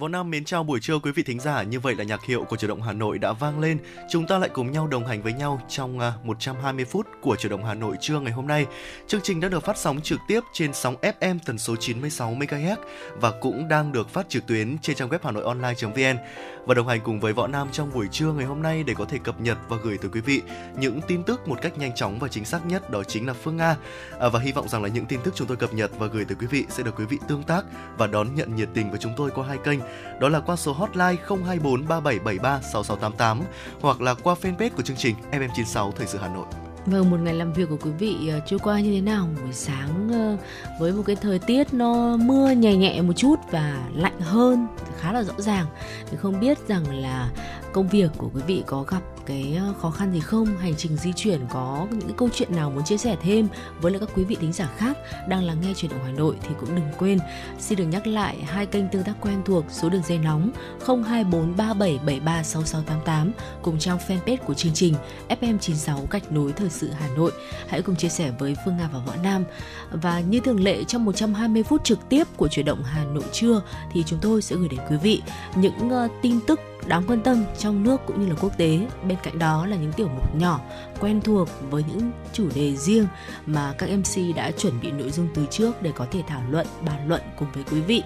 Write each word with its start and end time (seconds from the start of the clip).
Võ 0.00 0.08
Nam 0.08 0.30
mến 0.30 0.44
chào 0.44 0.64
buổi 0.64 0.80
trưa 0.80 0.98
quý 0.98 1.12
vị 1.12 1.22
thính 1.22 1.40
giả. 1.40 1.62
Như 1.62 1.80
vậy 1.80 1.94
là 1.94 2.04
nhạc 2.04 2.24
hiệu 2.24 2.44
của 2.44 2.56
chủ 2.56 2.68
động 2.68 2.82
Hà 2.82 2.92
Nội 2.92 3.18
đã 3.18 3.32
vang 3.32 3.60
lên. 3.60 3.78
Chúng 4.10 4.26
ta 4.26 4.38
lại 4.38 4.50
cùng 4.52 4.72
nhau 4.72 4.86
đồng 4.86 5.06
hành 5.06 5.22
với 5.22 5.32
nhau 5.32 5.60
trong 5.68 5.98
à, 5.98 6.12
120 6.24 6.84
phút 6.84 7.06
của 7.20 7.36
chủ 7.36 7.48
động 7.48 7.64
Hà 7.64 7.74
Nội 7.74 7.96
trưa 8.00 8.20
ngày 8.20 8.32
hôm 8.32 8.46
nay. 8.46 8.66
Chương 9.06 9.20
trình 9.24 9.40
đã 9.40 9.48
được 9.48 9.64
phát 9.64 9.78
sóng 9.78 10.00
trực 10.00 10.20
tiếp 10.28 10.40
trên 10.52 10.72
sóng 10.72 10.96
FM 11.02 11.38
tần 11.44 11.58
số 11.58 11.76
96 11.76 12.34
MHz 12.34 12.76
và 13.14 13.30
cũng 13.40 13.68
đang 13.68 13.92
được 13.92 14.08
phát 14.08 14.28
trực 14.28 14.46
tuyến 14.46 14.78
trên 14.78 14.96
trang 14.96 15.08
web 15.08 15.18
hanoionline.vn 15.22 16.18
và 16.66 16.74
đồng 16.74 16.88
hành 16.88 17.00
cùng 17.04 17.20
với 17.20 17.32
Võ 17.32 17.46
Nam 17.46 17.68
trong 17.72 17.90
buổi 17.94 18.08
trưa 18.12 18.32
ngày 18.32 18.46
hôm 18.46 18.62
nay 18.62 18.82
để 18.82 18.94
có 18.94 19.04
thể 19.04 19.18
cập 19.18 19.40
nhật 19.40 19.58
và 19.68 19.76
gửi 19.82 19.98
tới 19.98 20.10
quý 20.14 20.20
vị 20.20 20.42
những 20.78 21.00
tin 21.08 21.22
tức 21.22 21.48
một 21.48 21.58
cách 21.62 21.78
nhanh 21.78 21.94
chóng 21.94 22.18
và 22.18 22.28
chính 22.28 22.44
xác 22.44 22.66
nhất 22.66 22.90
đó 22.90 23.02
chính 23.04 23.26
là 23.26 23.32
Phương 23.32 23.56
Nga. 23.56 23.76
À, 24.20 24.28
và 24.28 24.40
hy 24.40 24.52
vọng 24.52 24.68
rằng 24.68 24.82
là 24.82 24.88
những 24.88 25.06
tin 25.06 25.20
tức 25.24 25.34
chúng 25.36 25.46
tôi 25.46 25.56
cập 25.56 25.74
nhật 25.74 25.90
và 25.98 26.06
gửi 26.06 26.24
tới 26.24 26.36
quý 26.40 26.46
vị 26.46 26.64
sẽ 26.68 26.82
được 26.82 26.94
quý 26.96 27.04
vị 27.04 27.18
tương 27.28 27.42
tác 27.42 27.64
và 27.98 28.06
đón 28.06 28.34
nhận 28.34 28.56
nhiệt 28.56 28.68
tình 28.74 28.90
với 28.90 28.98
chúng 28.98 29.12
tôi 29.16 29.30
qua 29.30 29.46
hai 29.46 29.58
kênh. 29.64 29.78
Đó 30.20 30.28
là 30.28 30.40
qua 30.40 30.56
số 30.56 30.72
hotline 30.72 31.16
024 31.28 31.88
3773 31.88 32.60
6688 32.60 33.40
hoặc 33.80 34.00
là 34.00 34.14
qua 34.14 34.34
fanpage 34.42 34.70
của 34.76 34.82
chương 34.82 34.96
trình 34.96 35.14
FM96 35.32 35.92
Thời 35.92 36.06
sự 36.06 36.18
Hà 36.22 36.28
Nội. 36.28 36.46
Vâng, 36.86 37.10
một 37.10 37.16
ngày 37.20 37.34
làm 37.34 37.52
việc 37.52 37.68
của 37.68 37.76
quý 37.76 37.90
vị 37.98 38.28
ờ, 38.28 38.40
trôi 38.46 38.58
qua 38.58 38.80
như 38.80 38.92
thế 38.92 39.00
nào? 39.00 39.28
Buổi 39.42 39.52
sáng 39.52 40.08
ờ, 40.12 40.36
với 40.80 40.92
một 40.92 41.02
cái 41.06 41.16
thời 41.16 41.38
tiết 41.38 41.74
nó 41.74 42.16
mưa 42.16 42.50
nhẹ 42.50 42.76
nhẹ 42.76 43.02
một 43.02 43.12
chút 43.16 43.36
và 43.50 43.88
lạnh 43.94 44.20
hơn 44.20 44.66
khá 44.98 45.12
là 45.12 45.22
rõ 45.22 45.34
ràng 45.38 45.66
thì 46.10 46.16
không 46.16 46.40
biết 46.40 46.58
rằng 46.68 47.02
là 47.02 47.30
công 47.72 47.88
việc 47.88 48.10
của 48.18 48.30
quý 48.34 48.42
vị 48.46 48.62
có 48.66 48.82
gặp 48.82 49.02
cái 49.26 49.56
ờ, 49.58 49.74
khó 49.80 49.90
khăn 49.90 50.12
gì 50.12 50.20
không? 50.20 50.56
Hành 50.56 50.74
trình 50.76 50.96
di 50.96 51.12
chuyển 51.12 51.40
có 51.50 51.86
những 51.90 52.16
câu 52.16 52.28
chuyện 52.34 52.56
nào 52.56 52.70
muốn 52.70 52.84
chia 52.84 52.96
sẻ 52.96 53.16
thêm 53.22 53.48
với 53.80 53.92
lại 53.92 54.00
các 54.00 54.08
quý 54.14 54.24
vị 54.24 54.36
thính 54.40 54.52
giả 54.52 54.70
khác 54.76 54.98
đang 55.28 55.44
lắng 55.44 55.56
nghe 55.62 55.74
truyền 55.74 55.90
động 55.90 56.00
Hà 56.04 56.12
Nội 56.12 56.36
thì 56.42 56.48
cũng 56.60 56.74
đừng 56.74 56.84
quên. 56.98 57.18
Xin 57.58 57.78
được 57.78 57.84
nhắc 57.84 58.06
lại 58.06 58.36
hai 58.46 58.66
kênh 58.66 58.88
tương 58.88 59.02
tác 59.02 59.14
quen 59.20 59.42
thuộc, 59.44 59.64
số 59.70 59.88
đường 59.88 60.02
dây 60.08 60.18
nóng 60.18 60.50
02437736688 60.86 63.30
cùng 63.62 63.78
trang 63.78 63.98
fanpage 64.08 64.36
của 64.36 64.54
chương 64.54 64.74
trình 64.74 64.94
FM96 65.28 66.06
gạch 66.10 66.32
nối 66.32 66.52
thời 66.52 66.70
sự 66.70 66.90
Hà 66.90 67.08
Nội. 67.16 67.32
Hãy 67.68 67.82
cùng 67.82 67.96
chia 67.96 68.08
sẻ 68.08 68.32
với 68.38 68.56
Phương 68.64 68.76
Nga 68.76 68.88
và 68.92 68.98
Võ 69.06 69.14
Nam. 69.22 69.44
Và 69.90 70.20
như 70.20 70.40
thường 70.40 70.60
lệ 70.60 70.84
trong 70.84 71.04
120 71.04 71.62
phút 71.62 71.84
trực 71.84 72.08
tiếp 72.08 72.26
của 72.36 72.48
truyền 72.48 72.66
động 72.66 72.82
Hà 72.82 73.04
Nội 73.04 73.24
trưa 73.32 73.62
thì 73.92 74.04
chúng 74.06 74.18
tôi 74.22 74.42
sẽ 74.42 74.56
gửi 74.56 74.68
đến 74.68 74.80
quý 74.90 74.96
vị 74.96 75.22
những 75.56 75.90
ờ, 75.90 76.08
tin 76.22 76.40
tức 76.46 76.60
đáng 76.90 77.02
quan 77.08 77.20
tâm 77.20 77.44
trong 77.58 77.82
nước 77.82 78.00
cũng 78.06 78.20
như 78.20 78.28
là 78.28 78.34
quốc 78.40 78.58
tế. 78.58 78.78
Bên 79.08 79.18
cạnh 79.22 79.38
đó 79.38 79.66
là 79.66 79.76
những 79.76 79.92
tiểu 79.92 80.08
mục 80.08 80.36
nhỏ 80.36 80.60
quen 81.00 81.20
thuộc 81.20 81.48
với 81.70 81.84
những 81.88 82.10
chủ 82.32 82.48
đề 82.54 82.76
riêng 82.76 83.06
mà 83.46 83.74
các 83.78 83.90
MC 83.90 84.36
đã 84.36 84.50
chuẩn 84.50 84.80
bị 84.80 84.90
nội 84.90 85.10
dung 85.10 85.28
từ 85.34 85.46
trước 85.50 85.82
để 85.82 85.92
có 85.94 86.06
thể 86.10 86.22
thảo 86.26 86.42
luận, 86.50 86.66
bàn 86.84 87.08
luận 87.08 87.22
cùng 87.38 87.48
với 87.54 87.64
quý 87.70 87.80
vị. 87.80 88.02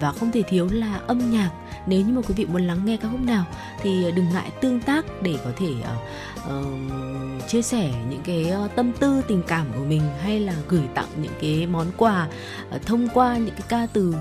Và 0.00 0.12
không 0.12 0.32
thể 0.32 0.42
thiếu 0.42 0.68
là 0.72 1.00
âm 1.06 1.30
nhạc. 1.30 1.50
Nếu 1.86 2.00
như 2.00 2.12
mà 2.12 2.22
quý 2.28 2.34
vị 2.36 2.46
muốn 2.46 2.66
lắng 2.66 2.80
nghe 2.84 2.96
các 2.96 3.08
khúc 3.12 3.20
nào 3.20 3.44
thì 3.82 4.04
ờ, 4.04 4.10
đừng 4.10 4.28
ngại 4.32 4.50
tương 4.60 4.80
tác 4.80 5.22
để 5.22 5.38
có 5.44 5.50
thể 5.56 5.70
uh, 5.80 6.56
uh, 6.56 7.48
chia 7.48 7.62
sẻ 7.62 7.92
những 8.10 8.20
cái 8.24 8.52
uh, 8.64 8.70
tâm 8.76 8.92
tư 8.92 9.22
tình 9.28 9.42
cảm 9.46 9.66
của 9.76 9.84
mình 9.84 10.02
hay 10.20 10.40
là 10.40 10.54
gửi 10.68 10.84
tặng 10.94 11.08
những 11.22 11.32
cái 11.40 11.66
món 11.66 11.86
quà 11.96 12.28
uh, 12.76 12.82
thông 12.86 13.08
qua 13.14 13.36
những 13.36 13.54
cái 13.54 13.64
ca 13.68 13.86
từ 13.92 14.14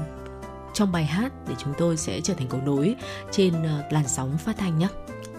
trong 0.75 0.91
bài 0.91 1.05
hát 1.05 1.31
để 1.47 1.55
chúng 1.57 1.73
tôi 1.77 1.97
sẽ 1.97 2.21
trở 2.21 2.33
thành 2.33 2.47
cầu 2.47 2.61
nối 2.65 2.95
trên 3.31 3.53
ờ, 3.63 3.83
làn 3.89 4.07
sóng 4.07 4.37
phát 4.37 4.57
thanh 4.57 4.79
nhé. 4.79 4.87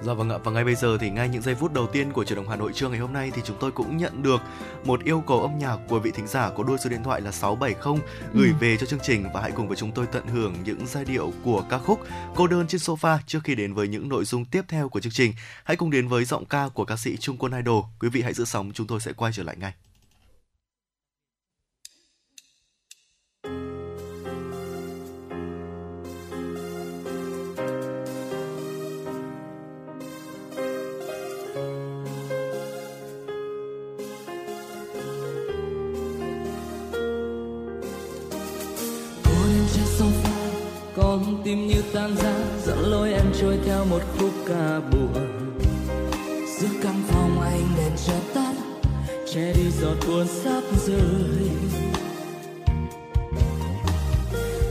Dạ 0.02 0.12
vâng 0.12 0.30
ạ, 0.30 0.38
và 0.44 0.52
ngay 0.52 0.64
bây 0.64 0.74
giờ 0.74 0.98
thì 1.00 1.10
ngay 1.10 1.28
những 1.28 1.42
giây 1.42 1.54
phút 1.54 1.72
đầu 1.72 1.86
tiên 1.86 2.12
của 2.12 2.24
truyền 2.24 2.36
động 2.36 2.48
Hà 2.48 2.56
Nội 2.56 2.72
trưa 2.74 2.88
ngày 2.88 2.98
hôm 2.98 3.12
nay 3.12 3.30
thì 3.34 3.42
chúng 3.44 3.56
tôi 3.60 3.72
cũng 3.72 3.96
nhận 3.96 4.22
được 4.22 4.40
một 4.84 5.04
yêu 5.04 5.22
cầu 5.26 5.40
âm 5.40 5.58
nhạc 5.58 5.76
của 5.88 5.98
vị 5.98 6.10
thính 6.10 6.26
giả 6.26 6.50
có 6.50 6.62
đuôi 6.62 6.78
số 6.78 6.90
điện 6.90 7.02
thoại 7.04 7.20
là 7.20 7.32
670 7.32 8.00
gửi 8.34 8.48
ừ. 8.48 8.54
về 8.60 8.76
cho 8.76 8.86
chương 8.86 9.00
trình 9.02 9.24
và 9.34 9.40
hãy 9.42 9.50
cùng 9.50 9.68
với 9.68 9.76
chúng 9.76 9.92
tôi 9.92 10.06
tận 10.06 10.26
hưởng 10.26 10.54
những 10.64 10.86
giai 10.86 11.04
điệu 11.04 11.32
của 11.44 11.64
ca 11.68 11.78
khúc 11.78 12.00
Cô 12.34 12.46
đơn 12.46 12.66
trên 12.66 12.80
sofa 12.80 13.18
trước 13.26 13.40
khi 13.44 13.54
đến 13.54 13.74
với 13.74 13.88
những 13.88 14.08
nội 14.08 14.24
dung 14.24 14.44
tiếp 14.44 14.62
theo 14.68 14.88
của 14.88 15.00
chương 15.00 15.12
trình. 15.12 15.32
Hãy 15.64 15.76
cùng 15.76 15.90
đến 15.90 16.08
với 16.08 16.24
giọng 16.24 16.44
ca 16.44 16.68
của 16.74 16.84
ca 16.84 16.96
sĩ 16.96 17.16
Trung 17.16 17.36
Quân 17.36 17.52
Idol. 17.52 17.84
Quý 18.00 18.08
vị 18.08 18.22
hãy 18.22 18.32
giữ 18.32 18.44
sóng, 18.44 18.70
chúng 18.74 18.86
tôi 18.86 19.00
sẽ 19.00 19.12
quay 19.12 19.32
trở 19.32 19.42
lại 19.42 19.56
ngay. 19.58 19.72
Tim 41.46 41.68
như 41.68 41.82
tan 41.92 42.16
ra 42.16 42.34
dẫn 42.64 42.78
lối 42.78 43.12
em 43.12 43.32
trôi 43.40 43.58
theo 43.66 43.84
một 43.84 44.00
khúc 44.18 44.30
ca 44.48 44.80
buồn. 44.92 45.52
Giữa 46.58 46.68
căn 46.82 47.02
phòng 47.08 47.40
anh 47.40 47.62
đèn 47.76 47.92
chợt 48.06 48.20
tắt, 48.34 48.54
che 49.32 49.52
đi 49.52 49.70
giọt 49.80 49.94
buồn 50.06 50.26
sắp 50.44 50.62
rơi 50.86 51.50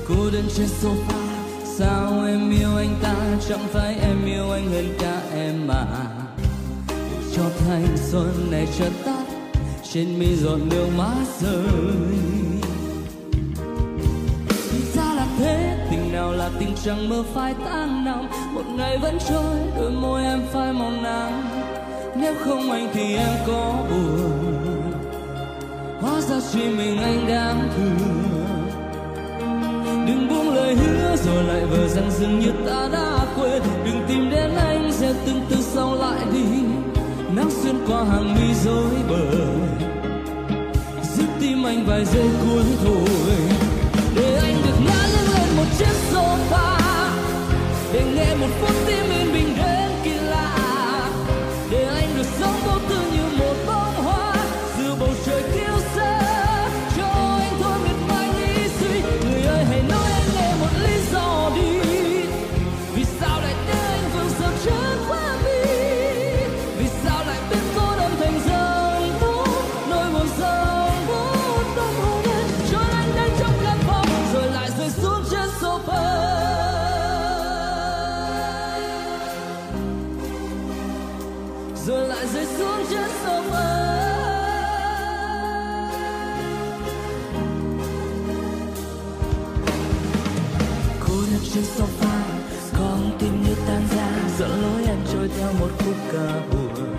cô 0.07 0.15
đơn 0.33 0.45
trên 0.55 0.67
sofa, 0.81 1.27
sao 1.77 2.25
em 2.27 2.51
yêu 2.51 2.75
anh 2.77 2.95
ta? 3.01 3.15
Chẳng 3.49 3.67
phải 3.73 3.95
em 4.01 4.25
yêu 4.25 4.51
anh 4.51 4.71
hơn 4.71 4.95
cả 4.99 5.21
em 5.33 5.67
mà. 5.67 5.85
Cho 7.35 7.43
thanh 7.59 7.97
xuân 7.97 8.47
này 8.51 8.67
chợt 8.79 8.91
tắt, 9.05 9.23
trên 9.91 10.19
mi 10.19 10.35
giọt 10.35 10.59
nước 10.69 10.87
mắt 10.97 11.25
rơi 11.41 12.35
nào 16.25 16.33
là 16.33 16.49
tình 16.59 16.75
chẳng 16.83 17.09
mơ 17.09 17.23
phai 17.33 17.53
tan 17.65 18.05
năm 18.05 18.27
một 18.53 18.63
ngày 18.77 18.97
vẫn 18.97 19.17
trôi, 19.29 19.55
đôi 19.77 19.91
môi 19.91 20.23
em 20.23 20.41
phai 20.53 20.73
màu 20.73 20.91
nắng. 20.91 21.43
Nếu 22.15 22.33
không 22.45 22.71
anh 22.71 22.89
thì 22.93 23.15
em 23.15 23.29
có 23.47 23.73
buồn. 23.89 24.91
Hóa 26.01 26.21
ra 26.21 26.35
chỉ 26.51 26.59
mình 26.59 26.97
anh 26.97 27.27
đáng 27.27 27.69
thương. 27.77 28.23
Đừng 30.07 30.27
buông 30.29 30.55
lời 30.55 30.75
hứa 30.75 31.15
rồi 31.15 31.43
lại 31.43 31.65
vờ 31.65 31.87
rằng 31.87 32.11
dường 32.19 32.39
như 32.39 32.51
ta 32.67 32.89
đã 32.93 33.25
quên. 33.35 33.61
Đừng 33.85 34.05
tìm 34.07 34.29
đến 34.29 34.51
anh, 34.57 34.91
sẽ 34.91 35.13
từng 35.25 35.41
từ 35.49 35.55
sau 35.61 35.95
lại 35.95 36.19
đi. 36.33 36.45
Nắng 37.35 37.49
xuyên 37.51 37.75
qua 37.87 38.03
hàng 38.03 38.35
mi 38.35 38.53
rối 38.65 38.91
bời. 39.09 39.45
Giúp 41.17 41.27
tim 41.39 41.63
anh 41.63 41.85
vài 41.87 42.05
giây 42.05 42.29
cuối 42.41 42.63
thôi. 42.83 43.64
Theo 95.37 95.53
một 95.59 95.69
khúc 95.79 95.95
ca 96.11 96.41
buồn. 96.51 96.95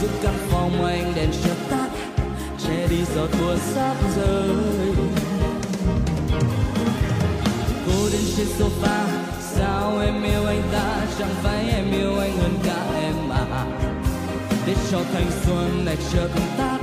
Giữa 0.00 0.08
căn 0.22 0.34
phòng 0.50 0.84
anh 0.84 1.12
đèn 1.16 1.30
chợt 1.44 1.56
tắt, 1.70 1.88
che 2.66 2.86
đi 2.90 3.04
giọt 3.14 3.28
buồn 3.40 3.58
sắp 3.74 3.96
rơi. 4.16 4.48
Cô 7.86 8.08
đến 8.12 8.22
trên 8.36 8.46
sofa, 8.58 9.04
sao 9.40 9.98
em 9.98 10.22
yêu 10.22 10.46
anh 10.46 10.62
ta? 10.72 11.06
Chẳng 11.18 11.34
phải 11.42 11.64
em 11.68 11.92
yêu 11.92 12.18
anh 12.18 12.36
hơn 12.36 12.58
cả 12.64 12.86
em 13.02 13.14
mà 13.28 13.66
để 14.66 14.74
cho 14.90 15.00
thanh 15.12 15.30
xuân 15.44 15.84
này 15.84 15.96
chợt 16.12 16.28
tắt, 16.58 16.78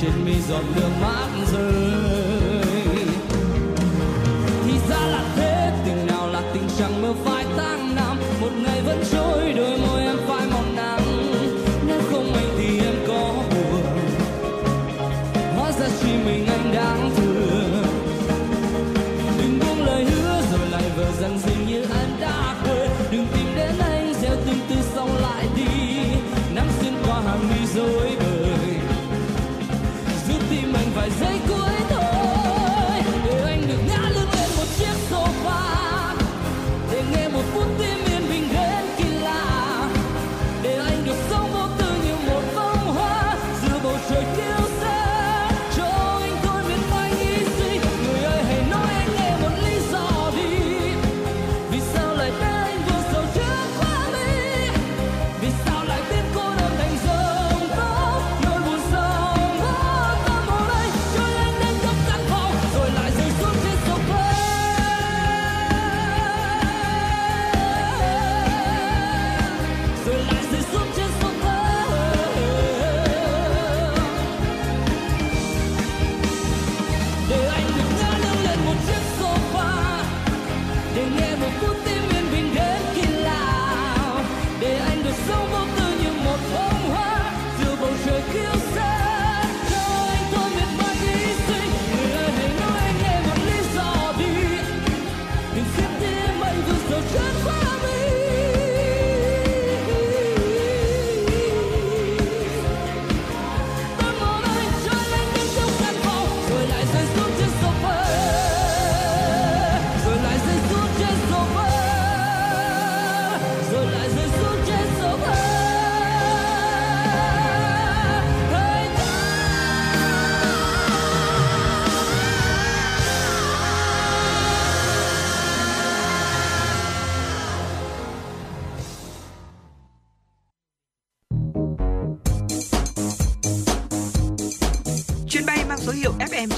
trên 0.00 0.24
mi 0.24 0.34
giọt 0.48 0.62
nước 0.76 0.90
mắt 1.00 1.28
rơi. 1.52 2.35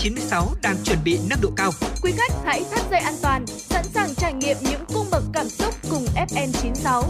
96 0.01 0.55
đang 0.63 0.77
chuẩn 0.85 0.99
bị 1.05 1.19
nâng 1.31 1.41
độ 1.43 1.51
cao. 1.57 1.71
Quý 2.03 2.13
khách 2.17 2.33
hãy 2.45 2.65
thắt 2.71 2.91
dây 2.91 3.01
an 3.01 3.15
toàn, 3.23 3.47
sẵn 3.47 3.85
sàng 3.85 4.15
trải 4.15 4.33
nghiệm 4.33 4.57
những 4.63 4.81
cung 4.95 5.07
bậc 5.11 5.23
cảm 5.33 5.49
xúc 5.49 5.75
cùng 5.91 6.05
FN96. 6.29 7.03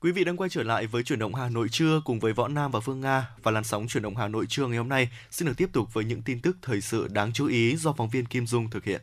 Quý 0.00 0.12
vị 0.12 0.24
đang 0.24 0.36
quay 0.36 0.50
trở 0.50 0.62
lại 0.62 0.86
với 0.86 1.02
chuyển 1.02 1.18
động 1.18 1.34
Hà 1.34 1.48
Nội 1.48 1.68
trưa 1.70 2.00
cùng 2.04 2.20
với 2.20 2.32
Võ 2.32 2.48
Nam 2.48 2.70
và 2.70 2.80
Phương 2.80 3.00
Nga 3.00 3.28
và 3.42 3.50
làn 3.50 3.64
sóng 3.64 3.86
chuyển 3.88 4.02
động 4.02 4.16
Hà 4.16 4.28
Nội 4.28 4.46
trưa 4.48 4.66
ngày 4.66 4.78
hôm 4.78 4.88
nay 4.88 5.08
xin 5.30 5.48
được 5.48 5.54
tiếp 5.56 5.68
tục 5.72 5.94
với 5.94 6.04
những 6.04 6.22
tin 6.22 6.40
tức 6.40 6.56
thời 6.62 6.80
sự 6.80 7.08
đáng 7.08 7.32
chú 7.32 7.46
ý 7.46 7.76
do 7.76 7.92
phóng 7.92 8.08
viên 8.08 8.26
Kim 8.26 8.46
Dung 8.46 8.70
thực 8.70 8.84
hiện. 8.84 9.00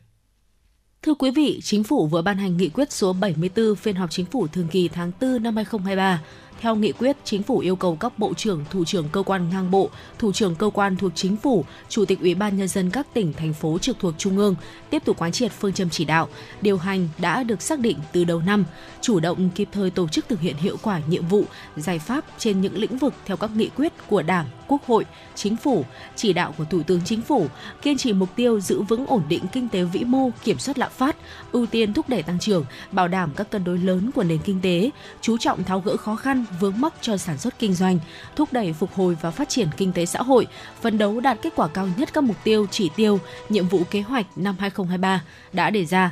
Thưa 1.01 1.13
quý 1.13 1.31
vị, 1.31 1.59
Chính 1.63 1.83
phủ 1.83 2.07
vừa 2.07 2.21
ban 2.21 2.37
hành 2.37 2.57
nghị 2.57 2.69
quyết 2.69 2.91
số 2.91 3.13
74 3.13 3.75
phiên 3.75 3.95
họp 3.95 4.11
Chính 4.11 4.25
phủ 4.25 4.47
thường 4.47 4.67
kỳ 4.71 4.87
tháng 4.87 5.11
4 5.21 5.43
năm 5.43 5.55
2023 5.55 6.21
theo 6.61 6.75
nghị 6.75 6.91
quyết, 6.91 7.17
Chính 7.23 7.43
phủ 7.43 7.59
yêu 7.59 7.75
cầu 7.75 7.95
các 7.95 8.19
bộ 8.19 8.33
trưởng, 8.33 8.65
thủ 8.71 8.85
trưởng 8.85 9.09
cơ 9.11 9.23
quan 9.23 9.49
ngang 9.49 9.71
bộ, 9.71 9.89
thủ 10.19 10.31
trưởng 10.31 10.55
cơ 10.55 10.69
quan 10.73 10.95
thuộc 10.95 11.11
Chính 11.15 11.37
phủ, 11.37 11.65
chủ 11.89 12.05
tịch 12.05 12.19
Ủy 12.21 12.35
ban 12.35 12.57
nhân 12.57 12.67
dân 12.67 12.89
các 12.89 13.07
tỉnh 13.13 13.33
thành 13.33 13.53
phố 13.53 13.77
trực 13.77 13.99
thuộc 13.99 14.13
trung 14.17 14.37
ương 14.37 14.55
tiếp 14.89 15.05
tục 15.05 15.17
quán 15.19 15.31
triệt 15.31 15.51
phương 15.51 15.73
châm 15.73 15.89
chỉ 15.89 16.05
đạo, 16.05 16.27
điều 16.61 16.77
hành 16.77 17.09
đã 17.17 17.43
được 17.43 17.61
xác 17.61 17.79
định 17.79 17.97
từ 18.11 18.23
đầu 18.23 18.41
năm, 18.41 18.65
chủ 19.01 19.19
động 19.19 19.49
kịp 19.55 19.69
thời 19.71 19.89
tổ 19.89 20.07
chức 20.07 20.29
thực 20.29 20.39
hiện 20.39 20.55
hiệu 20.55 20.77
quả 20.81 21.01
nhiệm 21.09 21.27
vụ, 21.27 21.43
giải 21.75 21.99
pháp 21.99 22.25
trên 22.37 22.61
những 22.61 22.77
lĩnh 22.77 22.97
vực 22.97 23.13
theo 23.25 23.37
các 23.37 23.51
nghị 23.55 23.69
quyết 23.75 23.93
của 24.07 24.21
Đảng, 24.21 24.45
Quốc 24.67 24.85
hội, 24.87 25.05
Chính 25.35 25.55
phủ, 25.55 25.85
chỉ 26.15 26.33
đạo 26.33 26.53
của 26.57 26.65
Thủ 26.65 26.83
tướng 26.83 27.01
Chính 27.05 27.21
phủ, 27.21 27.47
kiên 27.81 27.97
trì 27.97 28.13
mục 28.13 28.29
tiêu 28.35 28.59
giữ 28.59 28.81
vững 28.81 29.05
ổn 29.07 29.23
định 29.29 29.43
kinh 29.51 29.69
tế 29.69 29.83
vĩ 29.83 30.03
mô, 30.03 30.29
kiểm 30.43 30.59
soát 30.59 30.77
lạm 30.77 30.91
phát, 30.91 31.15
ưu 31.51 31.65
tiên 31.65 31.93
thúc 31.93 32.09
đẩy 32.09 32.23
tăng 32.23 32.39
trưởng, 32.39 32.65
bảo 32.91 33.07
đảm 33.07 33.31
các 33.35 33.49
cân 33.49 33.63
đối 33.63 33.77
lớn 33.77 34.11
của 34.15 34.23
nền 34.23 34.39
kinh 34.39 34.61
tế, 34.61 34.89
chú 35.21 35.37
trọng 35.37 35.63
tháo 35.63 35.79
gỡ 35.79 35.97
khó 35.97 36.15
khăn, 36.15 36.45
vướng 36.59 36.81
mắc 36.81 36.93
cho 37.01 37.17
sản 37.17 37.37
xuất 37.37 37.59
kinh 37.59 37.73
doanh, 37.73 37.99
thúc 38.35 38.53
đẩy 38.53 38.73
phục 38.73 38.93
hồi 38.93 39.17
và 39.21 39.31
phát 39.31 39.49
triển 39.49 39.67
kinh 39.77 39.93
tế 39.93 40.05
xã 40.05 40.21
hội, 40.21 40.47
phấn 40.81 40.97
đấu 40.97 41.19
đạt 41.19 41.37
kết 41.41 41.53
quả 41.55 41.67
cao 41.67 41.89
nhất 41.97 42.09
các 42.13 42.23
mục 42.23 42.37
tiêu, 42.43 42.67
chỉ 42.71 42.89
tiêu, 42.95 43.19
nhiệm 43.49 43.67
vụ 43.67 43.81
kế 43.91 44.01
hoạch 44.01 44.25
năm 44.35 44.55
2023 44.59 45.23
đã 45.53 45.69
đề 45.69 45.85
ra 45.85 46.11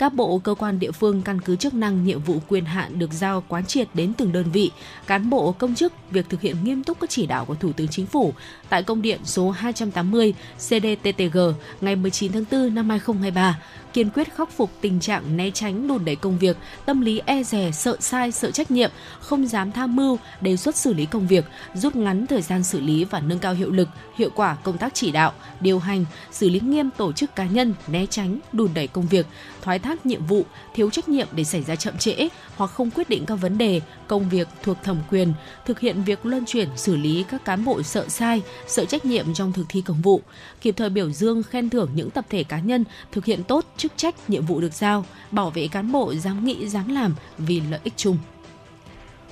các 0.00 0.14
bộ, 0.14 0.38
cơ 0.38 0.54
quan 0.54 0.78
địa 0.78 0.92
phương 0.92 1.22
căn 1.22 1.40
cứ 1.40 1.56
chức 1.56 1.74
năng, 1.74 2.04
nhiệm 2.04 2.20
vụ 2.20 2.36
quyền 2.48 2.64
hạn 2.64 2.98
được 2.98 3.12
giao 3.12 3.44
quán 3.48 3.66
triệt 3.66 3.88
đến 3.94 4.12
từng 4.12 4.32
đơn 4.32 4.50
vị. 4.52 4.70
Cán 5.06 5.30
bộ, 5.30 5.52
công 5.52 5.74
chức, 5.74 5.92
việc 6.10 6.28
thực 6.28 6.40
hiện 6.40 6.56
nghiêm 6.64 6.84
túc 6.84 7.00
các 7.00 7.10
chỉ 7.10 7.26
đạo 7.26 7.44
của 7.44 7.54
thủ 7.54 7.72
tướng 7.72 7.88
chính 7.88 8.06
phủ 8.06 8.34
tại 8.70 8.82
công 8.82 9.02
điện 9.02 9.20
số 9.24 9.50
280 9.50 10.34
cdttg 10.58 11.38
ngày 11.80 11.96
19 11.96 12.32
tháng 12.32 12.44
4 12.50 12.74
năm 12.74 12.90
2023 12.90 13.58
kiên 13.92 14.10
quyết 14.10 14.34
khắc 14.34 14.52
phục 14.52 14.70
tình 14.80 15.00
trạng 15.00 15.36
né 15.36 15.50
tránh 15.50 15.88
đùn 15.88 16.04
đẩy 16.04 16.16
công 16.16 16.38
việc, 16.38 16.56
tâm 16.84 17.00
lý 17.00 17.22
e 17.26 17.42
dè, 17.42 17.70
sợ 17.72 17.96
sai, 18.00 18.32
sợ 18.32 18.50
trách 18.50 18.70
nhiệm, 18.70 18.90
không 19.20 19.46
dám 19.46 19.72
tham 19.72 19.96
mưu, 19.96 20.18
đề 20.40 20.56
xuất 20.56 20.76
xử 20.76 20.92
lý 20.92 21.06
công 21.06 21.26
việc, 21.26 21.44
rút 21.74 21.96
ngắn 21.96 22.26
thời 22.26 22.42
gian 22.42 22.64
xử 22.64 22.80
lý 22.80 23.04
và 23.04 23.20
nâng 23.20 23.38
cao 23.38 23.54
hiệu 23.54 23.70
lực, 23.70 23.88
hiệu 24.16 24.30
quả 24.34 24.56
công 24.62 24.78
tác 24.78 24.94
chỉ 24.94 25.10
đạo, 25.10 25.32
điều 25.60 25.78
hành, 25.78 26.04
xử 26.30 26.48
lý 26.48 26.60
nghiêm 26.60 26.90
tổ 26.96 27.12
chức 27.12 27.36
cá 27.36 27.46
nhân 27.46 27.74
né 27.86 28.06
tránh, 28.06 28.38
đùn 28.52 28.70
đẩy 28.74 28.86
công 28.86 29.06
việc, 29.06 29.26
thoái 29.62 29.78
thác 29.78 30.06
nhiệm 30.06 30.26
vụ, 30.26 30.44
thiếu 30.74 30.90
trách 30.90 31.08
nhiệm 31.08 31.28
để 31.32 31.44
xảy 31.44 31.62
ra 31.62 31.76
chậm 31.76 31.98
trễ 31.98 32.28
hoặc 32.56 32.70
không 32.70 32.90
quyết 32.90 33.08
định 33.08 33.26
các 33.26 33.34
vấn 33.34 33.58
đề, 33.58 33.80
công 34.06 34.28
việc 34.28 34.48
thuộc 34.62 34.76
thẩm 34.82 34.96
quyền, 35.10 35.32
thực 35.66 35.80
hiện 35.80 36.02
việc 36.02 36.26
luân 36.26 36.44
chuyển 36.46 36.68
xử 36.76 36.96
lý 36.96 37.24
các 37.30 37.44
cán 37.44 37.64
bộ 37.64 37.82
sợ 37.82 38.08
sai, 38.08 38.42
sợ 38.66 38.84
trách 38.84 39.04
nhiệm 39.04 39.34
trong 39.34 39.52
thực 39.52 39.66
thi 39.68 39.80
công 39.80 40.02
vụ, 40.02 40.20
kịp 40.60 40.74
thời 40.76 40.90
biểu 40.90 41.10
dương 41.10 41.42
khen 41.42 41.70
thưởng 41.70 41.90
những 41.94 42.10
tập 42.10 42.24
thể 42.30 42.44
cá 42.44 42.58
nhân 42.58 42.84
thực 43.12 43.24
hiện 43.24 43.44
tốt 43.44 43.64
chức 43.76 43.92
trách 43.96 44.30
nhiệm 44.30 44.46
vụ 44.46 44.60
được 44.60 44.72
giao, 44.72 45.04
bảo 45.30 45.50
vệ 45.50 45.68
cán 45.68 45.92
bộ 45.92 46.14
dám 46.14 46.44
nghĩ 46.44 46.68
dám 46.68 46.88
làm 46.88 47.14
vì 47.38 47.60
lợi 47.60 47.80
ích 47.84 47.94
chung. 47.96 48.18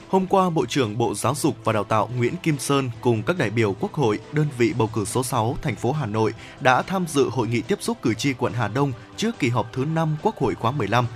Hôm 0.08 0.26
qua, 0.26 0.50
Bộ 0.50 0.66
trưởng 0.66 0.98
Bộ 0.98 1.14
Giáo 1.14 1.34
dục 1.34 1.56
và 1.64 1.72
Đào 1.72 1.84
tạo 1.84 2.10
Nguyễn 2.16 2.36
Kim 2.36 2.58
Sơn 2.58 2.90
cùng 3.00 3.22
các 3.22 3.38
đại 3.38 3.50
biểu 3.50 3.76
Quốc 3.80 3.92
hội 3.92 4.18
đơn 4.32 4.46
vị 4.58 4.72
bầu 4.78 4.90
cử 4.94 5.04
số 5.04 5.22
6 5.22 5.56
thành 5.62 5.76
phố 5.76 5.92
Hà 5.92 6.06
Nội 6.06 6.34
đã 6.60 6.82
tham 6.82 7.06
dự 7.08 7.28
hội 7.28 7.48
nghị 7.48 7.60
tiếp 7.60 7.78
xúc 7.80 7.98
cử 8.02 8.14
tri 8.14 8.32
quận 8.32 8.52
Hà 8.52 8.68
Đông 8.68 8.92
trước 9.16 9.38
kỳ 9.38 9.48
họp 9.48 9.72
thứ 9.72 9.84
5 9.84 10.16
Quốc 10.22 10.36
hội 10.36 10.54
khóa 10.54 10.70
15. 10.70 11.06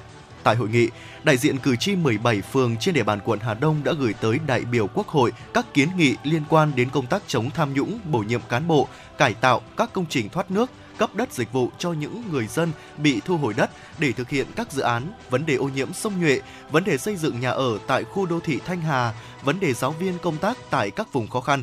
Tại 0.45 0.57
hội 0.57 0.69
nghị, 0.69 0.89
đại 1.25 1.37
diện 1.37 1.59
cử 1.59 1.77
tri 1.77 1.97
17 1.97 2.41
phường 2.41 2.77
trên 2.77 2.95
địa 2.95 3.03
bàn 3.03 3.21
quận 3.25 3.41
Hà 3.41 3.55
Đông 3.55 3.85
đã 3.85 3.93
gửi 3.99 4.15
tới 4.21 4.39
đại 4.47 4.61
biểu 4.61 4.87
Quốc 4.87 5.09
hội 5.09 5.33
các 5.55 5.75
kiến 5.75 5.89
nghị 5.97 6.17
liên 6.23 6.43
quan 6.49 6.73
đến 6.77 6.91
công 6.91 7.07
tác 7.07 7.23
chống 7.27 7.51
tham 7.51 7.75
nhũng, 7.75 7.99
bổ 8.05 8.19
nhiệm 8.19 8.41
cán 8.49 8.69
bộ, 8.69 8.89
cải 9.19 9.35
tạo 9.35 9.61
các 9.77 9.93
công 9.93 10.07
trình 10.09 10.29
thoát 10.29 10.51
nước, 10.51 10.71
cấp 10.99 11.15
đất 11.15 11.33
dịch 11.33 11.53
vụ 11.53 11.71
cho 11.79 11.93
những 11.93 12.23
người 12.31 12.47
dân 12.47 12.73
bị 12.99 13.21
thu 13.25 13.37
hồi 13.37 13.55
đất 13.55 13.71
để 13.99 14.13
thực 14.13 14.29
hiện 14.29 14.47
các 14.57 14.73
dự 14.73 14.83
án, 14.83 15.13
vấn 15.31 15.47
đề 15.47 15.55
ô 15.55 15.65
nhiễm 15.65 15.93
sông 15.93 16.21
Nhuệ, 16.21 16.41
vấn 16.71 16.85
đề 16.85 16.99
xây 16.99 17.17
dựng 17.17 17.41
nhà 17.41 17.51
ở 17.51 17.79
tại 17.87 18.05
khu 18.05 18.27
đô 18.27 18.41
thị 18.41 18.59
Thanh 18.67 18.81
Hà, 18.81 19.15
vấn 19.45 19.61
đề 19.61 19.73
giáo 19.73 19.91
viên 19.91 20.19
công 20.19 20.37
tác 20.37 20.59
tại 20.71 20.91
các 20.91 21.13
vùng 21.13 21.29
khó 21.29 21.41
khăn. 21.41 21.63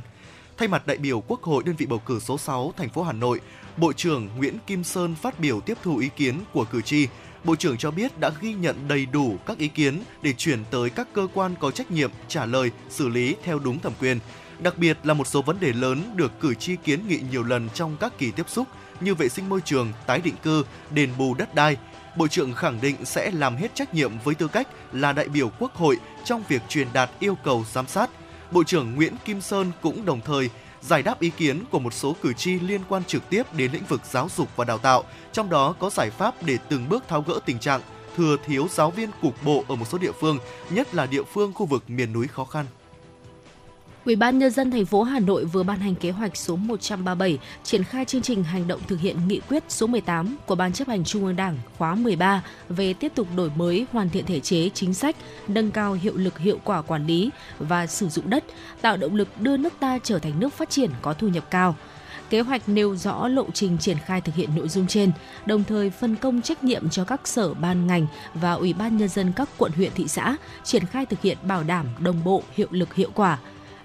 Thay 0.57 0.67
mặt 0.67 0.87
đại 0.87 0.97
biểu 0.97 1.23
Quốc 1.27 1.43
hội 1.43 1.63
đơn 1.65 1.75
vị 1.75 1.85
bầu 1.85 1.99
cử 1.99 2.19
số 2.19 2.37
6 2.37 2.73
thành 2.77 2.89
phố 2.89 3.03
Hà 3.03 3.11
Nội, 3.13 3.41
Bộ 3.77 3.93
trưởng 3.93 4.29
Nguyễn 4.37 4.57
Kim 4.67 4.83
Sơn 4.83 5.15
phát 5.15 5.39
biểu 5.39 5.61
tiếp 5.61 5.77
thu 5.83 5.97
ý 5.97 6.09
kiến 6.15 6.39
của 6.53 6.65
cử 6.65 6.81
tri. 6.81 7.07
Bộ 7.43 7.55
trưởng 7.55 7.77
cho 7.77 7.91
biết 7.91 8.19
đã 8.19 8.31
ghi 8.41 8.53
nhận 8.53 8.87
đầy 8.87 9.05
đủ 9.05 9.37
các 9.45 9.57
ý 9.57 9.67
kiến 9.67 9.99
để 10.21 10.33
chuyển 10.33 10.59
tới 10.71 10.89
các 10.89 11.07
cơ 11.13 11.27
quan 11.33 11.55
có 11.59 11.71
trách 11.71 11.91
nhiệm 11.91 12.11
trả 12.27 12.45
lời, 12.45 12.71
xử 12.89 13.07
lý 13.07 13.35
theo 13.43 13.59
đúng 13.59 13.79
thẩm 13.79 13.93
quyền. 13.99 14.19
Đặc 14.59 14.77
biệt 14.77 14.97
là 15.03 15.13
một 15.13 15.27
số 15.27 15.41
vấn 15.41 15.59
đề 15.59 15.73
lớn 15.73 16.13
được 16.15 16.39
cử 16.39 16.53
tri 16.53 16.75
kiến 16.75 17.07
nghị 17.07 17.19
nhiều 17.31 17.43
lần 17.43 17.69
trong 17.73 17.97
các 17.99 18.17
kỳ 18.17 18.31
tiếp 18.31 18.49
xúc 18.49 18.67
như 18.99 19.15
vệ 19.15 19.29
sinh 19.29 19.49
môi 19.49 19.61
trường, 19.65 19.93
tái 20.05 20.21
định 20.23 20.35
cư, 20.43 20.63
đền 20.91 21.09
bù 21.17 21.33
đất 21.33 21.55
đai. 21.55 21.77
Bộ 22.17 22.27
trưởng 22.27 22.53
khẳng 22.53 22.81
định 22.81 23.05
sẽ 23.05 23.31
làm 23.31 23.55
hết 23.55 23.75
trách 23.75 23.93
nhiệm 23.93 24.11
với 24.23 24.35
tư 24.35 24.47
cách 24.47 24.67
là 24.93 25.13
đại 25.13 25.27
biểu 25.27 25.51
Quốc 25.59 25.73
hội 25.75 25.97
trong 26.25 26.43
việc 26.47 26.61
truyền 26.69 26.87
đạt 26.93 27.09
yêu 27.19 27.35
cầu 27.43 27.65
giám 27.71 27.87
sát. 27.87 28.09
Bộ 28.51 28.63
trưởng 28.63 28.95
Nguyễn 28.95 29.13
Kim 29.25 29.41
Sơn 29.41 29.71
cũng 29.81 30.05
đồng 30.05 30.21
thời 30.21 30.49
giải 30.89 31.03
đáp 31.03 31.19
ý 31.19 31.29
kiến 31.29 31.63
của 31.71 31.79
một 31.79 31.93
số 31.93 32.15
cử 32.21 32.33
tri 32.33 32.59
liên 32.59 32.81
quan 32.89 33.03
trực 33.03 33.29
tiếp 33.29 33.43
đến 33.53 33.71
lĩnh 33.71 33.85
vực 33.85 34.01
giáo 34.05 34.27
dục 34.37 34.47
và 34.55 34.65
đào 34.65 34.77
tạo, 34.77 35.03
trong 35.31 35.49
đó 35.49 35.75
có 35.79 35.89
giải 35.89 36.09
pháp 36.09 36.43
để 36.43 36.57
từng 36.69 36.89
bước 36.89 37.03
tháo 37.07 37.21
gỡ 37.21 37.39
tình 37.45 37.59
trạng 37.59 37.81
thừa 38.17 38.37
thiếu 38.45 38.67
giáo 38.71 38.91
viên 38.91 39.09
cục 39.21 39.43
bộ 39.43 39.63
ở 39.67 39.75
một 39.75 39.85
số 39.85 39.97
địa 39.97 40.11
phương, 40.11 40.39
nhất 40.69 40.95
là 40.95 41.05
địa 41.05 41.23
phương 41.23 41.53
khu 41.53 41.65
vực 41.65 41.89
miền 41.89 42.13
núi 42.13 42.27
khó 42.27 42.45
khăn. 42.45 42.65
Ủy 44.05 44.15
ban 44.15 44.39
nhân 44.39 44.51
dân 44.51 44.71
thành 44.71 44.85
phố 44.85 45.03
Hà 45.03 45.19
Nội 45.19 45.45
vừa 45.45 45.63
ban 45.63 45.79
hành 45.79 45.95
kế 45.95 46.11
hoạch 46.11 46.37
số 46.37 46.55
137 46.55 47.39
triển 47.63 47.83
khai 47.83 48.05
chương 48.05 48.21
trình 48.21 48.43
hành 48.43 48.67
động 48.67 48.81
thực 48.87 48.99
hiện 48.99 49.27
nghị 49.27 49.39
quyết 49.49 49.63
số 49.69 49.87
18 49.87 50.37
của 50.45 50.55
Ban 50.55 50.73
chấp 50.73 50.87
hành 50.87 51.03
Trung 51.03 51.25
ương 51.25 51.35
Đảng 51.35 51.57
khóa 51.77 51.95
13 51.95 52.43
về 52.69 52.93
tiếp 52.93 53.11
tục 53.15 53.27
đổi 53.35 53.51
mới, 53.55 53.85
hoàn 53.91 54.09
thiện 54.09 54.25
thể 54.25 54.39
chế, 54.39 54.69
chính 54.69 54.93
sách, 54.93 55.15
nâng 55.47 55.71
cao 55.71 55.93
hiệu 55.93 56.13
lực 56.17 56.39
hiệu 56.39 56.59
quả 56.63 56.81
quản 56.81 57.07
lý 57.07 57.29
và 57.59 57.87
sử 57.87 58.09
dụng 58.09 58.29
đất, 58.29 58.43
tạo 58.81 58.97
động 58.97 59.15
lực 59.15 59.27
đưa 59.39 59.57
nước 59.57 59.73
ta 59.79 59.99
trở 60.03 60.19
thành 60.19 60.39
nước 60.39 60.53
phát 60.53 60.69
triển 60.69 60.91
có 61.01 61.13
thu 61.13 61.27
nhập 61.27 61.43
cao. 61.51 61.75
Kế 62.29 62.41
hoạch 62.41 62.69
nêu 62.69 62.95
rõ 62.95 63.27
lộ 63.27 63.45
trình 63.53 63.77
triển 63.77 63.97
khai 64.05 64.21
thực 64.21 64.35
hiện 64.35 64.49
nội 64.55 64.69
dung 64.69 64.87
trên, 64.87 65.11
đồng 65.45 65.63
thời 65.63 65.89
phân 65.89 66.15
công 66.15 66.41
trách 66.41 66.63
nhiệm 66.63 66.89
cho 66.89 67.03
các 67.03 67.27
sở 67.27 67.53
ban 67.53 67.87
ngành 67.87 68.07
và 68.33 68.53
Ủy 68.53 68.73
ban 68.73 68.97
nhân 68.97 69.09
dân 69.09 69.31
các 69.35 69.49
quận 69.57 69.71
huyện 69.71 69.91
thị 69.95 70.07
xã 70.07 70.35
triển 70.63 70.85
khai 70.85 71.05
thực 71.05 71.21
hiện 71.21 71.37
bảo 71.43 71.63
đảm 71.63 71.85
đồng 71.99 72.23
bộ, 72.23 72.43
hiệu 72.55 72.67
lực 72.71 72.93
hiệu 72.93 73.09
quả, 73.13 73.37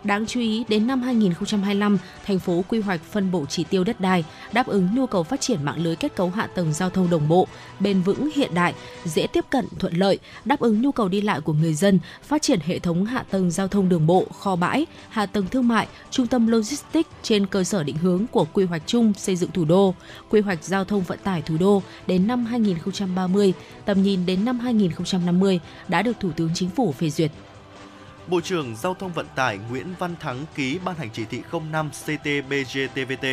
Đáng 0.04 0.26
chú 0.26 0.40
ý, 0.40 0.64
đến 0.68 0.86
năm 0.86 1.02
2025, 1.02 1.98
thành 2.26 2.38
phố 2.38 2.64
quy 2.68 2.80
hoạch 2.80 3.00
phân 3.02 3.30
bổ 3.30 3.46
chỉ 3.46 3.64
tiêu 3.64 3.84
đất 3.84 4.00
đai, 4.00 4.24
đáp 4.52 4.66
ứng 4.66 4.88
nhu 4.94 5.06
cầu 5.06 5.22
phát 5.22 5.40
triển 5.40 5.64
mạng 5.64 5.82
lưới 5.84 5.96
kết 5.96 6.16
cấu 6.16 6.30
hạ 6.30 6.46
tầng 6.46 6.72
giao 6.72 6.90
thông 6.90 7.10
đồng 7.10 7.28
bộ, 7.28 7.48
bền 7.80 8.02
vững 8.02 8.30
hiện 8.34 8.54
đại, 8.54 8.74
dễ 9.04 9.26
tiếp 9.26 9.44
cận, 9.50 9.66
thuận 9.78 9.94
lợi, 9.96 10.18
đáp 10.44 10.60
ứng 10.60 10.82
nhu 10.82 10.92
cầu 10.92 11.08
đi 11.08 11.20
lại 11.20 11.40
của 11.40 11.52
người 11.52 11.74
dân, 11.74 11.98
phát 12.22 12.42
triển 12.42 12.60
hệ 12.64 12.78
thống 12.78 13.04
hạ 13.04 13.24
tầng 13.30 13.50
giao 13.50 13.68
thông 13.68 13.88
đường 13.88 14.06
bộ, 14.06 14.26
kho 14.38 14.56
bãi, 14.56 14.86
hạ 15.08 15.26
tầng 15.26 15.46
thương 15.46 15.68
mại, 15.68 15.88
trung 16.10 16.26
tâm 16.26 16.46
logistics 16.46 17.10
trên 17.22 17.46
cơ 17.46 17.64
sở 17.64 17.82
định 17.82 17.96
hướng 17.96 18.26
của 18.26 18.46
quy 18.52 18.64
hoạch 18.64 18.82
chung 18.86 19.12
xây 19.16 19.36
dựng 19.36 19.50
thủ 19.50 19.64
đô, 19.64 19.94
quy 20.30 20.40
hoạch 20.40 20.64
giao 20.64 20.84
thông 20.84 21.02
vận 21.02 21.18
tải 21.24 21.42
thủ 21.42 21.56
đô 21.60 21.82
đến 22.06 22.26
năm 22.26 22.46
2030, 22.46 23.52
tầm 23.84 24.02
nhìn 24.02 24.26
đến 24.26 24.44
năm 24.44 24.58
2050 24.58 25.60
đã 25.88 26.02
được 26.02 26.20
Thủ 26.20 26.30
tướng 26.36 26.50
Chính 26.54 26.70
phủ 26.70 26.92
phê 26.92 27.10
duyệt. 27.10 27.30
Bộ 28.26 28.40
trưởng 28.40 28.76
Giao 28.76 28.94
thông 28.94 29.12
Vận 29.12 29.26
tải 29.34 29.58
Nguyễn 29.58 29.94
Văn 29.98 30.16
Thắng 30.20 30.44
ký 30.54 30.78
ban 30.84 30.96
hành 30.96 31.10
chỉ 31.12 31.24
thị 31.24 31.42
05 31.70 31.90
CTBGTVT 31.90 33.26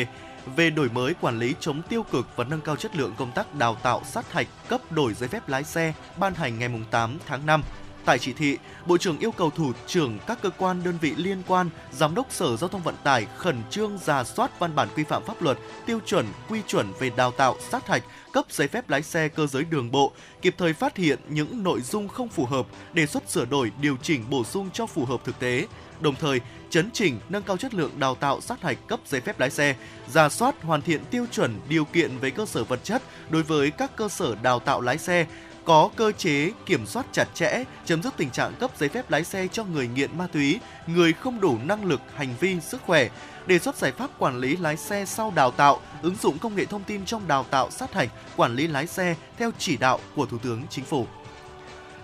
về 0.55 0.69
đổi 0.69 0.89
mới 0.89 1.13
quản 1.21 1.39
lý 1.39 1.55
chống 1.59 1.81
tiêu 1.89 2.03
cực 2.03 2.27
và 2.35 2.43
nâng 2.43 2.61
cao 2.61 2.75
chất 2.75 2.95
lượng 2.95 3.13
công 3.17 3.31
tác 3.31 3.55
đào 3.55 3.75
tạo 3.83 4.01
sát 4.05 4.31
hạch 4.31 4.47
cấp 4.67 4.91
đổi 4.91 5.13
giấy 5.13 5.29
phép 5.29 5.49
lái 5.49 5.63
xe 5.63 5.93
ban 6.17 6.33
hành 6.33 6.59
ngày 6.59 6.69
8 6.91 7.17
tháng 7.27 7.45
5 7.45 7.63
Tại 8.05 8.19
chỉ 8.19 8.33
thị, 8.33 8.57
Bộ 8.85 8.97
trưởng 8.97 9.19
yêu 9.19 9.31
cầu 9.31 9.49
thủ 9.49 9.71
trưởng 9.87 10.19
các 10.27 10.41
cơ 10.41 10.49
quan 10.57 10.83
đơn 10.83 10.97
vị 11.01 11.13
liên 11.17 11.43
quan, 11.47 11.69
giám 11.91 12.15
đốc 12.15 12.27
Sở 12.29 12.57
Giao 12.57 12.67
thông 12.67 12.83
Vận 12.83 12.95
tải 13.03 13.27
khẩn 13.37 13.55
trương 13.69 13.97
ra 13.97 14.23
soát 14.23 14.59
văn 14.59 14.75
bản 14.75 14.87
quy 14.95 15.03
phạm 15.03 15.23
pháp 15.23 15.41
luật, 15.41 15.57
tiêu 15.85 15.99
chuẩn, 16.05 16.25
quy 16.49 16.61
chuẩn 16.67 16.93
về 16.99 17.11
đào 17.17 17.31
tạo, 17.31 17.55
sát 17.69 17.87
hạch, 17.87 18.03
cấp 18.33 18.45
giấy 18.49 18.67
phép 18.67 18.89
lái 18.89 19.01
xe 19.01 19.27
cơ 19.27 19.47
giới 19.47 19.63
đường 19.63 19.91
bộ, 19.91 20.11
kịp 20.41 20.55
thời 20.57 20.73
phát 20.73 20.97
hiện 20.97 21.19
những 21.29 21.63
nội 21.63 21.81
dung 21.81 22.07
không 22.07 22.29
phù 22.29 22.45
hợp, 22.45 22.67
đề 22.93 23.05
xuất 23.05 23.29
sửa 23.29 23.45
đổi, 23.45 23.71
điều 23.81 23.97
chỉnh 24.01 24.25
bổ 24.29 24.43
sung 24.43 24.69
cho 24.73 24.85
phù 24.85 25.05
hợp 25.05 25.21
thực 25.25 25.39
tế. 25.39 25.67
Đồng 26.01 26.15
thời, 26.15 26.41
chấn 26.69 26.89
chỉnh, 26.93 27.19
nâng 27.29 27.43
cao 27.43 27.57
chất 27.57 27.73
lượng 27.73 27.91
đào 27.99 28.15
tạo 28.15 28.41
sát 28.41 28.61
hạch 28.61 28.77
cấp 28.87 28.99
giấy 29.05 29.21
phép 29.21 29.39
lái 29.39 29.49
xe, 29.49 29.75
ra 30.13 30.29
soát 30.29 30.55
hoàn 30.61 30.81
thiện 30.81 31.05
tiêu 31.05 31.25
chuẩn 31.31 31.59
điều 31.69 31.85
kiện 31.85 32.17
về 32.17 32.29
cơ 32.29 32.45
sở 32.45 32.63
vật 32.63 32.83
chất 32.83 33.01
đối 33.29 33.43
với 33.43 33.71
các 33.71 33.95
cơ 33.95 34.09
sở 34.09 34.35
đào 34.41 34.59
tạo 34.59 34.81
lái 34.81 34.97
xe, 34.97 35.25
có 35.65 35.89
cơ 35.95 36.11
chế 36.11 36.51
kiểm 36.65 36.85
soát 36.85 37.05
chặt 37.11 37.27
chẽ, 37.33 37.63
chấm 37.85 38.03
dứt 38.03 38.13
tình 38.17 38.29
trạng 38.29 38.53
cấp 38.59 38.71
giấy 38.77 38.89
phép 38.89 39.11
lái 39.11 39.23
xe 39.23 39.47
cho 39.51 39.63
người 39.63 39.87
nghiện 39.87 40.17
ma 40.17 40.27
túy, 40.27 40.59
người 40.87 41.13
không 41.13 41.41
đủ 41.41 41.57
năng 41.63 41.85
lực, 41.85 42.01
hành 42.15 42.35
vi, 42.39 42.59
sức 42.59 42.81
khỏe, 42.85 43.09
đề 43.47 43.59
xuất 43.59 43.75
giải 43.75 43.91
pháp 43.91 44.09
quản 44.19 44.39
lý 44.39 44.57
lái 44.57 44.77
xe 44.77 45.05
sau 45.05 45.33
đào 45.35 45.51
tạo, 45.51 45.81
ứng 46.01 46.15
dụng 46.15 46.37
công 46.39 46.55
nghệ 46.55 46.65
thông 46.65 46.83
tin 46.83 47.05
trong 47.05 47.27
đào 47.27 47.43
tạo 47.43 47.71
sát 47.71 47.93
hạch, 47.93 48.09
quản 48.35 48.55
lý 48.55 48.67
lái 48.67 48.87
xe 48.87 49.15
theo 49.37 49.51
chỉ 49.57 49.77
đạo 49.77 49.99
của 50.15 50.25
Thủ 50.25 50.37
tướng 50.37 50.63
Chính 50.69 50.85
phủ. 50.85 51.07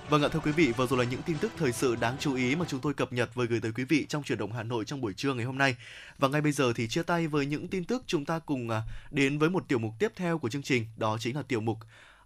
Vâng 0.09 0.23
ạ 0.23 0.29
thưa 0.31 0.39
quý 0.39 0.51
vị, 0.51 0.71
vừa 0.77 0.87
rồi 0.87 0.99
là 0.99 1.11
những 1.11 1.21
tin 1.21 1.37
tức 1.37 1.51
thời 1.57 1.71
sự 1.71 1.95
đáng 1.95 2.15
chú 2.19 2.35
ý 2.35 2.55
mà 2.55 2.65
chúng 2.67 2.79
tôi 2.79 2.93
cập 2.93 3.13
nhật 3.13 3.29
và 3.35 3.45
gửi 3.45 3.59
tới 3.59 3.71
quý 3.75 3.83
vị 3.83 4.05
trong 4.09 4.23
chuyển 4.23 4.37
động 4.37 4.51
Hà 4.51 4.63
Nội 4.63 4.85
trong 4.85 5.01
buổi 5.01 5.13
trưa 5.13 5.33
ngày 5.33 5.45
hôm 5.45 5.57
nay. 5.57 5.75
Và 6.17 6.27
ngay 6.27 6.41
bây 6.41 6.51
giờ 6.51 6.73
thì 6.75 6.87
chia 6.87 7.03
tay 7.03 7.27
với 7.27 7.45
những 7.45 7.67
tin 7.67 7.83
tức 7.83 8.03
chúng 8.07 8.25
ta 8.25 8.39
cùng 8.39 8.69
à, 8.69 8.81
đến 9.11 9.39
với 9.39 9.49
một 9.49 9.63
tiểu 9.67 9.79
mục 9.79 9.93
tiếp 9.99 10.11
theo 10.15 10.37
của 10.37 10.49
chương 10.49 10.61
trình, 10.61 10.85
đó 10.97 11.17
chính 11.19 11.35
là 11.35 11.41
tiểu 11.41 11.61
mục 11.61 11.77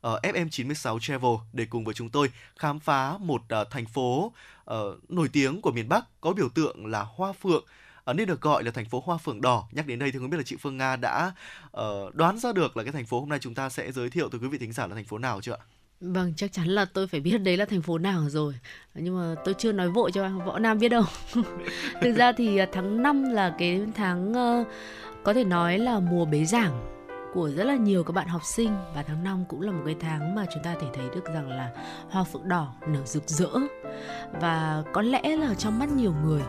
ờ, 0.02 0.20
ở 0.24 0.32
FM96 0.32 1.00
Travel 1.00 1.32
để 1.54 1.66
cùng 1.70 1.84
với 1.84 1.94
chúng 1.94 2.10
tôi 2.10 2.32
khám 2.60 2.80
phá 2.80 3.18
một 3.18 3.42
à, 3.50 3.64
thành 3.72 3.86
phố 3.86 4.34
ờ, 4.66 4.98
nổi 5.10 5.30
tiếng 5.34 5.62
của 5.62 5.72
miền 5.72 5.90
Bắc 5.90 6.22
có 6.22 6.34
biểu 6.34 6.50
tượng 6.50 6.86
là 6.86 7.02
hoa 7.02 7.34
phượng 7.34 7.64
uh, 8.12 8.18
nên 8.18 8.28
được 8.28 8.42
gọi 8.42 8.64
là 8.64 8.72
thành 8.72 8.86
phố 8.86 9.04
hoa 9.06 9.18
phượng 9.18 9.42
đỏ. 9.42 9.68
Nhắc 9.72 9.88
đến 9.88 10.00
đây 10.00 10.12
thì 10.12 10.20
không 10.20 10.30
biết 10.30 10.38
là 10.38 10.44
chị 10.44 10.56
Phương 10.60 10.78
Nga 10.78 10.96
đã 10.96 11.32
uh, 11.78 12.16
đoán 12.16 12.38
ra 12.38 12.54
được 12.54 12.78
là 12.78 12.84
cái 12.84 12.92
thành 12.92 13.06
phố 13.06 13.20
hôm 13.20 13.30
nay 13.30 13.40
chúng 13.42 13.56
ta 13.56 13.70
sẽ 13.70 13.92
giới 13.92 14.10
thiệu 14.10 14.30
tới 14.30 14.40
quý 14.42 14.48
vị 14.48 14.58
thính 14.58 14.74
giả 14.74 14.88
là 14.88 14.96
thành 14.96 15.06
phố 15.06 15.18
nào 15.18 15.42
chưa 15.42 15.54
ạ? 15.54 15.64
Vâng, 16.02 16.34
chắc 16.36 16.52
chắn 16.52 16.68
là 16.68 16.86
tôi 16.86 17.08
phải 17.08 17.20
biết 17.20 17.38
đấy 17.38 17.58
là 17.58 17.66
thành 17.66 17.82
phố 17.82 17.98
nào 17.98 18.30
rồi. 18.30 18.54
Nhưng 18.96 19.18
mà 19.18 19.36
tôi 19.46 19.56
chưa 19.58 19.72
nói 19.72 19.90
vội 19.90 20.12
cho 20.12 20.30
Võ 20.30 20.60
Nam 20.60 20.80
biết 20.80 20.90
đâu. 20.90 21.04
Thực 22.02 22.16
ra 22.16 22.32
thì 22.32 22.58
à, 22.58 22.68
tháng 22.72 23.04
5 23.04 23.24
là 23.24 23.56
cái 23.58 23.82
tháng 23.96 24.32
uh, 24.32 24.68
có 25.24 25.34
thể 25.34 25.44
nói 25.44 25.78
là 25.78 26.00
mùa 26.00 26.26
bế 26.26 26.46
giảng 26.46 26.92
của 27.34 27.50
rất 27.50 27.64
là 27.64 27.76
nhiều 27.76 28.04
các 28.04 28.12
bạn 28.12 28.28
học 28.28 28.42
sinh 28.44 28.76
và 28.96 29.04
tháng 29.04 29.24
5 29.24 29.44
cũng 29.48 29.62
là 29.62 29.72
một 29.72 29.82
cái 29.86 29.96
tháng 30.00 30.36
mà 30.36 30.46
chúng 30.54 30.64
ta 30.64 30.76
thể 30.82 30.88
thấy 30.94 31.06
được 31.16 31.26
rằng 31.34 31.50
là 31.50 31.72
hoa 32.10 32.24
phượng 32.24 32.50
đỏ 32.50 32.74
nở 32.88 33.06
rực 33.06 33.24
rỡ 33.28 33.50
và 34.42 34.84
có 34.94 35.02
lẽ 35.02 35.38
là 35.38 35.54
trong 35.54 35.80
mắt 35.80 35.90
nhiều 35.90 36.14
người 36.26 36.42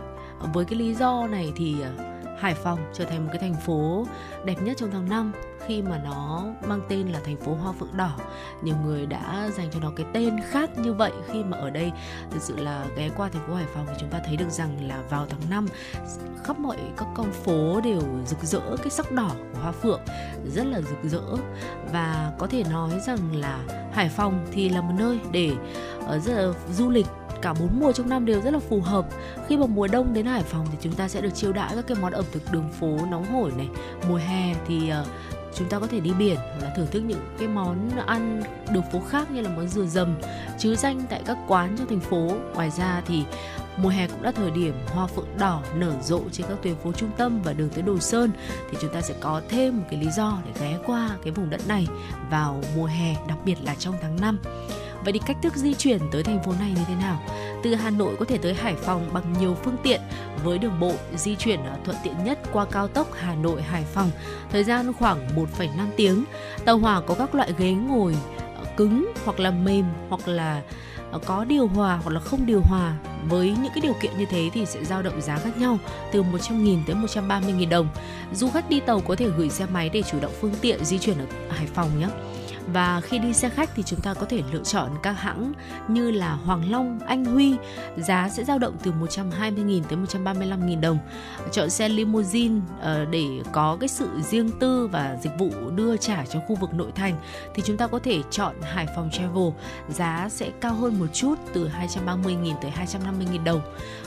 với 0.53 0.65
cái 0.65 0.79
lý 0.79 0.95
do 0.95 1.27
này 1.27 1.53
thì 1.57 1.77
à, 1.83 1.91
Hải 2.39 2.55
Phòng 2.55 2.79
trở 2.93 3.05
thành 3.05 3.25
một 3.25 3.31
cái 3.33 3.41
thành 3.41 3.61
phố 3.67 4.07
đẹp 4.45 4.63
nhất 4.63 4.77
trong 4.77 4.91
tháng 4.91 5.09
5 5.09 5.33
khi 5.67 5.83
mà 5.83 6.01
nó 6.05 6.45
mang 6.67 6.81
tên 6.89 7.09
là 7.09 7.21
thành 7.25 7.37
phố 7.37 7.55
hoa 7.55 7.73
phượng 7.73 7.97
đỏ 7.97 8.17
nhiều 8.63 8.77
người 8.85 9.07
đã 9.07 9.51
dành 9.57 9.71
cho 9.71 9.81
nó 9.81 9.93
cái 9.97 10.07
tên 10.13 10.37
khác 10.51 10.71
như 10.79 10.93
vậy. 10.93 11.13
Khi 11.29 11.45
mà 11.45 11.57
ở 11.57 11.71
đây 11.71 11.93
thực 12.31 12.43
sự 12.43 12.57
là 12.57 12.85
ghé 12.97 13.11
qua 13.17 13.29
thành 13.29 13.47
phố 13.49 13.55
Hải 13.55 13.67
Phòng 13.75 13.87
thì 13.89 13.95
chúng 14.01 14.11
ta 14.11 14.21
thấy 14.27 14.37
được 14.37 14.51
rằng 14.51 14.89
là 14.89 15.03
vào 15.11 15.27
tháng 15.31 15.51
5 15.51 15.67
khắp 16.45 16.59
mọi 16.59 16.77
các 16.97 17.07
con 17.15 17.33
phố 17.33 17.81
đều 17.81 18.01
rực 18.27 18.39
rỡ 18.43 18.77
cái 18.77 18.91
sắc 18.91 19.13
đỏ 19.13 19.31
của 19.39 19.61
hoa 19.61 19.73
phượng 19.73 20.01
rất 20.47 20.67
là 20.67 20.81
rực 20.81 21.11
rỡ. 21.11 21.37
Và 21.93 22.33
có 22.39 22.47
thể 22.47 22.65
nói 22.71 22.91
rằng 23.07 23.37
là 23.37 23.59
Hải 23.93 24.09
Phòng 24.09 24.47
thì 24.53 24.69
là 24.69 24.81
một 24.81 24.95
nơi 24.99 25.19
để 25.33 25.53
uh, 25.99 26.23
rất 26.23 26.33
là 26.35 26.53
du 26.73 26.91
lịch 26.91 27.07
cả 27.43 27.55
bốn 27.61 27.81
mùa 27.81 27.93
trong 27.93 28.09
năm 28.09 28.25
đều 28.25 28.41
rất 28.41 28.51
là 28.51 28.59
phù 28.59 28.81
hợp. 28.81 29.07
Khi 29.49 29.57
mà 29.57 29.67
mùa 29.67 29.87
đông 29.87 30.15
đến 30.15 30.27
Hải 30.27 30.43
Phòng 30.43 30.67
thì 30.73 30.79
chúng 30.81 30.93
ta 30.95 31.09
sẽ 31.09 31.21
được 31.21 31.35
chiêu 31.35 31.53
đãi 31.53 31.75
các 31.75 31.87
cái 31.87 31.97
món 32.01 32.13
ẩm 32.13 32.25
thực 32.33 32.53
đường 32.53 32.69
phố 32.81 32.99
nóng 33.11 33.25
hổi 33.25 33.53
này. 33.57 33.69
Mùa 34.09 34.17
hè 34.17 34.55
thì 34.69 34.93
uh, 35.01 35.07
chúng 35.55 35.69
ta 35.69 35.79
có 35.79 35.87
thể 35.87 36.01
đi 36.01 36.13
biển 36.19 36.37
hoặc 36.37 36.63
là 36.63 36.73
thưởng 36.77 36.87
thức 36.91 37.01
những 37.01 37.21
cái 37.39 37.49
món 37.49 37.91
ăn 38.07 38.43
đường 38.71 38.85
phố 38.93 39.01
khác 39.09 39.31
như 39.31 39.41
là 39.41 39.51
món 39.51 39.69
dừa 39.69 39.87
dầm 39.87 40.15
chứ 40.59 40.77
danh 40.77 41.03
tại 41.11 41.23
các 41.27 41.39
quán 41.49 41.75
trong 41.79 41.87
thành 41.87 42.01
phố. 42.01 42.33
Ngoài 42.55 42.71
ra 42.71 43.03
thì 43.07 43.25
mùa 43.77 43.89
hè 43.89 44.09
cũng 44.09 44.23
đã 44.23 44.33
thời 44.33 44.51
điểm 44.51 44.75
hoa 44.87 45.07
phượng 45.07 45.29
đỏ 45.39 45.63
nở 45.75 45.93
rộ 46.03 46.21
trên 46.33 46.47
các 46.49 46.59
tuyến 46.63 46.75
phố 46.75 46.93
trung 46.93 47.11
tâm 47.17 47.43
và 47.43 47.53
đường 47.53 47.69
tới 47.69 47.83
Đồ 47.83 47.99
Sơn 47.99 48.31
thì 48.71 48.79
chúng 48.81 48.93
ta 48.93 49.01
sẽ 49.01 49.15
có 49.21 49.43
thêm 49.49 49.79
một 49.79 49.85
cái 49.91 50.01
lý 50.01 50.11
do 50.11 50.39
để 50.47 50.53
ghé 50.61 50.79
qua 50.87 51.11
cái 51.23 51.33
vùng 51.33 51.51
đất 51.51 51.69
này 51.69 51.87
vào 52.31 52.61
mùa 52.77 52.87
hè 52.87 53.17
đặc 53.29 53.39
biệt 53.45 53.57
là 53.65 53.75
trong 53.75 53.95
tháng 54.03 54.21
5 54.21 54.39
Vậy 55.05 55.13
thì 55.13 55.21
cách 55.27 55.37
thức 55.43 55.57
di 55.57 55.75
chuyển 55.75 56.01
tới 56.11 56.23
thành 56.23 56.43
phố 56.43 56.53
này 56.61 56.73
như 56.77 56.83
thế 56.89 56.95
nào? 56.95 57.23
Từ 57.63 57.75
Hà 57.75 57.91
Nội 57.91 58.17
có 58.19 58.25
thể 58.25 58.39
tới 58.39 58.55
Hải 58.55 58.75
Phòng 58.75 59.09
bằng 59.13 59.33
nhiều 59.41 59.57
phương 59.65 59.77
tiện 59.83 60.01
với 60.45 60.59
đường 60.59 60.81
bộ 60.81 60.93
di 61.17 61.37
chuyển 61.37 61.61
à, 61.65 61.77
thuận 61.85 61.97
tiện 62.05 62.25
nhất 62.25 62.39
qua 62.53 62.65
cao 62.65 62.89
tốc 62.89 63.09
Hà 63.15 63.35
Nội 63.35 63.63
Hải 63.63 63.85
Phòng, 63.85 64.11
thời 64.51 64.65
gian 64.65 64.93
khoảng 64.93 65.29
1,5 65.59 65.69
tiếng. 65.97 66.25
Tàu 66.65 66.79
hỏa 66.79 67.01
có 67.01 67.15
các 67.15 67.35
loại 67.35 67.53
ghế 67.59 67.71
ngồi 67.71 68.17
à, 68.37 68.65
cứng 68.77 69.13
hoặc 69.25 69.41
là 69.41 69.51
mềm 69.51 69.85
hoặc 70.09 70.29
là 70.29 70.63
à, 71.13 71.19
có 71.27 71.45
điều 71.45 71.67
hòa 71.67 72.01
hoặc 72.03 72.11
là 72.11 72.21
không 72.21 72.47
điều 72.47 72.61
hòa 72.61 72.97
với 73.29 73.55
những 73.63 73.73
cái 73.75 73.81
điều 73.81 73.95
kiện 74.01 74.19
như 74.19 74.25
thế 74.31 74.51
thì 74.53 74.67
sẽ 74.67 74.85
dao 74.85 75.03
động 75.03 75.21
giá 75.21 75.37
khác 75.37 75.59
nhau 75.59 75.79
từ 76.13 76.23
100.000 76.23 76.79
tới 76.87 76.97
130.000 76.97 77.69
đồng. 77.69 77.89
Du 78.33 78.51
khách 78.51 78.69
đi 78.69 78.81
tàu 78.81 79.01
có 79.01 79.17
thể 79.17 79.29
gửi 79.37 79.51
xe 79.51 79.67
máy 79.67 79.91
để 79.93 80.03
chủ 80.03 80.21
động 80.21 80.33
phương 80.41 80.55
tiện 80.61 80.85
di 80.85 80.99
chuyển 80.99 81.19
ở 81.19 81.27
Hải 81.51 81.67
Phòng 81.67 82.01
nhé 82.01 82.09
và 82.67 83.01
khi 83.01 83.19
đi 83.19 83.33
xe 83.33 83.49
khách 83.49 83.71
thì 83.75 83.83
chúng 83.83 84.01
ta 84.01 84.15
có 84.15 84.27
thể 84.27 84.43
lựa 84.53 84.63
chọn 84.63 84.91
các 85.03 85.13
hãng 85.13 85.53
như 85.89 86.11
là 86.11 86.33
Hoàng 86.33 86.71
Long, 86.71 87.01
Anh 87.07 87.25
Huy. 87.25 87.57
Giá 87.97 88.29
sẽ 88.29 88.45
dao 88.45 88.59
động 88.59 88.77
từ 88.83 88.93
120.000 88.93 89.83
tới 89.83 89.99
135.000 90.23 90.81
đồng. 90.81 90.99
Chọn 91.53 91.71
xe 91.71 91.89
limousine 91.89 92.61
ờ, 92.81 93.05
để 93.05 93.27
có 93.53 93.77
cái 93.81 93.89
sự 93.89 94.09
riêng 94.31 94.51
tư 94.61 94.87
và 94.93 95.17
dịch 95.23 95.33
vụ 95.39 95.51
đưa 95.77 95.97
trả 95.97 96.25
cho 96.27 96.41
khu 96.49 96.57
vực 96.61 96.75
nội 96.75 96.93
thành 96.95 97.15
thì 97.55 97.63
chúng 97.67 97.77
ta 97.77 97.87
có 97.87 97.99
thể 97.99 98.23
chọn 98.31 98.57
Hải 98.63 98.87
Phòng 98.97 99.11
Travel. 99.13 99.49
Giá 99.89 100.29
sẽ 100.31 100.51
cao 100.61 100.75
hơn 100.75 100.99
một 100.99 101.07
chút 101.13 101.35
từ 101.53 101.69
230.000 101.69 102.55
tới 102.63 102.71
250.000 102.71 103.45
đồng 103.45 103.61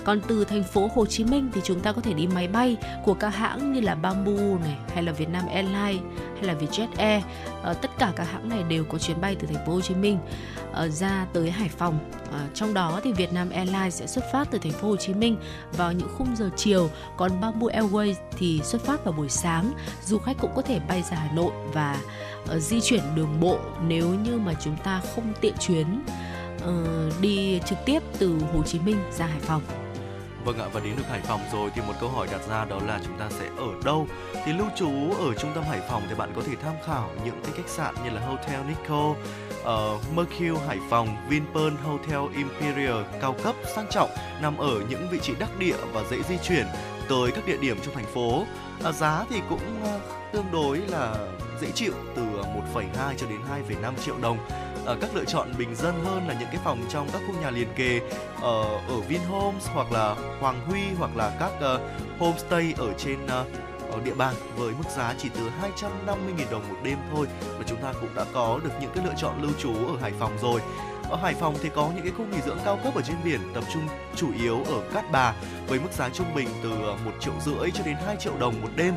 còn 0.06 0.22
từ 0.28 0.46
thành 0.46 0.64
phố 0.64 0.90
Hồ 0.96 1.06
Chí 1.06 1.24
Minh 1.24 1.50
thì 1.54 1.62
chúng 1.64 1.80
ta 1.80 1.92
có 1.92 2.02
thể 2.02 2.14
đi 2.14 2.28
máy 2.28 2.48
bay 2.48 2.78
của 3.04 3.14
các 3.14 3.30
hãng 3.30 3.74
như 3.74 3.82
là 3.82 3.96
Bamboo 3.96 4.60
này 4.64 4.78
hay 4.94 5.04
là 5.04 5.12
Vietnam 5.12 5.48
Airlines 5.48 6.02
hay 6.36 6.44
là 6.44 6.54
Vietjet 6.54 6.88
Air 6.98 7.24
À, 7.66 7.74
tất 7.74 7.92
cả 8.00 8.14
các 8.16 8.24
hãng 8.24 8.50
này 8.50 8.64
đều 8.64 8.84
có 8.84 8.98
chuyến 8.98 9.22
bay 9.22 9.36
từ 9.40 9.48
thành 9.48 9.66
phố 9.66 9.74
Hồ 9.74 9.82
Chí 9.82 9.96
Minh 9.96 10.18
à, 10.74 10.88
ra 10.88 11.28
tới 11.34 11.52
Hải 11.52 11.70
Phòng. 11.70 12.00
À, 12.32 12.48
trong 12.54 12.74
đó 12.74 13.00
thì 13.04 13.14
Vietnam 13.14 13.50
Airlines 13.50 13.94
sẽ 13.94 14.08
xuất 14.08 14.26
phát 14.32 14.48
từ 14.52 14.60
thành 14.60 14.72
phố 14.72 14.88
Hồ 14.88 14.96
Chí 14.96 15.14
Minh 15.14 15.38
vào 15.72 15.92
những 15.92 16.10
khung 16.18 16.36
giờ 16.36 16.50
chiều, 16.56 16.90
còn 17.18 17.42
Bamboo 17.42 17.68
Airways 17.68 18.14
thì 18.38 18.62
xuất 18.64 18.82
phát 18.82 19.04
vào 19.04 19.14
buổi 19.14 19.30
sáng. 19.30 19.72
Du 20.06 20.18
khách 20.18 20.38
cũng 20.42 20.52
có 20.56 20.62
thể 20.62 20.80
bay 20.80 21.04
ra 21.12 21.18
Hà 21.18 21.32
Nội 21.32 21.52
và 21.74 22.02
uh, 22.44 22.62
di 22.62 22.82
chuyển 22.82 23.02
đường 23.16 23.40
bộ 23.40 23.60
nếu 23.88 24.10
như 24.10 24.38
mà 24.38 24.54
chúng 24.54 24.78
ta 24.84 25.02
không 25.16 25.34
tiện 25.42 25.54
chuyến 25.60 26.04
uh, 26.56 27.22
đi 27.22 27.60
trực 27.66 27.78
tiếp 27.86 28.04
từ 28.20 28.40
Hồ 28.54 28.64
Chí 28.64 28.80
Minh 28.80 28.98
ra 29.18 29.26
Hải 29.26 29.40
Phòng. 29.40 29.85
Vâng 30.46 30.60
ạ 30.60 30.68
và 30.74 30.80
đến 30.80 30.94
được 30.98 31.04
Hải 31.10 31.22
Phòng 31.22 31.42
rồi 31.54 31.72
thì 31.76 31.82
một 31.88 31.94
câu 32.00 32.10
hỏi 32.10 32.28
đặt 32.32 32.42
ra 32.50 32.66
đó 32.66 32.80
là 32.86 33.00
chúng 33.06 33.18
ta 33.18 33.30
sẽ 33.30 33.46
ở 33.58 33.68
đâu? 33.86 34.08
Thì 34.46 34.54
lưu 34.54 34.68
trú 34.76 34.90
ở 35.20 35.34
trung 35.34 35.52
tâm 35.56 35.64
Hải 35.64 35.82
Phòng 35.90 36.04
thì 36.10 36.16
bạn 36.16 36.32
có 36.36 36.42
thể 36.46 36.54
tham 36.64 36.74
khảo 36.86 37.10
những 37.26 37.42
cái 37.44 37.52
khách 37.58 37.70
sạn 37.70 37.96
như 38.04 38.10
là 38.10 38.22
Hotel 38.22 38.60
Nico, 38.68 39.10
uh, 39.10 40.16
Mercure 40.16 40.68
Hải 40.68 40.78
Phòng, 40.90 41.08
Vinpearl 41.30 41.76
Hotel 41.84 42.38
Imperial 42.38 43.04
cao 43.22 43.36
cấp 43.44 43.56
sang 43.76 43.88
trọng 43.90 44.10
nằm 44.42 44.58
ở 44.58 44.82
những 44.90 45.08
vị 45.12 45.20
trí 45.22 45.34
đắc 45.40 45.50
địa 45.60 45.78
và 45.94 46.04
dễ 46.12 46.18
di 46.30 46.38
chuyển 46.38 46.66
tới 47.10 47.32
các 47.32 47.46
địa 47.46 47.58
điểm 47.58 47.78
trong 47.86 47.96
thành 47.96 48.14
phố. 48.14 48.44
À, 48.84 48.92
giá 48.92 49.26
thì 49.30 49.42
cũng 49.50 49.82
uh, 49.84 50.02
tương 50.34 50.52
đối 50.52 50.78
là 50.78 51.16
dễ 51.62 51.72
chịu 51.72 51.94
từ 52.16 52.22
1,2 52.22 52.84
cho 53.18 53.28
đến 53.28 53.40
2,5 53.70 53.94
triệu 54.06 54.16
đồng 54.22 54.38
uh, 54.92 55.02
các 55.02 55.16
lựa 55.16 55.26
chọn 55.26 55.54
bình 55.58 55.76
dân 55.76 56.06
hơn 56.06 56.28
là 56.28 56.36
những 56.40 56.50
cái 56.52 56.60
phòng 56.64 56.86
trong 56.90 57.08
các 57.14 57.22
khu 57.28 57.34
nhà 57.42 57.50
liền 57.50 57.68
kề 57.76 57.98
uh, 58.38 58.42
ở 58.88 59.02
Vinhomes 59.08 59.68
hoặc 59.74 59.92
là 59.92 60.16
Hoàng 60.40 60.62
Huy 60.68 60.82
hoặc 60.98 61.16
là 61.16 61.38
các 61.40 61.76
uh, 61.76 61.82
homestay 62.20 62.74
ở 62.78 62.94
trên 62.98 63.26
uh, 63.26 63.32
ở 63.92 64.02
địa 64.06 64.14
bàn 64.14 64.36
với 64.58 64.74
mức 64.74 64.90
giá 64.98 65.14
chỉ 65.18 65.30
từ 65.30 65.42
250.000 65.82 66.52
đồng 66.52 66.70
một 66.70 66.76
đêm 66.84 66.98
thôi 67.12 67.28
và 67.58 67.64
chúng 67.68 67.82
ta 67.82 67.94
cũng 68.02 68.10
đã 68.16 68.26
có 68.34 68.60
được 68.64 68.70
những 68.82 68.92
cái 68.96 69.06
lựa 69.06 69.14
chọn 69.18 69.42
lưu 69.42 69.52
trú 69.60 69.74
ở 69.74 69.98
Hải 70.02 70.12
Phòng 70.20 70.38
rồi. 70.42 70.62
Ở 71.10 71.18
Hải 71.18 71.34
Phòng 71.34 71.56
thì 71.62 71.70
có 71.76 71.92
những 71.96 72.04
cái 72.04 72.14
khu 72.18 72.26
nghỉ 72.26 72.42
dưỡng 72.46 72.58
cao 72.66 72.80
cấp 72.84 72.96
ở 72.96 73.02
trên 73.02 73.16
biển 73.24 73.40
tập 73.54 73.64
trung 73.74 73.88
chủ 74.16 74.28
yếu 74.40 74.64
ở 74.64 74.82
Cát 74.94 75.12
Bà 75.12 75.34
với 75.68 75.80
mức 75.80 75.92
giá 75.92 76.10
trung 76.10 76.36
bình 76.36 76.48
từ 76.64 76.70
1 76.70 77.12
triệu 77.20 77.34
rưỡi 77.46 77.72
cho 77.72 77.84
đến 77.84 77.96
2 78.06 78.16
triệu 78.20 78.34
đồng 78.40 78.62
một 78.62 78.70
đêm 78.76 78.94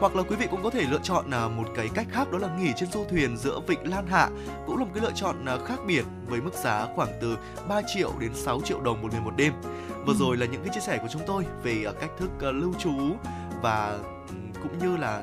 hoặc 0.00 0.16
là 0.16 0.22
quý 0.22 0.36
vị 0.36 0.46
cũng 0.50 0.62
có 0.62 0.70
thể 0.70 0.82
lựa 0.90 1.00
chọn 1.02 1.30
là 1.30 1.48
một 1.48 1.68
cái 1.74 1.88
cách 1.94 2.06
khác 2.10 2.32
đó 2.32 2.38
là 2.38 2.56
nghỉ 2.56 2.72
trên 2.76 2.90
du 2.90 3.04
thuyền 3.10 3.36
giữa 3.36 3.60
vịnh 3.66 3.90
Lan 3.90 4.06
Hạ 4.06 4.28
cũng 4.66 4.78
là 4.78 4.84
một 4.84 4.90
cái 4.94 5.04
lựa 5.04 5.12
chọn 5.14 5.44
à, 5.44 5.56
khác 5.66 5.78
biệt 5.86 6.04
với 6.26 6.40
mức 6.40 6.54
giá 6.54 6.86
khoảng 6.94 7.08
từ 7.20 7.38
3 7.68 7.82
triệu 7.94 8.12
đến 8.20 8.30
6 8.34 8.60
triệu 8.64 8.80
đồng 8.80 9.02
một 9.02 9.08
người 9.12 9.20
một 9.20 9.36
đêm 9.36 9.52
vừa 10.06 10.12
ừ. 10.12 10.18
rồi 10.18 10.36
là 10.36 10.46
những 10.46 10.64
cái 10.64 10.74
chia 10.74 10.80
sẻ 10.80 10.98
của 10.98 11.08
chúng 11.12 11.22
tôi 11.26 11.44
về 11.62 11.84
à, 11.86 11.92
cách 12.00 12.10
thức 12.18 12.30
à, 12.40 12.50
lưu 12.50 12.74
trú 12.78 12.94
và 13.62 13.98
cũng 14.62 14.78
như 14.78 14.96
là 14.96 15.22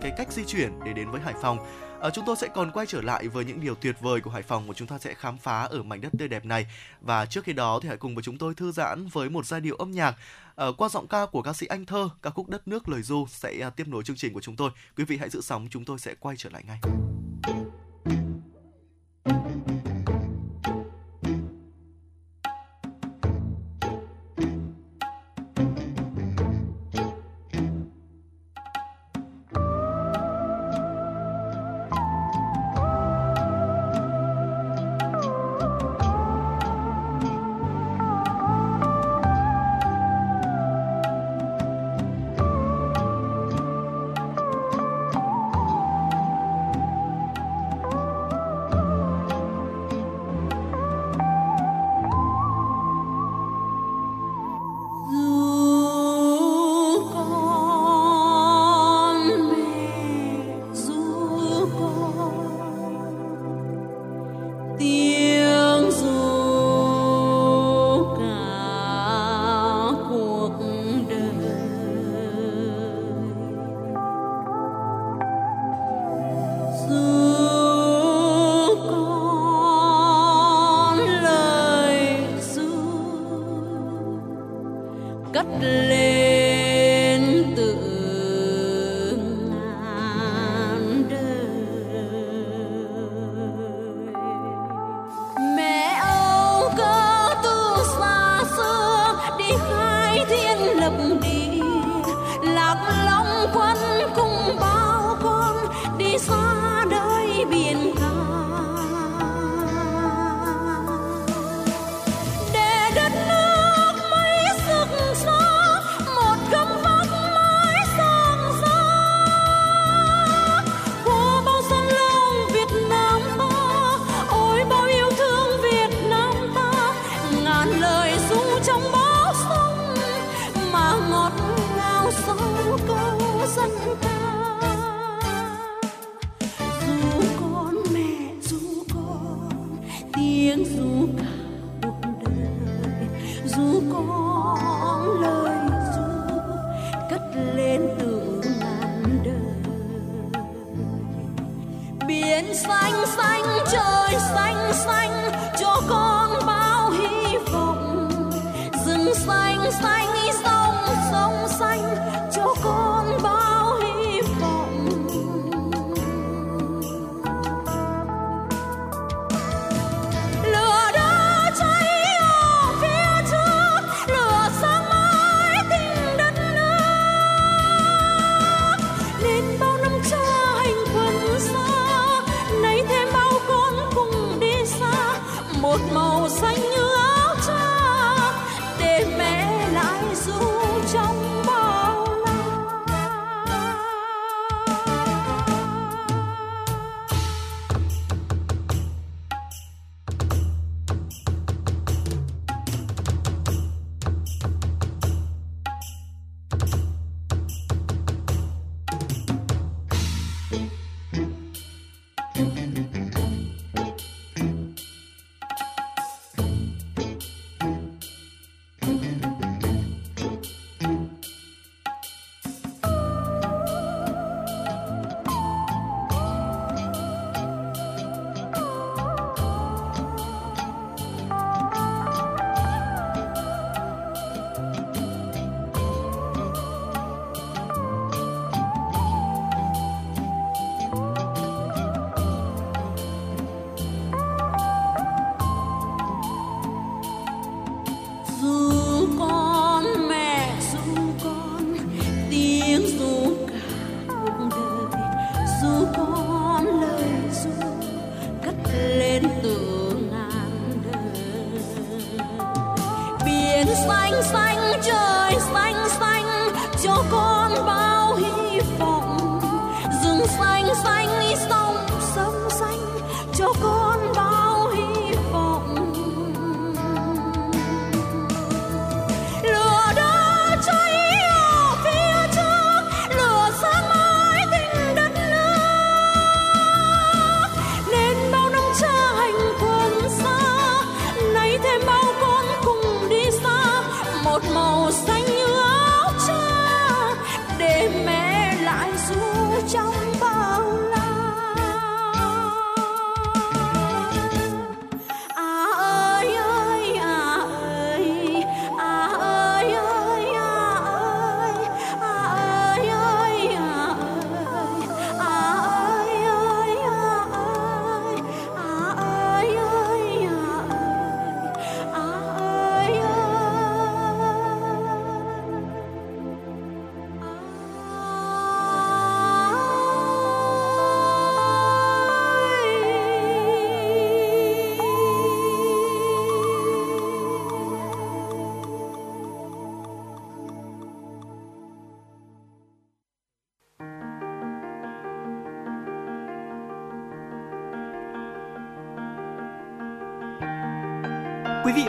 cái 0.00 0.12
cách 0.16 0.32
di 0.32 0.44
chuyển 0.44 0.72
để 0.84 0.92
đến 0.92 1.10
với 1.10 1.20
Hải 1.20 1.34
Phòng 1.42 1.58
À, 2.00 2.10
chúng 2.10 2.24
tôi 2.24 2.36
sẽ 2.36 2.48
còn 2.48 2.70
quay 2.70 2.86
trở 2.86 3.00
lại 3.00 3.28
với 3.28 3.44
những 3.44 3.60
điều 3.60 3.74
tuyệt 3.74 3.96
vời 4.00 4.20
của 4.20 4.30
Hải 4.30 4.42
Phòng 4.42 4.66
mà 4.66 4.74
chúng 4.74 4.88
ta 4.88 4.98
sẽ 4.98 5.14
khám 5.14 5.38
phá 5.38 5.62
ở 5.62 5.82
mảnh 5.82 6.00
đất 6.00 6.12
tươi 6.18 6.28
đẹp 6.28 6.44
này. 6.44 6.66
Và 7.00 7.26
trước 7.26 7.44
khi 7.44 7.52
đó 7.52 7.80
thì 7.82 7.88
hãy 7.88 7.96
cùng 7.96 8.14
với 8.14 8.22
chúng 8.22 8.38
tôi 8.38 8.54
thư 8.54 8.72
giãn 8.72 9.06
với 9.06 9.30
một 9.30 9.46
giai 9.46 9.60
điệu 9.60 9.76
âm 9.76 9.90
nhạc 9.90 10.10
à, 10.10 10.16
Ờ, 10.58 10.72
qua 10.72 10.88
giọng 10.88 11.06
ca 11.06 11.26
của 11.26 11.42
ca 11.42 11.52
sĩ 11.52 11.66
Anh 11.66 11.84
Thơ, 11.84 12.08
ca 12.22 12.30
khúc 12.30 12.48
Đất 12.48 12.68
nước 12.68 12.88
lời 12.88 13.02
du 13.02 13.26
sẽ 13.28 13.60
à, 13.60 13.70
tiếp 13.70 13.88
nối 13.88 14.04
chương 14.04 14.16
trình 14.16 14.32
của 14.32 14.40
chúng 14.40 14.56
tôi. 14.56 14.70
Quý 14.96 15.04
vị 15.04 15.16
hãy 15.16 15.30
giữ 15.30 15.40
sóng, 15.40 15.68
chúng 15.70 15.84
tôi 15.84 15.98
sẽ 15.98 16.14
quay 16.14 16.36
trở 16.36 16.50
lại 16.50 16.64
ngay. 16.66 16.78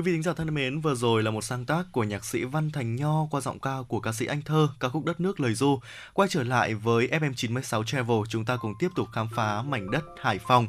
Quý 0.00 0.04
vị 0.04 0.12
thính 0.12 0.22
giả 0.22 0.32
thân 0.32 0.54
mến, 0.54 0.80
vừa 0.80 0.94
rồi 0.94 1.22
là 1.22 1.30
một 1.30 1.44
sáng 1.44 1.64
tác 1.64 1.82
của 1.92 2.04
nhạc 2.04 2.24
sĩ 2.24 2.44
Văn 2.44 2.70
Thành 2.70 2.96
Nho 2.96 3.26
qua 3.30 3.40
giọng 3.40 3.58
ca 3.58 3.76
của 3.88 4.00
ca 4.00 4.12
sĩ 4.12 4.26
Anh 4.26 4.42
Thơ, 4.42 4.68
ca 4.80 4.88
khúc 4.88 5.04
Đất 5.04 5.20
nước 5.20 5.40
lời 5.40 5.54
du. 5.54 5.80
Quay 6.14 6.28
trở 6.28 6.42
lại 6.42 6.74
với 6.74 7.08
FM96 7.08 7.84
Travel, 7.84 8.16
chúng 8.28 8.44
ta 8.44 8.56
cùng 8.56 8.74
tiếp 8.78 8.88
tục 8.96 9.08
khám 9.12 9.28
phá 9.36 9.62
mảnh 9.62 9.90
đất 9.90 10.04
Hải 10.20 10.38
Phòng. 10.38 10.66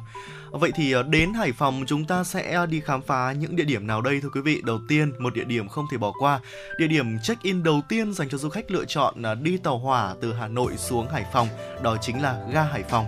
Vậy 0.50 0.70
thì 0.74 0.92
ờ, 0.92 1.02
đến 1.02 1.34
Hải 1.34 1.52
Phòng 1.52 1.84
chúng 1.86 2.04
ta 2.04 2.24
sẽ 2.24 2.66
đi 2.66 2.80
khám 2.80 3.02
phá 3.02 3.32
những 3.32 3.56
địa 3.56 3.64
điểm 3.64 3.86
nào 3.86 4.00
đây 4.00 4.20
thưa 4.20 4.28
quý 4.34 4.40
vị? 4.40 4.62
Đầu 4.64 4.80
tiên, 4.88 5.12
một 5.18 5.34
địa 5.34 5.44
điểm 5.44 5.68
không 5.68 5.86
thể 5.90 5.98
bỏ 5.98 6.12
qua. 6.18 6.40
Địa 6.78 6.86
điểm 6.86 7.18
check-in 7.18 7.62
đầu 7.62 7.80
tiên 7.88 8.12
dành 8.14 8.28
cho 8.28 8.38
du 8.38 8.48
khách 8.48 8.70
lựa 8.70 8.84
chọn 8.84 9.22
là 9.22 9.34
đi 9.34 9.56
tàu 9.56 9.78
hỏa 9.78 10.14
từ 10.20 10.32
Hà 10.32 10.48
Nội 10.48 10.76
xuống 10.76 11.08
Hải 11.08 11.24
Phòng, 11.32 11.48
đó 11.82 11.96
chính 12.00 12.22
là 12.22 12.46
ga 12.52 12.62
Hải 12.62 12.82
Phòng. 12.82 13.06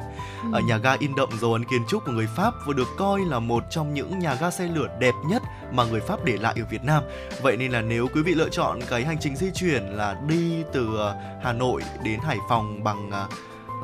Ở 0.53 0.61
nhà 0.61 0.77
ga 0.77 0.97
in 0.99 1.15
đậm 1.17 1.29
dấu 1.41 1.53
ấn 1.53 1.65
kiến 1.65 1.83
trúc 1.89 2.05
của 2.05 2.13
người 2.13 2.27
Pháp 2.37 2.55
và 2.67 2.73
được 2.73 2.89
coi 2.99 3.21
là 3.21 3.39
một 3.39 3.65
trong 3.71 3.95
những 3.95 4.19
nhà 4.19 4.35
ga 4.35 4.51
xe 4.51 4.69
lửa 4.69 4.89
đẹp 5.01 5.15
nhất 5.27 5.43
mà 5.73 5.85
người 5.85 6.01
Pháp 6.01 6.14
để 6.25 6.37
lại 6.37 6.55
ở 6.57 6.65
Việt 6.71 6.85
Nam. 6.85 7.03
Vậy 7.43 7.57
nên 7.57 7.73
là 7.73 7.81
nếu 7.81 8.09
quý 8.15 8.23
vị 8.23 8.35
lựa 8.35 8.49
chọn 8.49 8.81
cái 8.91 9.05
hành 9.05 9.17
trình 9.21 9.37
di 9.37 9.51
chuyển 9.55 9.83
là 9.83 10.17
đi 10.29 10.63
từ 10.73 10.97
ờ, 10.97 11.17
Hà 11.43 11.53
Nội 11.53 11.83
đến 12.05 12.21
Hải 12.21 12.39
Phòng 12.49 12.85
bằng 12.85 13.11
ờ, 13.11 13.29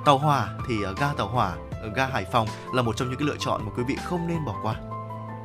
tàu 0.05 0.19
hỏa 0.19 0.49
thì 0.69 0.83
ờ, 0.83 0.95
ga 1.01 1.13
tàu 1.17 1.29
hỏa 1.29 1.57
ở 1.83 1.91
ga 1.95 2.07
Hải 2.07 2.25
Phòng 2.25 2.49
là 2.75 2.83
một 2.83 2.97
trong 2.97 3.09
những 3.09 3.19
cái 3.19 3.29
lựa 3.29 3.37
chọn 3.39 3.61
mà 3.65 3.73
quý 3.77 3.83
vị 3.89 3.97
không 4.05 4.27
nên 4.29 4.45
bỏ 4.45 4.55
qua. 4.63 4.90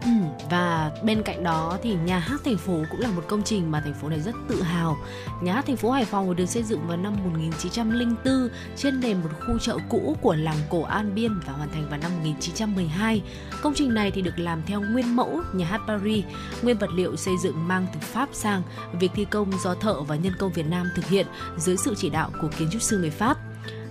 Ừ, 0.05 0.11
và 0.49 0.91
bên 1.03 1.23
cạnh 1.23 1.43
đó 1.43 1.77
thì 1.83 1.95
nhà 2.05 2.19
hát 2.19 2.41
thành 2.45 2.57
phố 2.57 2.73
cũng 2.91 2.99
là 2.99 3.09
một 3.09 3.23
công 3.27 3.43
trình 3.43 3.71
mà 3.71 3.81
thành 3.81 3.93
phố 3.93 4.09
này 4.09 4.19
rất 4.19 4.35
tự 4.47 4.61
hào. 4.61 4.97
Nhà 5.41 5.53
hát 5.53 5.65
thành 5.67 5.75
phố 5.75 5.91
Hải 5.91 6.05
Phòng 6.05 6.35
được 6.35 6.45
xây 6.45 6.63
dựng 6.63 6.87
vào 6.87 6.97
năm 6.97 7.15
1904 7.23 8.49
trên 8.75 8.99
nền 8.99 9.17
một 9.21 9.29
khu 9.47 9.59
chợ 9.59 9.77
cũ 9.89 10.17
của 10.21 10.35
làng 10.35 10.57
cổ 10.69 10.81
An 10.81 11.15
Biên 11.15 11.39
và 11.45 11.53
hoàn 11.53 11.69
thành 11.69 11.89
vào 11.89 11.99
năm 11.99 12.11
1912. 12.17 13.21
Công 13.61 13.73
trình 13.75 13.93
này 13.93 14.11
thì 14.11 14.21
được 14.21 14.39
làm 14.39 14.61
theo 14.67 14.81
nguyên 14.81 15.15
mẫu 15.15 15.41
nhà 15.53 15.65
hát 15.65 15.81
Paris, 15.87 16.25
nguyên 16.61 16.77
vật 16.77 16.89
liệu 16.93 17.15
xây 17.15 17.33
dựng 17.43 17.67
mang 17.67 17.87
từ 17.93 17.99
Pháp 17.99 18.29
sang, 18.33 18.61
việc 18.99 19.11
thi 19.15 19.25
công 19.25 19.51
do 19.63 19.75
thợ 19.75 20.01
và 20.01 20.15
nhân 20.15 20.33
công 20.39 20.51
Việt 20.51 20.65
Nam 20.69 20.89
thực 20.95 21.05
hiện 21.05 21.27
dưới 21.57 21.77
sự 21.77 21.95
chỉ 21.97 22.09
đạo 22.09 22.31
của 22.41 22.49
kiến 22.57 22.69
trúc 22.71 22.81
sư 22.81 22.97
người 22.97 23.09
Pháp. 23.09 23.37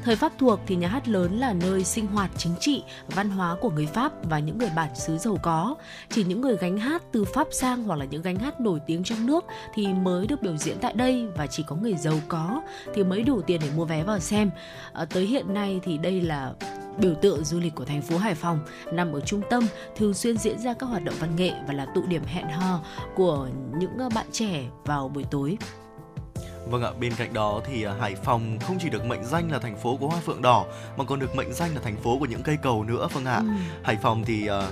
Thời 0.05 0.17
Pháp 0.17 0.33
thuộc 0.39 0.61
thì 0.67 0.77
nhà 0.77 0.89
hát 0.89 1.09
lớn 1.09 1.39
là 1.39 1.53
nơi 1.53 1.85
sinh 1.85 2.07
hoạt 2.07 2.31
chính 2.37 2.55
trị, 2.61 2.83
văn 3.09 3.31
hóa 3.31 3.57
của 3.61 3.71
người 3.71 3.87
Pháp 3.87 4.13
và 4.23 4.39
những 4.39 4.59
người 4.59 4.71
bản 4.77 4.95
xứ 4.95 5.19
giàu 5.19 5.39
có. 5.43 5.75
Chỉ 6.11 6.25
những 6.25 6.41
người 6.41 6.57
gánh 6.57 6.79
hát 6.79 7.03
từ 7.13 7.25
Pháp 7.25 7.49
sang 7.51 7.85
hoặc 7.85 7.97
là 7.97 8.05
những 8.05 8.23
gánh 8.23 8.37
hát 8.37 8.61
nổi 8.61 8.81
tiếng 8.87 9.05
trong 9.05 9.27
nước 9.27 9.45
thì 9.75 9.87
mới 9.87 10.27
được 10.27 10.43
biểu 10.43 10.57
diễn 10.57 10.77
tại 10.81 10.93
đây 10.93 11.27
và 11.37 11.47
chỉ 11.47 11.65
có 11.67 11.77
người 11.77 11.95
giàu 11.95 12.21
có 12.29 12.63
thì 12.95 13.05
mới 13.05 13.23
đủ 13.23 13.43
tiền 13.43 13.61
để 13.65 13.69
mua 13.77 13.85
vé 13.85 14.03
vào 14.03 14.19
xem. 14.19 14.51
À, 14.93 15.05
tới 15.05 15.27
hiện 15.27 15.55
nay 15.55 15.81
thì 15.83 15.99
đây 15.99 16.21
là 16.21 16.53
biểu 16.99 17.15
tượng 17.15 17.45
du 17.45 17.61
lịch 17.61 17.75
của 17.75 17.85
thành 17.85 18.03
phố 18.03 18.19
Hải 18.19 18.35
Phòng 18.35 18.59
nằm 18.93 19.13
ở 19.13 19.21
trung 19.21 19.43
tâm 19.51 19.67
thường 19.97 20.15
xuyên 20.15 20.37
diễn 20.37 20.59
ra 20.59 20.75
các 20.75 20.87
hoạt 20.87 21.05
động 21.05 21.15
văn 21.19 21.37
nghệ 21.37 21.53
và 21.67 21.75
là 21.75 21.87
tụ 21.95 22.03
điểm 22.07 22.23
hẹn 22.27 22.49
hò 22.49 22.81
của 23.15 23.49
những 23.79 23.99
à, 23.99 24.09
bạn 24.15 24.27
trẻ 24.33 24.65
vào 24.85 25.09
buổi 25.09 25.25
tối. 25.31 25.57
Vâng 26.67 26.83
ạ, 26.83 26.91
bên 27.01 27.13
cạnh 27.17 27.33
đó 27.33 27.61
thì 27.65 27.83
à, 27.83 27.95
Hải 28.01 28.15
Phòng 28.15 28.59
không 28.59 28.77
chỉ 28.81 28.89
được 28.89 29.07
mệnh 29.07 29.25
danh 29.25 29.53
là 29.53 29.59
thành 29.59 29.77
phố 29.77 29.97
của 29.97 30.09
hoa 30.09 30.21
phượng 30.21 30.43
đỏ 30.43 30.65
mà 30.97 31.05
còn 31.05 31.21
được 31.21 31.37
mệnh 31.37 31.53
danh 31.53 31.75
là 31.75 31.81
thành 31.85 31.97
phố 31.97 32.19
của 32.19 32.27
những 32.27 32.43
cây 32.43 32.57
cầu 32.63 32.85
nữa 32.85 33.09
Vâng 33.13 33.25
ạ. 33.25 33.37
Ừ. 33.37 33.45
Hải 33.83 33.97
Phòng 34.03 34.25
thì 34.25 34.47
à, 34.47 34.69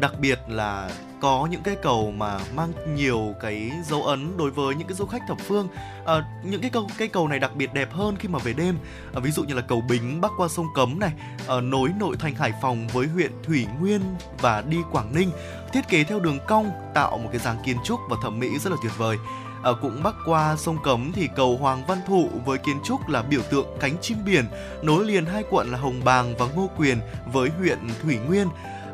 đặc 0.00 0.12
biệt 0.20 0.38
là 0.48 0.90
có 1.20 1.48
những 1.50 1.62
cây 1.62 1.76
cầu 1.82 2.12
mà 2.16 2.38
mang 2.54 2.72
nhiều 2.94 3.34
cái 3.40 3.72
dấu 3.84 4.02
ấn 4.02 4.36
đối 4.36 4.50
với 4.50 4.74
những 4.74 4.88
cái 4.88 4.94
du 4.94 5.06
khách 5.06 5.22
thập 5.28 5.38
phương. 5.40 5.68
À, 6.06 6.24
những 6.44 6.60
cái 6.60 6.70
cầu 6.70 6.86
cây 6.98 7.08
cầu 7.08 7.28
này 7.28 7.38
đặc 7.38 7.56
biệt 7.56 7.74
đẹp 7.74 7.92
hơn 7.92 8.16
khi 8.18 8.28
mà 8.28 8.38
về 8.38 8.52
đêm. 8.52 8.78
À, 9.14 9.20
ví 9.20 9.30
dụ 9.30 9.44
như 9.44 9.54
là 9.54 9.62
cầu 9.62 9.82
Bính 9.88 10.20
bắc 10.20 10.32
qua 10.36 10.48
sông 10.48 10.66
Cấm 10.74 10.98
này, 10.98 11.12
à, 11.48 11.60
nối 11.60 11.90
nội 12.00 12.16
thành 12.18 12.34
Hải 12.34 12.52
Phòng 12.62 12.88
với 12.92 13.06
huyện 13.06 13.32
Thủy 13.42 13.66
Nguyên 13.80 14.00
và 14.40 14.60
đi 14.60 14.78
Quảng 14.92 15.14
Ninh, 15.14 15.30
thiết 15.72 15.88
kế 15.88 16.04
theo 16.04 16.20
đường 16.20 16.38
cong 16.48 16.70
tạo 16.94 17.18
một 17.18 17.28
cái 17.32 17.40
dáng 17.40 17.56
kiến 17.64 17.76
trúc 17.84 18.00
và 18.10 18.16
thẩm 18.22 18.38
mỹ 18.38 18.58
rất 18.58 18.70
là 18.70 18.76
tuyệt 18.82 18.92
vời. 18.98 19.16
Ở 19.62 19.74
cũng 19.74 20.02
bắc 20.02 20.14
qua 20.24 20.56
sông 20.56 20.78
Cấm 20.84 21.12
thì 21.12 21.28
cầu 21.36 21.56
Hoàng 21.56 21.86
Văn 21.86 21.98
Thụ 22.06 22.28
với 22.44 22.58
kiến 22.58 22.76
trúc 22.84 23.08
là 23.08 23.22
biểu 23.22 23.42
tượng 23.50 23.66
cánh 23.80 23.96
chim 24.00 24.18
biển, 24.24 24.44
nối 24.82 25.04
liền 25.04 25.26
hai 25.26 25.44
quận 25.50 25.72
là 25.72 25.78
Hồng 25.78 26.00
Bàng 26.04 26.34
và 26.38 26.46
Ngô 26.54 26.70
Quyền 26.76 27.00
với 27.32 27.50
huyện 27.58 27.78
Thủy 28.02 28.18
Nguyên. 28.28 28.48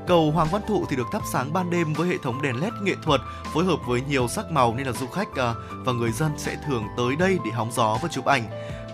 Cầu 0.07 0.31
Hoàng 0.31 0.49
Văn 0.53 0.63
Thụ 0.69 0.87
thì 0.91 0.97
được 0.97 1.07
thắp 1.13 1.23
sáng 1.33 1.53
ban 1.53 1.71
đêm 1.71 1.93
với 1.93 2.09
hệ 2.09 2.15
thống 2.23 2.43
đèn 2.43 2.61
led 2.61 2.73
nghệ 2.83 2.95
thuật 3.03 3.21
phối 3.55 3.65
hợp 3.65 3.77
với 3.87 4.01
nhiều 4.09 4.29
sắc 4.29 4.51
màu 4.51 4.75
nên 4.75 4.87
là 4.87 4.93
du 4.93 5.07
khách 5.07 5.37
à, 5.37 5.55
và 5.71 5.93
người 5.93 6.13
dân 6.13 6.33
sẽ 6.37 6.57
thường 6.67 6.85
tới 6.97 7.17
đây 7.17 7.39
để 7.45 7.51
hóng 7.51 7.73
gió 7.73 7.99
và 8.03 8.09
chụp 8.09 8.25
ảnh. 8.25 8.43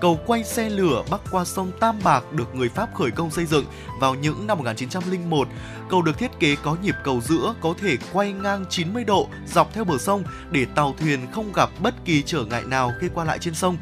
Cầu 0.00 0.20
quay 0.26 0.44
xe 0.44 0.70
lửa 0.70 1.02
bắc 1.10 1.20
qua 1.30 1.44
sông 1.44 1.72
Tam 1.80 1.98
Bạc 2.04 2.32
được 2.32 2.54
người 2.54 2.68
Pháp 2.68 2.94
khởi 2.94 3.10
công 3.10 3.30
xây 3.30 3.46
dựng 3.46 3.64
vào 4.00 4.14
những 4.14 4.46
năm 4.46 4.58
1901. 4.58 5.48
Cầu 5.90 6.02
được 6.02 6.18
thiết 6.18 6.30
kế 6.40 6.56
có 6.62 6.76
nhịp 6.82 6.94
cầu 7.04 7.20
giữa, 7.20 7.54
có 7.60 7.74
thể 7.80 7.96
quay 8.12 8.32
ngang 8.32 8.64
90 8.70 9.04
độ 9.04 9.28
dọc 9.46 9.74
theo 9.74 9.84
bờ 9.84 9.98
sông 9.98 10.24
để 10.50 10.66
tàu 10.74 10.94
thuyền 10.98 11.26
không 11.32 11.52
gặp 11.52 11.70
bất 11.82 11.94
kỳ 12.04 12.22
trở 12.22 12.44
ngại 12.44 12.62
nào 12.66 12.92
khi 13.00 13.08
qua 13.14 13.24
lại 13.24 13.38
trên 13.38 13.54
sông. 13.54 13.76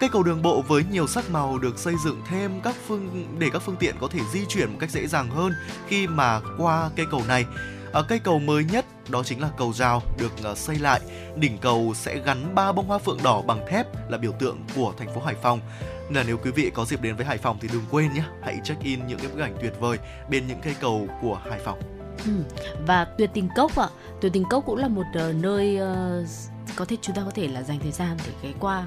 Cây 0.00 0.08
cầu 0.12 0.22
đường 0.22 0.42
bộ 0.42 0.62
với 0.68 0.84
nhiều 0.90 1.06
sắc 1.06 1.30
màu 1.30 1.58
được 1.58 1.78
xây 1.78 1.94
dựng 2.04 2.22
thêm 2.30 2.60
các 2.60 2.74
phương, 2.86 3.26
để 3.38 3.48
các 3.52 3.62
phương 3.62 3.76
tiện 3.76 3.94
có 4.00 4.08
thể 4.08 4.20
di 4.32 4.40
chuyển 4.48 4.70
một 4.70 4.76
cách 4.80 4.90
dễ 4.90 5.06
dàng 5.06 5.30
hơn 5.30 5.52
khi 5.88 6.06
mà 6.06 6.40
qua 6.58 6.90
cây 6.96 7.06
cầu 7.10 7.22
này. 7.28 7.46
Ở 7.92 8.02
cây 8.02 8.18
cầu 8.18 8.38
mới 8.38 8.64
nhất 8.64 8.84
đó 9.08 9.22
chính 9.22 9.40
là 9.40 9.50
cầu 9.56 9.72
rào 9.72 10.02
được 10.18 10.32
ờ, 10.42 10.54
xây 10.54 10.76
lại. 10.76 11.00
Đỉnh 11.36 11.58
cầu 11.58 11.92
sẽ 11.94 12.18
gắn 12.24 12.54
ba 12.54 12.72
bông 12.72 12.86
hoa 12.86 12.98
phượng 12.98 13.18
đỏ 13.22 13.42
bằng 13.42 13.66
thép 13.68 14.10
là 14.10 14.18
biểu 14.18 14.32
tượng 14.32 14.58
của 14.76 14.92
thành 14.98 15.14
phố 15.14 15.20
Hải 15.20 15.34
Phòng. 15.34 15.60
Là 16.10 16.22
nếu 16.26 16.38
quý 16.38 16.50
vị 16.50 16.70
có 16.74 16.84
dịp 16.84 17.00
đến 17.02 17.16
với 17.16 17.26
Hải 17.26 17.38
Phòng 17.38 17.58
thì 17.60 17.68
đừng 17.72 17.84
quên 17.90 18.12
nhé, 18.12 18.22
hãy 18.42 18.60
check 18.64 18.82
in 18.82 19.06
những 19.06 19.18
cái 19.18 19.28
bức 19.28 19.40
ảnh 19.40 19.56
tuyệt 19.60 19.72
vời 19.80 19.98
bên 20.30 20.46
những 20.46 20.60
cây 20.62 20.74
cầu 20.80 21.08
của 21.22 21.40
Hải 21.50 21.58
Phòng. 21.58 21.78
Ừ. 22.24 22.32
Và 22.86 23.04
tuyệt 23.04 23.30
tình 23.34 23.48
cốc 23.56 23.76
ạ, 23.76 23.88
tuyệt 24.20 24.32
tình 24.32 24.44
cốc 24.50 24.64
cũng 24.66 24.76
là 24.76 24.88
một 24.88 25.04
uh, 25.28 25.34
nơi 25.34 25.78
uh, 25.82 26.28
có 26.76 26.84
thể 26.84 26.96
chúng 27.02 27.16
ta 27.16 27.22
có 27.24 27.30
thể 27.30 27.48
là 27.48 27.62
dành 27.62 27.78
thời 27.78 27.92
gian 27.92 28.16
để 28.26 28.32
ghé 28.42 28.54
qua 28.60 28.86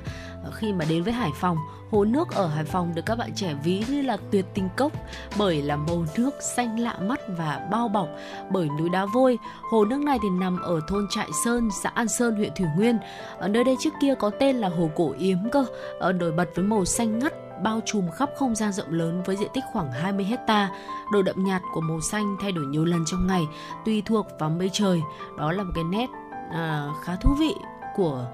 khi 0.54 0.74
mà 0.74 0.86
đến 0.90 1.04
với 1.04 1.14
Hải 1.14 1.32
Phòng. 1.36 1.58
Hồ 1.92 2.06
nước 2.06 2.32
ở 2.32 2.48
Hải 2.48 2.64
Phòng 2.64 2.96
được 2.96 3.02
các 3.06 3.18
bạn 3.18 3.34
trẻ 3.36 3.54
ví 3.64 3.84
như 3.90 4.02
là 4.02 4.18
tuyệt 4.32 4.46
tình 4.54 4.70
cốc 4.78 4.92
bởi 5.38 5.62
là 5.62 5.76
màu 5.76 6.06
nước 6.18 6.32
xanh 6.56 6.80
lạ 6.80 6.98
mắt 7.02 7.20
và 7.38 7.68
bao 7.72 7.88
bọc 7.88 8.08
bởi 8.52 8.70
núi 8.80 8.90
đá 8.90 9.06
vôi. 9.06 9.38
Hồ 9.72 9.86
nước 9.86 10.00
này 10.00 10.20
thì 10.22 10.30
nằm 10.30 10.62
ở 10.62 10.82
thôn 10.88 11.08
Trại 11.10 11.30
Sơn, 11.46 11.70
xã 11.84 11.90
An 11.90 12.08
Sơn, 12.08 12.36
huyện 12.36 12.52
Thủy 12.56 12.68
Nguyên. 12.78 12.98
Ở 13.38 13.48
nơi 13.48 13.64
đây 13.64 13.76
trước 13.80 13.94
kia 14.02 14.16
có 14.20 14.30
tên 14.30 14.56
là 14.56 14.70
Hồ 14.70 14.90
Cổ 14.96 15.14
Yếm 15.18 15.38
cơ, 15.52 15.66
ở 16.00 16.12
nổi 16.12 16.32
bật 16.32 16.50
với 16.56 16.66
màu 16.66 16.86
xanh 16.86 17.20
ngắt 17.20 17.34
bao 17.64 17.82
trùm 17.86 18.10
khắp 18.12 18.30
không 18.38 18.56
gian 18.56 18.72
rộng 18.72 18.92
lớn 18.92 19.24
với 19.26 19.36
diện 19.36 19.50
tích 19.54 19.64
khoảng 19.74 19.92
20 19.92 20.26
hecta. 20.26 20.70
Độ 21.12 21.22
đậm 21.22 21.44
nhạt 21.44 21.62
của 21.74 21.82
màu 21.82 22.02
xanh 22.02 22.38
thay 22.42 22.52
đổi 22.52 22.66
nhiều 22.66 22.86
lần 22.86 23.06
trong 23.06 23.28
ngày, 23.28 23.44
tùy 23.86 24.04
thuộc 24.06 24.28
vào 24.40 24.50
mây 24.50 24.70
trời. 24.74 25.02
Đó 25.38 25.52
là 25.52 25.64
một 25.64 25.72
cái 25.76 25.84
nét 25.84 26.08
à, 26.52 26.88
khá 27.04 27.16
thú 27.16 27.36
vị 27.40 27.54
của 27.96 28.26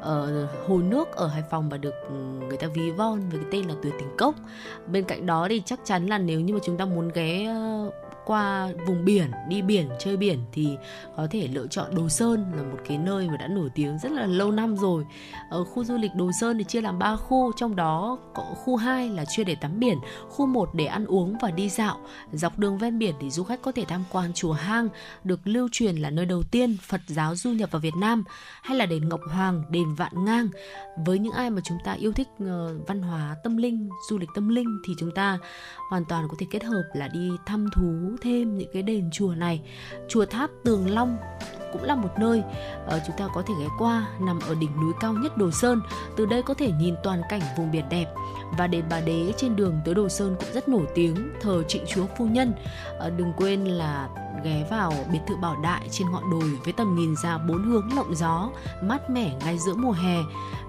uh, 0.00 0.68
hồ 0.68 0.78
nước 0.78 1.16
ở 1.16 1.26
Hải 1.26 1.42
Phòng 1.50 1.68
và 1.68 1.76
được 1.76 1.94
ừ, 2.08 2.14
người 2.48 2.56
ta 2.56 2.66
ví 2.66 2.90
von 2.90 3.28
với 3.30 3.40
cái 3.40 3.48
tên 3.52 3.64
là 3.68 3.74
Tuyệt 3.82 3.94
Tình 3.98 4.16
Cốc. 4.18 4.34
Bên 4.86 5.04
cạnh 5.04 5.26
đó 5.26 5.46
thì 5.50 5.62
chắc 5.66 5.80
chắn 5.84 6.06
là 6.06 6.18
nếu 6.18 6.40
như 6.40 6.54
mà 6.54 6.60
chúng 6.62 6.76
ta 6.76 6.84
muốn 6.84 7.10
ghé 7.14 7.54
uh, 7.86 7.94
qua 8.26 8.68
vùng 8.86 9.04
biển 9.04 9.30
đi 9.48 9.62
biển 9.62 9.88
chơi 9.98 10.16
biển 10.16 10.38
thì 10.52 10.76
có 11.16 11.26
thể 11.30 11.48
lựa 11.48 11.66
chọn 11.66 11.94
Đồ 11.94 12.08
Sơn 12.08 12.52
là 12.56 12.62
một 12.62 12.78
cái 12.88 12.98
nơi 12.98 13.28
mà 13.28 13.36
đã 13.36 13.48
nổi 13.48 13.68
tiếng 13.74 13.98
rất 13.98 14.12
là 14.12 14.26
lâu 14.26 14.52
năm 14.52 14.76
rồi. 14.76 15.04
Ở 15.50 15.64
khu 15.64 15.84
du 15.84 15.96
lịch 15.96 16.14
Đồ 16.14 16.30
Sơn 16.40 16.58
thì 16.58 16.64
chia 16.64 16.80
làm 16.80 16.98
3 16.98 17.16
khu, 17.16 17.52
trong 17.56 17.76
đó 17.76 18.18
có 18.34 18.42
khu 18.42 18.76
2 18.76 19.08
là 19.08 19.24
chuyên 19.24 19.46
để 19.46 19.54
tắm 19.54 19.78
biển, 19.78 19.98
khu 20.28 20.46
1 20.46 20.74
để 20.74 20.86
ăn 20.86 21.06
uống 21.06 21.36
và 21.40 21.50
đi 21.50 21.68
dạo. 21.68 22.00
Dọc 22.32 22.58
đường 22.58 22.78
ven 22.78 22.98
biển 22.98 23.14
thì 23.20 23.30
du 23.30 23.44
khách 23.44 23.62
có 23.62 23.72
thể 23.72 23.84
tham 23.84 24.04
quan 24.12 24.32
chùa 24.32 24.52
Hang, 24.52 24.88
được 25.24 25.40
lưu 25.44 25.68
truyền 25.72 25.96
là 25.96 26.10
nơi 26.10 26.26
đầu 26.26 26.42
tiên 26.42 26.76
Phật 26.82 27.00
giáo 27.06 27.36
du 27.36 27.50
nhập 27.50 27.70
vào 27.70 27.80
Việt 27.80 27.94
Nam, 28.00 28.24
hay 28.62 28.76
là 28.76 28.86
đền 28.86 29.08
Ngọc 29.08 29.20
Hoàng, 29.32 29.62
đền 29.70 29.94
Vạn 29.94 30.24
Ngang. 30.24 30.48
Với 31.04 31.18
những 31.18 31.32
ai 31.32 31.50
mà 31.50 31.60
chúng 31.64 31.78
ta 31.84 31.92
yêu 31.92 32.12
thích 32.12 32.28
ờ, 32.40 32.78
văn 32.86 33.02
hóa 33.02 33.36
tâm 33.44 33.56
linh, 33.56 33.88
du 34.10 34.18
lịch 34.18 34.30
tâm 34.34 34.48
linh 34.48 34.78
thì 34.86 34.94
chúng 34.98 35.10
ta 35.10 35.38
hoàn 35.90 36.04
toàn 36.04 36.28
có 36.28 36.34
thể 36.38 36.46
kết 36.50 36.64
hợp 36.64 36.84
là 36.94 37.08
đi 37.08 37.30
thăm 37.46 37.66
thú 37.74 38.15
thêm 38.20 38.58
những 38.58 38.68
cái 38.72 38.82
đền 38.82 39.10
chùa 39.12 39.34
này 39.36 39.60
chùa 40.08 40.26
tháp 40.26 40.50
tường 40.64 40.90
long 40.90 41.16
cũng 41.72 41.82
là 41.82 41.94
một 41.94 42.10
nơi 42.18 42.42
uh, 42.86 43.02
chúng 43.06 43.16
ta 43.16 43.28
có 43.34 43.42
thể 43.42 43.54
ghé 43.60 43.66
qua 43.78 44.06
nằm 44.20 44.40
ở 44.48 44.54
đỉnh 44.54 44.80
núi 44.80 44.92
cao 45.00 45.12
nhất 45.12 45.36
Đồ 45.36 45.50
Sơn. 45.50 45.80
Từ 46.16 46.26
đây 46.26 46.42
có 46.42 46.54
thể 46.54 46.72
nhìn 46.72 46.94
toàn 47.02 47.22
cảnh 47.28 47.40
vùng 47.56 47.70
biển 47.70 47.84
đẹp 47.90 48.06
và 48.58 48.66
đền 48.66 48.84
Bà 48.90 49.00
Đế 49.00 49.32
trên 49.36 49.56
đường 49.56 49.80
tới 49.84 49.94
Đồ 49.94 50.08
Sơn 50.08 50.36
cũng 50.40 50.52
rất 50.54 50.68
nổi 50.68 50.86
tiếng 50.94 51.30
thờ 51.40 51.62
Trịnh 51.68 51.84
Chúa 51.86 52.06
Phu 52.18 52.26
Nhân. 52.26 52.52
Uh, 53.06 53.12
đừng 53.16 53.32
quên 53.36 53.64
là 53.64 54.08
ghé 54.44 54.66
vào 54.70 54.92
biệt 55.12 55.20
thự 55.26 55.36
Bảo 55.36 55.56
Đại 55.62 55.88
trên 55.90 56.10
ngọn 56.10 56.30
đồi 56.30 56.50
với 56.64 56.72
tầm 56.72 56.94
nhìn 56.94 57.14
ra 57.22 57.38
bốn 57.38 57.64
hướng 57.64 57.96
lộng 57.96 58.14
gió, 58.14 58.50
mát 58.82 59.10
mẻ 59.10 59.36
ngay 59.44 59.58
giữa 59.58 59.74
mùa 59.74 59.92
hè. 59.92 60.16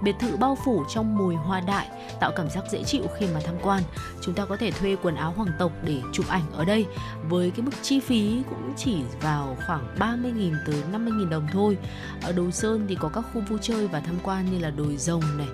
Biệt 0.02 0.16
thự 0.20 0.38
bao 0.38 0.58
phủ 0.66 0.84
trong 0.90 1.18
mùi 1.18 1.36
hoa 1.36 1.60
đại, 1.60 1.88
tạo 2.20 2.32
cảm 2.36 2.50
giác 2.50 2.64
dễ 2.72 2.84
chịu 2.84 3.04
khi 3.18 3.28
mà 3.34 3.40
tham 3.46 3.56
quan. 3.62 3.84
Chúng 4.22 4.34
ta 4.34 4.46
có 4.46 4.58
thể 4.58 4.72
thuê 4.72 4.96
quần 5.04 5.16
áo 5.16 5.34
hoàng 5.36 5.52
tộc 5.60 5.72
để 5.84 6.02
chụp 6.14 6.26
ảnh 6.28 6.44
ở 6.54 6.66
đây 6.66 6.86
với 7.30 7.37
với 7.38 7.52
cái 7.52 7.66
mức 7.66 7.72
chi 7.82 8.00
phí 8.00 8.42
cũng 8.50 8.74
chỉ 8.78 8.98
vào 9.22 9.58
khoảng 9.68 9.96
30.000 10.00 10.54
tới 10.66 10.76
50.000 10.94 11.30
đồng 11.30 11.48
thôi. 11.52 11.78
Ở 12.22 12.32
Đồ 12.32 12.52
Sơn 12.52 12.86
thì 12.90 12.98
có 13.00 13.10
các 13.10 13.26
khu 13.34 13.42
vui 13.42 13.60
chơi 13.62 13.88
và 13.88 14.00
tham 14.00 14.16
quan 14.24 14.52
như 14.52 14.60
là 14.60 14.70
đồi 14.70 14.98
rồng 14.98 15.24
này, 15.38 15.48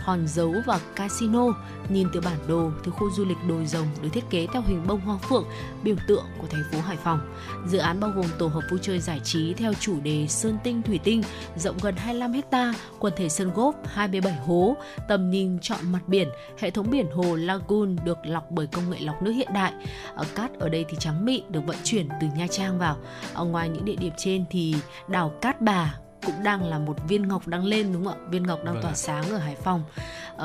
hòn 0.00 0.26
dấu 0.28 0.54
và 0.66 0.80
casino. 0.96 1.44
Nhìn 1.88 2.08
từ 2.12 2.20
bản 2.20 2.38
đồ 2.48 2.70
từ 2.84 2.90
khu 2.90 3.10
du 3.10 3.24
lịch 3.24 3.38
đồi 3.48 3.66
rồng 3.66 3.86
được 4.02 4.08
thiết 4.12 4.30
kế 4.30 4.46
theo 4.52 4.62
hình 4.66 4.86
bông 4.86 5.00
hoa 5.00 5.18
phượng, 5.18 5.44
biểu 5.82 5.96
tượng 6.08 6.24
của 6.38 6.46
thành 6.46 6.62
phố 6.72 6.80
Hải 6.80 6.96
Phòng. 6.96 7.34
Dự 7.66 7.78
án 7.78 8.00
bao 8.00 8.10
gồm 8.10 8.24
tổ 8.38 8.46
hợp 8.46 8.62
vui 8.70 8.80
chơi 8.82 9.00
giải 9.00 9.20
trí 9.24 9.54
theo 9.54 9.72
chủ 9.80 10.00
đề 10.00 10.26
Sơn 10.28 10.58
Tinh 10.64 10.82
Thủy 10.82 11.00
Tinh, 11.04 11.22
rộng 11.56 11.76
gần 11.82 11.96
25 11.96 12.32
ha, 12.52 12.74
quần 12.98 13.12
thể 13.16 13.28
sân 13.28 13.50
golf 13.54 13.72
27 13.84 14.32
hố, 14.32 14.76
tầm 15.08 15.30
nhìn 15.30 15.58
trọn 15.58 15.92
mặt 15.92 16.00
biển, 16.06 16.28
hệ 16.58 16.70
thống 16.70 16.90
biển 16.90 17.06
hồ 17.10 17.36
Lagoon 17.36 17.96
được 18.04 18.18
lọc 18.24 18.50
bởi 18.50 18.66
công 18.66 18.90
nghệ 18.90 18.98
lọc 19.00 19.22
nước 19.22 19.32
hiện 19.32 19.48
đại. 19.54 19.72
Ở 20.14 20.24
cát 20.34 20.58
ở 20.58 20.68
đây 20.68 20.84
thì 20.88 20.96
trắng 21.00 21.24
mịn 21.24 21.52
được 21.52 21.60
vận 21.66 21.76
chuyển 21.84 22.08
từ 22.20 22.26
Nha 22.36 22.46
Trang 22.50 22.78
vào. 22.78 22.96
Ở 23.34 23.44
ngoài 23.44 23.68
những 23.68 23.84
địa 23.84 23.96
điểm 23.96 24.12
trên 24.16 24.44
thì 24.50 24.74
đảo 25.08 25.32
Cát 25.40 25.60
Bà 25.60 25.94
cũng 26.28 26.42
đang 26.42 26.64
là 26.64 26.78
một 26.78 26.96
viên 27.08 27.28
ngọc 27.28 27.46
đang 27.46 27.64
lên 27.64 27.92
đúng 27.92 28.04
không 28.04 28.14
ạ? 28.14 28.26
Viên 28.30 28.42
ngọc 28.42 28.58
đang 28.64 28.74
vâng 28.74 28.82
tỏa 28.82 28.94
sáng 28.94 29.30
ở 29.30 29.38
Hải 29.38 29.56
Phòng 29.56 29.82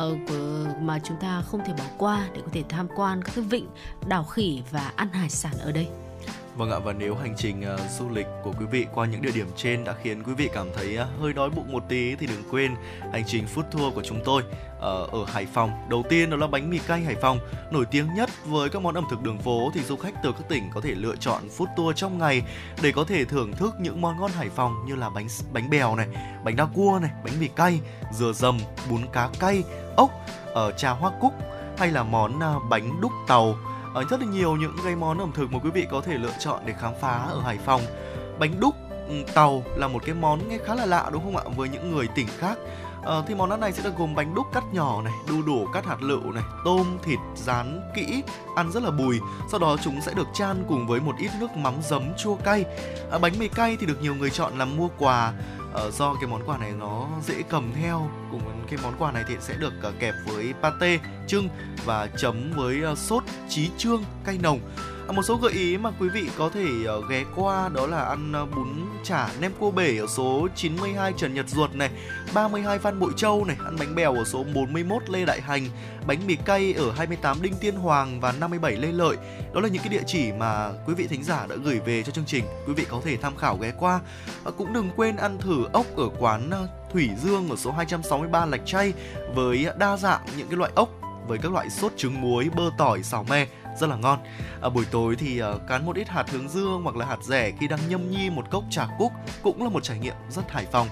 của, 0.01 0.65
mà 0.81 0.99
chúng 0.99 1.17
ta 1.17 1.41
không 1.41 1.61
thể 1.65 1.73
bỏ 1.77 1.85
qua 1.97 2.27
để 2.35 2.41
có 2.41 2.49
thể 2.51 2.63
tham 2.69 2.87
quan 2.95 3.21
các 3.23 3.35
cái 3.35 3.43
vịnh, 3.43 3.67
đảo 4.07 4.23
khỉ 4.23 4.61
và 4.71 4.91
ăn 4.95 5.09
hải 5.09 5.29
sản 5.29 5.53
ở 5.59 5.71
đây. 5.71 5.87
Vâng 6.57 6.71
ạ 6.71 6.79
và 6.79 6.93
nếu 6.93 7.15
hành 7.15 7.33
trình 7.37 7.63
uh, 7.73 7.91
du 7.99 8.09
lịch 8.09 8.27
của 8.43 8.53
quý 8.59 8.65
vị 8.65 8.85
qua 8.93 9.05
những 9.05 9.21
địa 9.21 9.31
điểm 9.31 9.47
trên 9.55 9.83
đã 9.83 9.93
khiến 10.03 10.23
quý 10.23 10.33
vị 10.33 10.49
cảm 10.53 10.67
thấy 10.75 10.97
uh, 11.01 11.21
hơi 11.21 11.33
đói 11.33 11.49
bụng 11.49 11.71
một 11.71 11.83
tí 11.89 12.15
thì 12.15 12.27
đừng 12.27 12.43
quên 12.51 12.75
hành 13.13 13.23
trình 13.27 13.45
food 13.55 13.63
tour 13.71 13.95
của 13.95 14.01
chúng 14.03 14.21
tôi 14.25 14.41
uh, 14.77 14.81
ở 15.11 15.25
Hải 15.27 15.45
Phòng. 15.45 15.71
Đầu 15.89 16.03
tiên 16.09 16.29
đó 16.29 16.37
là 16.37 16.47
bánh 16.47 16.69
mì 16.69 16.77
cay 16.77 17.01
Hải 17.01 17.15
Phòng, 17.21 17.39
nổi 17.71 17.85
tiếng 17.91 18.13
nhất 18.15 18.29
với 18.45 18.69
các 18.69 18.81
món 18.81 18.95
ẩm 18.95 19.05
thực 19.09 19.21
đường 19.21 19.39
phố 19.39 19.71
thì 19.73 19.81
du 19.81 19.95
khách 19.95 20.13
từ 20.23 20.31
các 20.31 20.49
tỉnh 20.49 20.69
có 20.73 20.81
thể 20.81 20.91
lựa 20.91 21.15
chọn 21.15 21.41
food 21.57 21.67
tour 21.77 21.95
trong 21.95 22.17
ngày 22.17 22.43
để 22.81 22.91
có 22.91 23.03
thể 23.03 23.25
thưởng 23.25 23.53
thức 23.53 23.75
những 23.79 24.01
món 24.01 24.19
ngon 24.19 24.31
Hải 24.31 24.49
Phòng 24.49 24.85
như 24.87 24.95
là 24.95 25.09
bánh 25.09 25.27
bánh 25.53 25.69
bèo 25.69 25.95
này, 25.95 26.07
bánh 26.43 26.55
đa 26.55 26.65
cua 26.65 26.99
này, 27.01 27.11
bánh 27.23 27.33
mì 27.39 27.47
cay, 27.47 27.79
dừa 28.11 28.33
dầm, 28.33 28.57
bún 28.89 29.01
cá 29.13 29.29
cay, 29.39 29.63
ốc, 29.95 30.11
ở 30.53 30.67
uh, 30.67 30.77
trà 30.77 30.91
hoa 30.91 31.11
cúc 31.21 31.33
hay 31.77 31.91
là 31.91 32.03
món 32.03 32.37
uh, 32.37 32.63
bánh 32.69 33.01
đúc 33.01 33.11
tàu 33.27 33.55
uh, 33.99 34.09
rất 34.09 34.19
là 34.19 34.25
nhiều 34.25 34.55
những 34.55 34.75
cái 34.83 34.95
món 34.95 35.19
ẩm 35.19 35.31
thực 35.35 35.51
mà 35.51 35.59
quý 35.63 35.69
vị 35.73 35.87
có 35.91 36.01
thể 36.01 36.17
lựa 36.17 36.33
chọn 36.39 36.61
để 36.65 36.73
khám 36.79 36.93
phá 37.01 37.27
ở 37.29 37.41
Hải 37.41 37.57
Phòng. 37.57 37.81
Bánh 38.39 38.59
đúc 38.59 38.75
ừ, 39.07 39.15
tàu 39.33 39.63
là 39.75 39.87
một 39.87 40.01
cái 40.05 40.15
món 40.15 40.49
nghe 40.49 40.57
khá 40.65 40.75
là 40.75 40.85
lạ 40.85 41.09
đúng 41.13 41.23
không 41.23 41.37
ạ 41.37 41.43
với 41.55 41.69
những 41.69 41.95
người 41.95 42.07
tỉnh 42.15 42.27
khác 42.37 42.57
à, 43.05 43.13
thì 43.27 43.35
món 43.35 43.49
ăn 43.49 43.59
này 43.59 43.73
sẽ 43.73 43.83
được 43.83 43.97
gồm 43.97 44.15
bánh 44.15 44.35
đúc 44.35 44.45
cắt 44.53 44.63
nhỏ 44.73 45.01
này, 45.01 45.13
đu 45.29 45.41
đủ 45.41 45.67
cắt 45.73 45.85
hạt 45.85 46.01
lựu 46.01 46.31
này, 46.31 46.43
tôm, 46.65 46.97
thịt 47.03 47.19
rán 47.35 47.81
kỹ, 47.95 48.23
ăn 48.55 48.71
rất 48.71 48.83
là 48.83 48.91
bùi. 48.91 49.19
Sau 49.51 49.59
đó 49.59 49.77
chúng 49.83 50.01
sẽ 50.01 50.13
được 50.13 50.27
chan 50.33 50.65
cùng 50.67 50.87
với 50.87 50.99
một 50.99 51.15
ít 51.19 51.29
nước 51.39 51.55
mắm 51.55 51.73
giấm 51.81 52.03
chua 52.17 52.35
cay. 52.35 52.65
à, 53.11 53.17
bánh 53.17 53.33
mì 53.39 53.47
cay 53.47 53.77
thì 53.79 53.85
được 53.85 54.01
nhiều 54.01 54.15
người 54.15 54.29
chọn 54.29 54.57
làm 54.57 54.77
mua 54.77 54.87
quà 54.97 55.33
uh, 55.73 55.93
do 55.93 56.13
cái 56.13 56.29
món 56.29 56.41
quà 56.45 56.57
này 56.57 56.71
nó 56.79 57.07
dễ 57.27 57.43
cầm 57.49 57.71
theo 57.81 58.09
cùng 58.31 58.41
cái 58.69 58.79
món 58.83 58.93
quà 58.99 59.11
này 59.11 59.23
thì 59.27 59.35
sẽ 59.39 59.53
được 59.59 59.73
uh, 59.89 59.99
kẹp 59.99 60.13
với 60.27 60.53
pate 60.61 60.99
trưng 61.27 61.49
và 61.85 62.07
chấm 62.17 62.51
với 62.55 62.91
uh, 62.91 62.97
sốt 62.97 63.23
chí 63.49 63.69
trương 63.77 64.03
cay 64.25 64.37
nồng. 64.41 64.59
À, 65.07 65.11
một 65.11 65.23
số 65.23 65.35
gợi 65.35 65.51
ý 65.51 65.77
mà 65.77 65.91
quý 65.99 66.09
vị 66.09 66.29
có 66.37 66.49
thể 66.49 66.65
ờ, 66.85 67.01
ghé 67.09 67.23
qua 67.35 67.69
đó 67.73 67.87
là 67.87 68.03
ăn 68.03 68.33
ờ, 68.33 68.45
bún 68.45 68.67
chả 69.03 69.29
nem 69.39 69.51
cua 69.59 69.71
bể 69.71 69.97
ở 69.97 70.07
số 70.07 70.47
92 70.55 71.13
Trần 71.17 71.33
Nhật 71.33 71.49
Duật 71.49 71.75
này, 71.75 71.89
32 72.33 72.79
Phan 72.79 72.99
Bội 72.99 73.11
Châu 73.17 73.45
này, 73.45 73.57
ăn 73.65 73.75
bánh 73.79 73.95
bèo 73.95 74.13
ở 74.13 74.23
số 74.23 74.43
41 74.55 75.09
Lê 75.09 75.25
Đại 75.25 75.41
Hành, 75.41 75.67
bánh 76.07 76.27
mì 76.27 76.35
cay 76.35 76.73
ở 76.73 76.91
28 76.91 77.41
Đinh 77.41 77.53
Tiên 77.55 77.75
Hoàng 77.75 78.19
và 78.19 78.31
57 78.31 78.75
Lê 78.75 78.91
Lợi. 78.91 79.17
Đó 79.53 79.61
là 79.61 79.67
những 79.67 79.81
cái 79.81 79.89
địa 79.89 80.03
chỉ 80.07 80.31
mà 80.31 80.69
quý 80.87 80.93
vị 80.93 81.07
thính 81.07 81.23
giả 81.23 81.47
đã 81.49 81.55
gửi 81.63 81.79
về 81.79 82.03
cho 82.03 82.11
chương 82.11 82.25
trình. 82.25 82.45
Quý 82.67 82.73
vị 82.73 82.85
có 82.89 83.01
thể 83.05 83.17
tham 83.17 83.35
khảo 83.37 83.57
ghé 83.57 83.71
qua. 83.79 83.99
Cũng 84.57 84.73
đừng 84.73 84.89
quên 84.95 85.15
ăn 85.15 85.37
thử 85.37 85.65
ốc 85.73 85.85
ở 85.95 86.09
quán 86.19 86.49
ờ, 86.49 86.67
Thủy 86.93 87.09
Dương 87.23 87.49
ở 87.49 87.55
số 87.55 87.71
263 87.71 88.45
Lạch 88.45 88.65
Chay 88.65 88.93
với 89.35 89.67
đa 89.77 89.97
dạng 89.97 90.21
những 90.37 90.47
cái 90.47 90.57
loại 90.57 90.71
ốc 90.75 90.89
với 91.27 91.37
các 91.37 91.51
loại 91.51 91.69
sốt 91.69 91.91
trứng 91.97 92.21
muối, 92.21 92.49
bơ 92.55 92.63
tỏi, 92.77 93.03
xào 93.03 93.23
me 93.23 93.47
rất 93.79 93.89
là 93.89 93.95
ngon. 93.95 94.19
À, 94.61 94.69
buổi 94.69 94.85
tối 94.91 95.15
thì 95.15 95.41
uh, 95.43 95.61
cán 95.67 95.85
một 95.85 95.95
ít 95.95 96.09
hạt 96.09 96.29
hướng 96.31 96.49
dương 96.49 96.81
hoặc 96.83 96.95
là 96.95 97.05
hạt 97.05 97.23
rẻ 97.23 97.51
khi 97.59 97.67
đang 97.67 97.79
nhâm 97.89 98.11
nhi 98.11 98.29
một 98.29 98.49
cốc 98.51 98.63
trà 98.69 98.87
cúc 98.97 99.11
cũng 99.43 99.63
là 99.63 99.69
một 99.69 99.83
trải 99.83 99.99
nghiệm 99.99 100.15
rất 100.29 100.51
hải 100.51 100.65
phòng. 100.65 100.87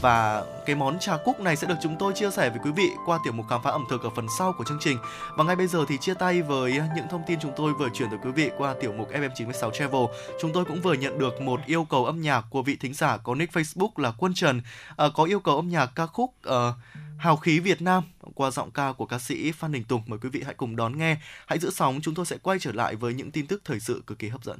Và 0.00 0.44
cái 0.66 0.76
món 0.76 0.98
trà 0.98 1.16
cúc 1.16 1.40
này 1.40 1.56
sẽ 1.56 1.66
được 1.66 1.74
chúng 1.82 1.96
tôi 1.98 2.12
chia 2.12 2.30
sẻ 2.30 2.50
với 2.50 2.58
quý 2.64 2.70
vị 2.70 2.88
qua 3.06 3.18
tiểu 3.24 3.32
mục 3.32 3.46
khám 3.48 3.62
phá 3.62 3.70
ẩm 3.70 3.84
thực 3.90 4.02
ở 4.02 4.10
phần 4.16 4.26
sau 4.38 4.52
của 4.52 4.64
chương 4.64 4.78
trình. 4.80 4.98
Và 5.36 5.44
ngay 5.44 5.56
bây 5.56 5.66
giờ 5.66 5.84
thì 5.88 5.98
chia 5.98 6.14
tay 6.14 6.42
với 6.42 6.78
ờ, 6.78 6.84
những 6.96 7.06
thông 7.10 7.22
tin 7.26 7.38
chúng 7.40 7.52
tôi 7.56 7.74
vừa 7.74 7.88
chuyển 7.94 8.10
tới 8.10 8.18
quý 8.22 8.30
vị 8.30 8.50
qua 8.58 8.74
tiểu 8.80 8.92
mục 8.92 9.08
FM96 9.12 9.70
Travel. 9.70 10.04
Chúng 10.40 10.52
tôi 10.52 10.64
cũng 10.64 10.80
vừa 10.80 10.94
nhận 10.94 11.18
được 11.18 11.40
một 11.40 11.60
yêu 11.66 11.84
cầu 11.84 12.04
âm 12.04 12.20
nhạc 12.20 12.44
của 12.50 12.62
vị 12.62 12.76
thính 12.80 12.94
giả 12.94 13.16
có 13.16 13.34
nick 13.34 13.52
Facebook 13.52 13.90
là 13.96 14.12
Quân 14.18 14.34
Trần 14.34 14.58
uh, 14.58 15.12
có 15.14 15.24
yêu 15.24 15.40
cầu 15.40 15.56
âm 15.56 15.68
nhạc 15.68 15.86
ca 15.94 16.06
khúc 16.06 16.34
uh, 16.48 16.54
Hào 17.18 17.36
khí 17.36 17.58
Việt 17.60 17.82
Nam 17.82 18.02
qua 18.36 18.50
giọng 18.50 18.70
ca 18.70 18.92
của 18.92 19.06
ca 19.06 19.18
sĩ 19.18 19.52
Phan 19.52 19.72
Đình 19.72 19.84
Tùng. 19.84 20.02
Mời 20.06 20.18
quý 20.22 20.28
vị 20.28 20.42
hãy 20.44 20.54
cùng 20.54 20.76
đón 20.76 20.98
nghe. 20.98 21.16
Hãy 21.46 21.58
giữ 21.58 21.70
sóng, 21.70 22.00
chúng 22.02 22.14
tôi 22.14 22.26
sẽ 22.26 22.38
quay 22.42 22.58
trở 22.58 22.72
lại 22.72 22.96
với 22.96 23.14
những 23.14 23.30
tin 23.30 23.46
tức 23.46 23.62
thời 23.64 23.80
sự 23.80 24.02
cực 24.06 24.18
kỳ 24.18 24.28
hấp 24.28 24.44
dẫn. 24.44 24.58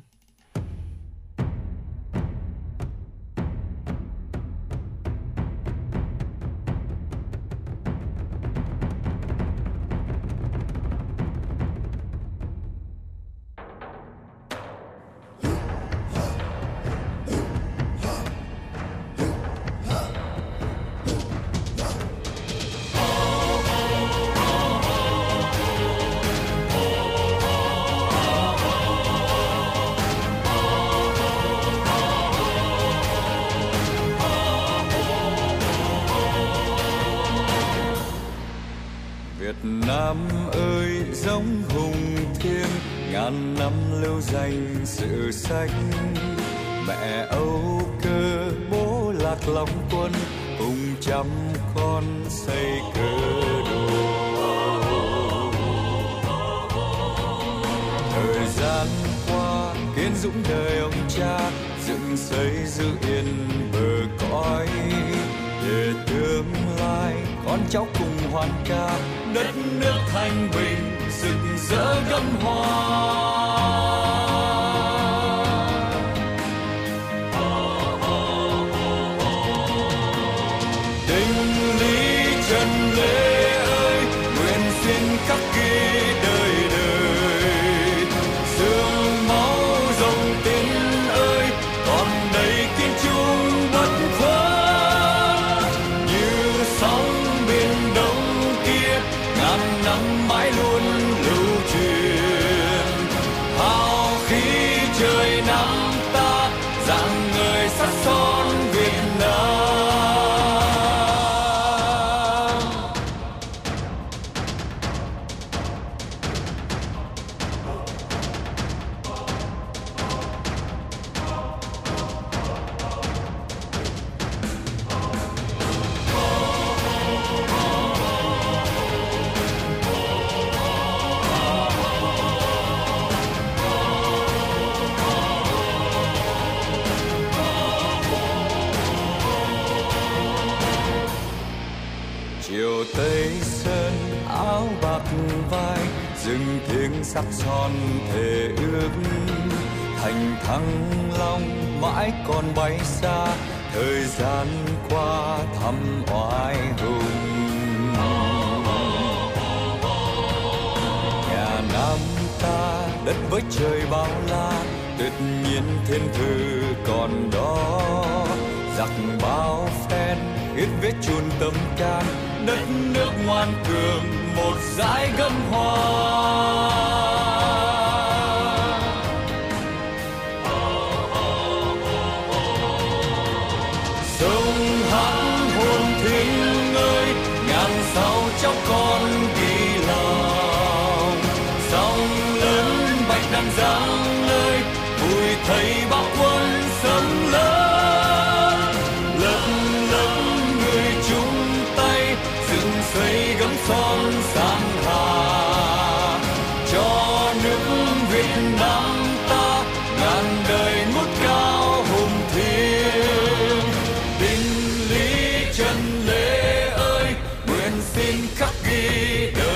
Xin 217.97 218.17
khắc 218.37 218.55
ghi 218.65 219.31
đời 219.37 219.37
đời 219.37 219.56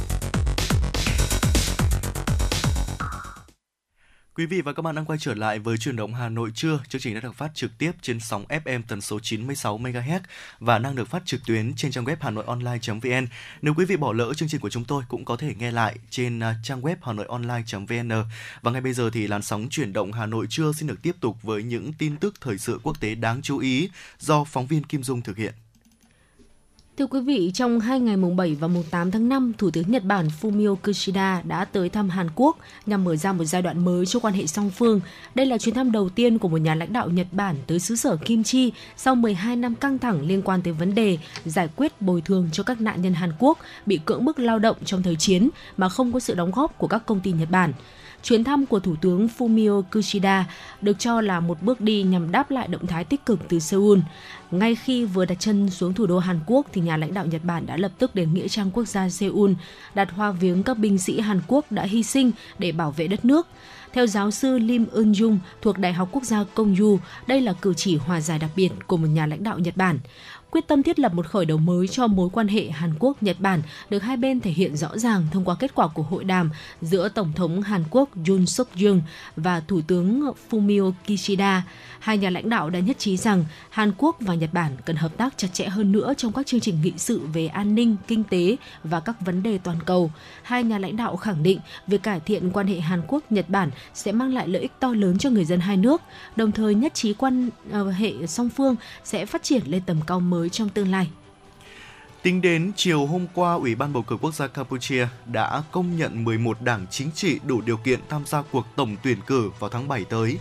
Quý 4.41 4.45
vị 4.45 4.61
và 4.61 4.73
các 4.73 4.81
bạn 4.81 4.95
đang 4.95 5.05
quay 5.05 5.19
trở 5.21 5.33
lại 5.33 5.59
với 5.59 5.77
truyền 5.77 5.95
động 5.95 6.13
Hà 6.13 6.29
Nội 6.29 6.51
trưa. 6.55 6.79
Chương 6.89 7.01
trình 7.01 7.13
đã 7.13 7.19
được 7.19 7.35
phát 7.35 7.51
trực 7.55 7.71
tiếp 7.77 7.91
trên 8.01 8.19
sóng 8.19 8.45
FM 8.49 8.81
tần 8.87 9.01
số 9.01 9.19
96 9.19 9.77
MHz 9.77 10.19
và 10.59 10.79
đang 10.79 10.95
được 10.95 11.07
phát 11.07 11.25
trực 11.25 11.41
tuyến 11.47 11.73
trên 11.75 11.91
trang 11.91 12.05
web 12.05 12.15
hanoionline.vn. 12.19 13.27
Nếu 13.61 13.73
quý 13.77 13.85
vị 13.85 13.95
bỏ 13.95 14.13
lỡ 14.13 14.33
chương 14.33 14.49
trình 14.49 14.61
của 14.61 14.69
chúng 14.69 14.85
tôi 14.85 15.03
cũng 15.07 15.25
có 15.25 15.37
thể 15.37 15.55
nghe 15.59 15.71
lại 15.71 15.97
trên 16.09 16.39
à, 16.39 16.55
trang 16.63 16.81
web 16.81 16.95
hanoionline.vn. 17.01 18.09
Và 18.61 18.71
ngay 18.71 18.81
bây 18.81 18.93
giờ 18.93 19.09
thì 19.13 19.27
làn 19.27 19.41
sóng 19.41 19.67
chuyển 19.69 19.93
động 19.93 20.11
Hà 20.11 20.25
Nội 20.25 20.47
trưa 20.49 20.71
xin 20.71 20.87
được 20.87 21.01
tiếp 21.01 21.15
tục 21.19 21.37
với 21.41 21.63
những 21.63 21.93
tin 21.93 22.17
tức 22.17 22.33
thời 22.41 22.57
sự 22.57 22.79
quốc 22.83 22.99
tế 22.99 23.15
đáng 23.15 23.41
chú 23.41 23.57
ý 23.57 23.89
do 24.19 24.43
phóng 24.43 24.67
viên 24.67 24.83
Kim 24.83 25.03
Dung 25.03 25.21
thực 25.21 25.37
hiện. 25.37 25.53
Thưa 26.97 27.07
quý 27.07 27.19
vị, 27.19 27.51
trong 27.53 27.79
hai 27.79 27.99
ngày 27.99 28.17
mùng 28.17 28.35
7 28.35 28.55
và 28.55 28.67
mùng 28.67 28.83
8 28.91 29.11
tháng 29.11 29.29
5, 29.29 29.53
Thủ 29.57 29.71
tướng 29.71 29.91
Nhật 29.91 30.03
Bản 30.03 30.27
Fumio 30.41 30.75
Kishida 30.75 31.41
đã 31.41 31.65
tới 31.65 31.89
thăm 31.89 32.09
Hàn 32.09 32.29
Quốc 32.35 32.57
nhằm 32.85 33.03
mở 33.03 33.15
ra 33.15 33.33
một 33.33 33.43
giai 33.43 33.61
đoạn 33.61 33.85
mới 33.85 34.05
cho 34.05 34.19
quan 34.19 34.33
hệ 34.33 34.47
song 34.47 34.69
phương. 34.69 35.01
Đây 35.35 35.45
là 35.45 35.57
chuyến 35.57 35.75
thăm 35.75 35.91
đầu 35.91 36.09
tiên 36.09 36.37
của 36.37 36.47
một 36.47 36.57
nhà 36.57 36.75
lãnh 36.75 36.93
đạo 36.93 37.09
Nhật 37.09 37.27
Bản 37.31 37.55
tới 37.67 37.79
xứ 37.79 37.95
sở 37.95 38.17
Kim 38.25 38.43
Chi 38.43 38.71
sau 38.97 39.15
12 39.15 39.55
năm 39.55 39.75
căng 39.75 39.99
thẳng 39.99 40.27
liên 40.27 40.41
quan 40.41 40.61
tới 40.61 40.73
vấn 40.73 40.95
đề 40.95 41.17
giải 41.45 41.69
quyết 41.75 42.01
bồi 42.01 42.21
thường 42.21 42.49
cho 42.51 42.63
các 42.63 42.81
nạn 42.81 43.01
nhân 43.01 43.13
Hàn 43.13 43.31
Quốc 43.39 43.57
bị 43.85 43.99
cưỡng 44.05 44.25
bức 44.25 44.39
lao 44.39 44.59
động 44.59 44.77
trong 44.85 45.03
thời 45.03 45.15
chiến 45.15 45.49
mà 45.77 45.89
không 45.89 46.13
có 46.13 46.19
sự 46.19 46.33
đóng 46.33 46.51
góp 46.51 46.77
của 46.77 46.87
các 46.87 47.05
công 47.05 47.19
ty 47.19 47.31
Nhật 47.31 47.51
Bản. 47.51 47.73
Chuyến 48.23 48.43
thăm 48.43 48.65
của 48.65 48.79
Thủ 48.79 48.95
tướng 49.01 49.27
Fumio 49.37 49.81
Kishida 49.81 50.45
được 50.81 50.99
cho 50.99 51.21
là 51.21 51.39
một 51.39 51.61
bước 51.61 51.81
đi 51.81 52.03
nhằm 52.03 52.31
đáp 52.31 52.51
lại 52.51 52.67
động 52.67 52.87
thái 52.87 53.03
tích 53.03 53.25
cực 53.25 53.39
từ 53.49 53.59
Seoul. 53.59 53.99
Ngay 54.51 54.75
khi 54.75 55.05
vừa 55.05 55.25
đặt 55.25 55.39
chân 55.39 55.69
xuống 55.69 55.93
thủ 55.93 56.05
đô 56.05 56.19
Hàn 56.19 56.39
Quốc 56.45 56.67
thì 56.73 56.81
nhà 56.81 56.97
lãnh 56.97 57.13
đạo 57.13 57.25
Nhật 57.25 57.43
Bản 57.43 57.65
đã 57.65 57.77
lập 57.77 57.91
tức 57.97 58.15
đến 58.15 58.33
nghĩa 58.33 58.47
trang 58.47 58.71
quốc 58.71 58.85
gia 58.85 59.09
Seoul 59.09 59.51
đặt 59.95 60.11
hoa 60.11 60.31
viếng 60.31 60.63
các 60.63 60.77
binh 60.77 60.97
sĩ 60.97 61.19
Hàn 61.19 61.41
Quốc 61.47 61.71
đã 61.71 61.83
hy 61.83 62.03
sinh 62.03 62.31
để 62.59 62.71
bảo 62.71 62.91
vệ 62.91 63.07
đất 63.07 63.25
nước. 63.25 63.47
Theo 63.93 64.07
giáo 64.07 64.31
sư 64.31 64.57
Lim 64.57 64.85
Eun 64.93 65.11
Jung 65.11 65.37
thuộc 65.61 65.77
Đại 65.77 65.93
học 65.93 66.09
Quốc 66.11 66.23
gia 66.23 66.43
Công 66.53 66.75
Yu, 66.79 66.99
đây 67.27 67.41
là 67.41 67.53
cử 67.53 67.73
chỉ 67.73 67.97
hòa 67.97 68.21
giải 68.21 68.39
đặc 68.39 68.49
biệt 68.55 68.69
của 68.87 68.97
một 68.97 69.07
nhà 69.07 69.25
lãnh 69.25 69.43
đạo 69.43 69.59
Nhật 69.59 69.77
Bản 69.77 69.99
quyết 70.51 70.67
tâm 70.67 70.83
thiết 70.83 70.99
lập 70.99 71.13
một 71.13 71.27
khởi 71.27 71.45
đầu 71.45 71.57
mới 71.57 71.87
cho 71.87 72.07
mối 72.07 72.29
quan 72.33 72.47
hệ 72.47 72.69
Hàn 72.69 72.93
Quốc 72.99 73.23
Nhật 73.23 73.39
Bản 73.39 73.61
được 73.89 74.03
hai 74.03 74.17
bên 74.17 74.39
thể 74.39 74.51
hiện 74.51 74.77
rõ 74.77 74.97
ràng 74.97 75.27
thông 75.31 75.45
qua 75.45 75.55
kết 75.59 75.75
quả 75.75 75.87
của 75.87 76.03
hội 76.03 76.23
đàm 76.23 76.49
giữa 76.81 77.09
tổng 77.09 77.33
thống 77.35 77.61
Hàn 77.61 77.83
Quốc 77.89 78.09
Yoon 78.27 78.45
Suk 78.45 78.67
Yeol 78.81 78.97
và 79.35 79.59
thủ 79.59 79.81
tướng 79.87 80.31
Fumio 80.49 80.91
Kishida. 81.07 81.63
Hai 81.99 82.17
nhà 82.17 82.29
lãnh 82.29 82.49
đạo 82.49 82.69
đã 82.69 82.79
nhất 82.79 82.99
trí 82.99 83.17
rằng 83.17 83.45
Hàn 83.69 83.91
Quốc 83.97 84.15
và 84.19 84.35
Nhật 84.35 84.53
Bản 84.53 84.71
cần 84.85 84.95
hợp 84.95 85.17
tác 85.17 85.33
chặt 85.37 85.47
chẽ 85.53 85.65
hơn 85.65 85.91
nữa 85.91 86.13
trong 86.17 86.33
các 86.33 86.47
chương 86.47 86.59
trình 86.59 86.81
nghị 86.81 86.93
sự 86.97 87.19
về 87.33 87.47
an 87.47 87.75
ninh, 87.75 87.95
kinh 88.07 88.23
tế 88.23 88.55
và 88.83 88.99
các 88.99 89.15
vấn 89.25 89.43
đề 89.43 89.57
toàn 89.57 89.77
cầu. 89.85 90.11
Hai 90.43 90.63
nhà 90.63 90.77
lãnh 90.77 90.97
đạo 90.97 91.17
khẳng 91.17 91.43
định 91.43 91.59
việc 91.87 92.03
cải 92.03 92.19
thiện 92.19 92.51
quan 92.51 92.67
hệ 92.67 92.79
Hàn 92.79 93.01
Quốc 93.07 93.31
Nhật 93.31 93.49
Bản 93.49 93.71
sẽ 93.93 94.11
mang 94.11 94.33
lại 94.33 94.47
lợi 94.47 94.61
ích 94.61 94.71
to 94.79 94.93
lớn 94.93 95.17
cho 95.17 95.29
người 95.29 95.45
dân 95.45 95.59
hai 95.59 95.77
nước, 95.77 96.01
đồng 96.35 96.51
thời 96.51 96.75
nhất 96.75 96.93
trí 96.93 97.13
quan 97.13 97.49
ờ, 97.71 97.91
hệ 97.91 98.13
song 98.27 98.49
phương 98.49 98.75
sẽ 99.03 99.25
phát 99.25 99.43
triển 99.43 99.61
lên 99.65 99.81
tầm 99.85 99.97
cao 100.07 100.19
mới 100.19 100.40
trong 100.49 100.69
tương 100.69 100.91
lai. 100.91 101.09
Tính 102.21 102.41
đến 102.41 102.71
chiều 102.75 103.05
hôm 103.05 103.27
qua, 103.33 103.53
Ủy 103.53 103.75
ban 103.75 103.93
bầu 103.93 104.03
cử 104.03 104.17
quốc 104.21 104.33
gia 104.33 104.47
Campuchia 104.47 105.07
đã 105.25 105.63
công 105.71 105.97
nhận 105.97 106.23
11 106.23 106.61
đảng 106.61 106.85
chính 106.91 107.11
trị 107.11 107.39
đủ 107.45 107.61
điều 107.61 107.77
kiện 107.77 107.99
tham 108.09 108.25
gia 108.25 108.41
cuộc 108.41 108.65
tổng 108.75 108.95
tuyển 109.03 109.17
cử 109.27 109.51
vào 109.59 109.69
tháng 109.69 109.87
7 109.87 110.05
tới. 110.05 110.37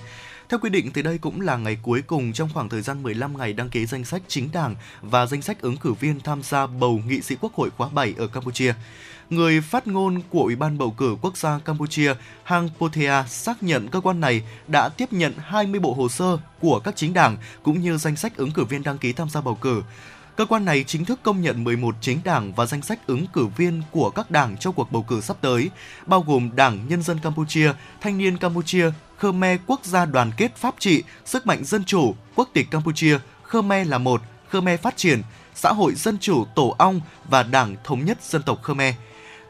Theo 0.48 0.60
quy 0.60 0.70
định 0.70 0.90
thì 0.92 1.02
đây 1.02 1.18
cũng 1.18 1.40
là 1.40 1.56
ngày 1.56 1.78
cuối 1.82 2.02
cùng 2.06 2.32
trong 2.32 2.48
khoảng 2.54 2.68
thời 2.68 2.82
gian 2.82 3.02
15 3.02 3.38
ngày 3.38 3.52
đăng 3.52 3.70
ký 3.70 3.86
danh 3.86 4.04
sách 4.04 4.22
chính 4.28 4.48
đảng 4.52 4.74
và 5.02 5.26
danh 5.26 5.42
sách 5.42 5.60
ứng 5.60 5.76
cử 5.76 5.92
viên 5.92 6.20
tham 6.20 6.42
gia 6.42 6.66
bầu 6.66 7.00
nghị 7.06 7.20
sĩ 7.20 7.36
quốc 7.40 7.54
hội 7.54 7.70
khóa 7.76 7.88
7 7.88 8.14
ở 8.18 8.26
Campuchia. 8.26 8.74
Người 9.30 9.60
phát 9.60 9.86
ngôn 9.86 10.20
của 10.30 10.42
Ủy 10.42 10.56
ban 10.56 10.78
bầu 10.78 10.90
cử 10.90 11.16
quốc 11.22 11.36
gia 11.36 11.58
Campuchia, 11.58 12.14
Hang 12.44 12.68
Pothea 12.78 13.24
xác 13.28 13.62
nhận 13.62 13.88
cơ 13.88 14.00
quan 14.00 14.20
này 14.20 14.42
đã 14.68 14.88
tiếp 14.88 15.12
nhận 15.12 15.34
20 15.38 15.80
bộ 15.80 15.94
hồ 15.94 16.08
sơ 16.08 16.38
của 16.60 16.80
các 16.84 16.96
chính 16.96 17.14
đảng 17.14 17.36
cũng 17.62 17.80
như 17.80 17.96
danh 17.96 18.16
sách 18.16 18.36
ứng 18.36 18.50
cử 18.50 18.64
viên 18.64 18.82
đăng 18.82 18.98
ký 18.98 19.12
tham 19.12 19.30
gia 19.30 19.40
bầu 19.40 19.54
cử. 19.54 19.82
Cơ 20.36 20.46
quan 20.46 20.64
này 20.64 20.84
chính 20.84 21.04
thức 21.04 21.20
công 21.22 21.40
nhận 21.40 21.64
11 21.64 21.94
chính 22.00 22.20
đảng 22.24 22.52
và 22.52 22.66
danh 22.66 22.82
sách 22.82 23.06
ứng 23.06 23.26
cử 23.26 23.46
viên 23.46 23.82
của 23.90 24.10
các 24.10 24.30
đảng 24.30 24.56
trong 24.56 24.74
cuộc 24.74 24.92
bầu 24.92 25.02
cử 25.02 25.20
sắp 25.20 25.36
tới, 25.40 25.70
bao 26.06 26.24
gồm 26.26 26.50
Đảng 26.56 26.88
Nhân 26.88 27.02
dân 27.02 27.18
Campuchia, 27.18 27.72
Thanh 28.00 28.18
niên 28.18 28.36
Campuchia, 28.36 28.90
Khmer 29.18 29.60
Quốc 29.66 29.84
gia 29.84 30.06
đoàn 30.06 30.30
kết 30.36 30.56
pháp 30.56 30.74
trị, 30.78 31.02
Sức 31.24 31.46
mạnh 31.46 31.64
dân 31.64 31.84
chủ, 31.84 32.14
Quốc 32.34 32.48
tịch 32.52 32.70
Campuchia, 32.70 33.18
Khmer 33.42 33.88
là 33.88 33.98
một, 33.98 34.22
Khmer 34.50 34.80
phát 34.80 34.96
triển, 34.96 35.22
Xã 35.54 35.72
hội 35.72 35.94
Dân 35.94 36.18
chủ 36.18 36.44
Tổ 36.54 36.74
ong 36.78 37.00
và 37.28 37.42
Đảng 37.42 37.76
Thống 37.84 38.04
nhất 38.04 38.18
Dân 38.22 38.42
tộc 38.42 38.62
Khmer. 38.62 38.94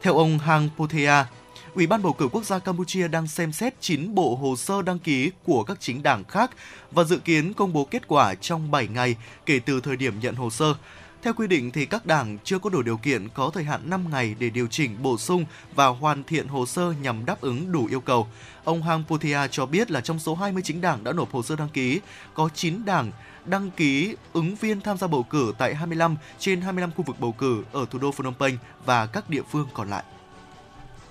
Theo 0.03 0.17
ông 0.17 0.39
Hang 0.39 0.69
Pothea, 0.77 1.27
Ủy 1.75 1.87
ban 1.87 2.03
bầu 2.03 2.13
cử 2.13 2.29
quốc 2.33 2.45
gia 2.45 2.59
Campuchia 2.59 3.09
đang 3.09 3.27
xem 3.27 3.53
xét 3.53 3.81
9 3.81 4.15
bộ 4.15 4.37
hồ 4.37 4.57
sơ 4.57 4.83
đăng 4.83 4.99
ký 4.99 5.31
của 5.45 5.65
các 5.65 5.81
chính 5.81 6.03
đảng 6.03 6.25
khác 6.25 6.51
và 6.91 7.05
dự 7.05 7.19
kiến 7.19 7.55
công 7.55 7.73
bố 7.73 7.85
kết 7.85 8.09
quả 8.09 8.35
trong 8.35 8.71
7 8.71 8.89
ngày 8.89 9.17
kể 9.47 9.61
từ 9.67 9.81
thời 9.81 9.97
điểm 9.97 10.21
nhận 10.21 10.35
hồ 10.35 10.51
sơ. 10.51 10.75
Theo 11.23 11.33
quy 11.33 11.47
định 11.47 11.71
thì 11.71 11.87
các 11.87 12.07
đảng 12.07 12.39
chưa 12.45 12.59
có 12.59 12.71
đủ 12.71 12.83
điều 12.83 12.97
kiện 12.97 13.29
có 13.35 13.51
thời 13.55 13.65
hạn 13.65 13.91
5 13.91 14.05
ngày 14.11 14.35
để 14.39 14.51
điều 14.51 14.67
chỉnh, 14.67 15.03
bổ 15.03 15.19
sung 15.19 15.45
và 15.75 15.87
hoàn 15.87 16.25
thiện 16.25 16.49
hồ 16.49 16.67
sơ 16.67 16.95
nhằm 17.03 17.27
đáp 17.27 17.41
ứng 17.41 17.73
đủ 17.73 17.87
yêu 17.91 18.01
cầu. 18.01 18.27
Ông 18.65 18.83
Hang 18.83 19.05
Puthia 19.09 19.39
cho 19.51 19.67
biết 19.67 19.91
là 19.91 20.01
trong 20.01 20.19
số 20.19 20.35
20 20.35 20.63
chính 20.63 20.81
đảng 20.81 21.05
đã 21.05 21.13
nộp 21.13 21.33
hồ 21.33 21.43
sơ 21.43 21.57
đăng 21.57 21.69
ký, 21.69 22.01
có 22.35 22.49
9 22.55 22.85
đảng 22.85 23.13
đăng 23.45 23.71
ký 23.71 24.17
ứng 24.33 24.55
viên 24.55 24.81
tham 24.81 24.99
gia 24.99 25.07
bầu 25.07 25.23
cử 25.23 25.53
tại 25.59 25.75
25 25.75 26.17
trên 26.39 26.61
25 26.61 26.91
khu 26.97 27.05
vực 27.07 27.17
bầu 27.21 27.33
cử 27.33 27.65
ở 27.73 27.87
thủ 27.91 27.99
đô 27.99 28.11
Phnom 28.11 28.35
Penh 28.35 28.57
và 28.85 29.07
các 29.07 29.31
địa 29.31 29.43
phương 29.51 29.69
còn 29.75 29.91
lại. 29.91 30.05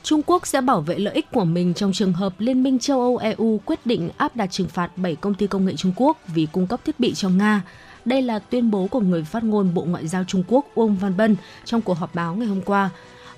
Trung 0.03 0.21
Quốc 0.25 0.47
sẽ 0.47 0.61
bảo 0.61 0.81
vệ 0.81 0.99
lợi 0.99 1.13
ích 1.13 1.31
của 1.31 1.45
mình 1.45 1.73
trong 1.73 1.93
trường 1.93 2.13
hợp 2.13 2.33
Liên 2.37 2.63
minh 2.63 2.79
châu 2.79 2.99
Âu 2.99 3.17
EU 3.17 3.59
quyết 3.65 3.85
định 3.85 4.09
áp 4.17 4.35
đặt 4.35 4.47
trừng 4.51 4.67
phạt 4.67 4.97
7 4.97 5.15
công 5.15 5.33
ty 5.33 5.47
công 5.47 5.65
nghệ 5.65 5.73
Trung 5.77 5.93
Quốc 5.95 6.17
vì 6.27 6.47
cung 6.51 6.67
cấp 6.67 6.79
thiết 6.85 6.99
bị 6.99 7.13
cho 7.13 7.29
Nga. 7.29 7.61
Đây 8.05 8.21
là 8.21 8.39
tuyên 8.39 8.71
bố 8.71 8.87
của 8.87 8.99
người 8.99 9.23
phát 9.23 9.43
ngôn 9.43 9.73
Bộ 9.73 9.83
Ngoại 9.83 10.07
giao 10.07 10.23
Trung 10.23 10.43
Quốc 10.47 10.65
Uông 10.75 10.95
Văn 10.95 11.17
Bân 11.17 11.35
trong 11.65 11.81
cuộc 11.81 11.93
họp 11.93 12.15
báo 12.15 12.35
ngày 12.35 12.47
hôm 12.47 12.61
qua. 12.61 12.89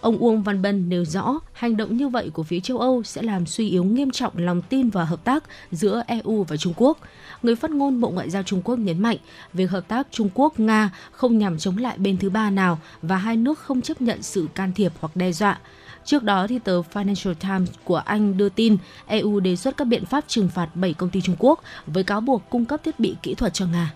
Ông 0.01 0.17
Uông 0.17 0.43
Văn 0.43 0.61
Bân 0.61 0.89
nêu 0.89 1.05
rõ 1.05 1.39
hành 1.53 1.77
động 1.77 1.97
như 1.97 2.09
vậy 2.09 2.29
của 2.33 2.43
phía 2.43 2.59
châu 2.59 2.79
Âu 2.79 3.03
sẽ 3.03 3.21
làm 3.21 3.45
suy 3.45 3.69
yếu 3.69 3.83
nghiêm 3.83 4.11
trọng 4.11 4.37
lòng 4.37 4.61
tin 4.61 4.89
và 4.89 5.03
hợp 5.03 5.23
tác 5.23 5.43
giữa 5.71 6.03
EU 6.07 6.43
và 6.43 6.57
Trung 6.57 6.73
Quốc. 6.77 6.97
Người 7.43 7.55
phát 7.55 7.71
ngôn 7.71 8.01
Bộ 8.01 8.09
Ngoại 8.09 8.29
giao 8.29 8.43
Trung 8.43 8.61
Quốc 8.61 8.75
nhấn 8.79 9.01
mạnh 9.01 9.17
việc 9.53 9.71
hợp 9.71 9.87
tác 9.87 10.07
Trung 10.11 10.29
Quốc-Nga 10.33 10.89
không 11.11 11.37
nhằm 11.37 11.57
chống 11.57 11.77
lại 11.77 11.97
bên 11.97 12.17
thứ 12.17 12.29
ba 12.29 12.49
nào 12.49 12.79
và 13.01 13.17
hai 13.17 13.37
nước 13.37 13.59
không 13.59 13.81
chấp 13.81 14.01
nhận 14.01 14.23
sự 14.23 14.47
can 14.55 14.73
thiệp 14.73 14.93
hoặc 14.99 15.15
đe 15.15 15.31
dọa. 15.31 15.59
Trước 16.05 16.23
đó, 16.23 16.47
thì 16.47 16.59
tờ 16.59 16.81
Financial 16.93 17.33
Times 17.33 17.69
của 17.83 17.95
Anh 17.95 18.37
đưa 18.37 18.49
tin 18.49 18.77
EU 19.07 19.39
đề 19.39 19.55
xuất 19.55 19.77
các 19.77 19.85
biện 19.85 20.05
pháp 20.05 20.23
trừng 20.27 20.49
phạt 20.49 20.75
7 20.75 20.93
công 20.93 21.09
ty 21.09 21.21
Trung 21.21 21.35
Quốc 21.39 21.63
với 21.87 22.03
cáo 22.03 22.21
buộc 22.21 22.49
cung 22.49 22.65
cấp 22.65 22.81
thiết 22.83 22.99
bị 22.99 23.15
kỹ 23.23 23.33
thuật 23.33 23.53
cho 23.53 23.65
Nga. 23.65 23.93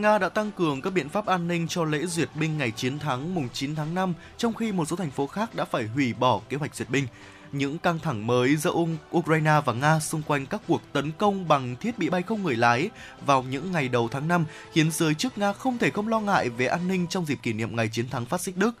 Nga 0.00 0.18
đã 0.18 0.28
tăng 0.28 0.50
cường 0.52 0.82
các 0.82 0.92
biện 0.92 1.08
pháp 1.08 1.26
an 1.26 1.48
ninh 1.48 1.68
cho 1.68 1.84
lễ 1.84 2.06
duyệt 2.06 2.28
binh 2.34 2.58
ngày 2.58 2.70
chiến 2.70 2.98
thắng 2.98 3.34
mùng 3.34 3.48
9 3.52 3.74
tháng 3.74 3.94
5, 3.94 4.14
trong 4.38 4.54
khi 4.54 4.72
một 4.72 4.84
số 4.84 4.96
thành 4.96 5.10
phố 5.10 5.26
khác 5.26 5.54
đã 5.54 5.64
phải 5.64 5.86
hủy 5.86 6.12
bỏ 6.12 6.40
kế 6.48 6.56
hoạch 6.56 6.74
duyệt 6.74 6.90
binh. 6.90 7.06
Những 7.52 7.78
căng 7.78 7.98
thẳng 7.98 8.26
mới 8.26 8.56
giữa 8.56 8.72
Ukraine 9.16 9.60
và 9.64 9.72
Nga 9.72 10.00
xung 10.00 10.22
quanh 10.22 10.46
các 10.46 10.60
cuộc 10.68 10.82
tấn 10.92 11.12
công 11.12 11.48
bằng 11.48 11.76
thiết 11.76 11.98
bị 11.98 12.10
bay 12.10 12.22
không 12.22 12.42
người 12.42 12.56
lái 12.56 12.90
vào 13.26 13.42
những 13.42 13.72
ngày 13.72 13.88
đầu 13.88 14.08
tháng 14.08 14.28
5 14.28 14.44
khiến 14.72 14.90
giới 14.90 15.14
chức 15.14 15.38
Nga 15.38 15.52
không 15.52 15.78
thể 15.78 15.90
không 15.90 16.08
lo 16.08 16.20
ngại 16.20 16.48
về 16.48 16.66
an 16.66 16.88
ninh 16.88 17.06
trong 17.06 17.26
dịp 17.26 17.38
kỷ 17.42 17.52
niệm 17.52 17.76
ngày 17.76 17.88
chiến 17.88 18.08
thắng 18.08 18.24
phát 18.26 18.40
xít 18.40 18.52
Đức. 18.56 18.74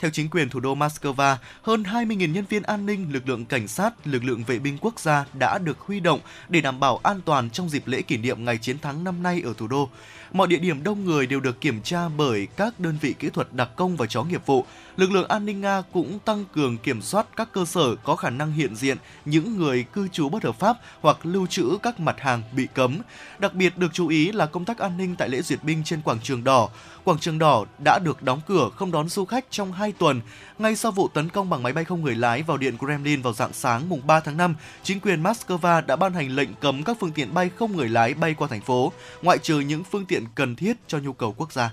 Theo 0.00 0.10
chính 0.10 0.30
quyền 0.30 0.48
thủ 0.48 0.60
đô 0.60 0.74
Moscow, 0.74 1.36
hơn 1.62 1.82
20.000 1.82 2.32
nhân 2.32 2.44
viên 2.48 2.62
an 2.62 2.86
ninh, 2.86 3.12
lực 3.12 3.28
lượng 3.28 3.44
cảnh 3.44 3.68
sát, 3.68 4.06
lực 4.06 4.24
lượng 4.24 4.44
vệ 4.44 4.58
binh 4.58 4.78
quốc 4.80 5.00
gia 5.00 5.24
đã 5.38 5.58
được 5.58 5.78
huy 5.78 6.00
động 6.00 6.20
để 6.48 6.60
đảm 6.60 6.80
bảo 6.80 7.00
an 7.02 7.20
toàn 7.24 7.50
trong 7.50 7.68
dịp 7.68 7.86
lễ 7.86 8.02
kỷ 8.02 8.16
niệm 8.16 8.44
ngày 8.44 8.58
chiến 8.58 8.78
thắng 8.78 9.04
năm 9.04 9.22
nay 9.22 9.42
ở 9.44 9.52
thủ 9.58 9.66
đô. 9.66 9.90
Mọi 10.32 10.48
địa 10.48 10.58
điểm 10.58 10.82
đông 10.82 11.04
người 11.04 11.26
đều 11.26 11.40
được 11.40 11.60
kiểm 11.60 11.80
tra 11.82 12.08
bởi 12.08 12.48
các 12.56 12.80
đơn 12.80 12.94
vị 13.00 13.14
kỹ 13.18 13.30
thuật 13.30 13.52
đặc 13.52 13.70
công 13.76 13.96
và 13.96 14.06
chó 14.06 14.24
nghiệp 14.24 14.46
vụ. 14.46 14.64
Lực 14.96 15.10
lượng 15.10 15.28
an 15.28 15.46
ninh 15.46 15.60
Nga 15.60 15.82
cũng 15.92 16.18
tăng 16.18 16.44
cường 16.52 16.78
kiểm 16.78 17.02
soát 17.02 17.26
các 17.36 17.48
cơ 17.52 17.64
sở 17.64 17.96
có 17.96 18.16
khả 18.16 18.30
năng 18.30 18.52
hiện 18.52 18.76
diện 18.76 18.96
những 19.24 19.58
người 19.58 19.84
cư 19.92 20.08
trú 20.08 20.28
bất 20.28 20.44
hợp 20.44 20.58
pháp 20.58 20.76
hoặc 21.00 21.16
lưu 21.22 21.46
trữ 21.46 21.78
các 21.82 22.00
mặt 22.00 22.16
hàng 22.20 22.42
bị 22.52 22.68
cấm. 22.74 22.98
Đặc 23.38 23.54
biệt 23.54 23.78
được 23.78 23.88
chú 23.92 24.08
ý 24.08 24.32
là 24.32 24.46
công 24.46 24.64
tác 24.64 24.78
an 24.78 24.96
ninh 24.96 25.16
tại 25.16 25.28
lễ 25.28 25.42
duyệt 25.42 25.64
binh 25.64 25.84
trên 25.84 26.02
quảng 26.02 26.18
trường 26.22 26.44
đỏ. 26.44 26.68
Quảng 27.04 27.18
trường 27.18 27.38
đỏ 27.38 27.64
đã 27.84 27.98
được 27.98 28.22
đóng 28.22 28.40
cửa 28.48 28.70
không 28.76 28.90
đón 28.90 29.08
du 29.08 29.24
khách 29.24 29.44
trong 29.50 29.72
2 29.72 29.92
tuần. 29.92 30.20
Ngay 30.58 30.76
sau 30.76 30.92
vụ 30.92 31.08
tấn 31.08 31.28
công 31.28 31.50
bằng 31.50 31.62
máy 31.62 31.72
bay 31.72 31.84
không 31.84 32.02
người 32.02 32.14
lái 32.14 32.42
vào 32.42 32.56
điện 32.56 32.78
Kremlin 32.78 33.22
vào 33.22 33.32
dạng 33.32 33.52
sáng 33.52 33.88
mùng 33.88 34.06
3 34.06 34.20
tháng 34.20 34.36
5, 34.36 34.54
chính 34.82 35.00
quyền 35.00 35.22
Moscow 35.22 35.86
đã 35.86 35.96
ban 35.96 36.12
hành 36.12 36.30
lệnh 36.30 36.54
cấm 36.54 36.82
các 36.82 36.96
phương 37.00 37.12
tiện 37.12 37.34
bay 37.34 37.50
không 37.56 37.76
người 37.76 37.88
lái 37.88 38.14
bay 38.14 38.34
qua 38.34 38.48
thành 38.48 38.60
phố, 38.60 38.92
ngoại 39.22 39.38
trừ 39.38 39.60
những 39.60 39.84
phương 39.84 40.06
tiện 40.06 40.24
cần 40.34 40.56
thiết 40.56 40.76
cho 40.86 40.98
nhu 40.98 41.12
cầu 41.12 41.34
quốc 41.36 41.52
gia. 41.52 41.70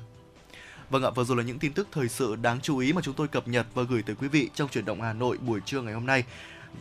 Vâng 0.89 1.03
ạ, 1.03 1.09
vừa 1.09 1.23
rồi 1.23 1.37
là 1.37 1.43
những 1.43 1.59
tin 1.59 1.73
tức 1.73 1.87
thời 1.91 2.09
sự 2.09 2.35
đáng 2.35 2.61
chú 2.61 2.77
ý 2.77 2.93
mà 2.93 3.01
chúng 3.01 3.13
tôi 3.13 3.27
cập 3.27 3.47
nhật 3.47 3.67
và 3.73 3.83
gửi 3.83 4.03
tới 4.03 4.15
quý 4.15 4.27
vị 4.27 4.49
trong 4.55 4.69
chuyển 4.69 4.85
động 4.85 5.01
Hà 5.01 5.13
Nội 5.13 5.37
buổi 5.37 5.59
trưa 5.65 5.81
ngày 5.81 5.93
hôm 5.93 6.05
nay. 6.05 6.23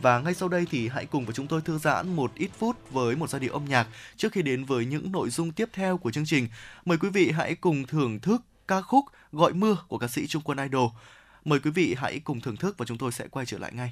Và 0.01 0.19
ngay 0.19 0.33
sau 0.33 0.49
đây 0.49 0.65
thì 0.71 0.87
hãy 0.87 1.05
cùng 1.05 1.25
với 1.25 1.33
chúng 1.33 1.47
tôi 1.47 1.61
thư 1.61 1.77
giãn 1.77 2.15
một 2.15 2.31
ít 2.35 2.49
phút 2.57 2.91
với 2.91 3.15
một 3.15 3.29
giai 3.29 3.39
điệu 3.39 3.53
âm 3.53 3.65
nhạc 3.65 3.87
trước 4.17 4.31
khi 4.31 4.41
đến 4.41 4.65
với 4.65 4.85
những 4.85 5.11
nội 5.11 5.29
dung 5.29 5.51
tiếp 5.51 5.69
theo 5.73 5.97
của 5.97 6.11
chương 6.11 6.25
trình. 6.25 6.47
Mời 6.85 6.97
quý 6.97 7.09
vị 7.09 7.31
hãy 7.31 7.55
cùng 7.55 7.87
thưởng 7.87 8.19
thức 8.19 8.41
ca 8.67 8.81
khúc 8.81 9.05
Gọi 9.31 9.53
mưa 9.53 9.77
của 9.87 9.97
ca 9.97 10.07
sĩ 10.07 10.27
Trung 10.27 10.41
Quân 10.45 10.57
Idol. 10.57 10.89
Mời 11.45 11.59
quý 11.59 11.71
vị 11.71 11.95
hãy 11.97 12.19
cùng 12.19 12.41
thưởng 12.41 12.57
thức 12.57 12.77
và 12.77 12.85
chúng 12.85 12.97
tôi 12.97 13.11
sẽ 13.11 13.27
quay 13.27 13.45
trở 13.45 13.57
lại 13.57 13.71
ngay. 13.73 13.91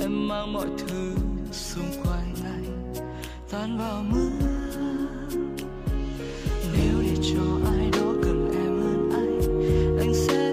em 0.00 0.28
mang 0.28 0.52
mọi 0.52 0.66
thứ 0.78 1.14
xung 1.52 1.90
quanh 2.04 2.34
anh, 2.44 2.94
tan 3.50 3.78
vào 3.78 4.02
mưa. 4.02 4.30
Nếu 6.72 7.02
để 7.02 7.16
cho 7.22 7.70
ai 7.76 7.90
đó 7.92 8.12
cần 8.22 8.50
em 8.52 8.80
hơn 8.80 9.10
anh 9.12 9.40
anh 9.98 10.14
sẽ 10.14 10.49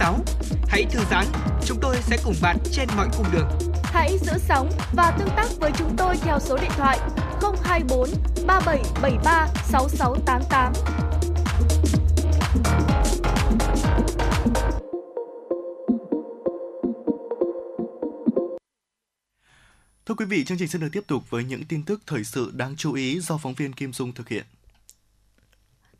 FM96. 0.00 0.18
Hãy 0.68 0.84
thư 0.90 1.00
giãn, 1.10 1.26
chúng 1.64 1.78
tôi 1.80 1.96
sẽ 2.02 2.16
cùng 2.24 2.34
bạn 2.42 2.56
trên 2.72 2.88
mọi 2.96 3.08
cung 3.16 3.26
đường. 3.32 3.48
Hãy 3.84 4.18
giữ 4.18 4.32
sóng 4.38 4.70
và 4.92 5.16
tương 5.18 5.28
tác 5.36 5.46
với 5.60 5.70
chúng 5.78 5.96
tôi 5.96 6.16
theo 6.16 6.38
số 6.40 6.56
điện 6.56 6.70
thoại 6.76 6.98
024 7.64 8.08
3773 8.46 9.48
6688. 9.64 10.72
Thưa 20.06 20.14
quý 20.14 20.24
vị, 20.24 20.44
chương 20.44 20.58
trình 20.58 20.68
sẽ 20.68 20.78
được 20.78 20.88
tiếp 20.92 21.04
tục 21.06 21.30
với 21.30 21.44
những 21.44 21.64
tin 21.64 21.82
tức 21.82 22.00
thời 22.06 22.24
sự 22.24 22.50
đáng 22.54 22.76
chú 22.76 22.92
ý 22.92 23.20
do 23.20 23.38
phóng 23.38 23.54
viên 23.54 23.72
Kim 23.72 23.92
Dung 23.92 24.12
thực 24.12 24.28
hiện. 24.28 24.44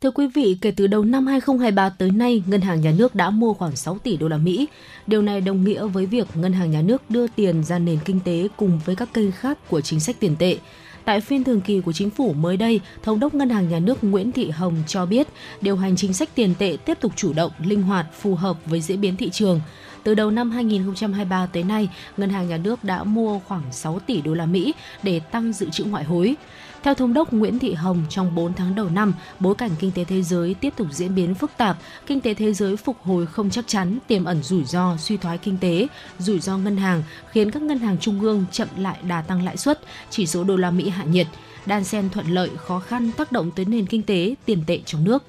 Thưa 0.01 0.11
quý 0.11 0.27
vị, 0.27 0.57
kể 0.61 0.71
từ 0.71 0.87
đầu 0.87 1.03
năm 1.03 1.27
2023 1.27 1.89
tới 1.89 2.11
nay, 2.11 2.43
Ngân 2.47 2.61
hàng 2.61 2.81
Nhà 2.81 2.91
nước 2.97 3.15
đã 3.15 3.29
mua 3.29 3.53
khoảng 3.53 3.75
6 3.75 3.97
tỷ 3.97 4.17
đô 4.17 4.27
la 4.27 4.37
Mỹ. 4.37 4.67
Điều 5.07 5.21
này 5.21 5.41
đồng 5.41 5.63
nghĩa 5.63 5.85
với 5.85 6.05
việc 6.05 6.27
Ngân 6.35 6.53
hàng 6.53 6.71
Nhà 6.71 6.81
nước 6.81 7.01
đưa 7.09 7.27
tiền 7.27 7.63
ra 7.63 7.79
nền 7.79 7.99
kinh 8.05 8.19
tế 8.19 8.47
cùng 8.57 8.79
với 8.85 8.95
các 8.95 9.13
kênh 9.13 9.31
khác 9.31 9.69
của 9.69 9.81
chính 9.81 9.99
sách 9.99 10.15
tiền 10.19 10.35
tệ. 10.39 10.57
Tại 11.05 11.21
phiên 11.21 11.43
thường 11.43 11.61
kỳ 11.61 11.81
của 11.81 11.93
chính 11.93 12.09
phủ 12.09 12.33
mới 12.33 12.57
đây, 12.57 12.79
Thống 13.03 13.19
đốc 13.19 13.33
Ngân 13.33 13.49
hàng 13.49 13.69
Nhà 13.69 13.79
nước 13.79 14.03
Nguyễn 14.03 14.31
Thị 14.31 14.49
Hồng 14.49 14.75
cho 14.87 15.05
biết, 15.05 15.27
điều 15.61 15.75
hành 15.75 15.95
chính 15.95 16.13
sách 16.13 16.29
tiền 16.35 16.53
tệ 16.59 16.77
tiếp 16.85 16.97
tục 17.01 17.11
chủ 17.15 17.33
động, 17.33 17.51
linh 17.65 17.81
hoạt, 17.81 18.05
phù 18.21 18.35
hợp 18.35 18.57
với 18.65 18.81
diễn 18.81 19.01
biến 19.01 19.15
thị 19.15 19.29
trường. 19.29 19.61
Từ 20.03 20.15
đầu 20.15 20.31
năm 20.31 20.51
2023 20.51 21.45
tới 21.45 21.63
nay, 21.63 21.89
Ngân 22.17 22.29
hàng 22.29 22.47
Nhà 22.47 22.57
nước 22.57 22.83
đã 22.83 23.03
mua 23.03 23.39
khoảng 23.39 23.63
6 23.71 23.99
tỷ 23.99 24.21
đô 24.21 24.33
la 24.33 24.45
Mỹ 24.45 24.73
để 25.03 25.19
tăng 25.19 25.53
dự 25.53 25.69
trữ 25.69 25.83
ngoại 25.83 26.03
hối. 26.03 26.35
Theo 26.83 26.93
Thống 26.93 27.13
đốc 27.13 27.33
Nguyễn 27.33 27.59
Thị 27.59 27.73
Hồng, 27.73 28.03
trong 28.09 28.35
4 28.35 28.53
tháng 28.53 28.75
đầu 28.75 28.89
năm, 28.89 29.13
bối 29.39 29.55
cảnh 29.55 29.71
kinh 29.79 29.91
tế 29.91 30.03
thế 30.03 30.21
giới 30.21 30.53
tiếp 30.53 30.73
tục 30.77 30.87
diễn 30.91 31.15
biến 31.15 31.35
phức 31.35 31.51
tạp, 31.57 31.77
kinh 32.05 32.21
tế 32.21 32.33
thế 32.33 32.53
giới 32.53 32.77
phục 32.77 32.97
hồi 33.01 33.25
không 33.25 33.49
chắc 33.49 33.67
chắn, 33.67 33.97
tiềm 34.07 34.25
ẩn 34.25 34.43
rủi 34.43 34.63
ro 34.63 34.97
suy 34.97 35.17
thoái 35.17 35.37
kinh 35.37 35.57
tế, 35.57 35.87
rủi 36.19 36.39
ro 36.39 36.57
ngân 36.57 36.77
hàng 36.77 37.03
khiến 37.31 37.51
các 37.51 37.61
ngân 37.61 37.79
hàng 37.79 37.97
trung 37.97 38.21
ương 38.21 38.45
chậm 38.51 38.67
lại 38.77 38.97
đà 39.07 39.21
tăng 39.21 39.45
lãi 39.45 39.57
suất, 39.57 39.79
chỉ 40.09 40.27
số 40.27 40.43
đô 40.43 40.55
la 40.55 40.71
Mỹ 40.71 40.89
hạ 40.89 41.03
nhiệt, 41.03 41.27
đan 41.65 41.83
xen 41.83 42.09
thuận 42.09 42.27
lợi 42.27 42.49
khó 42.57 42.79
khăn 42.79 43.11
tác 43.11 43.31
động 43.31 43.51
tới 43.51 43.65
nền 43.65 43.85
kinh 43.85 44.03
tế, 44.03 44.35
tiền 44.45 44.63
tệ 44.67 44.79
trong 44.85 45.03
nước. 45.03 45.23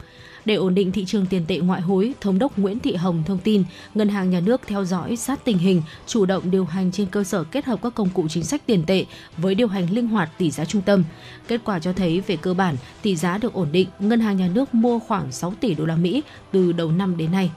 Để 0.45 0.55
ổn 0.55 0.75
định 0.75 0.93
thị 0.93 1.05
trường 1.05 1.27
tiền 1.27 1.45
tệ 1.49 1.59
ngoại 1.59 1.81
hối, 1.81 2.13
Thống 2.21 2.39
đốc 2.39 2.59
Nguyễn 2.59 2.79
Thị 2.79 2.95
Hồng 2.95 3.23
thông 3.27 3.39
tin, 3.39 3.65
Ngân 3.95 4.09
hàng 4.09 4.31
Nhà 4.31 4.41
nước 4.41 4.61
theo 4.67 4.85
dõi 4.85 5.17
sát 5.17 5.45
tình 5.45 5.59
hình, 5.59 5.83
chủ 6.07 6.27
động 6.27 6.51
điều 6.51 6.65
hành 6.65 6.93
trên 6.93 7.07
cơ 7.07 7.25
sở 7.25 7.45
kết 7.45 7.65
hợp 7.65 7.83
các 7.83 7.95
công 7.95 8.09
cụ 8.09 8.27
chính 8.29 8.45
sách 8.45 8.63
tiền 8.67 8.85
tệ 8.87 9.05
với 9.37 9.55
điều 9.55 9.69
hành 9.69 9.91
linh 9.91 10.09
hoạt 10.09 10.31
tỷ 10.39 10.51
giá 10.51 10.65
trung 10.65 10.83
tâm. 10.83 11.05
Kết 11.49 11.61
quả 11.65 11.79
cho 11.79 11.93
thấy 11.93 12.21
về 12.21 12.37
cơ 12.37 12.55
bản, 12.55 12.77
tỷ 13.03 13.17
giá 13.17 13.39
được 13.39 13.53
ổn 13.53 13.69
định, 13.73 13.89
Ngân 13.99 14.21
hàng 14.21 14.37
Nhà 14.37 14.49
nước 14.55 14.75
mua 14.75 14.99
khoảng 14.99 15.33
6 15.33 15.55
tỷ 15.61 15.75
đô 15.75 15.85
la 15.85 15.97
Mỹ 15.97 16.23
từ 16.53 16.73
đầu 16.73 16.93
năm 16.93 17.17
đến 17.17 17.33
nay. 17.33 17.51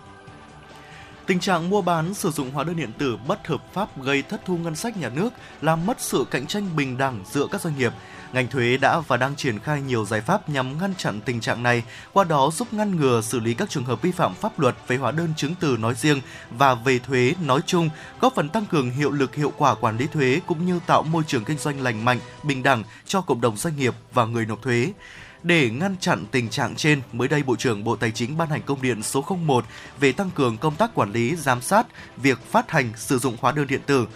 Tình 1.27 1.39
trạng 1.39 1.69
mua 1.69 1.81
bán 1.81 2.13
sử 2.13 2.31
dụng 2.31 2.51
hóa 2.51 2.63
đơn 2.63 2.75
điện 2.75 2.91
tử 2.97 3.17
bất 3.27 3.47
hợp 3.47 3.73
pháp 3.73 4.01
gây 4.01 4.21
thất 4.21 4.41
thu 4.45 4.57
ngân 4.57 4.75
sách 4.75 4.97
nhà 4.97 5.09
nước, 5.09 5.29
làm 5.61 5.85
mất 5.85 6.01
sự 6.01 6.25
cạnh 6.31 6.47
tranh 6.47 6.75
bình 6.75 6.97
đẳng 6.97 7.23
giữa 7.31 7.47
các 7.51 7.61
doanh 7.61 7.77
nghiệp. 7.77 7.93
Ngành 8.33 8.47
thuế 8.47 8.77
đã 8.77 8.99
và 8.99 9.17
đang 9.17 9.35
triển 9.35 9.59
khai 9.59 9.81
nhiều 9.81 10.05
giải 10.05 10.21
pháp 10.21 10.49
nhằm 10.49 10.77
ngăn 10.77 10.93
chặn 10.95 11.21
tình 11.21 11.41
trạng 11.41 11.63
này, 11.63 11.83
qua 12.13 12.23
đó 12.23 12.51
giúp 12.53 12.73
ngăn 12.73 12.95
ngừa 12.95 13.21
xử 13.21 13.39
lý 13.39 13.53
các 13.53 13.69
trường 13.69 13.85
hợp 13.85 14.01
vi 14.01 14.11
phạm 14.11 14.33
pháp 14.33 14.59
luật 14.59 14.75
về 14.87 14.97
hóa 14.97 15.11
đơn 15.11 15.33
chứng 15.37 15.55
từ 15.59 15.77
nói 15.77 15.93
riêng 15.95 16.21
và 16.49 16.75
về 16.75 16.99
thuế 16.99 17.33
nói 17.41 17.61
chung, 17.65 17.89
góp 18.21 18.35
phần 18.35 18.49
tăng 18.49 18.65
cường 18.65 18.89
hiệu 18.89 19.11
lực 19.11 19.35
hiệu 19.35 19.53
quả 19.57 19.75
quản 19.75 19.97
lý 19.97 20.07
thuế 20.07 20.39
cũng 20.47 20.65
như 20.65 20.79
tạo 20.87 21.03
môi 21.03 21.23
trường 21.27 21.43
kinh 21.43 21.57
doanh 21.57 21.81
lành 21.81 22.05
mạnh, 22.05 22.19
bình 22.43 22.63
đẳng 22.63 22.83
cho 23.05 23.21
cộng 23.21 23.41
đồng 23.41 23.57
doanh 23.57 23.77
nghiệp 23.77 23.93
và 24.13 24.25
người 24.25 24.45
nộp 24.45 24.61
thuế. 24.61 24.93
Để 25.45 25.69
ngăn 25.69 25.95
chặn 25.99 26.25
tình 26.31 26.49
trạng 26.49 26.75
trên, 26.75 27.01
mới 27.13 27.27
đây 27.27 27.43
Bộ 27.43 27.55
trưởng 27.55 27.83
Bộ 27.83 27.95
Tài 27.95 28.11
chính 28.11 28.37
ban 28.37 28.49
hành 28.49 28.61
công 28.61 28.81
điện 28.81 29.03
số 29.03 29.25
01 29.45 29.65
về 29.99 30.11
tăng 30.11 30.29
cường 30.35 30.57
công 30.57 30.75
tác 30.75 30.95
quản 30.95 31.11
lý, 31.11 31.35
giám 31.35 31.61
sát 31.61 31.87
việc 32.17 32.39
phát 32.51 32.71
hành 32.71 32.89
sử 32.95 33.19
dụng 33.19 33.37
hóa 33.41 33.51
đơn 33.51 33.67
điện 33.67 33.81
tử. 33.85 34.07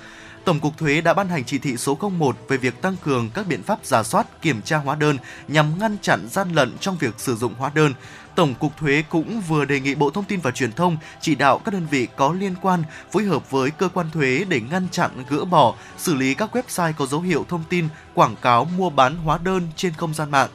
Tổng 0.45 0.59
cục 0.59 0.77
Thuế 0.77 1.01
đã 1.01 1.13
ban 1.13 1.29
hành 1.29 1.43
chỉ 1.43 1.57
thị 1.57 1.77
số 1.77 1.97
01 2.17 2.37
về 2.47 2.57
việc 2.57 2.81
tăng 2.81 2.95
cường 3.03 3.29
các 3.33 3.47
biện 3.47 3.63
pháp 3.63 3.79
giả 3.83 4.03
soát, 4.03 4.41
kiểm 4.41 4.61
tra 4.61 4.77
hóa 4.77 4.95
đơn 4.95 5.17
nhằm 5.47 5.79
ngăn 5.79 5.97
chặn 6.01 6.27
gian 6.29 6.51
lận 6.51 6.77
trong 6.79 6.97
việc 6.97 7.13
sử 7.17 7.35
dụng 7.35 7.53
hóa 7.57 7.71
đơn. 7.75 7.93
Tổng 8.35 8.55
cục 8.55 8.77
Thuế 8.77 9.03
cũng 9.09 9.41
vừa 9.41 9.65
đề 9.65 9.79
nghị 9.79 9.95
Bộ 9.95 10.09
Thông 10.09 10.25
tin 10.25 10.39
và 10.39 10.51
Truyền 10.51 10.71
thông 10.71 10.97
chỉ 11.21 11.35
đạo 11.35 11.61
các 11.65 11.73
đơn 11.73 11.87
vị 11.91 12.07
có 12.15 12.33
liên 12.33 12.55
quan 12.61 12.83
phối 13.11 13.23
hợp 13.23 13.51
với 13.51 13.71
cơ 13.71 13.89
quan 13.89 14.11
thuế 14.11 14.45
để 14.49 14.61
ngăn 14.71 14.87
chặn, 14.91 15.11
gỡ 15.29 15.45
bỏ, 15.45 15.75
xử 15.97 16.15
lý 16.15 16.33
các 16.33 16.55
website 16.55 16.93
có 16.97 17.05
dấu 17.05 17.21
hiệu 17.21 17.45
thông 17.49 17.63
tin 17.69 17.87
quảng 18.13 18.35
cáo 18.35 18.65
mua 18.65 18.89
bán 18.89 19.17
hóa 19.17 19.39
đơn 19.43 19.67
trên 19.75 19.93
không 19.93 20.13
gian 20.13 20.31
mạng. 20.31 20.49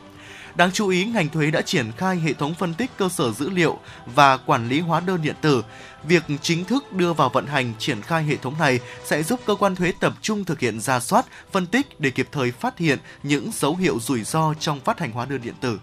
Đáng 0.55 0.71
chú 0.73 0.89
ý, 0.89 1.05
ngành 1.05 1.29
thuế 1.29 1.51
đã 1.51 1.63
triển 1.63 1.93
khai 1.97 2.17
hệ 2.17 2.33
thống 2.33 2.55
phân 2.55 2.75
tích 2.75 2.91
cơ 2.97 3.09
sở 3.09 3.33
dữ 3.33 3.51
liệu 3.51 3.79
và 4.07 4.37
quản 4.37 4.69
lý 4.69 4.81
hóa 4.81 5.01
đơn 5.01 5.23
điện 5.23 5.35
tử. 5.41 5.65
Việc 6.05 6.23
chính 6.43 6.65
thức 6.65 6.93
đưa 6.93 7.13
vào 7.13 7.29
vận 7.29 7.47
hành 7.47 7.73
triển 7.79 8.03
khai 8.03 8.25
hệ 8.25 8.37
thống 8.37 8.55
này 8.59 8.81
sẽ 9.05 9.23
giúp 9.23 9.41
cơ 9.47 9.55
quan 9.55 9.77
thuế 9.77 9.93
tập 10.01 10.13
trung 10.23 10.45
thực 10.45 10.61
hiện 10.61 10.81
ra 10.81 11.01
soát, 11.01 11.27
phân 11.53 11.67
tích 11.67 12.01
để 12.01 12.11
kịp 12.11 12.29
thời 12.33 12.53
phát 12.53 12.79
hiện 12.79 12.99
những 13.23 13.51
dấu 13.53 13.77
hiệu 13.77 13.99
rủi 14.01 14.25
ro 14.25 14.55
trong 14.55 14.81
phát 14.81 15.01
hành 15.01 15.11
hóa 15.11 15.27
đơn 15.27 15.41
điện 15.43 15.55
tử. 15.61 15.79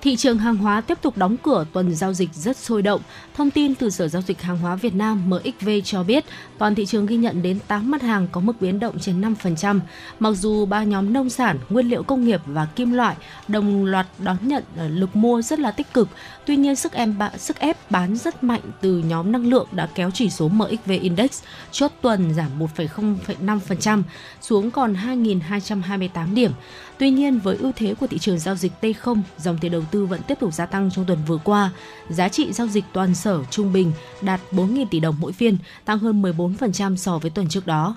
Thị 0.00 0.16
trường 0.16 0.38
hàng 0.38 0.56
hóa 0.56 0.80
tiếp 0.80 0.98
tục 1.02 1.16
đóng 1.16 1.36
cửa 1.42 1.64
tuần 1.72 1.94
giao 1.94 2.12
dịch 2.12 2.28
rất 2.34 2.56
sôi 2.56 2.82
động. 2.82 3.00
Thông 3.34 3.50
tin 3.50 3.74
từ 3.74 3.90
Sở 3.90 4.08
Giao 4.08 4.22
dịch 4.22 4.42
Hàng 4.42 4.58
hóa 4.58 4.76
Việt 4.76 4.94
Nam 4.94 5.30
MXV 5.30 5.68
cho 5.84 6.02
biết, 6.02 6.24
toàn 6.58 6.74
thị 6.74 6.86
trường 6.86 7.06
ghi 7.06 7.16
nhận 7.16 7.42
đến 7.42 7.58
8 7.68 7.90
mặt 7.90 8.02
hàng 8.02 8.28
có 8.32 8.40
mức 8.40 8.52
biến 8.60 8.80
động 8.80 8.98
trên 8.98 9.20
5%. 9.20 9.80
Mặc 10.18 10.30
dù 10.30 10.66
ba 10.66 10.84
nhóm 10.84 11.12
nông 11.12 11.30
sản, 11.30 11.58
nguyên 11.68 11.88
liệu 11.88 12.02
công 12.02 12.24
nghiệp 12.24 12.40
và 12.46 12.66
kim 12.66 12.92
loại 12.92 13.16
đồng 13.48 13.84
loạt 13.84 14.06
đón 14.18 14.36
nhận 14.42 14.64
ờ, 14.76 14.88
lực 14.88 15.16
mua 15.16 15.42
rất 15.42 15.58
là 15.58 15.70
tích 15.70 15.94
cực, 15.94 16.08
tuy 16.46 16.56
nhiên 16.56 16.76
sức 16.76 16.92
em 16.92 17.14
sức 17.38 17.58
ép 17.58 17.90
bán 17.90 18.16
rất 18.16 18.44
mạnh 18.44 18.60
từ 18.80 18.98
nhóm 18.98 19.32
năng 19.32 19.46
lượng 19.46 19.66
đã 19.72 19.88
kéo 19.94 20.10
chỉ 20.14 20.30
số 20.30 20.48
MXV 20.48 20.90
Index 21.00 21.42
chốt 21.70 21.92
tuần 22.00 22.34
giảm 22.34 22.50
1,05% 22.76 24.02
xuống 24.40 24.70
còn 24.70 24.94
2.228 24.94 26.34
điểm. 26.34 26.52
Tuy 26.98 27.10
nhiên, 27.10 27.38
với 27.38 27.56
ưu 27.56 27.72
thế 27.76 27.94
của 27.94 28.06
thị 28.06 28.18
trường 28.18 28.38
giao 28.38 28.54
dịch 28.54 28.72
T0, 28.80 29.20
dòng 29.38 29.58
tiền 29.58 29.72
đầu 29.72 29.82
tư 29.90 30.06
vẫn 30.06 30.20
tiếp 30.22 30.34
tục 30.40 30.54
gia 30.54 30.66
tăng 30.66 30.90
trong 30.90 31.04
tuần 31.04 31.18
vừa 31.26 31.38
qua. 31.44 31.70
Giá 32.08 32.28
trị 32.28 32.52
giao 32.52 32.66
dịch 32.66 32.84
toàn 32.92 33.14
sở 33.22 33.44
trung 33.50 33.72
bình 33.72 33.92
đạt 34.20 34.40
4.000 34.52 34.86
tỷ 34.90 35.00
đồng 35.00 35.16
mỗi 35.20 35.32
phiên, 35.32 35.58
tăng 35.84 35.98
hơn 35.98 36.22
14% 36.22 36.96
so 36.96 37.18
với 37.18 37.30
tuần 37.30 37.48
trước 37.48 37.66
đó. 37.66 37.96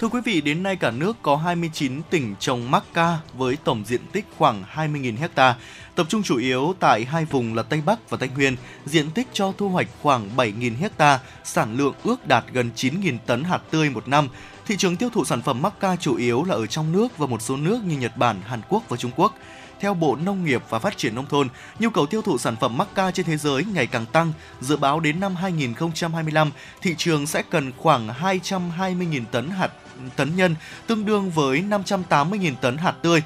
Thưa 0.00 0.08
quý 0.08 0.20
vị, 0.24 0.40
đến 0.40 0.62
nay 0.62 0.76
cả 0.76 0.90
nước 0.90 1.16
có 1.22 1.36
29 1.36 2.02
tỉnh 2.10 2.34
trồng 2.40 2.70
mắc 2.70 2.84
ca 2.94 3.18
với 3.34 3.56
tổng 3.64 3.84
diện 3.86 4.00
tích 4.12 4.24
khoảng 4.36 4.64
20.000 4.74 5.28
ha, 5.36 5.56
tập 5.94 6.06
trung 6.08 6.22
chủ 6.22 6.36
yếu 6.36 6.74
tại 6.80 7.04
hai 7.04 7.24
vùng 7.24 7.54
là 7.54 7.62
Tây 7.62 7.82
Bắc 7.86 8.10
và 8.10 8.16
Tây 8.16 8.28
Nguyên, 8.36 8.56
diện 8.86 9.10
tích 9.10 9.28
cho 9.32 9.52
thu 9.58 9.68
hoạch 9.68 9.88
khoảng 10.02 10.36
7.000 10.36 10.90
ha, 10.98 11.20
sản 11.44 11.76
lượng 11.76 11.94
ước 12.04 12.26
đạt 12.26 12.44
gần 12.52 12.70
9.000 12.76 13.18
tấn 13.26 13.44
hạt 13.44 13.60
tươi 13.70 13.90
một 13.90 14.08
năm. 14.08 14.28
Thị 14.66 14.76
trường 14.76 14.96
tiêu 14.96 15.08
thụ 15.12 15.24
sản 15.24 15.42
phẩm 15.42 15.62
mắc 15.62 15.72
ca 15.80 15.96
chủ 15.96 16.16
yếu 16.16 16.44
là 16.44 16.54
ở 16.54 16.66
trong 16.66 16.92
nước 16.92 17.18
và 17.18 17.26
một 17.26 17.42
số 17.42 17.56
nước 17.56 17.84
như 17.84 17.98
Nhật 17.98 18.16
Bản, 18.16 18.40
Hàn 18.44 18.60
Quốc 18.68 18.82
và 18.88 18.96
Trung 18.96 19.10
Quốc. 19.16 19.34
Theo 19.80 19.94
Bộ 19.94 20.16
Nông 20.16 20.44
nghiệp 20.44 20.62
và 20.68 20.78
Phát 20.78 20.96
triển 20.96 21.14
Nông 21.14 21.26
thôn, 21.26 21.48
nhu 21.78 21.90
cầu 21.90 22.06
tiêu 22.06 22.22
thụ 22.22 22.38
sản 22.38 22.56
phẩm 22.56 22.76
mắc 22.76 22.88
ca 22.94 23.10
trên 23.10 23.26
thế 23.26 23.36
giới 23.36 23.64
ngày 23.64 23.86
càng 23.86 24.06
tăng. 24.06 24.32
Dự 24.60 24.76
báo 24.76 25.00
đến 25.00 25.20
năm 25.20 25.36
2025, 25.36 26.50
thị 26.80 26.94
trường 26.98 27.26
sẽ 27.26 27.42
cần 27.50 27.72
khoảng 27.76 28.08
220.000 28.08 29.24
tấn 29.30 29.50
hạt 29.50 29.70
tấn 30.16 30.36
nhân, 30.36 30.56
tương 30.86 31.04
đương 31.04 31.30
với 31.30 31.62
580.000 31.62 32.54
tấn 32.60 32.76
hạt 32.76 32.94
tươi. 33.02 33.22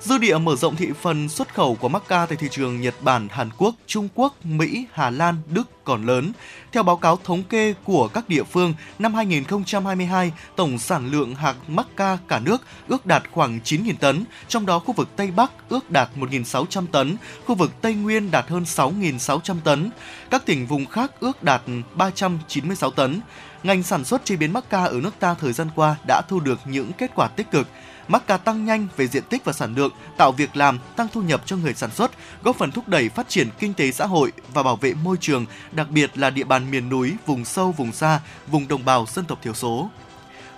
Dư 0.00 0.18
địa 0.18 0.38
mở 0.38 0.56
rộng 0.56 0.76
thị 0.76 0.88
phần 1.00 1.28
xuất 1.28 1.54
khẩu 1.54 1.74
của 1.74 1.88
Macca 1.88 2.26
tại 2.26 2.36
thị 2.36 2.48
trường 2.50 2.80
Nhật 2.80 2.94
Bản, 3.00 3.28
Hàn 3.30 3.50
Quốc, 3.58 3.74
Trung 3.86 4.08
Quốc, 4.14 4.34
Mỹ, 4.44 4.86
Hà 4.92 5.10
Lan, 5.10 5.36
Đức 5.50 5.84
còn 5.84 6.06
lớn. 6.06 6.32
Theo 6.72 6.82
báo 6.82 6.96
cáo 6.96 7.18
thống 7.24 7.42
kê 7.42 7.74
của 7.84 8.08
các 8.08 8.28
địa 8.28 8.42
phương, 8.42 8.74
năm 8.98 9.14
2022, 9.14 10.32
tổng 10.56 10.78
sản 10.78 11.10
lượng 11.10 11.34
hạt 11.34 11.54
Macca 11.68 12.18
cả 12.28 12.38
nước 12.38 12.62
ước 12.88 13.06
đạt 13.06 13.22
khoảng 13.32 13.60
9.000 13.64 13.94
tấn, 14.00 14.24
trong 14.48 14.66
đó 14.66 14.78
khu 14.78 14.92
vực 14.92 15.08
Tây 15.16 15.30
Bắc 15.30 15.52
ước 15.68 15.90
đạt 15.90 16.08
1.600 16.16 16.86
tấn, 16.86 17.16
khu 17.46 17.54
vực 17.54 17.70
Tây 17.80 17.94
Nguyên 17.94 18.30
đạt 18.30 18.48
hơn 18.48 18.62
6.600 18.62 19.56
tấn, 19.64 19.90
các 20.30 20.46
tỉnh 20.46 20.66
vùng 20.66 20.86
khác 20.86 21.12
ước 21.20 21.42
đạt 21.42 21.62
396 21.94 22.90
tấn. 22.90 23.20
Ngành 23.62 23.82
sản 23.82 24.04
xuất 24.04 24.24
chế 24.24 24.36
biến 24.36 24.52
Macca 24.52 24.84
ở 24.84 25.00
nước 25.02 25.14
ta 25.20 25.34
thời 25.34 25.52
gian 25.52 25.68
qua 25.74 25.96
đã 26.06 26.22
thu 26.28 26.40
được 26.40 26.58
những 26.64 26.92
kết 26.92 27.10
quả 27.14 27.28
tích 27.28 27.50
cực. 27.50 27.66
Macca 28.08 28.36
tăng 28.36 28.64
nhanh 28.64 28.88
về 28.96 29.06
diện 29.06 29.22
tích 29.30 29.44
và 29.44 29.52
sản 29.52 29.74
lượng, 29.74 29.92
tạo 30.16 30.32
việc 30.32 30.56
làm, 30.56 30.78
tăng 30.96 31.08
thu 31.12 31.22
nhập 31.22 31.42
cho 31.46 31.56
người 31.56 31.74
sản 31.74 31.90
xuất, 31.90 32.10
góp 32.42 32.56
phần 32.56 32.70
thúc 32.70 32.88
đẩy 32.88 33.08
phát 33.08 33.28
triển 33.28 33.48
kinh 33.58 33.74
tế 33.74 33.90
xã 33.90 34.06
hội 34.06 34.32
và 34.54 34.62
bảo 34.62 34.76
vệ 34.76 34.94
môi 34.94 35.16
trường, 35.20 35.46
đặc 35.72 35.90
biệt 35.90 36.18
là 36.18 36.30
địa 36.30 36.44
bàn 36.44 36.70
miền 36.70 36.88
núi, 36.88 37.12
vùng 37.26 37.44
sâu, 37.44 37.72
vùng 37.72 37.92
xa, 37.92 38.20
vùng 38.46 38.68
đồng 38.68 38.84
bào 38.84 39.06
dân 39.06 39.24
tộc 39.24 39.38
thiểu 39.42 39.54
số. 39.54 39.90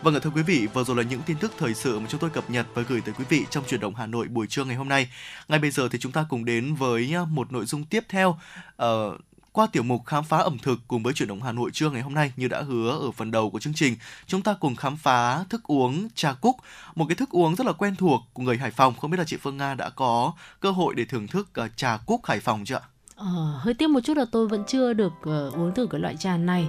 Vâng 0.03 0.21
thưa 0.21 0.31
quý 0.31 0.43
vị, 0.43 0.69
vừa 0.75 0.85
rồi 0.85 0.97
là 0.97 1.03
những 1.03 1.23
tin 1.23 1.37
tức 1.37 1.53
thời 1.59 1.75
sự 1.75 1.99
mà 1.99 2.07
chúng 2.09 2.21
tôi 2.21 2.31
cập 2.31 2.51
nhật 2.51 2.67
và 2.75 2.83
gửi 2.83 3.01
tới 3.01 3.15
quý 3.19 3.25
vị 3.29 3.45
trong 3.51 3.65
chuyển 3.69 3.81
động 3.81 3.95
Hà 3.95 4.07
Nội 4.07 4.29
buổi 4.29 4.47
trưa 4.47 4.65
ngày 4.65 4.77
hôm 4.77 4.89
nay. 4.89 5.09
Ngay 5.49 5.59
bây 5.59 5.71
giờ 5.71 5.89
thì 5.89 5.99
chúng 5.99 6.13
ta 6.13 6.27
cùng 6.29 6.45
đến 6.45 6.75
với 6.75 7.13
ờ, 7.15 7.25
một 7.25 7.53
nội 7.53 7.65
dung 7.65 7.85
tiếp 7.85 8.05
theo. 8.09 8.39
Uh, 8.83 9.21
qua 9.53 9.67
tiểu 9.73 9.83
mục 9.83 10.07
khám 10.07 10.25
phá 10.25 10.39
ẩm 10.39 10.59
thực 10.59 10.79
cùng 10.89 11.03
với 11.03 11.13
chuyển 11.13 11.29
động 11.29 11.43
Hà 11.43 11.53
Nội 11.53 11.71
trưa 11.73 11.91
ngày 11.91 12.03
hôm 12.03 12.15
nay 12.15 12.33
như 12.37 12.49
đã 12.49 12.63
hứa 12.63 12.91
ở 12.91 13.11
phần 13.11 13.31
đầu 13.31 13.51
của 13.51 13.61
chương 13.61 13.75
trình, 13.75 13.97
chúng 14.27 14.43
ta 14.43 14.55
cùng 14.61 14.77
khám 14.77 14.97
phá 14.97 15.45
thức 15.49 15.63
uống 15.65 16.09
trà 16.15 16.33
cúc, 16.33 16.57
một 16.95 17.07
cái 17.09 17.15
thức 17.15 17.31
uống 17.31 17.55
rất 17.55 17.67
là 17.67 17.73
quen 17.73 17.97
thuộc 17.97 18.21
của 18.33 18.43
người 18.43 18.57
Hải 18.57 18.71
Phòng. 18.71 18.95
Không 19.01 19.11
biết 19.11 19.19
là 19.19 19.25
chị 19.25 19.37
Phương 19.37 19.57
Nga 19.57 19.75
đã 19.75 19.91
có 19.91 20.33
cơ 20.61 20.71
hội 20.71 20.95
để 20.95 21.05
thưởng 21.05 21.27
thức 21.27 21.49
ờ, 21.55 21.65
uh, 21.65 21.77
trà 21.77 21.97
cúc 22.07 22.27
Hải 22.27 22.41
Phòng 22.41 22.65
chưa 22.65 22.75
ạ? 22.75 22.83
Ờ, 23.17 23.27
hơi 23.61 23.75
tiếc 23.75 23.91
một 23.91 24.01
chút 24.01 24.17
là 24.17 24.25
tôi 24.33 24.49
vẫn 24.49 24.65
chưa 24.67 24.93
được 24.93 25.13
uh, 25.13 25.55
uống 25.55 25.75
thử 25.75 25.87
cái 25.91 26.01
loại 26.01 26.17
trà 26.17 26.37
này. 26.37 26.69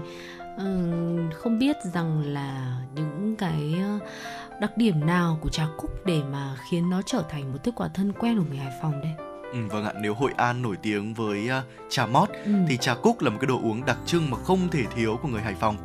Uh, 0.55 1.33
không 1.35 1.59
biết 1.59 1.75
rằng 1.93 2.21
là 2.21 2.81
những 2.95 3.35
cái 3.37 3.75
uh, 3.95 4.01
đặc 4.61 4.77
điểm 4.77 5.05
nào 5.05 5.39
của 5.41 5.49
trà 5.49 5.67
cúc 5.77 5.91
để 6.05 6.21
mà 6.31 6.57
khiến 6.69 6.89
nó 6.89 7.01
trở 7.01 7.23
thành 7.29 7.51
một 7.51 7.63
thức 7.63 7.75
quà 7.75 7.87
thân 7.87 8.13
quen 8.13 8.37
của 8.37 8.45
người 8.49 8.57
Hải 8.57 8.73
Phòng 8.81 9.01
đây? 9.01 9.30
Ừ, 9.51 9.59
vâng 9.69 9.85
ạ, 9.85 9.93
nếu 10.01 10.13
Hội 10.13 10.31
An 10.37 10.61
nổi 10.61 10.77
tiếng 10.81 11.13
với 11.13 11.49
uh, 11.59 11.89
trà 11.89 12.05
mót 12.05 12.29
ừ. 12.45 12.51
thì 12.67 12.77
trà 12.77 12.95
cúc 12.95 13.21
là 13.21 13.29
một 13.29 13.37
cái 13.41 13.47
đồ 13.47 13.59
uống 13.63 13.85
đặc 13.85 13.97
trưng 14.05 14.29
mà 14.29 14.37
không 14.43 14.69
thể 14.69 14.83
thiếu 14.95 15.19
của 15.21 15.27
người 15.27 15.41
Hải 15.41 15.55
Phòng. 15.55 15.77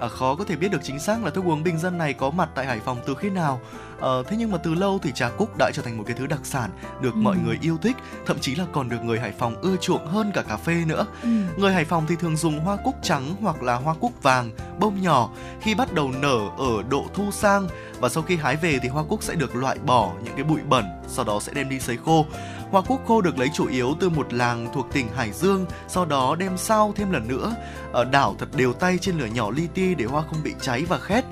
À, 0.00 0.08
khó 0.08 0.34
có 0.34 0.44
thể 0.44 0.56
biết 0.56 0.70
được 0.70 0.80
chính 0.82 0.98
xác 0.98 1.24
là 1.24 1.30
thức 1.30 1.44
uống 1.44 1.62
bình 1.62 1.78
dân 1.78 1.98
này 1.98 2.12
có 2.12 2.30
mặt 2.30 2.48
tại 2.54 2.66
Hải 2.66 2.80
Phòng 2.80 2.98
từ 3.06 3.14
khi 3.14 3.30
nào. 3.30 3.60
À, 4.00 4.10
thế 4.28 4.36
nhưng 4.36 4.50
mà 4.50 4.58
từ 4.58 4.74
lâu 4.74 4.98
thì 5.02 5.12
trà 5.12 5.28
cúc 5.28 5.58
đã 5.58 5.70
trở 5.74 5.82
thành 5.82 5.98
một 5.98 6.04
cái 6.06 6.16
thứ 6.18 6.26
đặc 6.26 6.40
sản 6.42 6.70
được 7.00 7.14
ừ. 7.14 7.18
mọi 7.18 7.36
người 7.44 7.58
yêu 7.62 7.78
thích, 7.82 7.96
thậm 8.26 8.38
chí 8.38 8.54
là 8.54 8.64
còn 8.72 8.88
được 8.88 9.04
người 9.04 9.20
Hải 9.20 9.32
Phòng 9.32 9.54
ưa 9.62 9.76
chuộng 9.76 10.06
hơn 10.06 10.30
cả 10.34 10.42
cà 10.42 10.56
phê 10.56 10.84
nữa. 10.86 11.06
Ừ. 11.22 11.28
Người 11.56 11.72
Hải 11.72 11.84
Phòng 11.84 12.04
thì 12.08 12.16
thường 12.16 12.36
dùng 12.36 12.58
hoa 12.58 12.76
cúc 12.84 12.94
trắng 13.02 13.34
hoặc 13.40 13.62
là 13.62 13.74
hoa 13.74 13.94
cúc 13.94 14.22
vàng, 14.22 14.50
bông 14.78 15.02
nhỏ 15.02 15.30
khi 15.60 15.74
bắt 15.74 15.92
đầu 15.92 16.12
nở 16.20 16.38
ở 16.58 16.82
độ 16.88 17.06
thu 17.14 17.30
sang 17.30 17.68
và 18.00 18.08
sau 18.08 18.22
khi 18.22 18.36
hái 18.36 18.56
về 18.56 18.78
thì 18.82 18.88
hoa 18.88 19.04
cúc 19.08 19.22
sẽ 19.22 19.34
được 19.34 19.56
loại 19.56 19.78
bỏ 19.78 20.12
những 20.24 20.34
cái 20.34 20.44
bụi 20.44 20.60
bẩn, 20.68 20.84
sau 21.08 21.24
đó 21.24 21.40
sẽ 21.40 21.52
đem 21.54 21.68
đi 21.68 21.80
sấy 21.80 21.98
khô. 22.04 22.26
Hoa 22.72 22.82
cúc 22.82 23.00
khô 23.06 23.20
được 23.20 23.38
lấy 23.38 23.48
chủ 23.54 23.68
yếu 23.68 23.96
từ 24.00 24.08
một 24.08 24.32
làng 24.32 24.68
thuộc 24.74 24.86
tỉnh 24.92 25.08
Hải 25.16 25.32
Dương, 25.32 25.66
sau 25.88 26.04
đó 26.04 26.36
đem 26.38 26.56
sao 26.56 26.92
thêm 26.96 27.10
lần 27.10 27.28
nữa, 27.28 27.54
ở 27.92 28.04
đảo 28.04 28.34
thật 28.38 28.48
đều 28.56 28.72
tay 28.72 28.98
trên 28.98 29.18
lửa 29.18 29.26
nhỏ 29.26 29.50
li 29.50 29.66
ti 29.74 29.94
để 29.94 30.04
hoa 30.04 30.22
không 30.30 30.42
bị 30.42 30.54
cháy 30.60 30.84
và 30.88 30.98
khét. 30.98 31.24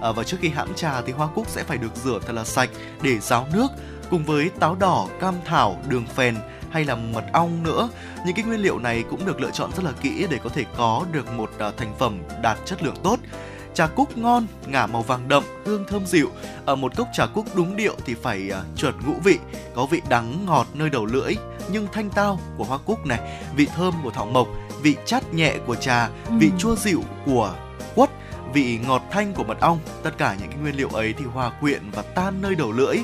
Ờ, 0.00 0.12
và 0.12 0.24
trước 0.24 0.36
khi 0.40 0.48
hãm 0.48 0.74
trà 0.74 1.00
thì 1.00 1.12
hoa 1.12 1.28
cúc 1.34 1.48
sẽ 1.48 1.64
phải 1.64 1.78
được 1.78 1.96
rửa 2.04 2.18
thật 2.26 2.32
là 2.32 2.44
sạch 2.44 2.70
để 3.02 3.18
ráo 3.18 3.46
nước 3.52 3.66
cùng 4.10 4.24
với 4.24 4.48
táo 4.48 4.74
đỏ, 4.74 5.06
cam 5.20 5.34
thảo, 5.44 5.76
đường 5.88 6.06
phèn 6.06 6.36
hay 6.70 6.84
là 6.84 6.94
mật 6.94 7.24
ong 7.32 7.62
nữa. 7.62 7.88
Những 8.26 8.34
cái 8.34 8.44
nguyên 8.44 8.60
liệu 8.60 8.78
này 8.78 9.04
cũng 9.10 9.26
được 9.26 9.40
lựa 9.40 9.50
chọn 9.50 9.70
rất 9.76 9.84
là 9.84 9.92
kỹ 10.02 10.26
để 10.30 10.38
có 10.44 10.50
thể 10.50 10.64
có 10.76 11.04
được 11.12 11.32
một 11.32 11.50
ờ, 11.58 11.72
thành 11.76 11.94
phẩm 11.98 12.22
đạt 12.42 12.58
chất 12.64 12.82
lượng 12.82 12.96
tốt. 13.02 13.18
Trà 13.78 13.86
cúc 13.86 14.18
ngon, 14.18 14.46
ngả 14.66 14.86
màu 14.86 15.02
vàng 15.02 15.28
đậm, 15.28 15.42
hương 15.64 15.84
thơm 15.88 16.06
dịu. 16.06 16.30
Ở 16.66 16.76
một 16.76 16.96
cốc 16.96 17.08
trà 17.12 17.26
cúc 17.26 17.46
đúng 17.56 17.76
điệu 17.76 17.94
thì 18.06 18.14
phải 18.14 18.50
uh, 18.50 18.78
chuẩn 18.78 18.94
ngũ 19.06 19.12
vị, 19.24 19.38
có 19.74 19.86
vị 19.86 20.00
đắng 20.08 20.46
ngọt 20.46 20.66
nơi 20.74 20.90
đầu 20.90 21.06
lưỡi 21.06 21.34
nhưng 21.72 21.86
thanh 21.92 22.10
tao 22.10 22.40
của 22.56 22.64
hoa 22.64 22.78
cúc 22.78 23.06
này, 23.06 23.42
vị 23.56 23.66
thơm 23.76 23.94
của 24.02 24.10
thảo 24.10 24.26
mộc, 24.26 24.48
vị 24.82 24.96
chát 25.06 25.34
nhẹ 25.34 25.54
của 25.66 25.74
trà, 25.74 26.06
ừ. 26.06 26.34
vị 26.38 26.50
chua 26.58 26.76
dịu 26.76 27.02
của 27.26 27.54
quất, 27.94 28.10
vị 28.52 28.78
ngọt 28.86 29.02
thanh 29.10 29.34
của 29.34 29.44
mật 29.44 29.60
ong. 29.60 29.78
Tất 30.02 30.18
cả 30.18 30.36
những 30.40 30.50
cái 30.50 30.58
nguyên 30.58 30.76
liệu 30.76 30.88
ấy 30.88 31.14
thì 31.18 31.24
hòa 31.24 31.50
quyện 31.60 31.82
và 31.94 32.02
tan 32.02 32.42
nơi 32.42 32.54
đầu 32.54 32.72
lưỡi 32.72 32.96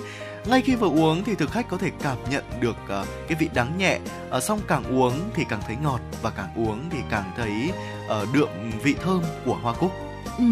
ngay 0.46 0.62
khi 0.62 0.74
vừa 0.74 0.88
uống 0.88 1.24
thì 1.24 1.34
thực 1.34 1.50
khách 1.50 1.68
có 1.68 1.76
thể 1.76 1.90
cảm 2.02 2.18
nhận 2.30 2.44
được 2.60 2.76
uh, 2.84 3.06
cái 3.28 3.36
vị 3.40 3.48
đắng 3.54 3.78
nhẹ 3.78 3.98
uh, 4.36 4.42
xong 4.42 4.60
càng 4.68 4.84
uống 4.98 5.12
thì 5.34 5.44
càng 5.48 5.60
thấy 5.66 5.76
ngọt 5.82 6.00
và 6.22 6.30
càng 6.30 6.54
uống 6.56 6.90
thì 6.90 6.98
càng 7.10 7.32
thấy 7.36 7.72
uh, 8.06 8.34
đượm 8.34 8.48
vị 8.82 8.94
thơm 9.04 9.22
của 9.44 9.54
hoa 9.62 9.74
cúc 9.74 9.92
Ừ. 10.38 10.44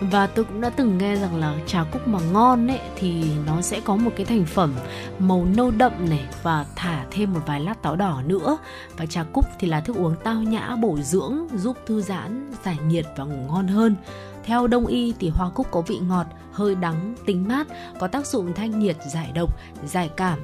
Và 0.00 0.26
tôi 0.26 0.44
cũng 0.44 0.60
đã 0.60 0.70
từng 0.70 0.98
nghe 0.98 1.16
rằng 1.16 1.36
là 1.36 1.54
trà 1.66 1.84
cúc 1.84 2.08
mà 2.08 2.18
ngon 2.32 2.70
ấy 2.70 2.80
thì 2.96 3.24
nó 3.46 3.60
sẽ 3.62 3.80
có 3.80 3.96
một 3.96 4.10
cái 4.16 4.26
thành 4.26 4.44
phẩm 4.44 4.74
màu 5.18 5.46
nâu 5.56 5.70
đậm 5.70 5.92
này 6.10 6.24
và 6.42 6.66
thả 6.76 7.04
thêm 7.10 7.32
một 7.32 7.40
vài 7.46 7.60
lát 7.60 7.82
táo 7.82 7.96
đỏ 7.96 8.22
nữa. 8.26 8.58
Và 8.96 9.06
trà 9.06 9.22
cúc 9.22 9.44
thì 9.58 9.68
là 9.68 9.80
thức 9.80 9.96
uống 9.96 10.14
tao 10.24 10.42
nhã 10.42 10.76
bổ 10.76 10.98
dưỡng, 11.02 11.38
giúp 11.56 11.76
thư 11.86 12.02
giãn, 12.02 12.52
giải 12.64 12.76
nhiệt 12.86 13.06
và 13.16 13.24
ngủ 13.24 13.46
ngon 13.48 13.68
hơn. 13.68 13.96
Theo 14.44 14.66
đông 14.66 14.86
y 14.86 15.14
thì 15.18 15.28
hoa 15.28 15.50
cúc 15.50 15.66
có 15.70 15.80
vị 15.80 15.98
ngọt, 15.98 16.26
hơi 16.52 16.74
đắng, 16.74 17.14
tính 17.26 17.48
mát, 17.48 17.66
có 17.98 18.08
tác 18.08 18.26
dụng 18.26 18.52
thanh 18.54 18.78
nhiệt, 18.78 18.96
giải 19.12 19.30
độc, 19.34 19.56
giải 19.86 20.10
cảm, 20.16 20.38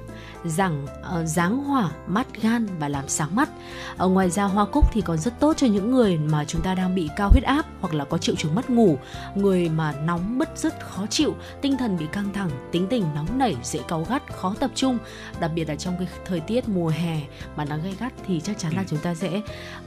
giảm 0.45 0.85
uh, 0.85 1.27
giáng 1.27 1.65
hỏa, 1.65 1.91
mắt 2.07 2.27
gan 2.43 2.67
và 2.79 2.89
làm 2.89 3.09
sáng 3.09 3.37
mắt. 3.37 3.49
Ở 3.97 4.09
ngoài 4.09 4.31
ra 4.31 4.45
hoa 4.45 4.65
cúc 4.65 4.85
thì 4.93 5.01
còn 5.01 5.19
rất 5.19 5.41
tốt 5.41 5.57
cho 5.57 5.67
những 5.67 5.91
người 5.91 6.19
mà 6.19 6.45
chúng 6.45 6.63
ta 6.63 6.75
đang 6.75 6.95
bị 6.95 7.11
cao 7.17 7.29
huyết 7.29 7.45
áp 7.45 7.67
hoặc 7.81 7.95
là 7.95 8.05
có 8.05 8.19
triệu 8.19 8.35
chứng 8.37 8.55
mất 8.55 8.71
ngủ, 8.71 8.99
người 9.35 9.69
mà 9.69 9.93
nóng 9.93 10.39
bứt 10.39 10.49
rứt 10.57 10.75
khó 10.81 11.07
chịu, 11.07 11.35
tinh 11.61 11.77
thần 11.77 11.99
bị 11.99 12.07
căng 12.13 12.33
thẳng, 12.33 12.51
tính 12.73 12.87
tình 12.91 13.05
nóng 13.15 13.39
nảy, 13.39 13.57
dễ 13.63 13.81
cáu 13.89 14.07
gắt, 14.09 14.23
khó 14.33 14.55
tập 14.61 14.71
trung, 14.75 14.99
đặc 15.41 15.51
biệt 15.55 15.69
là 15.69 15.77
trong 15.77 15.97
cái 15.99 16.09
thời 16.25 16.41
tiết 16.41 16.69
mùa 16.69 16.89
hè 16.89 17.21
mà 17.57 17.65
nắng 17.65 17.83
gay 17.85 17.95
gắt 18.01 18.13
thì 18.27 18.41
chắc 18.41 18.59
chắn 18.59 18.73
là 18.77 18.85
chúng 18.87 18.99
ta 18.99 19.15
sẽ 19.15 19.41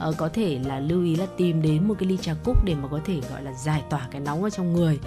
uh, 0.09 0.17
có 0.17 0.29
thể 0.33 0.59
là 0.65 0.79
lưu 0.79 1.03
ý 1.03 1.15
là 1.15 1.25
tìm 1.37 1.61
đến 1.61 1.87
một 1.87 1.95
cái 1.99 2.09
ly 2.09 2.17
trà 2.21 2.33
cúc 2.43 2.65
để 2.65 2.75
mà 2.75 2.87
có 2.91 2.99
thể 3.05 3.21
gọi 3.31 3.43
là 3.43 3.53
giải 3.53 3.83
tỏa 3.89 4.07
cái 4.11 4.21
nóng 4.21 4.43
ở 4.43 4.49
trong 4.49 4.73
người. 4.73 4.99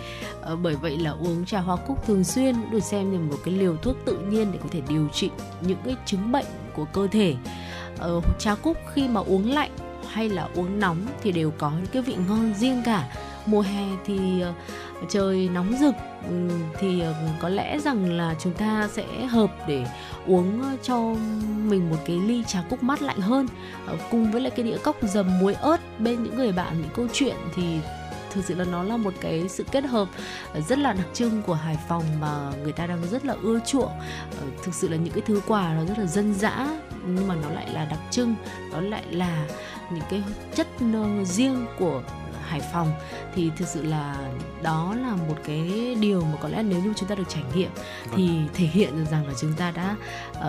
Uh, 0.53 0.59
bởi 0.62 0.74
vậy 0.74 0.96
là 0.99 1.11
uống 1.11 1.44
trà 1.44 1.61
hoa 1.61 1.76
cúc 1.76 2.07
thường 2.07 2.24
xuyên 2.24 2.70
được 2.70 2.82
xem 2.82 3.12
như 3.12 3.18
một 3.18 3.36
cái 3.44 3.55
liều 3.55 3.76
thuốc 3.76 3.96
tự 4.05 4.18
nhiên 4.18 4.53
để 4.53 4.59
có 4.62 4.68
thể 4.70 4.82
điều 4.88 5.09
trị 5.09 5.30
những 5.61 5.78
cái 5.84 5.97
chứng 6.07 6.32
bệnh 6.32 6.47
của 6.74 6.84
cơ 6.84 7.09
thể. 7.12 7.34
Ờ, 7.99 8.20
trà 8.39 8.55
cúc 8.55 8.76
khi 8.95 9.09
mà 9.09 9.20
uống 9.20 9.51
lạnh 9.51 9.70
hay 10.09 10.28
là 10.28 10.49
uống 10.55 10.80
nóng 10.80 11.07
thì 11.22 11.32
đều 11.32 11.53
có 11.59 11.70
những 11.70 11.86
cái 11.93 12.03
vị 12.03 12.16
ngon 12.28 12.55
riêng 12.55 12.82
cả. 12.84 13.09
Mùa 13.47 13.61
hè 13.61 13.84
thì 14.07 14.45
uh, 14.51 15.11
trời 15.11 15.49
nóng 15.55 15.76
rực 15.80 15.95
um, 16.28 16.49
thì 16.78 17.03
uh, 17.11 17.41
có 17.41 17.49
lẽ 17.49 17.78
rằng 17.78 18.16
là 18.16 18.34
chúng 18.41 18.53
ta 18.53 18.89
sẽ 18.93 19.26
hợp 19.26 19.51
để 19.68 19.86
uống 20.26 20.62
cho 20.82 20.99
mình 21.64 21.91
một 21.91 21.97
cái 22.07 22.16
ly 22.16 22.45
trà 22.47 22.62
cúc 22.70 22.82
mát 22.82 23.03
lạnh 23.03 23.20
hơn. 23.20 23.47
Uh, 23.95 24.01
cùng 24.11 24.32
với 24.32 24.41
lại 24.41 24.51
cái 24.51 24.64
đĩa 24.64 24.78
cốc 24.78 24.97
dầm 25.03 25.39
muối 25.39 25.55
ớt 25.55 25.80
bên 25.99 26.22
những 26.22 26.36
người 26.36 26.53
bạn 26.53 26.74
những 26.80 26.91
câu 26.97 27.07
chuyện 27.12 27.36
thì 27.57 27.78
thực 28.33 28.45
sự 28.45 28.55
là 28.55 28.64
nó 28.64 28.83
là 28.83 28.97
một 28.97 29.14
cái 29.20 29.49
sự 29.49 29.64
kết 29.72 29.85
hợp 29.85 30.09
rất 30.68 30.79
là 30.79 30.93
đặc 30.93 31.07
trưng 31.14 31.43
của 31.43 31.55
Hải 31.55 31.79
Phòng 31.89 32.05
mà 32.20 32.53
người 32.62 32.72
ta 32.72 32.87
đang 32.87 33.03
rất 33.11 33.24
là 33.24 33.37
ưa 33.43 33.61
chuộng 33.66 33.93
ờ, 34.41 34.47
thực 34.62 34.74
sự 34.74 34.89
là 34.89 34.97
những 34.97 35.12
cái 35.12 35.22
thứ 35.26 35.41
quà 35.47 35.74
nó 35.74 35.85
rất 35.85 35.99
là 35.99 36.07
dân 36.07 36.35
dã 36.35 36.68
nhưng 37.07 37.29
mà 37.29 37.35
nó 37.35 37.51
lại 37.51 37.66
là 37.72 37.85
đặc 37.85 38.01
trưng 38.11 38.35
nó 38.72 38.81
lại 38.81 39.03
là 39.11 39.47
những 39.91 40.05
cái 40.11 40.22
chất 40.55 40.66
riêng 41.24 41.66
của 41.79 42.03
Hải 42.49 42.61
Phòng 42.72 42.93
thì 43.35 43.51
thực 43.57 43.68
sự 43.68 43.83
là 43.83 44.16
đó 44.62 44.95
là 45.03 45.16
một 45.29 45.37
cái 45.45 45.97
điều 46.01 46.20
mà 46.20 46.39
có 46.41 46.49
lẽ 46.49 46.62
nếu 46.62 46.81
như 46.81 46.93
chúng 46.97 47.09
ta 47.09 47.14
được 47.14 47.29
trải 47.29 47.43
nghiệm 47.55 47.70
vâng. 47.74 48.16
thì 48.16 48.31
thể 48.55 48.66
hiện 48.66 48.91
được 48.99 49.05
rằng 49.11 49.26
là 49.26 49.33
chúng 49.41 49.53
ta 49.53 49.70
đã 49.70 49.97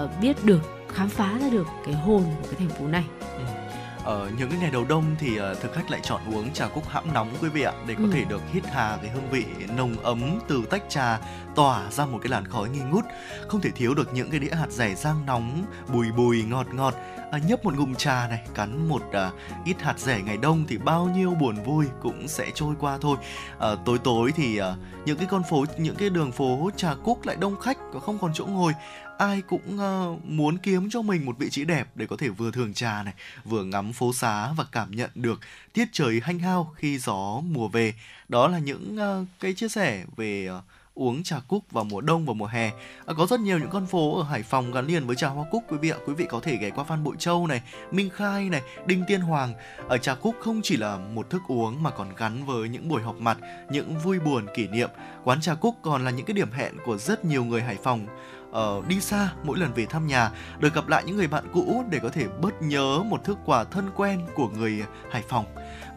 uh, 0.03 0.09
biết 0.21 0.45
được 0.45 0.61
khám 0.93 1.09
phá 1.09 1.37
ra 1.41 1.49
được 1.49 1.67
cái 1.85 1.93
hồn 1.93 2.23
của 2.41 2.47
cái 2.51 2.55
thành 2.59 2.69
phố 2.69 2.87
này. 2.87 3.03
Ừ 3.21 3.58
ở 4.03 4.31
những 4.37 4.49
cái 4.49 4.59
ngày 4.59 4.71
đầu 4.71 4.85
đông 4.89 5.15
thì 5.19 5.39
uh, 5.39 5.61
thực 5.61 5.73
khách 5.73 5.91
lại 5.91 5.99
chọn 6.03 6.21
uống 6.33 6.53
trà 6.53 6.67
cúc 6.67 6.89
hãm 6.89 7.13
nóng 7.13 7.29
quý 7.41 7.49
vị 7.49 7.61
ạ 7.61 7.73
để 7.87 7.93
có 7.93 8.03
ừ. 8.03 8.09
thể 8.13 8.25
được 8.25 8.41
hít 8.53 8.65
hà 8.65 8.97
cái 9.01 9.11
hương 9.11 9.29
vị 9.29 9.45
nồng 9.77 9.95
ấm 10.03 10.39
từ 10.47 10.63
tách 10.69 10.83
trà 10.89 11.19
tỏa 11.55 11.91
ra 11.91 12.05
một 12.05 12.19
cái 12.21 12.29
làn 12.29 12.47
khói 12.47 12.69
nghi 12.69 12.79
ngút. 12.79 13.05
Không 13.47 13.61
thể 13.61 13.69
thiếu 13.69 13.93
được 13.93 14.13
những 14.13 14.29
cái 14.29 14.39
đĩa 14.39 14.55
hạt 14.55 14.71
rẻ 14.71 14.95
rang 14.95 15.25
nóng 15.25 15.65
bùi 15.93 16.11
bùi 16.11 16.43
ngọt 16.43 16.67
ngọt. 16.73 16.93
À, 17.31 17.39
nhấp 17.47 17.65
một 17.65 17.73
ngụm 17.77 17.93
trà 17.93 18.27
này 18.27 18.41
cắn 18.53 18.89
một 18.89 19.01
à, 19.11 19.31
ít 19.65 19.81
hạt 19.81 19.99
rẻ 19.99 20.21
ngày 20.21 20.37
đông 20.37 20.65
thì 20.67 20.77
bao 20.77 21.09
nhiêu 21.15 21.31
buồn 21.31 21.55
vui 21.63 21.85
cũng 22.01 22.27
sẽ 22.27 22.51
trôi 22.55 22.75
qua 22.79 22.97
thôi. 23.01 23.17
À, 23.59 23.69
tối 23.85 23.97
tối 24.03 24.31
thì 24.35 24.57
à, 24.57 24.75
những 25.05 25.17
cái 25.17 25.27
con 25.31 25.43
phố 25.49 25.65
những 25.77 25.95
cái 25.95 26.09
đường 26.09 26.31
phố 26.31 26.69
trà 26.75 26.95
cúc 27.03 27.25
lại 27.25 27.35
đông 27.39 27.59
khách 27.59 27.77
và 27.93 27.99
không 27.99 28.17
còn 28.21 28.31
chỗ 28.33 28.45
ngồi 28.45 28.73
ai 29.19 29.41
cũng 29.41 29.79
uh, 29.79 30.25
muốn 30.25 30.57
kiếm 30.57 30.89
cho 30.89 31.01
mình 31.01 31.25
một 31.25 31.37
vị 31.37 31.49
trí 31.49 31.65
đẹp 31.65 31.87
để 31.95 32.07
có 32.07 32.15
thể 32.17 32.29
vừa 32.29 32.51
thưởng 32.51 32.73
trà 32.73 33.03
này, 33.03 33.13
vừa 33.45 33.63
ngắm 33.63 33.93
phố 33.93 34.13
xá 34.13 34.51
và 34.57 34.65
cảm 34.71 34.91
nhận 34.91 35.09
được 35.15 35.39
tiết 35.73 35.87
trời 35.91 36.21
hanh 36.23 36.39
hao 36.39 36.73
khi 36.75 36.97
gió 36.97 37.41
mùa 37.51 37.67
về. 37.67 37.93
Đó 38.29 38.47
là 38.47 38.59
những 38.59 38.97
uh, 39.21 39.27
cái 39.39 39.53
chia 39.53 39.69
sẻ 39.69 40.05
về 40.17 40.49
uh, 40.57 40.63
uống 40.93 41.23
trà 41.23 41.39
cúc 41.47 41.71
vào 41.71 41.83
mùa 41.83 42.01
đông 42.01 42.25
và 42.25 42.33
mùa 42.33 42.45
hè. 42.45 42.71
À, 43.05 43.13
có 43.17 43.25
rất 43.25 43.39
nhiều 43.39 43.59
những 43.59 43.69
con 43.69 43.85
phố 43.85 44.17
ở 44.17 44.23
Hải 44.23 44.43
Phòng 44.43 44.71
gắn 44.71 44.87
liền 44.87 45.07
với 45.07 45.15
trà 45.15 45.27
hoa 45.27 45.45
cúc 45.51 45.63
quý 45.69 45.77
vị 45.77 45.89
ạ. 45.89 45.97
Quý 46.05 46.13
vị 46.13 46.25
có 46.29 46.39
thể 46.39 46.57
ghé 46.57 46.69
qua 46.69 46.83
Phan 46.83 47.03
Bội 47.03 47.15
Châu 47.19 47.47
này, 47.47 47.61
Minh 47.91 48.09
Khai 48.09 48.49
này, 48.49 48.61
Đinh 48.85 49.03
Tiên 49.07 49.21
Hoàng. 49.21 49.53
Ở 49.87 49.97
trà 49.97 50.15
cúc 50.15 50.35
không 50.39 50.61
chỉ 50.63 50.77
là 50.77 50.97
một 50.97 51.29
thức 51.29 51.41
uống 51.47 51.83
mà 51.83 51.89
còn 51.89 52.15
gắn 52.17 52.45
với 52.45 52.69
những 52.69 52.89
buổi 52.89 53.01
họp 53.01 53.15
mặt, 53.19 53.37
những 53.71 53.97
vui 53.97 54.19
buồn 54.19 54.45
kỷ 54.55 54.67
niệm. 54.67 54.89
Quán 55.23 55.41
trà 55.41 55.55
cúc 55.55 55.75
còn 55.81 56.05
là 56.05 56.11
những 56.11 56.25
cái 56.25 56.33
điểm 56.33 56.51
hẹn 56.51 56.73
của 56.85 56.97
rất 56.97 57.25
nhiều 57.25 57.43
người 57.43 57.61
Hải 57.61 57.77
Phòng 57.83 58.07
uh, 58.49 58.87
đi 58.87 59.01
xa 59.01 59.29
mỗi 59.43 59.57
lần 59.57 59.73
về 59.73 59.85
thăm 59.85 60.07
nhà 60.07 60.31
được 60.59 60.73
gặp 60.73 60.87
lại 60.87 61.03
những 61.05 61.17
người 61.17 61.27
bạn 61.27 61.43
cũ 61.53 61.83
để 61.89 61.99
có 61.99 62.09
thể 62.09 62.27
bớt 62.41 62.61
nhớ 62.61 63.03
một 63.05 63.23
thức 63.23 63.37
quà 63.45 63.63
thân 63.63 63.89
quen 63.95 64.25
của 64.35 64.49
người 64.49 64.83
Hải 65.11 65.23
Phòng. 65.29 65.45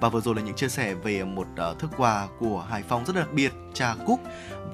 Và 0.01 0.09
vừa 0.09 0.21
rồi 0.21 0.35
là 0.35 0.43
những 0.43 0.55
chia 0.55 0.69
sẻ 0.69 0.95
về 0.95 1.25
một 1.25 1.47
ờ, 1.57 1.71
uh, 1.71 1.79
thức 1.79 1.91
quà 1.97 2.29
của 2.39 2.61
Hải 2.61 2.83
Phòng 2.83 3.05
rất 3.05 3.17
đặc 3.17 3.33
biệt 3.33 3.53
trà 3.75 3.95
cúc. 4.07 4.21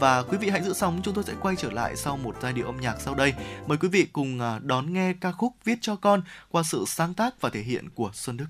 Và 0.00 0.22
quý 0.22 0.38
vị 0.38 0.48
hãy 0.48 0.62
giữ 0.62 0.72
sóng 0.72 1.00
chúng 1.02 1.14
tôi 1.14 1.24
sẽ 1.24 1.34
quay 1.40 1.56
trở 1.56 1.70
lại 1.70 1.96
sau 1.96 2.16
một 2.16 2.36
giai 2.42 2.52
điệu 2.52 2.66
âm 2.66 2.80
nhạc 2.80 2.96
sau 3.00 3.14
đây. 3.14 3.34
Mời 3.66 3.78
quý 3.78 3.88
vị 3.88 4.06
cùng 4.12 4.40
uh, 4.40 4.64
đón 4.64 4.92
nghe 4.92 5.12
ca 5.20 5.32
khúc 5.32 5.52
viết 5.64 5.78
cho 5.80 5.96
con 5.96 6.22
qua 6.50 6.62
sự 6.62 6.84
sáng 6.86 7.14
tác 7.14 7.40
và 7.40 7.50
thể 7.50 7.60
hiện 7.60 7.88
của 7.94 8.10
Xuân 8.12 8.36
Đức. 8.36 8.46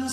Quý 0.00 0.06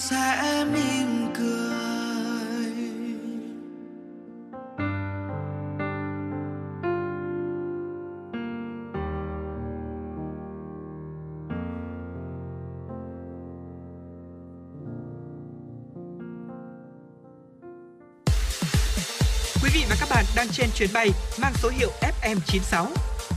vị 19.73 19.85
và 19.89 19.95
các 19.99 20.09
bạn 20.09 20.25
đang 20.35 20.47
trên 20.51 20.69
chuyến 20.75 20.89
bay 20.93 21.09
mang 21.41 21.53
số 21.61 21.69
hiệu 21.69 21.91
FM96. 22.01 22.85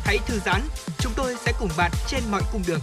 Hãy 0.04 0.18
thư 0.26 0.38
giãn, 0.46 0.60
chúng 0.98 1.12
tôi 1.16 1.36
sẽ 1.46 1.52
cùng 1.60 1.70
bạn 1.76 1.90
trên 2.08 2.20
mọi 2.30 2.42
cung 2.52 2.62
đường. 2.66 2.80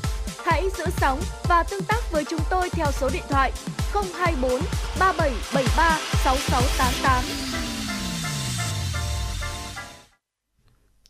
Hãy 0.50 0.70
giữ 0.78 0.86
sóng 0.98 1.20
và 1.44 1.64
tương 1.64 1.84
tác 1.84 2.12
với 2.12 2.24
chúng 2.30 2.40
tôi 2.50 2.70
theo 2.70 2.88
số 2.92 3.10
điện 3.14 3.24
thoại 3.30 3.52
024 3.94 4.52
3773 5.00 6.00
6688. 6.24 7.24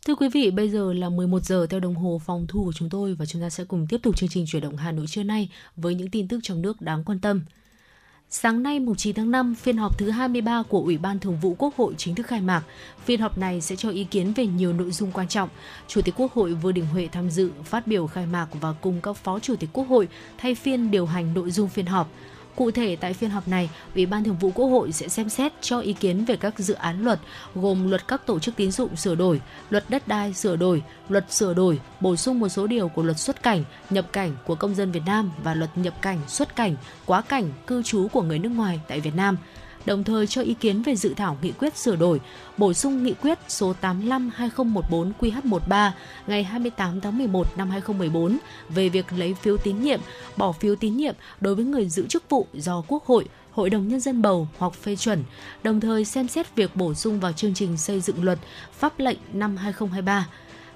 Thưa 0.06 0.14
quý 0.14 0.28
vị, 0.28 0.50
bây 0.50 0.70
giờ 0.70 0.92
là 0.92 1.08
11 1.08 1.44
giờ 1.44 1.66
theo 1.70 1.80
đồng 1.80 1.94
hồ 1.94 2.20
phòng 2.24 2.46
thu 2.48 2.64
của 2.64 2.72
chúng 2.72 2.90
tôi 2.90 3.14
và 3.14 3.26
chúng 3.26 3.42
ta 3.42 3.50
sẽ 3.50 3.64
cùng 3.64 3.86
tiếp 3.88 3.98
tục 4.02 4.16
chương 4.16 4.28
trình 4.28 4.44
chuyển 4.48 4.62
động 4.62 4.76
Hà 4.76 4.92
Nội 4.92 5.06
trưa 5.06 5.22
nay 5.22 5.48
với 5.76 5.94
những 5.94 6.10
tin 6.10 6.28
tức 6.28 6.40
trong 6.42 6.62
nước 6.62 6.80
đáng 6.80 7.04
quan 7.04 7.20
tâm. 7.20 7.42
Sáng 8.30 8.62
nay, 8.62 8.80
mùng 8.80 8.96
9 8.96 9.14
tháng 9.14 9.30
5, 9.30 9.54
phiên 9.54 9.76
họp 9.76 9.98
thứ 9.98 10.10
23 10.10 10.62
của 10.62 10.80
Ủy 10.80 10.98
ban 10.98 11.18
Thường 11.18 11.38
vụ 11.42 11.56
Quốc 11.58 11.76
hội 11.76 11.94
chính 11.96 12.14
thức 12.14 12.26
khai 12.26 12.40
mạc. 12.40 12.62
Phiên 13.04 13.20
họp 13.20 13.38
này 13.38 13.60
sẽ 13.60 13.76
cho 13.76 13.90
ý 13.90 14.04
kiến 14.04 14.32
về 14.36 14.46
nhiều 14.46 14.72
nội 14.72 14.90
dung 14.90 15.12
quan 15.12 15.28
trọng. 15.28 15.48
Chủ 15.86 16.00
tịch 16.02 16.14
Quốc 16.16 16.32
hội 16.32 16.54
Vương 16.54 16.74
Đình 16.74 16.86
Huệ 16.86 17.08
tham 17.12 17.30
dự, 17.30 17.50
phát 17.64 17.86
biểu 17.86 18.06
khai 18.06 18.26
mạc 18.26 18.46
và 18.60 18.72
cùng 18.72 19.00
các 19.00 19.16
phó 19.16 19.38
chủ 19.38 19.56
tịch 19.56 19.70
Quốc 19.72 19.84
hội 19.88 20.08
thay 20.38 20.54
phiên 20.54 20.90
điều 20.90 21.06
hành 21.06 21.34
nội 21.34 21.50
dung 21.50 21.68
phiên 21.68 21.86
họp. 21.86 22.10
Cụ 22.58 22.70
thể 22.70 22.96
tại 22.96 23.12
phiên 23.14 23.30
họp 23.30 23.48
này, 23.48 23.70
Ủy 23.94 24.06
ban 24.06 24.24
Thường 24.24 24.36
vụ 24.40 24.50
Quốc 24.54 24.66
hội 24.66 24.92
sẽ 24.92 25.08
xem 25.08 25.28
xét 25.28 25.52
cho 25.60 25.80
ý 25.80 25.92
kiến 25.92 26.24
về 26.24 26.36
các 26.36 26.58
dự 26.58 26.74
án 26.74 27.04
luật 27.04 27.20
gồm 27.54 27.90
luật 27.90 28.08
các 28.08 28.26
tổ 28.26 28.38
chức 28.38 28.56
tín 28.56 28.70
dụng 28.70 28.96
sửa 28.96 29.14
đổi, 29.14 29.40
luật 29.70 29.84
đất 29.88 30.08
đai 30.08 30.34
sửa 30.34 30.56
đổi, 30.56 30.82
luật 31.08 31.32
sửa 31.32 31.54
đổi, 31.54 31.80
bổ 32.00 32.16
sung 32.16 32.40
một 32.40 32.48
số 32.48 32.66
điều 32.66 32.88
của 32.88 33.02
luật 33.02 33.18
xuất 33.18 33.42
cảnh, 33.42 33.64
nhập 33.90 34.12
cảnh 34.12 34.36
của 34.46 34.54
công 34.54 34.74
dân 34.74 34.92
Việt 34.92 35.02
Nam 35.06 35.30
và 35.42 35.54
luật 35.54 35.70
nhập 35.78 35.94
cảnh, 36.02 36.20
xuất 36.28 36.56
cảnh, 36.56 36.76
quá 37.06 37.22
cảnh, 37.22 37.50
cư 37.66 37.82
trú 37.82 38.08
của 38.12 38.22
người 38.22 38.38
nước 38.38 38.50
ngoài 38.50 38.80
tại 38.88 39.00
Việt 39.00 39.14
Nam 39.16 39.36
đồng 39.88 40.04
thời 40.04 40.26
cho 40.26 40.42
ý 40.42 40.54
kiến 40.54 40.82
về 40.82 40.96
dự 40.96 41.14
thảo 41.14 41.38
nghị 41.42 41.52
quyết 41.52 41.76
sửa 41.76 41.96
đổi, 41.96 42.20
bổ 42.56 42.72
sung 42.72 43.02
nghị 43.02 43.14
quyết 43.14 43.38
số 43.48 43.74
85/2014 43.80 45.12
QH13 45.20 45.90
ngày 46.26 46.44
28 46.44 47.00
tháng 47.00 47.18
11 47.18 47.46
năm 47.56 47.70
2014 47.70 48.38
về 48.68 48.88
việc 48.88 49.06
lấy 49.12 49.34
phiếu 49.34 49.56
tín 49.56 49.82
nhiệm, 49.82 50.00
bỏ 50.36 50.52
phiếu 50.52 50.76
tín 50.76 50.96
nhiệm 50.96 51.14
đối 51.40 51.54
với 51.54 51.64
người 51.64 51.88
giữ 51.88 52.06
chức 52.06 52.28
vụ 52.28 52.46
do 52.52 52.82
Quốc 52.88 53.04
hội, 53.04 53.24
Hội 53.50 53.70
đồng 53.70 53.88
Nhân 53.88 54.00
dân 54.00 54.22
bầu 54.22 54.48
hoặc 54.58 54.72
phê 54.74 54.96
chuẩn, 54.96 55.24
đồng 55.62 55.80
thời 55.80 56.04
xem 56.04 56.28
xét 56.28 56.56
việc 56.56 56.76
bổ 56.76 56.94
sung 56.94 57.20
vào 57.20 57.32
chương 57.32 57.54
trình 57.54 57.76
xây 57.76 58.00
dựng 58.00 58.24
luật 58.24 58.38
pháp 58.72 59.00
lệnh 59.00 59.18
năm 59.32 59.56
2023 59.56 60.26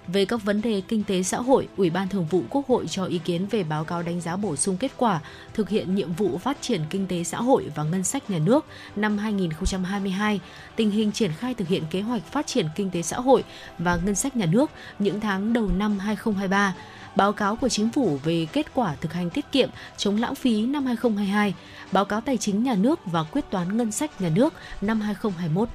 về 0.08 0.24
các 0.24 0.42
vấn 0.44 0.62
đề 0.62 0.82
kinh 0.88 1.04
tế 1.04 1.22
xã 1.22 1.38
hội, 1.38 1.68
Ủy 1.76 1.90
ban 1.90 2.08
Thường 2.08 2.26
vụ 2.26 2.42
Quốc 2.50 2.68
hội 2.68 2.86
cho 2.88 3.04
ý 3.04 3.18
kiến 3.18 3.46
về 3.46 3.64
báo 3.64 3.84
cáo 3.84 4.02
đánh 4.02 4.20
giá 4.20 4.36
bổ 4.36 4.56
sung 4.56 4.76
kết 4.76 4.92
quả 4.96 5.20
thực 5.54 5.68
hiện 5.68 5.94
nhiệm 5.94 6.12
vụ 6.12 6.38
phát 6.38 6.56
triển 6.60 6.80
kinh 6.90 7.06
tế 7.06 7.24
xã 7.24 7.38
hội 7.38 7.70
và 7.74 7.82
ngân 7.82 8.04
sách 8.04 8.30
nhà 8.30 8.38
nước 8.38 8.66
năm 8.96 9.18
2022, 9.18 10.40
tình 10.76 10.90
hình 10.90 11.12
triển 11.12 11.32
khai 11.32 11.54
thực 11.54 11.68
hiện 11.68 11.82
kế 11.90 12.00
hoạch 12.00 12.22
phát 12.32 12.46
triển 12.46 12.66
kinh 12.76 12.90
tế 12.90 13.02
xã 13.02 13.16
hội 13.16 13.44
và 13.78 13.96
ngân 13.96 14.14
sách 14.14 14.36
nhà 14.36 14.46
nước 14.46 14.70
những 14.98 15.20
tháng 15.20 15.52
đầu 15.52 15.68
năm 15.76 15.98
2023 15.98 16.74
báo 17.16 17.32
cáo 17.32 17.56
của 17.56 17.68
chính 17.68 17.90
phủ 17.90 18.18
về 18.24 18.46
kết 18.52 18.66
quả 18.74 18.94
thực 19.00 19.12
hành 19.12 19.30
tiết 19.30 19.52
kiệm 19.52 19.70
chống 19.96 20.20
lãng 20.20 20.34
phí 20.34 20.66
năm 20.66 20.86
2022, 20.86 21.54
báo 21.92 22.04
cáo 22.04 22.20
tài 22.20 22.36
chính 22.36 22.62
nhà 22.62 22.74
nước 22.74 23.00
và 23.06 23.22
quyết 23.22 23.50
toán 23.50 23.76
ngân 23.76 23.92
sách 23.92 24.20
nhà 24.20 24.28
nước 24.28 24.54
năm 24.80 25.00
2021. 25.00 25.68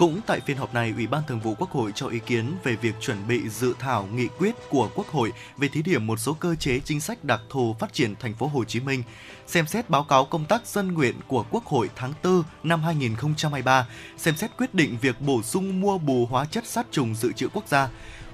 Cũng 0.00 0.20
tại 0.26 0.40
phiên 0.40 0.56
họp 0.56 0.74
này, 0.74 0.92
Ủy 0.96 1.06
ban 1.06 1.22
Thường 1.26 1.40
vụ 1.40 1.54
Quốc 1.58 1.70
hội 1.70 1.92
cho 1.94 2.06
ý 2.06 2.18
kiến 2.26 2.54
về 2.64 2.76
việc 2.76 2.94
chuẩn 3.00 3.28
bị 3.28 3.48
dự 3.48 3.74
thảo 3.78 4.08
nghị 4.14 4.28
quyết 4.38 4.54
của 4.70 4.90
Quốc 4.94 5.06
hội 5.08 5.32
về 5.56 5.68
thí 5.68 5.82
điểm 5.82 6.06
một 6.06 6.20
số 6.20 6.32
cơ 6.32 6.54
chế 6.54 6.80
chính 6.84 7.00
sách 7.00 7.24
đặc 7.24 7.40
thù 7.50 7.76
phát 7.78 7.92
triển 7.92 8.16
thành 8.16 8.34
phố 8.34 8.46
Hồ 8.46 8.64
Chí 8.64 8.80
Minh, 8.80 9.02
xem 9.46 9.66
xét 9.66 9.90
báo 9.90 10.04
cáo 10.04 10.24
công 10.24 10.44
tác 10.44 10.66
dân 10.66 10.92
nguyện 10.92 11.14
của 11.26 11.44
Quốc 11.50 11.64
hội 11.64 11.90
tháng 11.96 12.12
4 12.24 12.42
năm 12.62 12.82
2023, 12.82 13.86
xem 14.16 14.36
xét 14.36 14.50
quyết 14.56 14.74
định 14.74 14.96
việc 15.00 15.20
bổ 15.20 15.42
sung 15.42 15.80
mua 15.80 15.98
bù 15.98 16.26
hóa 16.26 16.44
chất 16.44 16.66
sát 16.66 16.86
trùng 16.90 17.14
dự 17.14 17.32
trữ 17.32 17.48
quốc 17.48 17.68
gia, 17.68 17.88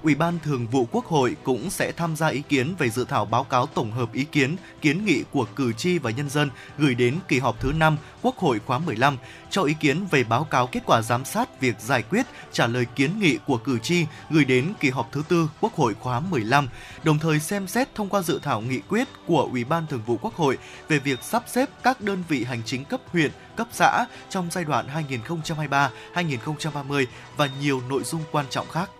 Ủy 0.07 0.15
ban 0.15 0.39
Thường 0.39 0.67
vụ 0.67 0.87
Quốc 0.93 1.07
hội 1.07 1.37
cũng 1.45 1.71
sẽ 1.71 1.93
tham 1.93 2.17
gia 2.17 2.27
ý 2.27 2.43
kiến 2.49 2.75
về 2.79 2.91
dự 2.91 3.05
thảo 3.05 3.25
báo 3.25 3.45
cáo 3.45 3.67
tổng 3.67 3.93
hợp 3.93 4.13
ý 4.13 4.25
kiến, 4.25 4.57
kiến 4.81 5.05
nghị 5.05 5.23
của 5.33 5.47
cử 5.57 5.73
tri 5.73 5.99
và 5.99 6.11
nhân 6.11 6.31
dân 6.31 6.51
gửi 6.79 6.95
đến 6.95 7.19
kỳ 7.29 7.39
họp 7.39 7.61
thứ 7.61 7.73
5 7.73 7.97
Quốc 8.23 8.37
hội 8.37 8.61
khóa 8.67 8.79
15, 8.79 9.17
cho 9.51 9.63
ý 9.63 9.75
kiến 9.81 10.07
về 10.11 10.25
báo 10.25 10.45
cáo 10.45 10.67
kết 10.67 10.83
quả 10.87 11.03
giám 11.03 11.25
sát 11.25 11.61
việc 11.61 11.81
giải 11.81 12.03
quyết, 12.03 12.27
trả 12.53 12.67
lời 12.67 12.87
kiến 12.95 13.21
nghị 13.21 13.39
của 13.47 13.59
cử 13.59 13.79
tri 13.79 14.07
gửi 14.31 14.45
đến 14.45 14.73
kỳ 14.81 14.91
họp 14.91 15.13
thứ 15.13 15.23
tư 15.29 15.51
Quốc 15.61 15.75
hội 15.75 15.95
khóa 16.01 16.21
15, 16.21 16.69
đồng 17.05 17.19
thời 17.19 17.41
xem 17.41 17.67
xét 17.67 17.95
thông 17.95 18.09
qua 18.09 18.23
dự 18.23 18.41
thảo 18.43 18.61
nghị 18.61 18.81
quyết 18.89 19.09
của 19.27 19.49
Ủy 19.53 19.65
ban 19.65 19.87
Thường 19.87 20.03
vụ 20.07 20.19
Quốc 20.23 20.35
hội 20.35 20.59
về 20.89 20.99
việc 20.99 21.23
sắp 21.23 21.45
xếp 21.47 21.69
các 21.83 22.01
đơn 22.01 22.23
vị 22.29 22.45
hành 22.45 22.63
chính 22.65 22.85
cấp 22.85 23.01
huyện, 23.13 23.31
cấp 23.57 23.69
xã 23.73 24.07
trong 24.31 24.49
giai 24.51 24.65
đoạn 24.65 24.87
2023-2030 26.15 27.07
và 27.37 27.49
nhiều 27.61 27.83
nội 27.89 28.03
dung 28.05 28.23
quan 28.33 28.47
trọng 28.51 28.69
khác. 28.69 28.91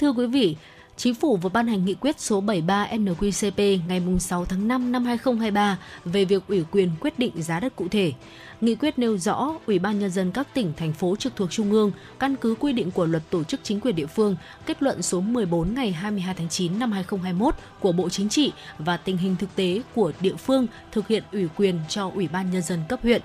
Thưa 0.00 0.12
quý 0.12 0.26
vị, 0.26 0.56
Chính 0.96 1.14
phủ 1.14 1.36
vừa 1.36 1.48
ban 1.48 1.66
hành 1.66 1.84
nghị 1.84 1.94
quyết 1.94 2.20
số 2.20 2.40
73 2.40 2.88
NQCP 2.92 3.78
ngày 3.88 4.02
6 4.20 4.44
tháng 4.44 4.68
5 4.68 4.92
năm 4.92 5.04
2023 5.04 5.78
về 6.04 6.24
việc 6.24 6.42
ủy 6.48 6.64
quyền 6.70 6.90
quyết 7.00 7.18
định 7.18 7.42
giá 7.42 7.60
đất 7.60 7.76
cụ 7.76 7.88
thể. 7.90 8.12
Nghị 8.60 8.74
quyết 8.74 8.98
nêu 8.98 9.18
rõ 9.18 9.52
Ủy 9.66 9.78
ban 9.78 9.98
nhân 9.98 10.10
dân 10.10 10.32
các 10.32 10.54
tỉnh 10.54 10.72
thành 10.76 10.92
phố 10.92 11.16
trực 11.16 11.36
thuộc 11.36 11.50
trung 11.50 11.72
ương 11.72 11.92
căn 12.18 12.36
cứ 12.36 12.54
quy 12.60 12.72
định 12.72 12.90
của 12.90 13.06
Luật 13.06 13.22
Tổ 13.30 13.44
chức 13.44 13.60
chính 13.62 13.80
quyền 13.80 13.96
địa 13.96 14.06
phương, 14.06 14.36
kết 14.66 14.82
luận 14.82 15.02
số 15.02 15.20
14 15.20 15.74
ngày 15.74 15.92
22 15.92 16.34
tháng 16.34 16.48
9 16.48 16.78
năm 16.78 16.92
2021 16.92 17.54
của 17.80 17.92
Bộ 17.92 18.08
Chính 18.08 18.28
trị 18.28 18.52
và 18.78 18.96
tình 18.96 19.16
hình 19.16 19.36
thực 19.36 19.56
tế 19.56 19.82
của 19.94 20.12
địa 20.20 20.36
phương 20.36 20.66
thực 20.92 21.08
hiện 21.08 21.22
ủy 21.32 21.48
quyền 21.56 21.78
cho 21.88 22.10
Ủy 22.14 22.28
ban 22.28 22.50
nhân 22.50 22.62
dân 22.62 22.80
cấp 22.88 23.00
huyện 23.02 23.22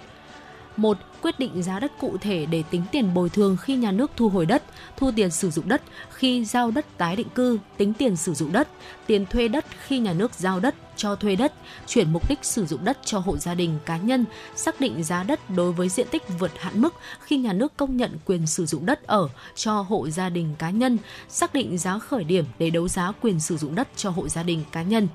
một 0.78 0.98
quyết 1.22 1.40
định 1.40 1.64
giá 1.64 1.80
đất 1.80 1.92
cụ 2.00 2.18
thể 2.18 2.46
để 2.46 2.64
tính 2.70 2.84
tiền 2.92 3.14
bồi 3.14 3.30
thường 3.30 3.58
khi 3.62 3.76
nhà 3.76 3.92
nước 3.92 4.12
thu 4.16 4.30
hồi 4.30 4.46
đất, 4.46 4.64
thu 4.98 5.12
tiền 5.16 5.32
sử 5.32 5.52
dụng 5.52 5.70
đất 5.70 5.82
khi 6.10 6.46
giao 6.46 6.72
đất 6.72 6.86
tái 6.98 7.16
định 7.16 7.30
cư, 7.30 7.60
tính 7.78 7.94
tiền 7.94 8.16
sử 8.16 8.34
dụng 8.34 8.52
đất, 8.52 8.68
tiền 9.08 9.26
thuê 9.26 9.48
đất 9.48 9.66
khi 9.88 10.00
nhà 10.00 10.14
nước 10.14 10.34
giao 10.34 10.60
đất 10.60 10.76
cho 10.96 11.16
thuê 11.16 11.36
đất, 11.36 11.54
chuyển 11.88 12.14
mục 12.14 12.30
đích 12.30 12.40
sử 12.42 12.66
dụng 12.66 12.86
đất 12.86 12.98
cho 13.06 13.20
hộ 13.20 13.38
gia 13.38 13.54
đình 13.54 13.80
cá 13.86 13.98
nhân, 13.98 14.26
xác 14.56 14.82
định 14.82 15.04
giá 15.04 15.24
đất 15.24 15.50
đối 15.50 15.72
với 15.72 15.90
diện 15.90 16.08
tích 16.12 16.24
vượt 16.40 16.52
hạn 16.60 16.82
mức 16.82 16.94
khi 17.22 17.38
nhà 17.38 17.54
nước 17.54 17.78
công 17.78 17.98
nhận 17.98 18.12
quyền 18.26 18.48
sử 18.48 18.66
dụng 18.66 18.86
đất 18.86 19.04
ở 19.08 19.30
cho 19.56 19.82
hộ 19.82 20.10
gia 20.10 20.30
đình 20.30 20.56
cá 20.60 20.70
nhân, 20.70 20.98
xác 21.30 21.54
định 21.54 21.78
giá 21.78 22.00
khởi 22.00 22.24
điểm 22.24 22.46
để 22.60 22.70
đấu 22.70 22.88
giá 22.88 23.12
quyền 23.22 23.40
sử 23.40 23.58
dụng 23.58 23.76
đất 23.76 23.88
cho 23.96 24.10
hộ 24.10 24.28
gia 24.28 24.44
đình 24.44 24.64
cá 24.72 24.82
nhân. 24.84 25.08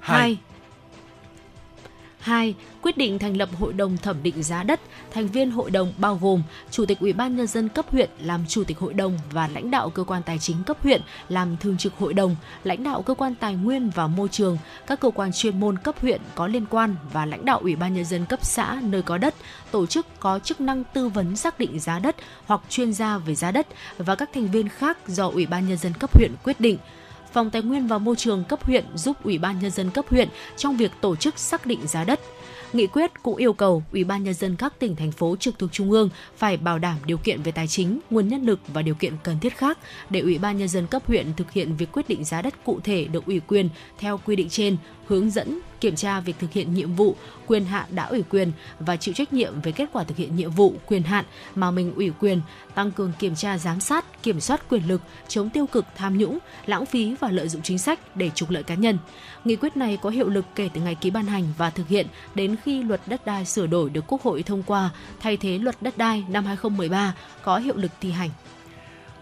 2. 0.00 0.20
2. 0.20 0.38
Quyết 2.82 2.96
định 2.96 3.18
thành 3.18 3.36
lập 3.36 3.48
hội 3.58 3.72
đồng 3.72 3.96
thẩm 3.96 4.22
định 4.22 4.42
giá 4.42 4.62
đất, 4.62 4.80
thành 5.10 5.28
viên 5.28 5.50
hội 5.50 5.70
đồng 5.70 5.92
bao 5.98 6.18
gồm 6.22 6.42
Chủ 6.70 6.86
tịch 6.86 7.00
Ủy 7.00 7.12
ban 7.12 7.36
nhân 7.36 7.46
dân 7.46 7.68
cấp 7.68 7.86
huyện 7.90 8.10
làm 8.20 8.44
chủ 8.48 8.64
tịch 8.64 8.78
hội 8.78 8.94
đồng 8.94 9.18
và 9.32 9.48
lãnh 9.48 9.70
đạo 9.70 9.90
cơ 9.90 10.04
quan 10.04 10.22
tài 10.22 10.38
chính 10.38 10.56
cấp 10.66 10.76
huyện 10.82 11.02
làm 11.28 11.56
thường 11.56 11.76
trực 11.78 11.92
hội 11.98 12.14
đồng, 12.14 12.36
lãnh 12.64 12.84
đạo 12.84 13.02
cơ 13.02 13.14
quan 13.14 13.34
tài 13.34 13.54
nguyên 13.54 13.90
và 13.90 14.06
môi 14.06 14.28
trường, 14.28 14.58
các 14.86 15.00
cơ 15.00 15.10
quan 15.10 15.32
chuyên 15.32 15.60
môn 15.60 15.78
cấp 15.78 15.94
huyện 16.00 16.20
có 16.34 16.46
liên 16.46 16.66
quan 16.66 16.96
và 17.12 17.26
lãnh 17.26 17.44
đạo 17.44 17.58
Ủy 17.58 17.76
ban 17.76 17.94
nhân 17.94 18.04
dân 18.04 18.24
cấp 18.24 18.44
xã 18.44 18.80
nơi 18.82 19.02
có 19.02 19.18
đất, 19.18 19.34
tổ 19.70 19.86
chức 19.86 20.06
có 20.20 20.38
chức 20.38 20.60
năng 20.60 20.84
tư 20.84 21.08
vấn 21.08 21.36
xác 21.36 21.58
định 21.58 21.80
giá 21.80 21.98
đất 21.98 22.16
hoặc 22.46 22.60
chuyên 22.68 22.92
gia 22.92 23.18
về 23.18 23.34
giá 23.34 23.50
đất 23.50 23.66
và 23.98 24.14
các 24.14 24.30
thành 24.34 24.50
viên 24.50 24.68
khác 24.68 24.98
do 25.08 25.28
Ủy 25.28 25.46
ban 25.46 25.68
nhân 25.68 25.78
dân 25.78 25.92
cấp 25.92 26.16
huyện 26.16 26.32
quyết 26.44 26.60
định. 26.60 26.78
Phòng 27.36 27.50
Tài 27.50 27.62
nguyên 27.62 27.86
và 27.86 27.98
Môi 27.98 28.16
trường 28.16 28.44
cấp 28.44 28.64
huyện 28.64 28.84
giúp 28.94 29.16
Ủy 29.24 29.38
ban 29.38 29.58
nhân 29.58 29.70
dân 29.70 29.90
cấp 29.90 30.04
huyện 30.10 30.28
trong 30.56 30.76
việc 30.76 30.92
tổ 31.00 31.16
chức 31.16 31.38
xác 31.38 31.66
định 31.66 31.86
giá 31.86 32.04
đất. 32.04 32.20
Nghị 32.72 32.86
quyết 32.86 33.22
cũng 33.22 33.36
yêu 33.36 33.52
cầu 33.52 33.82
Ủy 33.92 34.04
ban 34.04 34.24
nhân 34.24 34.34
dân 34.34 34.56
các 34.56 34.78
tỉnh 34.78 34.96
thành 34.96 35.12
phố 35.12 35.36
trực 35.36 35.58
thuộc 35.58 35.72
trung 35.72 35.90
ương 35.90 36.08
phải 36.36 36.56
bảo 36.56 36.78
đảm 36.78 36.96
điều 37.06 37.18
kiện 37.18 37.42
về 37.42 37.52
tài 37.52 37.66
chính, 37.68 38.00
nguồn 38.10 38.28
nhân 38.28 38.42
lực 38.42 38.60
và 38.68 38.82
điều 38.82 38.94
kiện 38.94 39.12
cần 39.22 39.40
thiết 39.40 39.56
khác 39.56 39.78
để 40.10 40.20
Ủy 40.20 40.38
ban 40.38 40.58
nhân 40.58 40.68
dân 40.68 40.86
cấp 40.86 41.02
huyện 41.06 41.26
thực 41.36 41.50
hiện 41.52 41.76
việc 41.76 41.92
quyết 41.92 42.08
định 42.08 42.24
giá 42.24 42.42
đất 42.42 42.64
cụ 42.64 42.80
thể 42.84 43.04
được 43.04 43.26
ủy 43.26 43.40
quyền 43.40 43.68
theo 43.98 44.20
quy 44.26 44.36
định 44.36 44.48
trên, 44.48 44.76
hướng 45.06 45.30
dẫn 45.30 45.60
kiểm 45.80 45.96
tra 45.96 46.20
việc 46.20 46.38
thực 46.38 46.52
hiện 46.52 46.74
nhiệm 46.74 46.94
vụ, 46.94 47.16
quyền 47.46 47.64
hạn 47.64 47.86
đã 47.90 48.04
ủy 48.04 48.22
quyền 48.30 48.52
và 48.80 48.96
chịu 48.96 49.14
trách 49.14 49.32
nhiệm 49.32 49.60
về 49.60 49.72
kết 49.72 49.88
quả 49.92 50.04
thực 50.04 50.16
hiện 50.16 50.36
nhiệm 50.36 50.50
vụ, 50.50 50.74
quyền 50.86 51.02
hạn 51.02 51.24
mà 51.54 51.70
mình 51.70 51.94
ủy 51.94 52.10
quyền, 52.20 52.40
tăng 52.74 52.90
cường 52.90 53.12
kiểm 53.18 53.34
tra 53.34 53.58
giám 53.58 53.80
sát, 53.80 54.22
kiểm 54.22 54.40
soát 54.40 54.68
quyền 54.68 54.88
lực, 54.88 55.00
chống 55.28 55.50
tiêu 55.50 55.66
cực 55.66 55.84
tham 55.96 56.18
nhũng, 56.18 56.38
lãng 56.66 56.86
phí 56.86 57.14
và 57.20 57.30
lợi 57.30 57.48
dụng 57.48 57.62
chính 57.62 57.78
sách 57.78 58.16
để 58.16 58.30
trục 58.34 58.50
lợi 58.50 58.62
cá 58.62 58.74
nhân. 58.74 58.98
Nghị 59.44 59.56
quyết 59.56 59.76
này 59.76 59.98
có 60.02 60.10
hiệu 60.10 60.28
lực 60.28 60.44
kể 60.54 60.68
từ 60.74 60.80
ngày 60.80 60.94
ký 60.94 61.10
ban 61.10 61.26
hành 61.26 61.44
và 61.58 61.70
thực 61.70 61.88
hiện 61.88 62.06
đến 62.34 62.56
khi 62.64 62.82
luật 62.82 63.00
đất 63.06 63.26
đai 63.26 63.44
sửa 63.44 63.66
đổi 63.66 63.90
được 63.90 64.04
Quốc 64.06 64.22
hội 64.22 64.42
thông 64.42 64.62
qua 64.62 64.90
thay 65.20 65.36
thế 65.36 65.58
luật 65.58 65.76
đất 65.80 65.98
đai 65.98 66.24
năm 66.28 66.44
2013 66.44 67.14
có 67.42 67.58
hiệu 67.58 67.76
lực 67.76 67.90
thi 68.00 68.10
hành. 68.10 68.30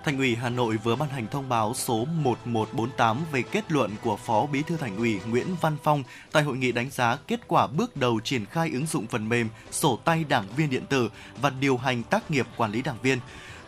Thành 0.04 0.18
ủy 0.18 0.36
Hà 0.36 0.48
Nội 0.48 0.76
vừa 0.76 0.96
ban 0.96 1.08
hành 1.08 1.26
thông 1.30 1.48
báo 1.48 1.74
số 1.74 2.04
1148 2.04 3.18
về 3.32 3.42
kết 3.42 3.72
luận 3.72 3.90
của 4.02 4.16
Phó 4.16 4.46
Bí 4.46 4.62
thư 4.62 4.76
Thành 4.76 4.96
ủy 4.96 5.20
Nguyễn 5.26 5.46
Văn 5.60 5.76
Phong 5.82 6.02
tại 6.32 6.42
hội 6.42 6.56
nghị 6.56 6.72
đánh 6.72 6.90
giá 6.90 7.16
kết 7.26 7.40
quả 7.48 7.66
bước 7.66 7.96
đầu 7.96 8.20
triển 8.24 8.46
khai 8.46 8.70
ứng 8.72 8.86
dụng 8.86 9.06
phần 9.06 9.28
mềm 9.28 9.48
sổ 9.70 9.98
tay 10.04 10.24
đảng 10.28 10.46
viên 10.56 10.70
điện 10.70 10.86
tử 10.88 11.10
và 11.40 11.50
điều 11.50 11.76
hành 11.76 12.02
tác 12.02 12.30
nghiệp 12.30 12.46
quản 12.56 12.72
lý 12.72 12.82
đảng 12.82 12.96
viên. 13.02 13.18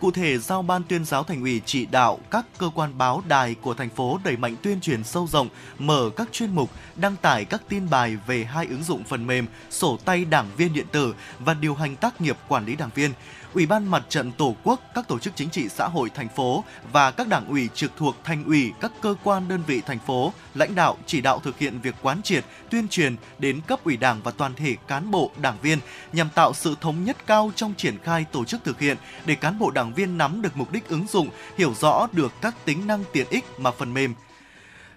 Cụ 0.00 0.10
thể, 0.10 0.38
giao 0.38 0.62
Ban 0.62 0.82
tuyên 0.82 1.04
giáo 1.04 1.24
Thành 1.24 1.40
ủy 1.40 1.60
chỉ 1.64 1.86
đạo 1.86 2.18
các 2.30 2.46
cơ 2.58 2.70
quan 2.74 2.98
báo 2.98 3.22
đài 3.28 3.54
của 3.54 3.74
thành 3.74 3.90
phố 3.90 4.20
đẩy 4.24 4.36
mạnh 4.36 4.56
tuyên 4.62 4.80
truyền 4.80 5.04
sâu 5.04 5.26
rộng, 5.26 5.48
mở 5.78 6.10
các 6.16 6.28
chuyên 6.32 6.54
mục, 6.54 6.70
đăng 6.96 7.16
tải 7.16 7.44
các 7.44 7.62
tin 7.68 7.90
bài 7.90 8.16
về 8.26 8.44
hai 8.44 8.66
ứng 8.66 8.82
dụng 8.82 9.04
phần 9.04 9.26
mềm 9.26 9.46
sổ 9.70 9.98
tay 10.04 10.24
đảng 10.24 10.46
viên 10.56 10.74
điện 10.74 10.86
tử 10.92 11.14
và 11.38 11.54
điều 11.54 11.74
hành 11.74 11.96
tác 11.96 12.20
nghiệp 12.20 12.36
quản 12.48 12.66
lý 12.66 12.76
đảng 12.76 12.90
viên 12.94 13.12
Ủy 13.54 13.66
ban 13.66 13.86
Mặt 13.86 14.02
trận 14.08 14.32
Tổ 14.32 14.54
quốc, 14.64 14.80
các 14.94 15.08
tổ 15.08 15.18
chức 15.18 15.36
chính 15.36 15.50
trị 15.50 15.68
xã 15.68 15.88
hội 15.88 16.10
thành 16.10 16.28
phố 16.28 16.64
và 16.92 17.10
các 17.10 17.28
đảng 17.28 17.48
ủy 17.48 17.68
trực 17.74 17.90
thuộc 17.96 18.16
thành 18.24 18.44
ủy, 18.44 18.72
các 18.80 18.92
cơ 19.02 19.14
quan 19.24 19.48
đơn 19.48 19.62
vị 19.66 19.80
thành 19.80 19.98
phố, 19.98 20.32
lãnh 20.54 20.74
đạo 20.74 20.96
chỉ 21.06 21.20
đạo 21.20 21.40
thực 21.44 21.58
hiện 21.58 21.80
việc 21.80 21.94
quán 22.02 22.22
triệt, 22.22 22.44
tuyên 22.70 22.88
truyền 22.88 23.16
đến 23.38 23.60
cấp 23.66 23.80
ủy 23.84 23.96
Đảng 23.96 24.20
và 24.22 24.30
toàn 24.30 24.54
thể 24.54 24.76
cán 24.88 25.10
bộ, 25.10 25.30
đảng 25.40 25.58
viên 25.62 25.78
nhằm 26.12 26.28
tạo 26.34 26.54
sự 26.54 26.74
thống 26.80 27.04
nhất 27.04 27.16
cao 27.26 27.52
trong 27.56 27.74
triển 27.76 27.98
khai 28.02 28.24
tổ 28.32 28.44
chức 28.44 28.64
thực 28.64 28.80
hiện 28.80 28.96
để 29.26 29.34
cán 29.34 29.58
bộ 29.58 29.70
đảng 29.70 29.94
viên 29.94 30.18
nắm 30.18 30.42
được 30.42 30.56
mục 30.56 30.72
đích 30.72 30.88
ứng 30.88 31.06
dụng, 31.08 31.28
hiểu 31.58 31.74
rõ 31.80 32.08
được 32.12 32.32
các 32.40 32.54
tính 32.64 32.86
năng 32.86 33.04
tiện 33.12 33.26
ích 33.30 33.44
mà 33.58 33.70
phần 33.70 33.94
mềm 33.94 34.14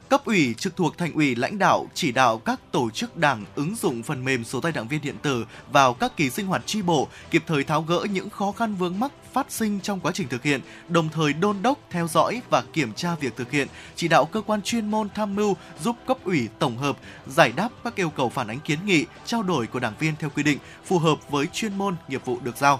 Cấp 0.09 0.25
ủy 0.25 0.55
trực 0.57 0.75
thuộc 0.75 0.97
thành 0.97 1.13
ủy 1.13 1.35
lãnh 1.35 1.57
đạo 1.57 1.87
chỉ 1.93 2.11
đạo 2.11 2.37
các 2.37 2.59
tổ 2.71 2.89
chức 2.89 3.17
đảng 3.17 3.45
ứng 3.55 3.75
dụng 3.75 4.03
phần 4.03 4.25
mềm 4.25 4.43
số 4.43 4.61
tay 4.61 4.71
đảng 4.71 4.87
viên 4.87 5.01
điện 5.01 5.15
tử 5.21 5.45
vào 5.71 5.93
các 5.93 6.17
kỳ 6.17 6.29
sinh 6.29 6.45
hoạt 6.45 6.65
tri 6.65 6.81
bộ, 6.81 7.07
kịp 7.31 7.43
thời 7.47 7.63
tháo 7.63 7.81
gỡ 7.81 8.05
những 8.11 8.29
khó 8.29 8.51
khăn 8.51 8.75
vướng 8.75 8.99
mắc 8.99 9.11
phát 9.33 9.51
sinh 9.51 9.79
trong 9.79 9.99
quá 9.99 10.11
trình 10.15 10.27
thực 10.27 10.43
hiện, 10.43 10.61
đồng 10.87 11.09
thời 11.09 11.33
đôn 11.33 11.57
đốc, 11.61 11.79
theo 11.89 12.07
dõi 12.07 12.41
và 12.49 12.63
kiểm 12.73 12.93
tra 12.93 13.15
việc 13.15 13.35
thực 13.35 13.51
hiện, 13.51 13.67
chỉ 13.95 14.07
đạo 14.07 14.25
cơ 14.25 14.41
quan 14.41 14.61
chuyên 14.61 14.91
môn 14.91 15.07
tham 15.15 15.35
mưu 15.35 15.55
giúp 15.83 15.95
cấp 16.07 16.17
ủy 16.23 16.47
tổng 16.59 16.77
hợp, 16.77 16.97
giải 17.27 17.51
đáp 17.55 17.69
các 17.83 17.95
yêu 17.95 18.09
cầu 18.09 18.29
phản 18.29 18.47
ánh 18.47 18.59
kiến 18.59 18.79
nghị, 18.85 19.05
trao 19.25 19.43
đổi 19.43 19.67
của 19.67 19.79
đảng 19.79 19.93
viên 19.99 20.13
theo 20.19 20.29
quy 20.29 20.43
định, 20.43 20.57
phù 20.85 20.99
hợp 20.99 21.29
với 21.29 21.47
chuyên 21.53 21.77
môn 21.77 21.95
nghiệp 22.07 22.25
vụ 22.25 22.39
được 22.43 22.57
giao. 22.57 22.79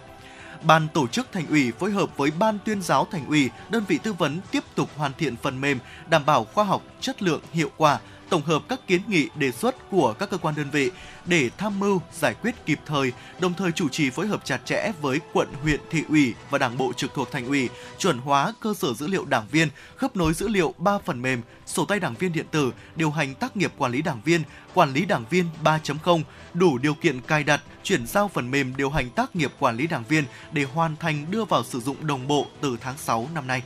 Ban 0.64 0.88
tổ 0.88 1.08
chức 1.08 1.28
thành 1.32 1.48
ủy 1.48 1.72
phối 1.72 1.92
hợp 1.92 2.18
với 2.18 2.32
Ban 2.40 2.58
tuyên 2.66 2.82
giáo 2.82 3.08
thành 3.12 3.26
ủy, 3.28 3.50
đơn 3.70 3.84
vị 3.88 3.98
tư 4.04 4.14
vấn 4.14 4.40
tiếp 4.52 4.64
tục 4.76 4.90
hoàn 4.96 5.14
thiện 5.14 5.36
phần 5.36 5.62
mềm, 5.62 5.80
đảm 6.10 6.26
bảo 6.26 6.46
khoa 6.46 6.64
học, 6.64 6.82
chất 7.02 7.22
lượng, 7.22 7.42
hiệu 7.54 7.72
quả, 7.78 8.00
tổng 8.30 8.42
hợp 8.42 8.64
các 8.70 8.88
kiến 8.88 9.02
nghị 9.08 9.30
đề 9.36 9.52
xuất 9.52 9.90
của 9.92 10.14
các 10.14 10.30
cơ 10.30 10.38
quan 10.38 10.56
đơn 10.56 10.70
vị 10.72 10.92
để 11.26 11.50
tham 11.58 11.80
mưu 11.80 12.02
giải 12.14 12.34
quyết 12.34 12.66
kịp 12.66 12.80
thời, 12.86 13.12
đồng 13.40 13.54
thời 13.54 13.72
chủ 13.72 13.90
trì 13.90 14.10
phối 14.10 14.28
hợp 14.28 14.46
chặt 14.46 14.66
chẽ 14.66 14.92
với 15.02 15.20
quận, 15.34 15.48
huyện, 15.62 15.80
thị 15.90 16.04
ủy 16.10 16.34
và 16.50 16.58
đảng 16.58 16.78
bộ 16.78 16.94
trực 16.94 17.14
thuộc 17.14 17.32
thành 17.32 17.48
ủy, 17.48 17.70
chuẩn 17.98 18.18
hóa 18.18 18.54
cơ 18.60 18.74
sở 18.74 18.94
dữ 18.94 19.08
liệu 19.08 19.26
đảng 19.26 19.48
viên, 19.52 19.68
khớp 19.96 20.16
nối 20.16 20.34
dữ 20.34 20.48
liệu 20.48 20.74
3 20.78 20.98
phần 21.06 21.22
mềm, 21.22 21.42
sổ 21.66 21.86
tay 21.86 22.00
đảng 22.00 22.16
viên 22.16 22.34
điện 22.34 22.46
tử, 22.52 22.74
điều 22.96 23.12
hành 23.12 23.36
tác 23.36 23.58
nghiệp 23.58 23.72
quản 23.78 23.92
lý 23.92 24.02
đảng 24.02 24.22
viên, 24.26 24.44
quản 24.74 24.94
lý 24.94 25.06
đảng 25.06 25.26
viên 25.30 25.46
3.0, 25.64 26.22
đủ 26.54 26.78
điều 26.78 26.94
kiện 26.94 27.22
cài 27.22 27.44
đặt, 27.44 27.62
chuyển 27.84 28.08
giao 28.08 28.28
phần 28.28 28.52
mềm 28.52 28.74
điều 28.78 28.90
hành 28.90 29.10
tác 29.10 29.36
nghiệp 29.36 29.52
quản 29.60 29.78
lý 29.78 29.88
đảng 29.88 30.04
viên 30.10 30.24
để 30.52 30.64
hoàn 30.64 30.96
thành 30.96 31.26
đưa 31.32 31.46
vào 31.46 31.64
sử 31.64 31.80
dụng 31.80 32.08
đồng 32.08 32.28
bộ 32.28 32.48
từ 32.62 32.78
tháng 32.82 32.98
6 32.98 33.30
năm 33.34 33.48
nay. 33.48 33.62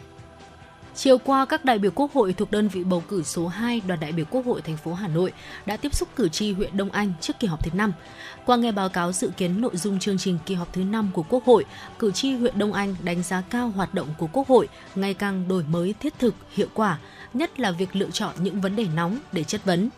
Chiều 0.96 1.18
qua, 1.18 1.46
các 1.46 1.66
đại 1.66 1.80
biểu 1.80 1.92
Quốc 1.96 2.14
hội 2.14 2.34
thuộc 2.34 2.52
đơn 2.52 2.68
vị 2.68 2.84
bầu 2.84 3.04
cử 3.08 3.24
số 3.24 3.48
2 3.48 3.82
đoàn 3.88 4.00
đại 4.00 4.12
biểu 4.12 4.26
Quốc 4.30 4.46
hội 4.46 4.62
thành 4.62 4.78
phố 4.78 4.94
Hà 4.94 5.08
Nội 5.08 5.34
đã 5.66 5.78
tiếp 5.78 5.96
xúc 5.96 6.10
cử 6.16 6.30
tri 6.30 6.54
huyện 6.54 6.78
Đông 6.78 6.92
Anh 6.92 7.14
trước 7.22 7.40
kỳ 7.40 7.48
họp 7.48 7.64
thứ 7.64 7.72
5. 7.74 7.94
Qua 8.46 8.56
nghe 8.58 8.72
báo 8.72 8.90
cáo 8.90 9.12
dự 9.12 9.30
kiến 9.38 9.62
nội 9.62 9.78
dung 9.78 10.00
chương 10.00 10.18
trình 10.18 10.38
kỳ 10.46 10.56
họp 10.56 10.74
thứ 10.74 10.84
5 10.84 11.10
của 11.14 11.24
Quốc 11.30 11.46
hội, 11.46 11.66
cử 12.00 12.12
tri 12.12 12.36
huyện 12.36 12.60
Đông 12.60 12.74
Anh 12.74 12.96
đánh 13.04 13.24
giá 13.24 13.42
cao 13.50 13.70
hoạt 13.70 13.94
động 13.94 14.08
của 14.18 14.28
Quốc 14.34 14.48
hội 14.48 14.68
ngày 14.96 15.14
càng 15.14 15.48
đổi 15.48 15.64
mới 15.64 15.94
thiết 16.00 16.14
thực, 16.20 16.36
hiệu 16.52 16.68
quả, 16.74 17.00
nhất 17.34 17.60
là 17.60 17.72
việc 17.72 17.96
lựa 17.96 18.10
chọn 18.10 18.36
những 18.40 18.62
vấn 18.62 18.76
đề 18.76 18.86
nóng 18.96 19.18
để 19.32 19.44
chất 19.44 19.66
vấn. 19.66 19.90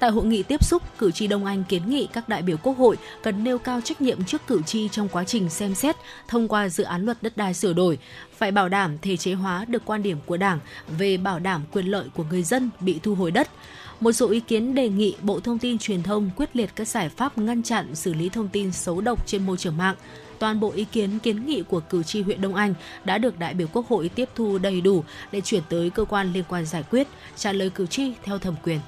Tại 0.00 0.10
hội 0.10 0.24
nghị 0.24 0.42
tiếp 0.42 0.64
xúc, 0.64 0.82
cử 0.98 1.10
tri 1.10 1.26
Đông 1.26 1.44
Anh 1.44 1.64
kiến 1.68 1.90
nghị 1.90 2.08
các 2.12 2.28
đại 2.28 2.42
biểu 2.42 2.56
Quốc 2.62 2.78
hội 2.78 2.96
cần 3.22 3.44
nêu 3.44 3.58
cao 3.58 3.80
trách 3.80 4.00
nhiệm 4.00 4.24
trước 4.24 4.46
cử 4.46 4.62
tri 4.66 4.88
trong 4.88 5.08
quá 5.08 5.24
trình 5.24 5.50
xem 5.50 5.74
xét 5.74 5.96
thông 6.28 6.48
qua 6.48 6.68
dự 6.68 6.84
án 6.84 7.04
luật 7.04 7.22
đất 7.22 7.36
đai 7.36 7.54
sửa 7.54 7.72
đổi, 7.72 7.98
phải 8.36 8.50
bảo 8.50 8.68
đảm 8.68 8.98
thể 9.02 9.16
chế 9.16 9.32
hóa 9.32 9.64
được 9.68 9.82
quan 9.84 10.02
điểm 10.02 10.18
của 10.26 10.36
Đảng 10.36 10.58
về 10.98 11.16
bảo 11.16 11.38
đảm 11.38 11.62
quyền 11.72 11.86
lợi 11.86 12.08
của 12.14 12.24
người 12.30 12.42
dân 12.42 12.70
bị 12.80 12.98
thu 13.02 13.14
hồi 13.14 13.30
đất. 13.30 13.48
Một 14.00 14.12
số 14.12 14.30
ý 14.30 14.40
kiến 14.40 14.74
đề 14.74 14.88
nghị 14.88 15.16
Bộ 15.22 15.40
Thông 15.40 15.58
tin 15.58 15.78
Truyền 15.78 16.02
thông 16.02 16.30
quyết 16.36 16.56
liệt 16.56 16.70
các 16.76 16.88
giải 16.88 17.08
pháp 17.08 17.38
ngăn 17.38 17.62
chặn 17.62 17.94
xử 17.94 18.14
lý 18.14 18.28
thông 18.28 18.48
tin 18.48 18.72
xấu 18.72 19.00
độc 19.00 19.26
trên 19.26 19.46
môi 19.46 19.56
trường 19.56 19.76
mạng. 19.76 19.96
Toàn 20.38 20.60
bộ 20.60 20.70
ý 20.70 20.84
kiến 20.84 21.18
kiến 21.18 21.46
nghị 21.46 21.62
của 21.62 21.80
cử 21.80 22.02
tri 22.02 22.22
huyện 22.22 22.40
Đông 22.40 22.54
Anh 22.54 22.74
đã 23.04 23.18
được 23.18 23.38
đại 23.38 23.54
biểu 23.54 23.66
Quốc 23.72 23.88
hội 23.88 24.08
tiếp 24.08 24.28
thu 24.34 24.58
đầy 24.58 24.80
đủ 24.80 25.04
để 25.32 25.40
chuyển 25.40 25.62
tới 25.68 25.90
cơ 25.90 26.04
quan 26.04 26.32
liên 26.32 26.44
quan 26.48 26.66
giải 26.66 26.82
quyết, 26.90 27.08
trả 27.36 27.52
lời 27.52 27.70
cử 27.70 27.86
tri 27.86 28.12
theo 28.24 28.38
thẩm 28.38 28.54
quyền. 28.64 28.80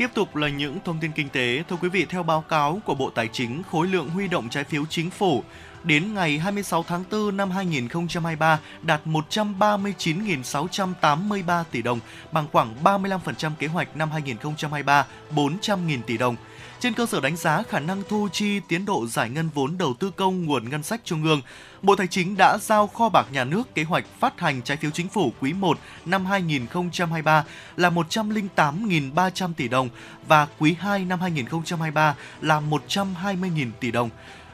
Tiếp 0.00 0.10
tục 0.14 0.36
là 0.36 0.48
những 0.48 0.78
thông 0.84 1.00
tin 1.00 1.12
kinh 1.12 1.28
tế. 1.28 1.62
Thưa 1.68 1.76
quý 1.76 1.88
vị, 1.88 2.06
theo 2.08 2.22
báo 2.22 2.40
cáo 2.40 2.80
của 2.84 2.94
Bộ 2.94 3.10
Tài 3.10 3.28
chính, 3.28 3.62
khối 3.70 3.86
lượng 3.86 4.10
huy 4.10 4.28
động 4.28 4.48
trái 4.48 4.64
phiếu 4.64 4.86
chính 4.86 5.10
phủ 5.10 5.44
đến 5.84 6.14
ngày 6.14 6.38
26 6.38 6.82
tháng 6.82 7.04
4 7.10 7.36
năm 7.36 7.50
2023 7.50 8.60
đạt 8.82 9.00
139.683 9.06 11.64
tỷ 11.70 11.82
đồng, 11.82 12.00
bằng 12.32 12.46
khoảng 12.52 12.74
35% 12.84 13.50
kế 13.58 13.66
hoạch 13.66 13.96
năm 13.96 14.10
2023 14.10 15.06
400.000 15.34 16.02
tỷ 16.06 16.18
đồng. 16.18 16.36
Trên 16.80 16.94
cơ 16.94 17.06
sở 17.06 17.20
đánh 17.20 17.36
giá 17.36 17.62
khả 17.62 17.80
năng 17.80 18.02
thu 18.08 18.28
chi 18.32 18.60
tiến 18.68 18.84
độ 18.84 19.06
giải 19.06 19.30
ngân 19.30 19.48
vốn 19.54 19.78
đầu 19.78 19.94
tư 19.94 20.10
công 20.10 20.46
nguồn 20.46 20.70
ngân 20.70 20.82
sách 20.82 21.00
trung 21.04 21.24
ương, 21.24 21.42
Bộ 21.82 21.96
Tài 21.96 22.06
chính 22.06 22.36
đã 22.36 22.58
giao 22.58 22.86
kho 22.86 23.08
bạc 23.08 23.26
nhà 23.32 23.44
nước 23.44 23.74
kế 23.74 23.84
hoạch 23.84 24.04
phát 24.20 24.40
hành 24.40 24.62
trái 24.62 24.76
phiếu 24.76 24.90
chính 24.90 25.08
phủ 25.08 25.32
quý 25.40 25.52
1 25.52 25.78
năm 26.06 26.26
2023 26.26 27.44
là 27.76 27.90
108.300 27.90 29.52
tỷ 29.56 29.68
đồng 29.68 29.88
và 30.26 30.46
quý 30.58 30.76
2 30.78 31.04
năm 31.04 31.20
2023 31.20 32.14
là 32.40 32.60
120.000 32.60 33.70
tỷ 33.80 33.90
đồng. 33.90 34.10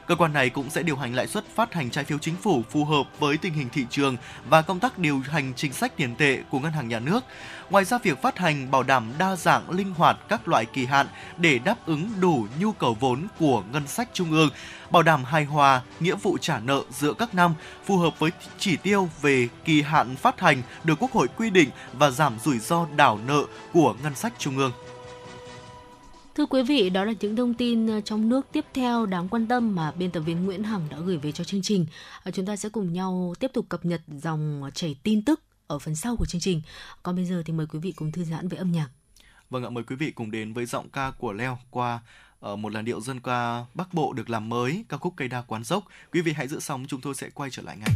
Cơ 0.07 0.15
quan 0.15 0.33
này 0.33 0.49
cũng 0.49 0.69
sẽ 0.69 0.83
điều 0.83 0.95
hành 0.95 1.15
lãi 1.15 1.27
suất 1.27 1.43
phát 1.55 1.73
hành 1.73 1.89
trái 1.89 2.03
phiếu 2.03 2.17
chính 2.17 2.35
phủ 2.35 2.63
phù 2.69 2.85
hợp 2.85 3.03
với 3.19 3.37
tình 3.37 3.53
hình 3.53 3.69
thị 3.69 3.85
trường 3.89 4.17
và 4.49 4.61
công 4.61 4.79
tác 4.79 4.99
điều 4.99 5.19
hành 5.19 5.53
chính 5.55 5.73
sách 5.73 5.97
tiền 5.97 6.15
tệ 6.15 6.39
của 6.49 6.59
ngân 6.59 6.71
hàng 6.71 6.87
nhà 6.87 6.99
nước. 6.99 7.23
Ngoài 7.69 7.85
ra 7.85 7.97
việc 7.97 8.21
phát 8.21 8.37
hành 8.37 8.71
bảo 8.71 8.83
đảm 8.83 9.13
đa 9.17 9.35
dạng 9.35 9.69
linh 9.69 9.93
hoạt 9.93 10.17
các 10.29 10.47
loại 10.47 10.65
kỳ 10.65 10.85
hạn 10.85 11.07
để 11.37 11.59
đáp 11.59 11.75
ứng 11.85 12.09
đủ 12.19 12.47
nhu 12.59 12.71
cầu 12.71 12.97
vốn 12.99 13.27
của 13.39 13.63
ngân 13.71 13.87
sách 13.87 14.09
trung 14.13 14.31
ương, 14.31 14.49
bảo 14.91 15.03
đảm 15.03 15.23
hài 15.23 15.45
hòa 15.45 15.81
nghĩa 15.99 16.15
vụ 16.15 16.37
trả 16.37 16.59
nợ 16.59 16.81
giữa 16.91 17.13
các 17.13 17.35
năm 17.35 17.53
phù 17.85 17.97
hợp 17.97 18.19
với 18.19 18.31
chỉ 18.57 18.77
tiêu 18.77 19.09
về 19.21 19.47
kỳ 19.65 19.81
hạn 19.81 20.15
phát 20.15 20.39
hành 20.39 20.61
được 20.83 20.95
Quốc 20.99 21.11
hội 21.11 21.27
quy 21.37 21.49
định 21.49 21.69
và 21.93 22.09
giảm 22.09 22.39
rủi 22.43 22.59
ro 22.59 22.87
đảo 22.95 23.19
nợ 23.27 23.43
của 23.73 23.95
ngân 24.03 24.15
sách 24.15 24.33
trung 24.37 24.57
ương. 24.57 24.71
Thưa 26.37 26.45
quý 26.45 26.63
vị, 26.63 26.89
đó 26.89 27.03
là 27.03 27.13
những 27.19 27.35
thông 27.35 27.53
tin 27.53 27.87
ờ, 27.87 28.01
trong 28.01 28.29
nước 28.29 28.47
tiếp 28.51 28.65
theo 28.73 29.05
đáng 29.05 29.29
quan 29.29 29.47
tâm 29.47 29.75
mà 29.75 29.91
biên 29.91 30.11
tập 30.11 30.19
viên 30.19 30.45
Nguyễn 30.45 30.63
Hằng 30.63 30.81
đã 30.91 30.97
gửi 30.99 31.17
về 31.17 31.31
cho 31.31 31.43
chương 31.43 31.61
trình. 31.61 31.85
Ờ, 32.23 32.31
chúng 32.31 32.45
ta 32.45 32.55
sẽ 32.55 32.69
cùng 32.69 32.93
nhau 32.93 33.33
tiếp 33.39 33.51
tục 33.53 33.65
cập 33.69 33.85
nhật 33.85 34.01
dòng 34.07 34.69
chảy 34.73 34.95
tin 35.03 35.25
tức 35.25 35.41
ở 35.67 35.79
phần 35.79 35.95
sau 35.95 36.15
của 36.15 36.25
chương 36.25 36.41
trình. 36.41 36.61
Còn 37.03 37.15
bây 37.15 37.25
giờ 37.25 37.43
thì 37.45 37.53
mời 37.53 37.67
quý 37.67 37.79
vị 37.79 37.91
cùng 37.91 38.11
thư 38.11 38.23
giãn 38.23 38.47
với 38.47 38.59
âm 38.59 38.71
nhạc. 38.71 38.89
Vâng 39.49 39.63
ạ, 39.63 39.69
mời 39.69 39.83
quý 39.83 39.95
vị 39.95 40.11
cùng 40.11 40.31
đến 40.31 40.53
với 40.53 40.65
giọng 40.65 40.89
ca 40.89 41.11
của 41.11 41.33
Leo 41.33 41.59
qua 41.69 41.99
ở 42.39 42.55
một 42.55 42.73
làn 42.73 42.85
điệu 42.85 43.01
dân 43.01 43.19
ca 43.19 43.65
Bắc 43.73 43.93
Bộ 43.93 44.13
được 44.13 44.29
làm 44.29 44.49
mới, 44.49 44.85
ca 44.89 44.97
khúc 44.97 45.13
cây 45.17 45.27
đa 45.27 45.41
quán 45.41 45.63
dốc. 45.63 45.83
Quý 46.11 46.21
vị 46.21 46.33
hãy 46.33 46.47
giữ 46.47 46.59
sóng, 46.59 46.85
chúng 46.87 47.01
tôi 47.01 47.15
sẽ 47.15 47.29
quay 47.29 47.49
trở 47.49 47.61
lại 47.61 47.77
ngay 47.77 47.89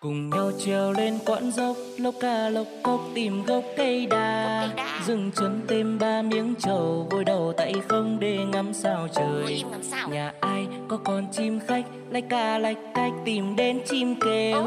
cùng 0.00 0.30
nhau 0.30 0.50
trèo 0.64 0.92
lên 0.92 1.18
quãng 1.26 1.50
dốc 1.50 1.76
lốc 1.98 2.14
ca 2.20 2.48
lốc 2.48 2.66
cốc 2.82 3.00
tìm 3.14 3.44
gốc 3.44 3.64
cây 3.76 4.06
đa. 4.06 4.68
Dừng 5.06 5.30
chân 5.36 5.60
thêm 5.68 5.98
ba 5.98 6.22
miếng 6.22 6.54
trầu 6.58 7.06
vội 7.10 7.24
đầu 7.24 7.52
tay 7.56 7.74
không 7.88 8.20
để 8.20 8.38
ngắm 8.52 8.72
sao 8.74 9.08
trời. 9.14 9.64
Nhà 10.10 10.32
ai 10.40 10.66
có 10.88 10.96
con 11.04 11.26
chim 11.32 11.60
khách 11.66 11.84
lách 12.10 12.24
ca 12.28 12.58
lách 12.58 12.76
cách 12.94 13.12
tìm 13.24 13.56
đến 13.56 13.80
chim 13.88 14.14
kêu. 14.24 14.66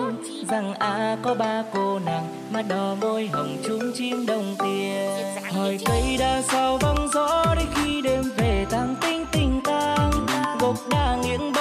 Rằng 0.50 0.74
à 0.74 1.18
có 1.24 1.36
ba 1.36 1.64
cô 1.74 2.00
nàng 2.00 2.28
mà 2.54 2.62
đỏ 2.62 2.96
môi 3.02 3.30
hồng 3.34 3.58
chung 3.68 3.92
chim 3.96 4.26
đồng 4.26 4.56
tiền. 4.60 5.10
Hỏi 5.54 5.78
cây 5.86 6.18
đa 6.20 6.42
sao 6.42 6.78
vắng 6.82 7.08
gió 7.14 7.56
đến 7.56 7.68
khi 7.76 8.02
đêm 8.02 8.24
về 8.38 8.66
tăng 8.70 8.96
tinh 9.02 9.26
tình 9.32 9.62
tang. 9.64 10.12
Gốc 10.60 10.76
đa 10.90 11.18
nghiêng 11.24 11.53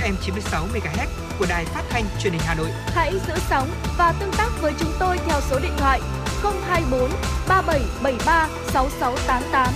FM 0.00 0.14
96 0.20 0.66
MHz 0.66 1.06
của 1.38 1.46
đài 1.48 1.64
phát 1.64 1.82
thanh 1.90 2.04
truyền 2.20 2.32
hình 2.32 2.42
Hà 2.44 2.54
Nội. 2.54 2.68
Hãy 2.86 3.12
giữ 3.26 3.34
sóng 3.50 3.68
và 3.98 4.14
tương 4.20 4.32
tác 4.32 4.48
với 4.62 4.72
chúng 4.80 4.92
tôi 4.98 5.18
theo 5.26 5.40
số 5.50 5.58
điện 5.62 5.72
thoại 5.78 6.00
024 6.42 7.10
3773 7.48 8.48
6688. 8.72 9.74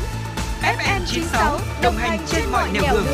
FM 0.63 1.01
96 1.07 1.59
đồng 1.83 1.97
hành 1.97 2.19
trên 2.27 2.43
mọi 2.53 2.71
nẻo 2.73 2.83
đường. 2.93 3.07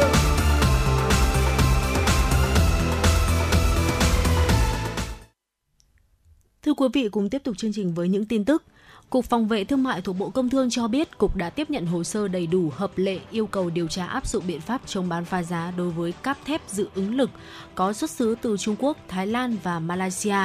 Thưa 6.62 6.74
quý 6.74 6.89
vị, 6.93 7.09
cùng 7.09 7.31
tiếp 7.31 7.43
tục 7.45 7.59
chương 7.59 7.73
trình 7.73 7.95
với 7.95 8.09
những 8.09 8.27
tin 8.27 8.45
tức. 8.45 8.62
Cục 9.11 9.24
Phòng 9.24 9.49
vệ 9.49 9.65
Thương 9.65 9.82
mại 9.82 10.01
thuộc 10.01 10.19
Bộ 10.19 10.31
Công 10.31 10.51
Thương 10.51 10.70
cho 10.70 10.89
biết 10.89 11.19
Cục 11.19 11.37
đã 11.37 11.51
tiếp 11.51 11.70
nhận 11.70 11.87
hồ 11.87 12.05
sơ 12.05 12.28
đầy 12.28 12.47
đủ 12.47 12.73
hợp 12.74 12.91
lệ 12.97 13.19
yêu 13.31 13.47
cầu 13.47 13.70
điều 13.70 13.89
tra 13.89 14.07
áp 14.07 14.27
dụng 14.27 14.47
biện 14.47 14.61
pháp 14.61 14.81
chống 14.87 15.09
bán 15.09 15.24
phá 15.24 15.43
giá 15.43 15.73
đối 15.77 15.91
với 15.91 16.12
cáp 16.12 16.39
thép 16.45 16.61
dự 16.69 16.89
ứng 16.95 17.15
lực 17.15 17.31
có 17.74 17.93
xuất 17.93 18.11
xứ 18.11 18.37
từ 18.43 18.57
Trung 18.57 18.77
Quốc, 18.78 18.97
Thái 19.09 19.27
Lan 19.27 19.57
và 19.62 19.78
Malaysia. 19.78 20.37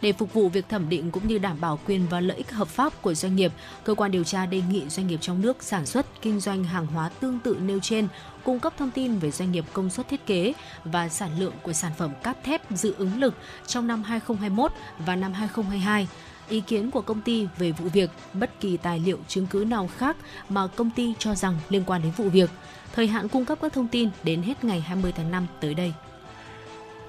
Để 0.00 0.12
phục 0.12 0.32
vụ 0.34 0.48
việc 0.48 0.68
thẩm 0.68 0.88
định 0.88 1.10
cũng 1.10 1.28
như 1.28 1.38
đảm 1.38 1.56
bảo 1.60 1.78
quyền 1.86 2.06
và 2.10 2.20
lợi 2.20 2.36
ích 2.36 2.50
hợp 2.50 2.68
pháp 2.68 3.02
của 3.02 3.14
doanh 3.14 3.36
nghiệp, 3.36 3.52
cơ 3.84 3.94
quan 3.94 4.10
điều 4.10 4.24
tra 4.24 4.46
đề 4.46 4.62
nghị 4.70 4.88
doanh 4.88 5.06
nghiệp 5.06 5.18
trong 5.20 5.40
nước 5.40 5.62
sản 5.62 5.86
xuất, 5.86 6.22
kinh 6.22 6.40
doanh 6.40 6.64
hàng 6.64 6.86
hóa 6.86 7.08
tương 7.08 7.38
tự 7.38 7.56
nêu 7.60 7.80
trên 7.80 8.08
cung 8.44 8.60
cấp 8.60 8.72
thông 8.78 8.90
tin 8.90 9.18
về 9.18 9.30
doanh 9.30 9.52
nghiệp 9.52 9.64
công 9.72 9.90
suất 9.90 10.08
thiết 10.08 10.26
kế 10.26 10.52
và 10.84 11.08
sản 11.08 11.30
lượng 11.38 11.54
của 11.62 11.72
sản 11.72 11.92
phẩm 11.98 12.10
cáp 12.22 12.44
thép 12.44 12.62
dự 12.70 12.94
ứng 12.98 13.20
lực 13.20 13.34
trong 13.66 13.86
năm 13.86 14.02
2021 14.02 14.72
và 15.06 15.16
năm 15.16 15.32
2022 15.32 16.08
ý 16.48 16.60
kiến 16.60 16.90
của 16.90 17.00
công 17.00 17.20
ty 17.20 17.46
về 17.58 17.72
vụ 17.72 17.88
việc, 17.88 18.10
bất 18.32 18.60
kỳ 18.60 18.76
tài 18.76 18.98
liệu 18.98 19.18
chứng 19.28 19.46
cứ 19.46 19.64
nào 19.68 19.90
khác 19.96 20.16
mà 20.48 20.66
công 20.66 20.90
ty 20.90 21.14
cho 21.18 21.34
rằng 21.34 21.54
liên 21.68 21.84
quan 21.86 22.02
đến 22.02 22.12
vụ 22.16 22.28
việc. 22.28 22.50
Thời 22.94 23.06
hạn 23.06 23.28
cung 23.28 23.44
cấp 23.44 23.58
các 23.62 23.72
thông 23.72 23.88
tin 23.88 24.08
đến 24.22 24.42
hết 24.42 24.64
ngày 24.64 24.80
20 24.80 25.12
tháng 25.16 25.30
5 25.30 25.46
tới 25.60 25.74
đây. 25.74 25.92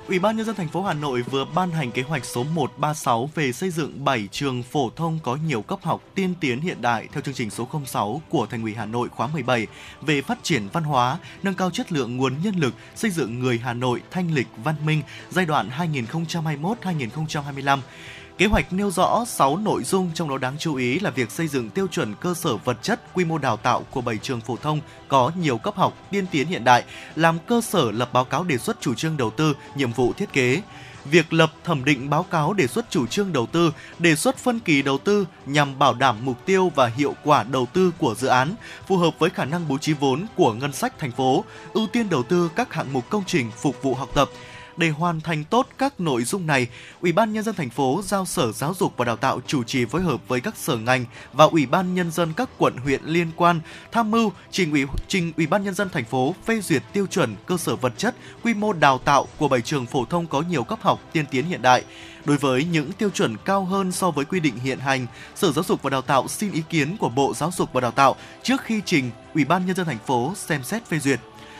Ủy 0.09 0.19
ban 0.19 0.37
nhân 0.37 0.45
dân 0.45 0.55
thành 0.55 0.67
phố 0.67 0.83
Hà 0.83 0.93
Nội 0.93 1.21
vừa 1.21 1.45
ban 1.45 1.71
hành 1.71 1.91
kế 1.91 2.01
hoạch 2.01 2.25
số 2.25 2.43
136 2.43 3.29
về 3.35 3.51
xây 3.51 3.69
dựng 3.69 4.05
7 4.05 4.27
trường 4.31 4.63
phổ 4.63 4.89
thông 4.95 5.19
có 5.23 5.35
nhiều 5.35 5.61
cấp 5.61 5.79
học 5.81 6.03
tiên 6.15 6.33
tiến 6.39 6.61
hiện 6.61 6.81
đại 6.81 7.07
theo 7.11 7.21
chương 7.21 7.33
trình 7.33 7.49
số 7.49 7.67
06 7.85 8.21
của 8.29 8.45
Thành 8.45 8.61
ủy 8.61 8.73
Hà 8.73 8.85
Nội 8.85 9.09
khóa 9.09 9.27
17 9.27 9.67
về 10.01 10.21
phát 10.21 10.37
triển 10.43 10.67
văn 10.73 10.83
hóa, 10.83 11.17
nâng 11.43 11.53
cao 11.53 11.71
chất 11.71 11.91
lượng 11.91 12.17
nguồn 12.17 12.35
nhân 12.43 12.55
lực, 12.55 12.73
xây 12.95 13.11
dựng 13.11 13.39
người 13.39 13.57
Hà 13.57 13.73
Nội 13.73 14.01
thanh 14.11 14.33
lịch 14.33 14.47
văn 14.63 14.75
minh 14.85 15.01
giai 15.29 15.45
đoạn 15.45 15.69
2021-2025. 15.77 17.79
Kế 18.39 18.45
hoạch 18.45 18.73
nêu 18.73 18.91
rõ 18.91 19.25
6 19.27 19.57
nội 19.57 19.83
dung 19.83 20.11
trong 20.13 20.29
đó 20.29 20.37
đáng 20.37 20.55
chú 20.59 20.75
ý 20.75 20.99
là 20.99 21.09
việc 21.09 21.31
xây 21.31 21.47
dựng 21.47 21.69
tiêu 21.69 21.87
chuẩn 21.87 22.15
cơ 22.15 22.33
sở 22.33 22.55
vật 22.55 22.77
chất, 22.81 23.13
quy 23.13 23.25
mô 23.25 23.37
đào 23.37 23.57
tạo 23.57 23.83
của 23.91 24.01
7 24.01 24.17
trường 24.17 24.41
phổ 24.41 24.55
thông 24.55 24.79
có 25.07 25.31
nhiều 25.41 25.57
cấp 25.57 25.75
học 25.75 25.93
tiên 26.11 26.25
tiến 26.31 26.47
hiện 26.47 26.63
đại, 26.63 26.83
làm 27.15 27.37
cơ 27.47 27.61
sở 27.61 27.91
lập 27.91 28.09
báo 28.13 28.25
cáo 28.25 28.43
đề 28.43 28.57
xuất 28.57 28.81
chủ 28.81 28.93
trương 28.93 29.17
đầu 29.17 29.29
tư, 29.29 29.55
nhiệm 29.75 29.91
vụ 29.91 30.13
thiết 30.13 30.33
kế. 30.33 30.61
Việc 31.05 31.33
lập 31.33 31.51
thẩm 31.63 31.85
định 31.85 32.09
báo 32.09 32.23
cáo 32.23 32.53
đề 32.53 32.67
xuất 32.67 32.85
chủ 32.89 33.07
trương 33.07 33.33
đầu 33.33 33.45
tư, 33.45 33.71
đề 33.99 34.15
xuất 34.15 34.37
phân 34.37 34.59
kỳ 34.59 34.81
đầu 34.81 34.97
tư 34.97 35.25
nhằm 35.45 35.79
bảo 35.79 35.93
đảm 35.93 36.15
mục 36.21 36.45
tiêu 36.45 36.71
và 36.75 36.87
hiệu 36.87 37.15
quả 37.23 37.43
đầu 37.43 37.67
tư 37.73 37.91
của 37.97 38.15
dự 38.17 38.27
án, 38.27 38.55
phù 38.87 38.97
hợp 38.97 39.13
với 39.19 39.29
khả 39.29 39.45
năng 39.45 39.67
bố 39.67 39.77
trí 39.77 39.93
vốn 39.93 40.25
của 40.35 40.53
ngân 40.53 40.73
sách 40.73 40.99
thành 40.99 41.11
phố, 41.11 41.43
ưu 41.73 41.87
tiên 41.87 42.09
đầu 42.09 42.23
tư 42.23 42.51
các 42.55 42.73
hạng 42.73 42.93
mục 42.93 43.09
công 43.09 43.23
trình 43.27 43.51
phục 43.61 43.83
vụ 43.83 43.93
học 43.93 44.09
tập, 44.13 44.29
để 44.79 44.89
hoàn 44.89 45.21
thành 45.21 45.43
tốt 45.43 45.67
các 45.77 45.99
nội 45.99 46.23
dung 46.23 46.47
này, 46.47 46.67
Ủy 47.01 47.11
ban 47.11 47.33
nhân 47.33 47.43
dân 47.43 47.55
thành 47.55 47.69
phố 47.69 48.01
giao 48.05 48.25
Sở 48.25 48.51
Giáo 48.51 48.73
dục 48.79 48.93
và 48.97 49.05
Đào 49.05 49.15
tạo 49.15 49.39
chủ 49.47 49.63
trì 49.63 49.85
phối 49.85 50.01
hợp 50.01 50.27
với 50.27 50.41
các 50.41 50.57
sở 50.57 50.77
ngành 50.77 51.05
và 51.33 51.45
Ủy 51.45 51.65
ban 51.65 51.95
nhân 51.95 52.11
dân 52.11 52.33
các 52.33 52.49
quận 52.57 52.77
huyện 52.77 53.01
liên 53.03 53.27
quan 53.35 53.59
tham 53.91 54.11
mưu 54.11 54.31
trình 54.51 54.71
ủy 54.71 54.85
trình 55.07 55.33
Ủy 55.37 55.47
ban 55.47 55.63
nhân 55.63 55.73
dân 55.73 55.89
thành 55.89 56.05
phố 56.05 56.35
phê 56.45 56.61
duyệt 56.61 56.83
tiêu 56.93 57.07
chuẩn 57.07 57.35
cơ 57.45 57.57
sở 57.57 57.75
vật 57.75 57.93
chất, 57.97 58.15
quy 58.43 58.53
mô 58.53 58.73
đào 58.73 58.97
tạo 58.97 59.27
của 59.37 59.47
bảy 59.47 59.61
trường 59.61 59.85
phổ 59.85 60.05
thông 60.05 60.27
có 60.27 60.41
nhiều 60.41 60.63
cấp 60.63 60.79
học 60.81 60.99
tiên 61.13 61.25
tiến 61.31 61.45
hiện 61.45 61.61
đại. 61.61 61.83
Đối 62.25 62.37
với 62.37 62.63
những 62.63 62.91
tiêu 62.91 63.09
chuẩn 63.09 63.37
cao 63.37 63.65
hơn 63.65 63.91
so 63.91 64.11
với 64.11 64.25
quy 64.25 64.39
định 64.39 64.59
hiện 64.59 64.79
hành, 64.79 65.07
Sở 65.35 65.51
Giáo 65.51 65.63
dục 65.63 65.81
và 65.81 65.89
Đào 65.89 66.01
tạo 66.01 66.27
xin 66.27 66.51
ý 66.51 66.63
kiến 66.69 66.97
của 66.97 67.09
Bộ 67.09 67.33
Giáo 67.33 67.51
dục 67.57 67.73
và 67.73 67.81
Đào 67.81 67.91
tạo 67.91 68.15
trước 68.43 68.61
khi 68.61 68.81
trình 68.85 69.11
Ủy 69.33 69.45
ban 69.45 69.65
nhân 69.65 69.75
dân 69.75 69.85
thành 69.85 69.99
phố 70.05 70.33
xem 70.35 70.63
xét 70.63 70.85
phê 70.85 70.99
duyệt. 70.99 71.19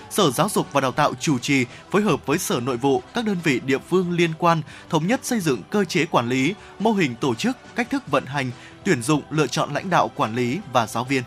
Sở 0.10 0.32
Giáo 0.32 0.50
dục 0.50 0.68
và 0.74 0.82
Đào 0.82 0.92
tạo 0.92 1.14
chủ 1.20 1.40
trì 1.40 1.66
phối 1.92 2.02
hợp 2.02 2.26
với 2.26 2.38
Sở 2.38 2.60
Nội 2.60 2.78
vụ, 2.78 3.02
các 3.14 3.26
đơn 3.26 3.38
vị 3.44 3.60
địa 3.66 3.78
phương 3.78 4.12
liên 4.12 4.32
quan 4.40 4.62
thống 4.90 5.08
nhất 5.08 5.26
xây 5.26 5.40
dựng 5.40 5.62
cơ 5.70 5.86
chế 5.86 6.06
quản 6.06 6.30
lý, 6.30 6.54
mô 6.80 6.92
hình 6.92 7.16
tổ 7.16 7.36
chức, 7.36 7.58
cách 7.76 7.90
thức 7.90 8.04
vận 8.08 8.26
hành, 8.26 8.52
tuyển 8.84 9.02
dụng, 9.02 9.22
lựa 9.30 9.48
chọn 9.48 9.74
lãnh 9.74 9.90
đạo 9.90 10.12
quản 10.16 10.36
lý 10.36 10.60
và 10.74 10.88
giáo 10.88 11.04
viên. 11.04 11.24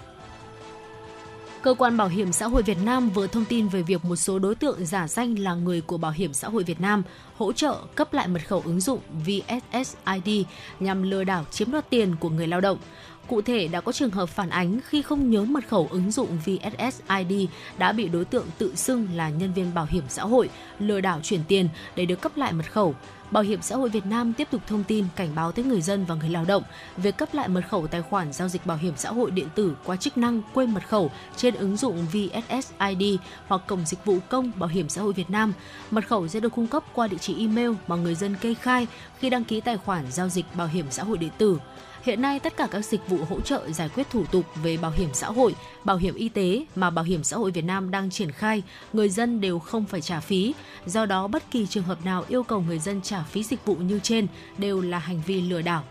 Cơ 1.63 1.75
quan 1.75 1.97
Bảo 1.97 2.09
hiểm 2.09 2.33
xã 2.33 2.47
hội 2.47 2.63
Việt 2.63 2.79
Nam 2.85 3.11
vừa 3.11 3.27
thông 3.27 3.45
tin 3.45 3.69
về 3.69 3.83
việc 3.83 4.05
một 4.05 4.17
số 4.17 4.39
đối 4.39 4.55
tượng 4.55 4.87
giả 4.87 5.09
danh 5.09 5.39
là 5.39 5.55
người 5.55 5.81
của 5.81 5.99
Bảo 5.99 6.13
hiểm 6.13 6.33
xã 6.33 6.49
hội 6.49 6.65
Việt 6.65 6.81
Nam 6.81 7.03
hỗ 7.37 7.53
trợ 7.53 7.77
cấp 7.95 8.15
lại 8.15 8.29
mật 8.29 8.49
khẩu 8.49 8.63
ứng 8.65 8.81
dụng 8.81 9.01
VSSID 9.27 10.47
nhằm 10.81 11.03
lừa 11.03 11.25
đảo 11.25 11.45
chiếm 11.51 11.71
đoạt 11.71 11.91
tiền 11.91 12.17
của 12.21 12.29
người 12.29 12.47
lao 12.47 12.61
động. 12.61 12.79
Cụ 13.33 13.43
thể 13.43 13.69
đã 13.69 13.81
có 13.81 13.93
trường 13.93 14.11
hợp 14.11 14.27
phản 14.27 14.51
ánh 14.51 14.81
khi 14.89 15.03
không 15.03 15.31
nhớ 15.31 15.45
mật 15.45 15.69
khẩu 15.69 15.89
ứng 15.91 16.11
dụng 16.11 16.39
VSSID 16.39 17.49
đã 17.79 17.93
bị 17.93 18.09
đối 18.09 18.25
tượng 18.25 18.47
tự 18.59 18.75
xưng 18.75 19.09
là 19.15 19.29
nhân 19.29 19.53
viên 19.53 19.75
bảo 19.75 19.87
hiểm 19.91 20.05
xã 20.09 20.23
hội, 20.23 20.51
lừa 20.79 21.01
đảo 21.01 21.21
chuyển 21.23 21.41
tiền 21.49 21.69
để 21.97 22.05
được 22.05 22.21
cấp 22.21 22.37
lại 22.37 22.53
mật 22.53 22.73
khẩu. 22.73 22.95
Bảo 23.31 23.43
hiểm 23.43 23.63
xã 23.63 23.77
hội 23.77 23.89
Việt 23.89 24.07
Nam 24.07 24.33
tiếp 24.33 24.49
tục 24.51 24.63
thông 24.67 24.85
tin, 24.85 25.05
cảnh 25.17 25.29
báo 25.35 25.53
tới 25.53 25.65
người 25.65 25.81
dân 25.81 26.05
và 26.05 26.15
người 26.15 26.29
lao 26.29 26.45
động 26.45 26.63
việc 26.97 27.17
cấp 27.17 27.29
lại 27.33 27.49
mật 27.49 27.61
khẩu 27.69 27.87
tài 27.87 28.03
khoản 28.03 28.33
giao 28.33 28.49
dịch 28.49 28.67
bảo 28.67 28.77
hiểm 28.77 28.95
xã 28.97 29.13
hội 29.13 29.31
điện 29.31 29.49
tử 29.55 29.77
qua 29.85 29.97
chức 29.97 30.17
năng 30.17 30.43
quên 30.55 30.75
mật 30.75 30.89
khẩu 30.89 31.11
trên 31.37 31.55
ứng 31.55 31.77
dụng 31.77 32.07
VSSID 32.07 33.19
hoặc 33.47 33.63
cổng 33.67 33.85
dịch 33.87 34.05
vụ 34.05 34.19
công 34.29 34.53
Bảo 34.57 34.69
hiểm 34.69 34.89
xã 34.89 35.03
hội 35.03 35.13
Việt 35.13 35.31
Nam. 35.31 35.53
Mật 35.91 36.09
khẩu 36.09 36.29
sẽ 36.29 36.41
được 36.41 36.53
cung 36.53 36.67
cấp 36.67 36.85
qua 36.95 37.09
địa 37.09 37.19
chỉ 37.21 37.39
email 37.39 37.71
mà 37.87 37.97
người 37.97 38.15
dân 38.15 38.37
kê 38.41 38.55
khai 38.55 38.87
khi 39.19 39.31
đăng 39.31 39.45
ký 39.45 39.61
tài 39.61 39.77
khoản 39.77 40.05
giao 40.11 40.29
dịch 40.29 40.47
bảo 40.55 40.67
hiểm 40.67 40.87
xã 40.91 41.03
hội 41.03 41.19
điện 41.19 41.33
tử. 41.39 41.59
Hiện 42.05 42.23
nay, 42.23 42.41
tất 42.41 42.57
cả 42.57 42.69
các 42.71 42.85
dịch 42.85 43.09
vụ 43.09 43.19
hỗ 43.29 43.41
trợ 43.41 43.71
giải 43.71 43.89
quyết 43.89 44.11
thủ 44.11 44.25
tục 44.25 44.45
về 44.63 44.77
bảo 44.77 44.91
hiểm 44.91 45.09
xã 45.13 45.27
hội, 45.27 45.55
bảo 45.85 45.97
hiểm 45.97 46.15
y 46.15 46.29
tế 46.29 46.65
mà 46.75 46.91
Bảo 46.91 47.05
hiểm 47.05 47.25
xã 47.25 47.37
hội 47.37 47.51
Việt 47.51 47.65
Nam 47.65 47.91
đang 47.91 48.11
triển 48.11 48.31
khai, 48.31 48.63
người 48.93 49.09
dân 49.09 49.41
đều 49.41 49.59
không 49.59 49.85
phải 49.85 50.01
trả 50.01 50.21
phí. 50.21 50.55
Do 50.87 51.07
đó, 51.07 51.29
bất 51.29 51.51
kỳ 51.51 51.67
trường 51.67 51.85
hợp 51.85 52.05
nào 52.05 52.25
yêu 52.29 52.43
cầu 52.43 52.61
người 52.61 52.79
dân 52.79 53.01
trả 53.03 53.23
phí 53.23 53.43
dịch 53.43 53.65
vụ 53.65 53.75
như 53.75 54.01
trên 54.03 54.27
đều 54.59 54.81
là 54.81 54.99
hành 54.99 55.23
vi 55.27 55.41
lừa 55.41 55.63
đảo. 55.63 55.85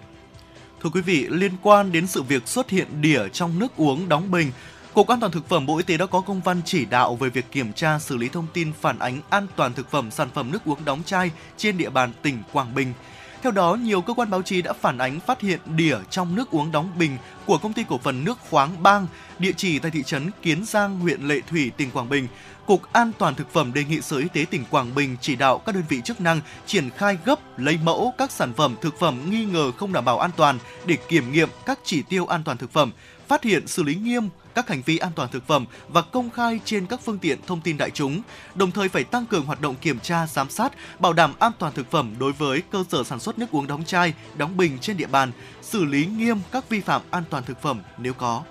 Thưa 0.84 0.90
quý 0.90 1.02
vị, 1.02 1.28
liên 1.30 1.52
quan 1.62 1.92
đến 1.92 2.08
sự 2.08 2.22
việc 2.22 2.48
xuất 2.48 2.70
hiện 2.70 2.88
đỉa 3.02 3.28
trong 3.30 3.60
nước 3.60 3.78
uống 3.78 4.10
đóng 4.10 4.32
bình, 4.32 4.52
Cục 4.94 5.08
An 5.08 5.20
toàn 5.20 5.32
thực 5.32 5.50
phẩm 5.50 5.66
Bộ 5.66 5.78
Y 5.78 5.84
tế 5.84 5.98
đã 5.98 6.06
có 6.06 6.22
công 6.22 6.42
văn 6.42 6.62
chỉ 6.66 6.86
đạo 6.86 7.16
về 7.16 7.30
việc 7.30 7.52
kiểm 7.52 7.74
tra 7.74 8.00
xử 8.00 8.18
lý 8.18 8.30
thông 8.30 8.48
tin 8.54 8.74
phản 8.82 9.00
ánh 9.00 9.20
an 9.30 9.48
toàn 9.56 9.74
thực 9.74 9.92
phẩm 9.92 10.12
sản 10.12 10.30
phẩm 10.34 10.52
nước 10.52 10.66
uống 10.66 10.86
đóng 10.86 11.04
chai 11.06 11.32
trên 11.58 11.78
địa 11.78 11.90
bàn 11.90 12.12
tỉnh 12.22 12.38
Quảng 12.52 12.76
Bình. 12.76 12.94
Theo 13.42 13.52
đó, 13.52 13.76
nhiều 13.76 14.02
cơ 14.02 14.14
quan 14.14 14.30
báo 14.30 14.42
chí 14.42 14.62
đã 14.62 14.74
phản 14.74 14.98
ánh 14.98 15.20
phát 15.20 15.42
hiện 15.42 15.60
đỉa 15.66 15.98
trong 16.10 16.36
nước 16.36 16.52
uống 16.52 16.72
đóng 16.72 16.92
bình 17.00 17.18
của 17.46 17.58
công 17.58 17.74
ty 17.74 17.84
cổ 17.90 17.98
phần 17.98 18.24
nước 18.24 18.40
khoáng 18.50 18.84
Bang, 18.84 19.08
địa 19.40 19.52
chỉ 19.58 19.80
tại 19.80 19.92
thị 19.92 20.04
trấn 20.04 20.32
Kiến 20.42 20.66
Giang, 20.66 21.00
huyện 21.00 21.22
Lệ 21.22 21.42
Thủy, 21.50 21.72
tỉnh 21.78 21.92
Quảng 21.92 22.10
Bình. 22.10 22.28
Cục 22.66 22.94
An 22.94 23.12
toàn 23.18 23.36
thực 23.36 23.54
phẩm 23.54 23.74
đề 23.74 23.84
nghị 23.84 24.02
Sở 24.02 24.18
Y 24.18 24.28
tế 24.34 24.46
tỉnh 24.50 24.66
Quảng 24.70 24.96
Bình 24.96 25.18
chỉ 25.22 25.36
đạo 25.36 25.58
các 25.58 25.76
đơn 25.76 25.84
vị 25.90 26.02
chức 26.02 26.22
năng 26.22 26.42
triển 26.66 26.90
khai 26.90 27.18
gấp 27.26 27.60
lấy 27.60 27.80
mẫu 27.84 28.14
các 28.18 28.32
sản 28.32 28.54
phẩm 28.54 28.76
thực 28.82 29.00
phẩm 29.00 29.30
nghi 29.30 29.46
ngờ 29.46 29.72
không 29.72 29.94
đảm 29.94 30.06
bảo 30.06 30.20
an 30.20 30.32
toàn 30.38 30.60
để 30.86 30.98
kiểm 31.08 31.32
nghiệm 31.32 31.50
các 31.66 31.80
chỉ 31.84 32.02
tiêu 32.02 32.26
an 32.26 32.44
toàn 32.44 32.58
thực 32.58 32.72
phẩm, 32.72 32.92
phát 33.32 33.44
hiện 33.44 33.68
xử 33.68 33.84
lý 33.84 33.96
nghiêm 33.96 34.30
các 34.56 34.70
hành 34.70 34.82
vi 34.86 34.98
an 34.98 35.12
toàn 35.16 35.30
thực 35.32 35.48
phẩm 35.48 35.66
và 35.90 36.02
công 36.02 36.30
khai 36.30 36.60
trên 36.66 36.86
các 36.86 37.00
phương 37.04 37.20
tiện 37.20 37.40
thông 37.48 37.62
tin 37.62 37.78
đại 37.78 37.90
chúng, 37.90 38.22
đồng 38.56 38.72
thời 38.72 38.90
phải 38.90 39.04
tăng 39.04 39.26
cường 39.26 39.46
hoạt 39.46 39.62
động 39.62 39.76
kiểm 39.82 40.00
tra, 40.00 40.28
giám 40.28 40.50
sát, 40.50 40.72
bảo 41.00 41.14
đảm 41.14 41.34
an 41.40 41.52
toàn 41.60 41.74
thực 41.74 41.92
phẩm 41.92 42.14
đối 42.20 42.32
với 42.32 42.62
cơ 42.72 42.84
sở 42.90 43.04
sản 43.04 43.20
xuất 43.20 43.40
nước 43.40 43.52
uống 43.52 43.68
đóng 43.68 43.84
chai, 43.84 44.14
đóng 44.38 44.58
bình 44.58 44.78
trên 44.80 44.98
địa 44.98 45.08
bàn, 45.08 45.32
xử 45.62 45.86
lý 45.86 46.06
nghiêm 46.06 46.38
các 46.52 46.70
vi 46.70 46.80
phạm 46.80 47.02
an 47.12 47.24
toàn 47.30 47.44
thực 47.44 47.62
phẩm 47.62 47.82
nếu 47.98 48.14
có. 48.14 48.44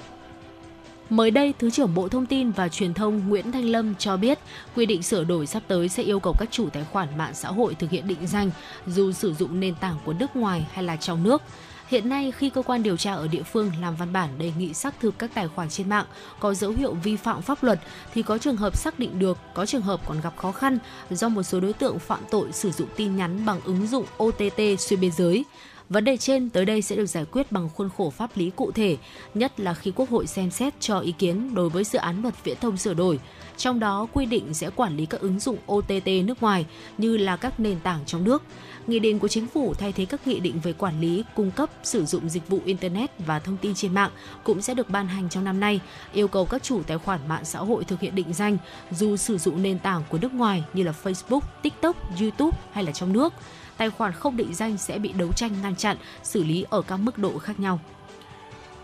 Mới 1.11 1.31
đây, 1.31 1.55
Thứ 1.59 1.70
trưởng 1.70 1.94
Bộ 1.94 2.09
Thông 2.09 2.27
tin 2.27 2.51
và 2.51 2.69
Truyền 2.69 2.94
thông 2.94 3.28
Nguyễn 3.28 3.52
Thanh 3.52 3.65
Lâm 3.65 3.94
cho 3.94 4.16
biết, 4.16 4.39
quy 4.77 4.86
định 4.86 5.02
sửa 5.02 5.24
đổi 5.24 5.47
sắp 5.47 5.62
tới 5.69 5.89
sẽ 5.89 6.02
yêu 6.02 6.20
cầu 6.20 6.35
các 6.39 6.48
chủ 6.51 6.69
tài 6.73 6.85
khoản 6.85 7.19
mạng 7.19 7.35
xã 7.35 7.48
hội 7.48 7.74
thực 7.74 7.90
hiện 7.90 8.09
định 8.09 8.27
danh 8.27 8.51
dù 8.86 9.12
sử 9.12 9.35
dụng 9.35 9.61
nền 9.61 9.74
tảng 9.74 9.97
của 10.05 10.12
nước 10.12 10.36
ngoài 10.36 10.66
hay 10.73 10.85
là 10.85 10.97
trong 10.97 11.23
nước. 11.23 11.43
Hiện 11.90 12.08
nay, 12.08 12.32
khi 12.38 12.50
cơ 12.50 12.62
quan 12.62 12.82
điều 12.82 12.96
tra 12.96 13.12
ở 13.12 13.28
địa 13.28 13.42
phương 13.42 13.72
làm 13.80 13.96
văn 13.96 14.12
bản 14.12 14.38
đề 14.38 14.52
nghị 14.58 14.74
xác 14.74 15.00
thực 15.00 15.18
các 15.18 15.30
tài 15.34 15.48
khoản 15.48 15.68
trên 15.68 15.88
mạng 15.88 16.06
có 16.40 16.54
dấu 16.54 16.70
hiệu 16.70 16.94
vi 16.94 17.16
phạm 17.16 17.42
pháp 17.42 17.62
luật 17.62 17.80
thì 18.14 18.22
có 18.22 18.38
trường 18.38 18.56
hợp 18.56 18.76
xác 18.76 18.98
định 18.98 19.18
được, 19.18 19.38
có 19.54 19.66
trường 19.66 19.82
hợp 19.82 20.00
còn 20.06 20.20
gặp 20.20 20.36
khó 20.36 20.52
khăn 20.52 20.78
do 21.10 21.28
một 21.28 21.42
số 21.42 21.60
đối 21.60 21.72
tượng 21.72 21.98
phạm 21.98 22.20
tội 22.30 22.52
sử 22.52 22.70
dụng 22.70 22.88
tin 22.96 23.16
nhắn 23.16 23.46
bằng 23.46 23.60
ứng 23.64 23.86
dụng 23.86 24.04
OTT 24.22 24.60
xuyên 24.78 25.00
biên 25.00 25.12
giới. 25.12 25.44
Vấn 25.88 26.04
đề 26.04 26.16
trên 26.16 26.50
tới 26.50 26.64
đây 26.64 26.82
sẽ 26.82 26.96
được 26.96 27.06
giải 27.06 27.24
quyết 27.24 27.52
bằng 27.52 27.68
khuôn 27.76 27.88
khổ 27.96 28.10
pháp 28.10 28.36
lý 28.36 28.50
cụ 28.56 28.70
thể, 28.72 28.96
nhất 29.34 29.60
là 29.60 29.74
khi 29.74 29.92
Quốc 29.96 30.10
hội 30.10 30.26
xem 30.26 30.50
xét 30.50 30.74
cho 30.80 30.98
ý 30.98 31.12
kiến 31.12 31.54
đối 31.54 31.68
với 31.68 31.84
dự 31.84 31.98
án 31.98 32.22
luật 32.22 32.44
viễn 32.44 32.56
thông 32.60 32.76
sửa 32.76 32.94
đổi. 32.94 33.20
Trong 33.56 33.80
đó 33.80 34.06
quy 34.12 34.26
định 34.26 34.54
sẽ 34.54 34.70
quản 34.70 34.96
lý 34.96 35.06
các 35.06 35.20
ứng 35.20 35.40
dụng 35.40 35.56
OTT 35.72 36.06
nước 36.24 36.42
ngoài 36.42 36.66
như 36.98 37.16
là 37.16 37.36
các 37.36 37.60
nền 37.60 37.80
tảng 37.80 38.00
trong 38.06 38.24
nước. 38.24 38.42
Nghị 38.86 38.98
định 38.98 39.19
của 39.19 39.28
chính 39.28 39.47
phủ 39.47 39.74
thay 39.74 39.93
thế 39.93 40.05
các 40.05 40.27
nghị 40.27 40.40
định 40.40 40.61
về 40.62 40.73
quản 40.73 41.01
lý, 41.01 41.24
cung 41.35 41.51
cấp, 41.51 41.70
sử 41.82 42.05
dụng 42.05 42.28
dịch 42.28 42.48
vụ 42.48 42.61
internet 42.65 43.11
và 43.19 43.39
thông 43.39 43.57
tin 43.57 43.74
trên 43.74 43.94
mạng 43.94 44.11
cũng 44.44 44.62
sẽ 44.62 44.74
được 44.74 44.90
ban 44.90 45.09
hành 45.09 45.28
trong 45.28 45.44
năm 45.44 45.61
nay, 45.61 45.81
yêu 46.12 46.28
cầu 46.28 46.47
các 46.47 46.62
chủ 46.62 46.82
tài 46.82 46.98
khoản 46.98 47.28
mạng 47.28 47.44
xã 47.44 47.59
hội 47.59 47.85
thực 47.85 48.01
hiện 48.01 48.15
định 48.15 48.32
danh 48.32 48.59
dù 48.90 49.16
sử 49.16 49.39
dụng 49.39 49.62
nền 49.62 49.78
tảng 49.78 50.02
của 50.09 50.19
nước 50.19 50.35
ngoài 50.35 50.65
như 50.73 50.82
là 50.82 50.93
Facebook, 51.02 51.40
TikTok, 51.62 52.20
YouTube 52.20 52.59
hay 52.73 52.85
là 52.85 52.93
trong 52.93 53.12
nước 53.12 53.32
tài 53.77 53.90
khoản 53.90 54.12
không 54.12 54.36
định 54.36 54.55
danh 54.55 54.78
sẽ 54.78 54.98
bị 54.98 55.12
đấu 55.12 55.32
tranh 55.32 55.51
ngăn 55.62 55.77
chặn, 55.77 55.97
xử 56.23 56.44
lý 56.44 56.65
ở 56.70 56.82
các 56.82 56.97
mức 56.97 57.19
độ 57.19 57.39
khác 57.39 57.61
nhau. 57.61 57.81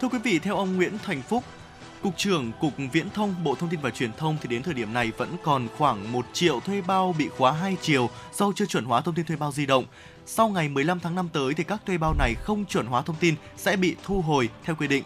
Thưa 0.01 0.09
quý 0.09 0.19
vị, 0.19 0.39
theo 0.39 0.57
ông 0.57 0.77
Nguyễn 0.77 0.99
Thành 1.05 1.23
Phúc, 1.23 1.45
Cục 2.07 2.17
trưởng 2.17 2.53
Cục 2.61 2.73
Viễn 2.93 3.11
thông, 3.11 3.35
Bộ 3.45 3.55
Thông 3.55 3.69
tin 3.69 3.81
và 3.81 3.91
Truyền 3.91 4.13
thông 4.13 4.37
thì 4.43 4.49
đến 4.49 4.63
thời 4.63 4.75
điểm 4.75 4.93
này 4.93 5.13
vẫn 5.17 5.37
còn 5.43 5.69
khoảng 5.77 6.13
1 6.13 6.27
triệu 6.33 6.61
thuê 6.61 6.81
bao 6.81 7.15
bị 7.19 7.29
khóa 7.29 7.53
hai 7.53 7.77
chiều 7.81 8.11
do 8.35 8.53
chưa 8.55 8.67
chuẩn 8.67 8.85
hóa 8.85 9.01
thông 9.01 9.15
tin 9.15 9.27
thuê 9.27 9.37
bao 9.37 9.53
di 9.53 9.67
động. 9.67 9.85
Sau 10.27 10.49
ngày 10.49 10.69
15 10.69 11.01
tháng 11.01 11.15
5 11.15 11.29
tới 11.33 11.55
thì 11.55 11.65
các 11.65 11.81
thuê 11.87 11.99
bao 11.99 12.15
này 12.19 12.35
không 12.35 12.65
chuẩn 12.65 12.87
hóa 12.87 13.03
thông 13.03 13.17
tin 13.21 13.35
sẽ 13.57 13.77
bị 13.77 13.97
thu 14.05 14.23
hồi 14.23 14.49
theo 14.65 14.77
quy 14.77 14.87
định. 14.87 15.05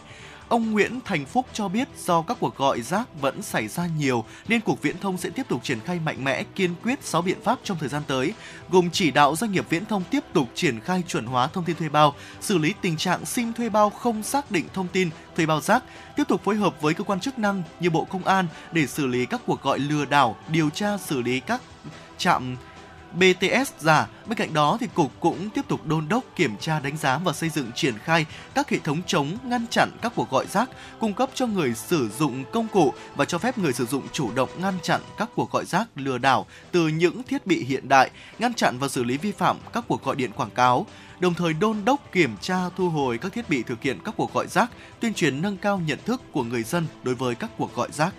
Ông 0.51 0.73
Nguyễn 0.73 1.01
Thành 1.05 1.27
Phúc 1.27 1.47
cho 1.53 1.69
biết 1.69 1.89
do 1.99 2.23
các 2.23 2.37
cuộc 2.41 2.57
gọi 2.57 2.81
rác 2.81 3.21
vẫn 3.21 3.43
xảy 3.43 3.69
ra 3.69 3.87
nhiều 3.99 4.25
nên 4.49 4.61
Cục 4.61 4.83
Viễn 4.83 4.99
thông 4.99 5.19
sẽ 5.19 5.31
tiếp 5.31 5.49
tục 5.49 5.65
triển 5.65 5.81
khai 5.81 6.01
mạnh 6.05 6.25
mẽ 6.25 6.43
kiên 6.55 6.75
quyết 6.83 7.05
6 7.05 7.23
biện 7.23 7.39
pháp 7.45 7.59
trong 7.65 7.79
thời 7.79 7.89
gian 7.89 8.03
tới, 8.07 8.35
gồm 8.71 8.91
chỉ 8.91 9.11
đạo 9.11 9.37
doanh 9.37 9.53
nghiệp 9.53 9.67
viễn 9.69 9.85
thông 9.85 10.05
tiếp 10.11 10.25
tục 10.33 10.49
triển 10.55 10.81
khai 10.81 11.03
chuẩn 11.09 11.27
hóa 11.27 11.47
thông 11.47 11.65
tin 11.65 11.77
thuê 11.77 11.89
bao, 11.89 12.15
xử 12.41 12.59
lý 12.59 12.75
tình 12.81 12.97
trạng 12.97 13.25
sim 13.27 13.53
thuê 13.53 13.69
bao 13.69 13.91
không 13.91 14.23
xác 14.23 14.51
định 14.51 14.65
thông 14.75 14.89
tin 14.89 15.11
thuê 15.37 15.47
bao 15.47 15.61
rác, 15.61 15.85
tiếp 16.17 16.25
tục 16.29 16.45
phối 16.45 16.57
hợp 16.57 16.81
với 16.81 16.95
cơ 16.95 17.05
quan 17.05 17.21
chức 17.21 17.39
năng 17.39 17.63
như 17.81 17.91
Bộ 17.91 18.05
Công 18.05 18.25
an 18.25 18.47
để 18.73 18.87
xử 18.87 19.07
lý 19.07 19.27
các 19.27 19.41
cuộc 19.47 19.63
gọi 19.63 19.79
lừa 19.79 20.05
đảo, 20.05 20.37
điều 20.49 20.71
tra 20.71 20.99
xử 20.99 21.23
lý 21.23 21.41
các 21.41 21.61
trạm 22.19 22.57
BTS 23.13 23.73
giả. 23.79 24.09
Bên 24.27 24.39
cạnh 24.39 24.55
đó 24.55 24.77
thì 24.81 24.87
cục 24.95 25.13
cũng 25.21 25.51
tiếp 25.51 25.65
tục 25.69 25.87
đôn 25.87 26.09
đốc 26.09 26.25
kiểm 26.37 26.57
tra 26.61 26.81
đánh 26.81 26.97
giá 26.97 27.19
và 27.19 27.33
xây 27.33 27.49
dựng 27.49 27.71
triển 27.75 27.99
khai 27.99 28.27
các 28.55 28.71
hệ 28.71 28.79
thống 28.79 29.03
chống 29.07 29.37
ngăn 29.45 29.67
chặn 29.71 29.91
các 30.03 30.13
cuộc 30.17 30.31
gọi 30.31 30.47
rác, 30.47 30.71
cung 31.01 31.15
cấp 31.15 31.31
cho 31.35 31.47
người 31.47 31.75
sử 31.75 32.09
dụng 32.19 32.45
công 32.53 32.69
cụ 32.69 32.93
và 33.17 33.25
cho 33.25 33.39
phép 33.39 33.59
người 33.59 33.73
sử 33.73 33.87
dụng 33.87 34.03
chủ 34.13 34.31
động 34.35 34.49
ngăn 34.59 34.75
chặn 34.83 35.01
các 35.19 35.31
cuộc 35.35 35.51
gọi 35.51 35.65
rác 35.65 35.89
lừa 35.97 36.19
đảo 36.19 36.47
từ 36.73 36.89
những 36.89 37.23
thiết 37.23 37.47
bị 37.47 37.65
hiện 37.65 37.89
đại, 37.89 38.11
ngăn 38.39 38.55
chặn 38.55 38.79
và 38.79 38.89
xử 38.89 39.05
lý 39.05 39.17
vi 39.17 39.33
phạm 39.33 39.57
các 39.73 39.85
cuộc 39.89 40.05
gọi 40.05 40.17
điện 40.17 40.33
quảng 40.33 40.51
cáo 40.51 40.87
đồng 41.21 41.35
thời 41.35 41.53
đôn 41.53 41.77
đốc 41.85 42.13
kiểm 42.13 42.37
tra 42.41 42.69
thu 42.77 42.91
hồi 42.91 43.19
các 43.19 43.33
thiết 43.33 43.49
bị 43.49 43.63
thực 43.63 43.83
hiện 43.83 43.99
các 44.05 44.15
cuộc 44.17 44.35
gọi 44.35 44.47
rác, 44.47 44.71
tuyên 45.01 45.15
truyền 45.15 45.43
nâng 45.43 45.57
cao 45.57 45.81
nhận 45.87 45.99
thức 46.07 46.23
của 46.33 46.43
người 46.43 46.63
dân 46.63 46.87
đối 47.03 47.15
với 47.15 47.35
các 47.35 47.51
cuộc 47.59 47.75
gọi 47.75 47.89
rác. 47.93 48.15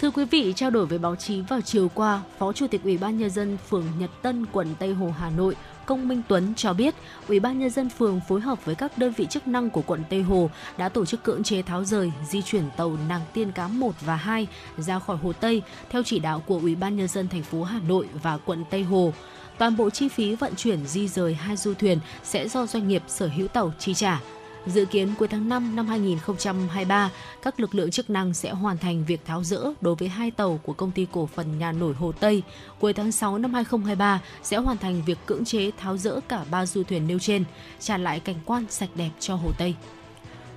Thưa 0.00 0.10
quý 0.10 0.24
vị, 0.24 0.52
trao 0.56 0.70
đổi 0.70 0.86
với 0.86 0.98
báo 0.98 1.16
chí 1.16 1.40
vào 1.40 1.60
chiều 1.60 1.88
qua, 1.94 2.22
Phó 2.38 2.52
Chủ 2.52 2.66
tịch 2.66 2.84
Ủy 2.84 2.98
ban 2.98 3.18
nhân 3.18 3.30
dân 3.30 3.58
phường 3.68 3.84
Nhật 3.98 4.10
Tân, 4.22 4.46
quận 4.52 4.74
Tây 4.78 4.94
Hồ, 4.94 5.14
Hà 5.18 5.30
Nội, 5.30 5.56
Công 5.86 6.08
Minh 6.08 6.22
Tuấn 6.28 6.54
cho 6.56 6.72
biết, 6.72 6.94
Ủy 7.28 7.40
ban 7.40 7.58
nhân 7.58 7.70
dân 7.70 7.88
phường 7.88 8.20
phối 8.28 8.40
hợp 8.40 8.64
với 8.64 8.74
các 8.74 8.98
đơn 8.98 9.12
vị 9.16 9.26
chức 9.30 9.48
năng 9.48 9.70
của 9.70 9.82
quận 9.82 10.02
Tây 10.10 10.22
Hồ 10.22 10.50
đã 10.78 10.88
tổ 10.88 11.04
chức 11.04 11.22
cưỡng 11.22 11.42
chế 11.42 11.62
tháo 11.62 11.84
rời, 11.84 12.12
di 12.28 12.42
chuyển 12.42 12.64
tàu 12.76 12.98
Nàng 13.08 13.20
Tiên 13.32 13.52
Cá 13.52 13.68
1 13.68 13.92
và 14.00 14.16
2 14.16 14.46
ra 14.76 14.98
khỏi 14.98 15.16
Hồ 15.16 15.32
Tây 15.32 15.62
theo 15.90 16.02
chỉ 16.02 16.18
đạo 16.18 16.42
của 16.46 16.58
Ủy 16.58 16.74
ban 16.74 16.96
nhân 16.96 17.08
dân 17.08 17.28
thành 17.28 17.42
phố 17.42 17.62
Hà 17.62 17.80
Nội 17.88 18.08
và 18.22 18.38
quận 18.38 18.64
Tây 18.70 18.82
Hồ. 18.82 19.12
Toàn 19.58 19.76
bộ 19.76 19.90
chi 19.90 20.08
phí 20.08 20.34
vận 20.34 20.54
chuyển 20.56 20.86
di 20.86 21.08
rời 21.08 21.34
hai 21.34 21.56
du 21.56 21.74
thuyền 21.74 21.98
sẽ 22.24 22.48
do 22.48 22.66
doanh 22.66 22.88
nghiệp 22.88 23.02
sở 23.06 23.26
hữu 23.36 23.48
tàu 23.48 23.72
chi 23.78 23.94
trả. 23.94 24.20
Dự 24.66 24.84
kiến 24.84 25.14
cuối 25.18 25.28
tháng 25.28 25.48
5 25.48 25.76
năm 25.76 25.86
2023, 25.86 27.10
các 27.42 27.60
lực 27.60 27.74
lượng 27.74 27.90
chức 27.90 28.10
năng 28.10 28.34
sẽ 28.34 28.50
hoàn 28.50 28.78
thành 28.78 29.04
việc 29.04 29.24
tháo 29.24 29.44
rỡ 29.44 29.72
đối 29.80 29.94
với 29.94 30.08
hai 30.08 30.30
tàu 30.30 30.60
của 30.62 30.72
công 30.72 30.90
ty 30.90 31.06
cổ 31.12 31.26
phần 31.26 31.58
nhà 31.58 31.72
nổi 31.72 31.94
Hồ 31.94 32.12
Tây. 32.12 32.42
Cuối 32.80 32.92
tháng 32.92 33.12
6 33.12 33.38
năm 33.38 33.54
2023 33.54 34.20
sẽ 34.42 34.56
hoàn 34.56 34.78
thành 34.78 35.02
việc 35.06 35.18
cưỡng 35.26 35.44
chế 35.44 35.70
tháo 35.70 35.96
rỡ 35.96 36.20
cả 36.28 36.44
ba 36.50 36.66
du 36.66 36.82
thuyền 36.82 37.06
nêu 37.06 37.18
trên, 37.18 37.44
trả 37.80 37.98
lại 37.98 38.20
cảnh 38.20 38.36
quan 38.44 38.64
sạch 38.70 38.90
đẹp 38.94 39.10
cho 39.20 39.34
Hồ 39.34 39.52
Tây. 39.58 39.74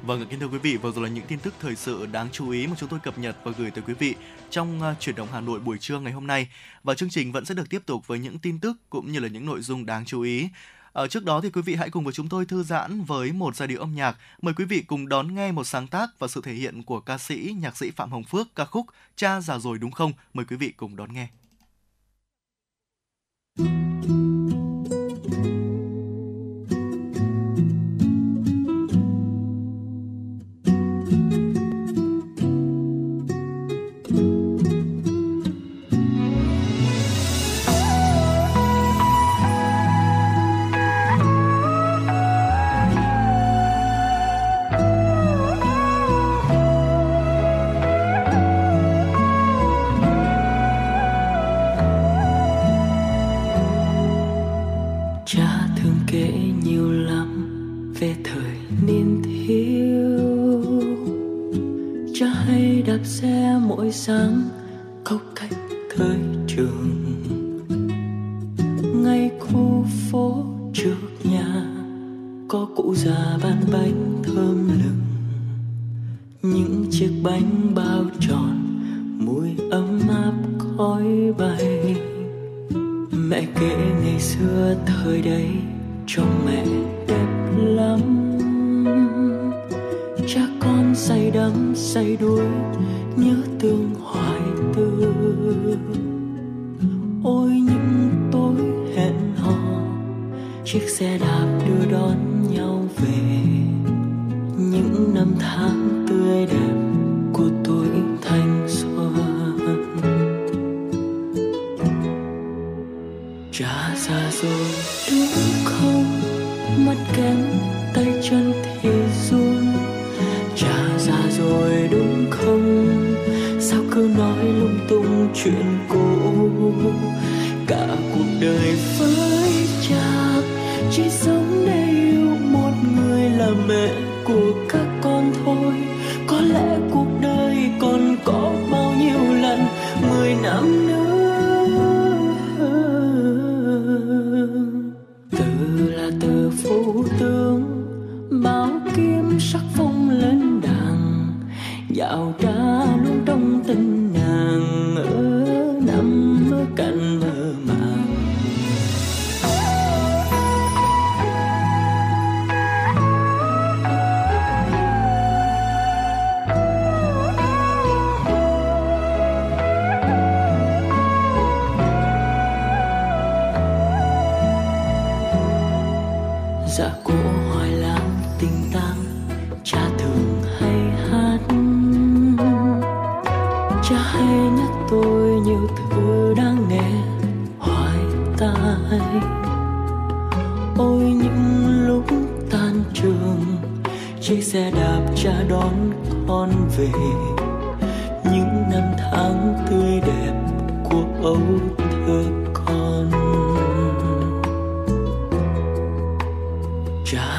Vâng, 0.04 0.26
kính 0.30 0.40
thưa 0.40 0.48
quý 0.48 0.58
vị, 0.58 0.78
vừa 0.78 0.92
rồi 0.92 1.04
là 1.04 1.10
những 1.10 1.26
tin 1.28 1.40
tức 1.40 1.54
thời 1.62 1.76
sự 1.76 2.06
đáng 2.06 2.28
chú 2.32 2.50
ý 2.50 2.68
mà 2.68 2.74
chúng 2.78 2.90
tôi 2.90 3.00
cập 3.00 3.18
nhật 3.18 3.38
và 3.44 3.52
gửi 3.58 3.72
tới 3.72 3.84
quý 3.88 3.94
vị 3.94 4.16
trong 4.50 4.80
uh, 4.92 5.00
chuyển 5.00 5.16
động 5.16 5.28
Hà 5.32 5.42
Nội 5.42 5.60
buổi 5.60 5.78
trưa 5.78 6.00
ngày 6.00 6.14
hôm 6.14 6.28
nay. 6.28 6.48
Và 6.84 6.94
chương 6.94 7.10
trình 7.10 7.32
vẫn 7.32 7.46
sẽ 7.46 7.56
được 7.56 7.70
tiếp 7.70 7.82
tục 7.86 8.08
với 8.08 8.20
những 8.20 8.40
tin 8.40 8.60
tức 8.60 8.78
cũng 8.90 9.12
như 9.12 9.20
là 9.20 9.28
những 9.28 9.46
nội 9.46 9.62
dung 9.62 9.86
đáng 9.86 10.06
chú 10.06 10.22
ý. 10.22 10.50
Ở 10.92 11.08
trước 11.08 11.24
đó 11.24 11.42
thì 11.42 11.50
quý 11.50 11.62
vị 11.62 11.76
hãy 11.76 11.90
cùng 11.90 12.04
với 12.04 12.14
chúng 12.14 12.30
tôi 12.30 12.46
thư 12.46 12.64
giãn 12.64 13.04
với 13.04 13.32
một 13.32 13.56
giai 13.56 13.68
điệu 13.68 13.80
âm 13.80 13.96
nhạc. 13.96 14.18
Mời 14.42 14.54
quý 14.54 14.66
vị 14.66 14.84
cùng 14.88 15.10
đón 15.10 15.36
nghe 15.36 15.52
một 15.52 15.64
sáng 15.64 15.88
tác 15.88 16.20
và 16.20 16.28
sự 16.28 16.42
thể 16.44 16.54
hiện 16.54 16.84
của 16.84 17.00
ca 17.00 17.18
sĩ, 17.18 17.56
nhạc 17.60 17.78
sĩ 17.78 17.92
Phạm 17.92 18.12
Hồng 18.12 18.24
Phước 18.24 18.56
ca 18.56 18.66
khúc 18.66 18.86
Cha 19.16 19.42
già 19.42 19.60
rồi 19.60 19.78
đúng 19.78 19.92
không? 19.92 20.14
Mời 20.34 20.46
quý 20.46 20.56
vị 20.56 20.72
cùng 20.78 20.96
đón 20.96 21.14
nghe. 21.14 21.28
đạp 23.58 23.99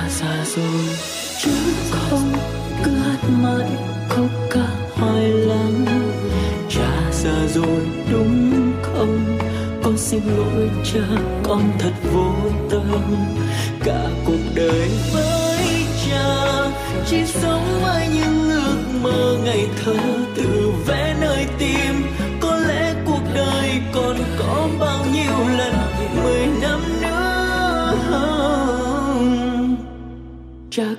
trả 0.00 0.08
ra 0.08 0.44
rồi. 0.44 0.96
Chứ 1.42 1.50
không 1.90 2.32
cứ 2.84 2.90
hát 2.90 3.28
mãi, 3.42 3.68
khóc 4.08 4.30
ca 4.50 4.66
hoài 4.94 5.28
lắng 5.28 5.84
cha 6.68 7.10
già 7.12 7.46
rồi, 7.54 7.80
đúng 8.12 8.72
không? 8.82 9.38
Con 9.82 9.98
xin 9.98 10.20
lỗi, 10.36 10.70
cha, 10.84 11.00
con 11.42 11.62
thật 11.78 11.92
vô 12.12 12.32
tâm. 12.70 13.14
Cả 13.84 14.08
cuộc 14.24 14.40
đời 14.54 14.90
với 15.12 15.66
cha, 16.08 16.46
chỉ 17.06 17.26
sống 17.26 17.80
với 17.82 18.08
những 18.14 18.50
ước 18.50 19.00
mơ 19.02 19.36
ngày 19.44 19.66
thơ 19.84 19.96
tự 20.36 20.72
vẽ 20.86 21.16
nơi 21.20 21.46
tim. 21.58 22.04
Có 22.40 22.56
lẽ 22.56 22.94
cuộc 23.06 23.22
đời 23.34 23.70
còn 23.92 24.16
có 24.38 24.68
cha 30.70 30.96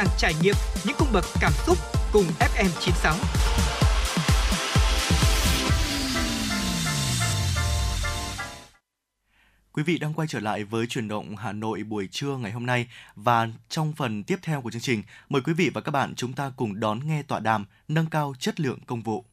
sàng 0.00 0.16
trải 0.18 0.34
nghiệm 0.42 0.54
những 0.84 0.96
cung 0.98 1.08
bậc 1.12 1.24
cảm 1.40 1.52
xúc 1.66 1.78
cùng 2.12 2.24
FM96. 2.38 3.14
Quý 9.72 9.82
vị 9.82 9.98
đang 9.98 10.14
quay 10.14 10.28
trở 10.28 10.40
lại 10.40 10.64
với 10.64 10.86
chuyển 10.86 11.08
động 11.08 11.36
Hà 11.36 11.52
Nội 11.52 11.82
buổi 11.82 12.08
trưa 12.10 12.36
ngày 12.36 12.52
hôm 12.52 12.66
nay 12.66 12.86
và 13.16 13.48
trong 13.68 13.92
phần 13.92 14.24
tiếp 14.24 14.38
theo 14.42 14.62
của 14.62 14.70
chương 14.70 14.80
trình, 14.80 15.02
mời 15.28 15.42
quý 15.42 15.52
vị 15.52 15.70
và 15.74 15.80
các 15.80 15.90
bạn 15.90 16.14
chúng 16.16 16.32
ta 16.32 16.52
cùng 16.56 16.80
đón 16.80 17.00
nghe 17.06 17.22
tọa 17.22 17.40
đàm 17.40 17.66
nâng 17.88 18.06
cao 18.06 18.34
chất 18.38 18.60
lượng 18.60 18.78
công 18.86 19.02
vụ. 19.02 19.24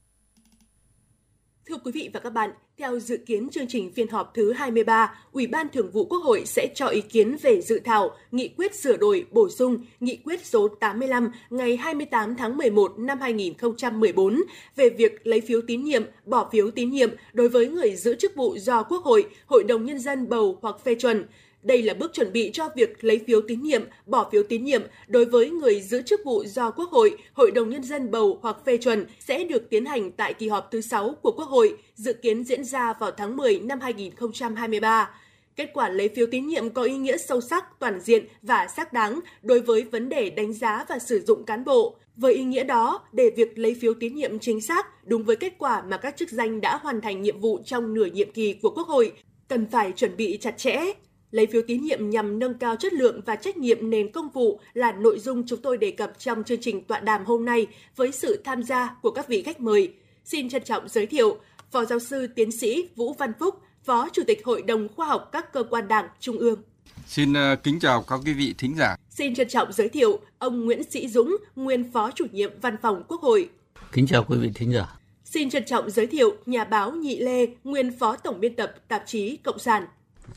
Thưa 1.69 1.77
quý 1.83 1.91
vị 1.91 2.09
và 2.13 2.19
các 2.19 2.29
bạn, 2.29 2.49
theo 2.77 2.99
dự 2.99 3.17
kiến 3.17 3.49
chương 3.49 3.67
trình 3.67 3.91
phiên 3.91 4.07
họp 4.07 4.33
thứ 4.33 4.51
23, 4.51 5.15
Ủy 5.31 5.47
ban 5.47 5.67
Thường 5.69 5.91
vụ 5.91 6.05
Quốc 6.05 6.19
hội 6.23 6.43
sẽ 6.45 6.67
cho 6.75 6.87
ý 6.87 7.01
kiến 7.01 7.37
về 7.41 7.61
dự 7.61 7.79
thảo 7.85 8.11
Nghị 8.31 8.47
quyết 8.47 8.75
sửa 8.75 8.97
đổi 8.97 9.25
bổ 9.31 9.49
sung 9.49 9.77
Nghị 9.99 10.17
quyết 10.23 10.45
số 10.45 10.67
85 10.67 11.31
ngày 11.49 11.77
28 11.77 12.35
tháng 12.35 12.57
11 12.57 12.99
năm 12.99 13.19
2014 13.19 14.43
về 14.75 14.89
việc 14.89 15.27
lấy 15.27 15.41
phiếu 15.41 15.61
tín 15.67 15.83
nhiệm, 15.83 16.03
bỏ 16.25 16.49
phiếu 16.51 16.71
tín 16.71 16.89
nhiệm 16.89 17.09
đối 17.33 17.49
với 17.49 17.67
người 17.67 17.95
giữ 17.95 18.15
chức 18.15 18.35
vụ 18.35 18.57
do 18.57 18.83
Quốc 18.83 19.03
hội, 19.03 19.25
Hội 19.45 19.63
đồng 19.63 19.85
Nhân 19.85 19.99
dân 19.99 20.29
bầu 20.29 20.57
hoặc 20.61 20.75
phê 20.85 20.95
chuẩn. 20.95 21.25
Đây 21.67 21.81
là 21.81 21.93
bước 21.93 22.13
chuẩn 22.13 22.33
bị 22.33 22.49
cho 22.53 22.69
việc 22.75 23.03
lấy 23.03 23.19
phiếu 23.27 23.41
tín 23.41 23.61
nhiệm, 23.61 23.83
bỏ 24.05 24.29
phiếu 24.31 24.43
tín 24.43 24.63
nhiệm 24.63 24.81
đối 25.07 25.25
với 25.25 25.49
người 25.49 25.81
giữ 25.81 26.01
chức 26.01 26.21
vụ 26.25 26.43
do 26.45 26.71
Quốc 26.71 26.89
hội, 26.89 27.17
Hội 27.33 27.51
đồng 27.51 27.69
Nhân 27.69 27.83
dân 27.83 28.11
bầu 28.11 28.39
hoặc 28.41 28.57
phê 28.65 28.77
chuẩn 28.77 29.05
sẽ 29.19 29.43
được 29.43 29.69
tiến 29.69 29.85
hành 29.85 30.11
tại 30.11 30.33
kỳ 30.33 30.47
họp 30.47 30.71
thứ 30.71 30.81
6 30.81 31.15
của 31.21 31.31
Quốc 31.31 31.47
hội, 31.47 31.77
dự 31.95 32.13
kiến 32.13 32.43
diễn 32.43 32.63
ra 32.63 32.93
vào 32.93 33.11
tháng 33.11 33.37
10 33.37 33.59
năm 33.59 33.79
2023. 33.79 35.09
Kết 35.55 35.69
quả 35.73 35.89
lấy 35.89 36.09
phiếu 36.09 36.25
tín 36.31 36.47
nhiệm 36.47 36.69
có 36.69 36.83
ý 36.83 36.97
nghĩa 36.97 37.17
sâu 37.17 37.41
sắc, 37.41 37.79
toàn 37.79 37.99
diện 37.99 38.25
và 38.41 38.67
xác 38.67 38.93
đáng 38.93 39.19
đối 39.41 39.59
với 39.59 39.81
vấn 39.81 40.09
đề 40.09 40.29
đánh 40.29 40.53
giá 40.53 40.85
và 40.89 40.99
sử 40.99 41.19
dụng 41.27 41.43
cán 41.43 41.65
bộ. 41.65 41.95
Với 42.15 42.33
ý 42.33 42.43
nghĩa 42.43 42.63
đó, 42.63 43.01
để 43.11 43.29
việc 43.35 43.57
lấy 43.57 43.75
phiếu 43.81 43.93
tín 43.93 44.15
nhiệm 44.15 44.39
chính 44.39 44.61
xác, 44.61 45.07
đúng 45.07 45.23
với 45.23 45.35
kết 45.35 45.53
quả 45.57 45.81
mà 45.81 45.97
các 45.97 46.17
chức 46.17 46.29
danh 46.29 46.61
đã 46.61 46.77
hoàn 46.77 47.01
thành 47.01 47.21
nhiệm 47.21 47.39
vụ 47.39 47.59
trong 47.65 47.93
nửa 47.93 48.05
nhiệm 48.05 48.31
kỳ 48.31 48.53
của 48.53 48.69
Quốc 48.69 48.87
hội, 48.87 49.11
cần 49.47 49.65
phải 49.71 49.91
chuẩn 49.91 50.17
bị 50.17 50.37
chặt 50.41 50.57
chẽ. 50.57 50.93
Lấy 51.31 51.47
phiếu 51.47 51.61
tín 51.67 51.81
nhiệm 51.81 52.09
nhằm 52.09 52.39
nâng 52.39 52.53
cao 52.53 52.75
chất 52.75 52.93
lượng 52.93 53.21
và 53.25 53.35
trách 53.35 53.57
nhiệm 53.57 53.89
nền 53.89 54.11
công 54.11 54.29
vụ 54.29 54.59
là 54.73 54.91
nội 54.91 55.19
dung 55.19 55.43
chúng 55.47 55.61
tôi 55.61 55.77
đề 55.77 55.91
cập 55.91 56.19
trong 56.19 56.43
chương 56.43 56.61
trình 56.61 56.83
tọa 56.83 56.99
đàm 56.99 57.25
hôm 57.25 57.45
nay 57.45 57.67
với 57.95 58.11
sự 58.11 58.41
tham 58.43 58.63
gia 58.63 58.95
của 59.01 59.11
các 59.11 59.27
vị 59.27 59.41
khách 59.41 59.59
mời. 59.59 59.93
Xin 60.25 60.49
trân 60.49 60.63
trọng 60.63 60.89
giới 60.89 61.05
thiệu 61.05 61.37
Phó 61.71 61.85
Giáo 61.85 61.99
sư 61.99 62.27
Tiến 62.27 62.51
sĩ 62.51 62.89
Vũ 62.95 63.13
Văn 63.13 63.31
Phúc, 63.39 63.55
Phó 63.83 64.09
Chủ 64.13 64.23
tịch 64.27 64.45
Hội 64.45 64.61
đồng 64.61 64.87
Khoa 64.95 65.07
học 65.07 65.29
các 65.31 65.53
cơ 65.53 65.63
quan 65.63 65.87
Đảng 65.87 66.07
Trung 66.19 66.37
ương. 66.37 66.61
Xin 67.07 67.33
ờ, 67.33 67.55
kính 67.55 67.79
chào 67.79 68.03
các 68.07 68.19
quý 68.25 68.33
vị 68.33 68.55
thính 68.57 68.75
giả. 68.77 68.95
Xin 69.09 69.35
trân 69.35 69.47
trọng 69.47 69.71
giới 69.71 69.89
thiệu 69.89 70.19
ông 70.37 70.65
Nguyễn 70.65 70.83
Sĩ 70.91 71.07
Dũng, 71.07 71.37
nguyên 71.55 71.91
Phó 71.91 72.11
Chủ 72.11 72.25
nhiệm 72.31 72.51
Văn 72.61 72.75
phòng 72.81 73.03
Quốc 73.07 73.21
hội. 73.21 73.49
Kính 73.91 74.07
chào 74.07 74.23
quý 74.23 74.37
vị 74.37 74.51
thính 74.55 74.73
giả. 74.73 74.99
Xin 75.23 75.49
trân 75.49 75.65
trọng 75.65 75.89
giới 75.89 76.07
thiệu 76.07 76.35
nhà 76.45 76.63
báo 76.63 76.91
Nhị 76.91 77.19
Lê, 77.19 77.47
nguyên 77.63 77.99
Phó 77.99 78.15
Tổng 78.15 78.39
biên 78.39 78.55
tập 78.55 78.73
tạp 78.87 79.03
chí 79.05 79.37
Cộng 79.37 79.59
sản. 79.59 79.85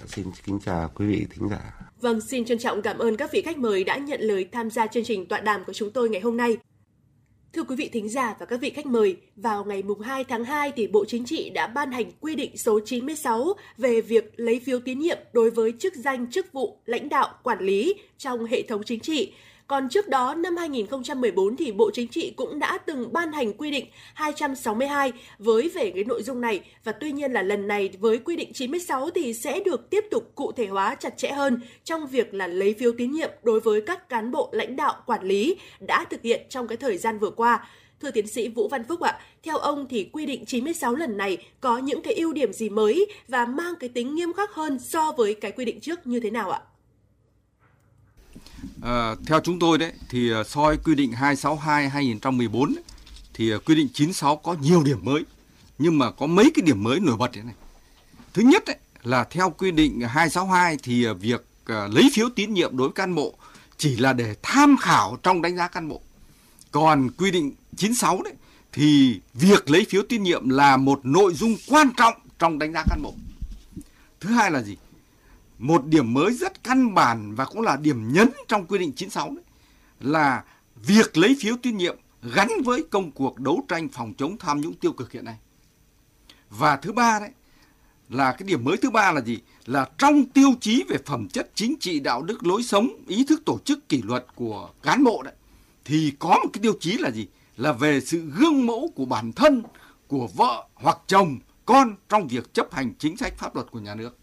Xin 0.06 0.26
kính 0.46 0.58
chào 0.64 0.90
quý 0.94 1.06
vị 1.06 1.26
thính 1.30 1.48
giả. 1.48 1.90
Vâng, 2.00 2.20
xin 2.20 2.44
trân 2.44 2.58
trọng 2.58 2.82
cảm 2.82 2.98
ơn 2.98 3.16
các 3.16 3.32
vị 3.32 3.42
khách 3.42 3.58
mời 3.58 3.84
đã 3.84 3.96
nhận 3.96 4.20
lời 4.20 4.48
tham 4.52 4.70
gia 4.70 4.86
chương 4.86 5.04
trình 5.04 5.26
tọa 5.26 5.40
đàm 5.40 5.64
của 5.64 5.72
chúng 5.72 5.90
tôi 5.90 6.08
ngày 6.08 6.20
hôm 6.20 6.36
nay. 6.36 6.56
Thưa 7.52 7.62
quý 7.62 7.76
vị 7.76 7.88
thính 7.92 8.08
giả 8.08 8.36
và 8.40 8.46
các 8.46 8.60
vị 8.60 8.70
khách 8.70 8.86
mời, 8.86 9.16
vào 9.36 9.64
ngày 9.64 9.82
mùng 9.82 10.00
2 10.00 10.24
tháng 10.24 10.44
2 10.44 10.72
thì 10.76 10.86
Bộ 10.86 11.04
Chính 11.04 11.24
trị 11.24 11.50
đã 11.50 11.66
ban 11.66 11.92
hành 11.92 12.10
quy 12.20 12.34
định 12.34 12.56
số 12.56 12.80
96 12.84 13.54
về 13.78 14.00
việc 14.00 14.32
lấy 14.36 14.60
phiếu 14.60 14.80
tín 14.80 14.98
nhiệm 14.98 15.18
đối 15.32 15.50
với 15.50 15.72
chức 15.78 15.94
danh 15.94 16.30
chức 16.30 16.52
vụ 16.52 16.78
lãnh 16.86 17.08
đạo 17.08 17.34
quản 17.42 17.60
lý 17.60 17.94
trong 18.18 18.44
hệ 18.44 18.62
thống 18.62 18.82
chính 18.86 19.00
trị. 19.00 19.32
Còn 19.70 19.88
trước 19.88 20.08
đó, 20.08 20.34
năm 20.34 20.56
2014 20.56 21.56
thì 21.56 21.72
Bộ 21.72 21.90
Chính 21.94 22.08
trị 22.08 22.32
cũng 22.36 22.58
đã 22.58 22.78
từng 22.78 23.12
ban 23.12 23.32
hành 23.32 23.52
quy 23.52 23.70
định 23.70 23.86
262 24.14 25.12
với 25.38 25.70
về 25.74 25.90
cái 25.90 26.04
nội 26.04 26.22
dung 26.22 26.40
này 26.40 26.60
và 26.84 26.92
tuy 26.92 27.12
nhiên 27.12 27.32
là 27.32 27.42
lần 27.42 27.68
này 27.68 27.90
với 28.00 28.18
quy 28.18 28.36
định 28.36 28.52
96 28.52 29.10
thì 29.10 29.34
sẽ 29.34 29.60
được 29.60 29.90
tiếp 29.90 30.04
tục 30.10 30.32
cụ 30.34 30.52
thể 30.52 30.66
hóa 30.66 30.94
chặt 30.94 31.18
chẽ 31.18 31.30
hơn 31.30 31.60
trong 31.84 32.06
việc 32.06 32.34
là 32.34 32.46
lấy 32.46 32.74
phiếu 32.74 32.92
tín 32.98 33.12
nhiệm 33.12 33.30
đối 33.42 33.60
với 33.60 33.80
các 33.80 34.08
cán 34.08 34.30
bộ 34.30 34.48
lãnh 34.52 34.76
đạo 34.76 34.96
quản 35.06 35.22
lý 35.22 35.56
đã 35.80 36.04
thực 36.10 36.22
hiện 36.22 36.46
trong 36.48 36.68
cái 36.68 36.76
thời 36.76 36.98
gian 36.98 37.18
vừa 37.18 37.30
qua. 37.30 37.68
Thưa 38.02 38.10
tiến 38.10 38.26
sĩ 38.26 38.48
Vũ 38.48 38.68
Văn 38.68 38.84
Phúc 38.84 39.00
ạ, 39.00 39.20
theo 39.42 39.58
ông 39.58 39.86
thì 39.90 40.10
quy 40.12 40.26
định 40.26 40.44
96 40.44 40.94
lần 40.94 41.16
này 41.16 41.38
có 41.60 41.78
những 41.78 42.02
cái 42.02 42.14
ưu 42.14 42.32
điểm 42.32 42.52
gì 42.52 42.68
mới 42.68 43.06
và 43.28 43.46
mang 43.46 43.74
cái 43.80 43.88
tính 43.88 44.14
nghiêm 44.14 44.32
khắc 44.32 44.54
hơn 44.54 44.78
so 44.78 45.12
với 45.12 45.34
cái 45.34 45.52
quy 45.52 45.64
định 45.64 45.80
trước 45.80 46.06
như 46.06 46.20
thế 46.20 46.30
nào 46.30 46.50
ạ? 46.50 46.60
À, 48.82 49.14
theo 49.26 49.40
chúng 49.40 49.58
tôi 49.58 49.78
đấy 49.78 49.92
thì 50.08 50.30
ờ, 50.30 50.44
soi 50.44 50.76
quy 50.76 50.94
định 50.94 51.12
262 51.12 51.88
2014 51.88 52.74
ấy, 52.74 52.82
thì 53.34 53.50
ờ, 53.50 53.58
quy 53.58 53.74
định 53.74 53.88
96 53.94 54.36
có 54.36 54.56
nhiều 54.60 54.82
điểm 54.82 54.98
mới 55.02 55.24
nhưng 55.78 55.98
mà 55.98 56.10
có 56.10 56.26
mấy 56.26 56.50
cái 56.54 56.62
điểm 56.66 56.82
mới 56.82 57.00
nổi 57.00 57.16
bật 57.16 57.30
thế 57.32 57.42
này. 57.42 57.54
Thứ 58.34 58.42
nhất 58.42 58.66
ấy, 58.66 58.76
là 59.02 59.24
theo 59.24 59.50
quy 59.50 59.70
định 59.70 60.00
262 60.00 60.76
thì 60.82 61.06
việc 61.06 61.44
lấy 61.66 62.10
phiếu 62.14 62.28
tín 62.36 62.54
nhiệm 62.54 62.76
đối 62.76 62.88
với 62.88 62.94
cán 62.94 63.14
bộ 63.14 63.34
chỉ 63.76 63.96
là 63.96 64.12
để 64.12 64.34
tham 64.42 64.76
khảo 64.76 65.18
trong 65.22 65.42
đánh 65.42 65.56
giá 65.56 65.68
cán 65.68 65.88
bộ. 65.88 66.00
Còn 66.70 67.10
quy 67.18 67.30
định 67.30 67.52
96 67.76 68.22
đấy 68.22 68.34
thì 68.72 69.20
việc 69.34 69.70
lấy 69.70 69.86
phiếu 69.90 70.02
tín 70.08 70.22
nhiệm 70.22 70.48
là 70.48 70.76
một 70.76 71.00
nội 71.04 71.34
dung 71.34 71.56
quan 71.68 71.90
trọng 71.96 72.14
trong 72.38 72.58
đánh 72.58 72.72
giá 72.72 72.84
cán 72.90 73.02
bộ. 73.02 73.14
Thứ 74.20 74.30
hai 74.30 74.50
là 74.50 74.62
gì? 74.62 74.76
Một 75.60 75.86
điểm 75.86 76.14
mới 76.14 76.32
rất 76.32 76.64
căn 76.64 76.94
bản 76.94 77.34
và 77.34 77.44
cũng 77.44 77.60
là 77.60 77.76
điểm 77.76 78.12
nhấn 78.12 78.28
trong 78.48 78.66
quy 78.66 78.78
định 78.78 78.92
96 78.92 79.30
đấy 79.30 79.44
là 80.00 80.44
việc 80.76 81.16
lấy 81.16 81.36
phiếu 81.40 81.56
tín 81.62 81.76
nhiệm 81.76 81.98
gắn 82.22 82.48
với 82.64 82.84
công 82.90 83.10
cuộc 83.10 83.40
đấu 83.40 83.64
tranh 83.68 83.88
phòng 83.88 84.14
chống 84.18 84.38
tham 84.38 84.60
nhũng 84.60 84.74
tiêu 84.74 84.92
cực 84.92 85.12
hiện 85.12 85.24
nay. 85.24 85.36
Và 86.50 86.76
thứ 86.76 86.92
ba 86.92 87.20
đấy 87.20 87.30
là 88.08 88.32
cái 88.32 88.48
điểm 88.48 88.64
mới 88.64 88.76
thứ 88.76 88.90
ba 88.90 89.12
là 89.12 89.20
gì? 89.20 89.38
Là 89.66 89.88
trong 89.98 90.24
tiêu 90.24 90.54
chí 90.60 90.84
về 90.88 90.96
phẩm 91.06 91.28
chất 91.28 91.50
chính 91.54 91.74
trị, 91.80 92.00
đạo 92.00 92.22
đức, 92.22 92.46
lối 92.46 92.62
sống, 92.62 92.88
ý 93.06 93.24
thức 93.24 93.42
tổ 93.46 93.58
chức 93.64 93.88
kỷ 93.88 94.02
luật 94.02 94.26
của 94.34 94.70
cán 94.82 95.04
bộ 95.04 95.22
đấy 95.22 95.34
thì 95.84 96.12
có 96.18 96.28
một 96.28 96.50
cái 96.52 96.62
tiêu 96.62 96.72
chí 96.80 96.98
là 96.98 97.10
gì? 97.10 97.26
Là 97.56 97.72
về 97.72 98.00
sự 98.00 98.20
gương 98.20 98.66
mẫu 98.66 98.92
của 98.94 99.04
bản 99.04 99.32
thân, 99.32 99.62
của 100.08 100.28
vợ 100.34 100.66
hoặc 100.74 100.98
chồng, 101.06 101.38
con 101.64 101.94
trong 102.08 102.28
việc 102.28 102.54
chấp 102.54 102.72
hành 102.72 102.94
chính 102.98 103.16
sách 103.16 103.38
pháp 103.38 103.54
luật 103.54 103.70
của 103.70 103.80
nhà 103.80 103.94
nước. 103.94 104.19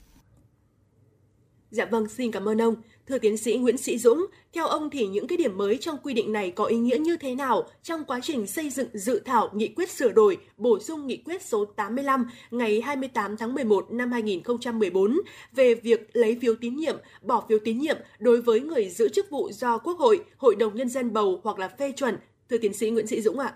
Dạ 1.72 1.85
vâng, 1.85 2.07
xin 2.10 2.31
cảm 2.31 2.49
ơn 2.49 2.61
ông. 2.61 2.76
Thưa 3.07 3.18
tiến 3.18 3.38
sĩ 3.38 3.57
Nguyễn 3.57 3.77
Sĩ 3.77 3.98
Dũng, 3.98 4.26
theo 4.53 4.68
ông 4.68 4.89
thì 4.89 5.07
những 5.07 5.27
cái 5.27 5.38
điểm 5.38 5.57
mới 5.57 5.77
trong 5.77 5.98
quy 6.03 6.14
định 6.14 6.31
này 6.31 6.52
có 6.52 6.65
ý 6.65 6.77
nghĩa 6.77 6.98
như 6.98 7.18
thế 7.18 7.35
nào 7.35 7.68
trong 7.84 8.06
quá 8.06 8.19
trình 8.23 8.48
xây 8.48 8.69
dựng 8.69 8.88
dự 8.94 9.22
thảo 9.26 9.49
nghị 9.53 9.68
quyết 9.68 9.91
sửa 9.91 10.11
đổi, 10.11 10.38
bổ 10.57 10.80
sung 10.80 11.07
nghị 11.07 11.18
quyết 11.18 11.41
số 11.41 11.65
85 11.65 12.26
ngày 12.52 12.81
28 12.81 13.38
tháng 13.38 13.53
11 13.53 13.91
năm 13.91 14.11
2014 14.11 15.22
về 15.56 15.76
việc 15.76 16.10
lấy 16.14 16.38
phiếu 16.41 16.56
tín 16.56 16.76
nhiệm, 16.76 16.95
bỏ 17.22 17.45
phiếu 17.49 17.60
tín 17.65 17.80
nhiệm 17.80 17.98
đối 18.19 18.41
với 18.41 18.60
người 18.60 18.89
giữ 18.89 19.10
chức 19.10 19.30
vụ 19.30 19.52
do 19.52 19.77
Quốc 19.77 19.99
hội, 19.99 20.23
Hội 20.38 20.56
đồng 20.56 20.76
Nhân 20.76 20.89
dân 20.89 21.14
bầu 21.14 21.41
hoặc 21.44 21.60
là 21.60 21.68
phê 21.68 21.91
chuẩn? 21.91 22.18
Thưa 22.49 22.57
tiến 22.57 22.73
sĩ 22.73 22.89
Nguyễn 22.89 23.07
Sĩ 23.07 23.22
Dũng 23.22 23.39
ạ. 23.39 23.53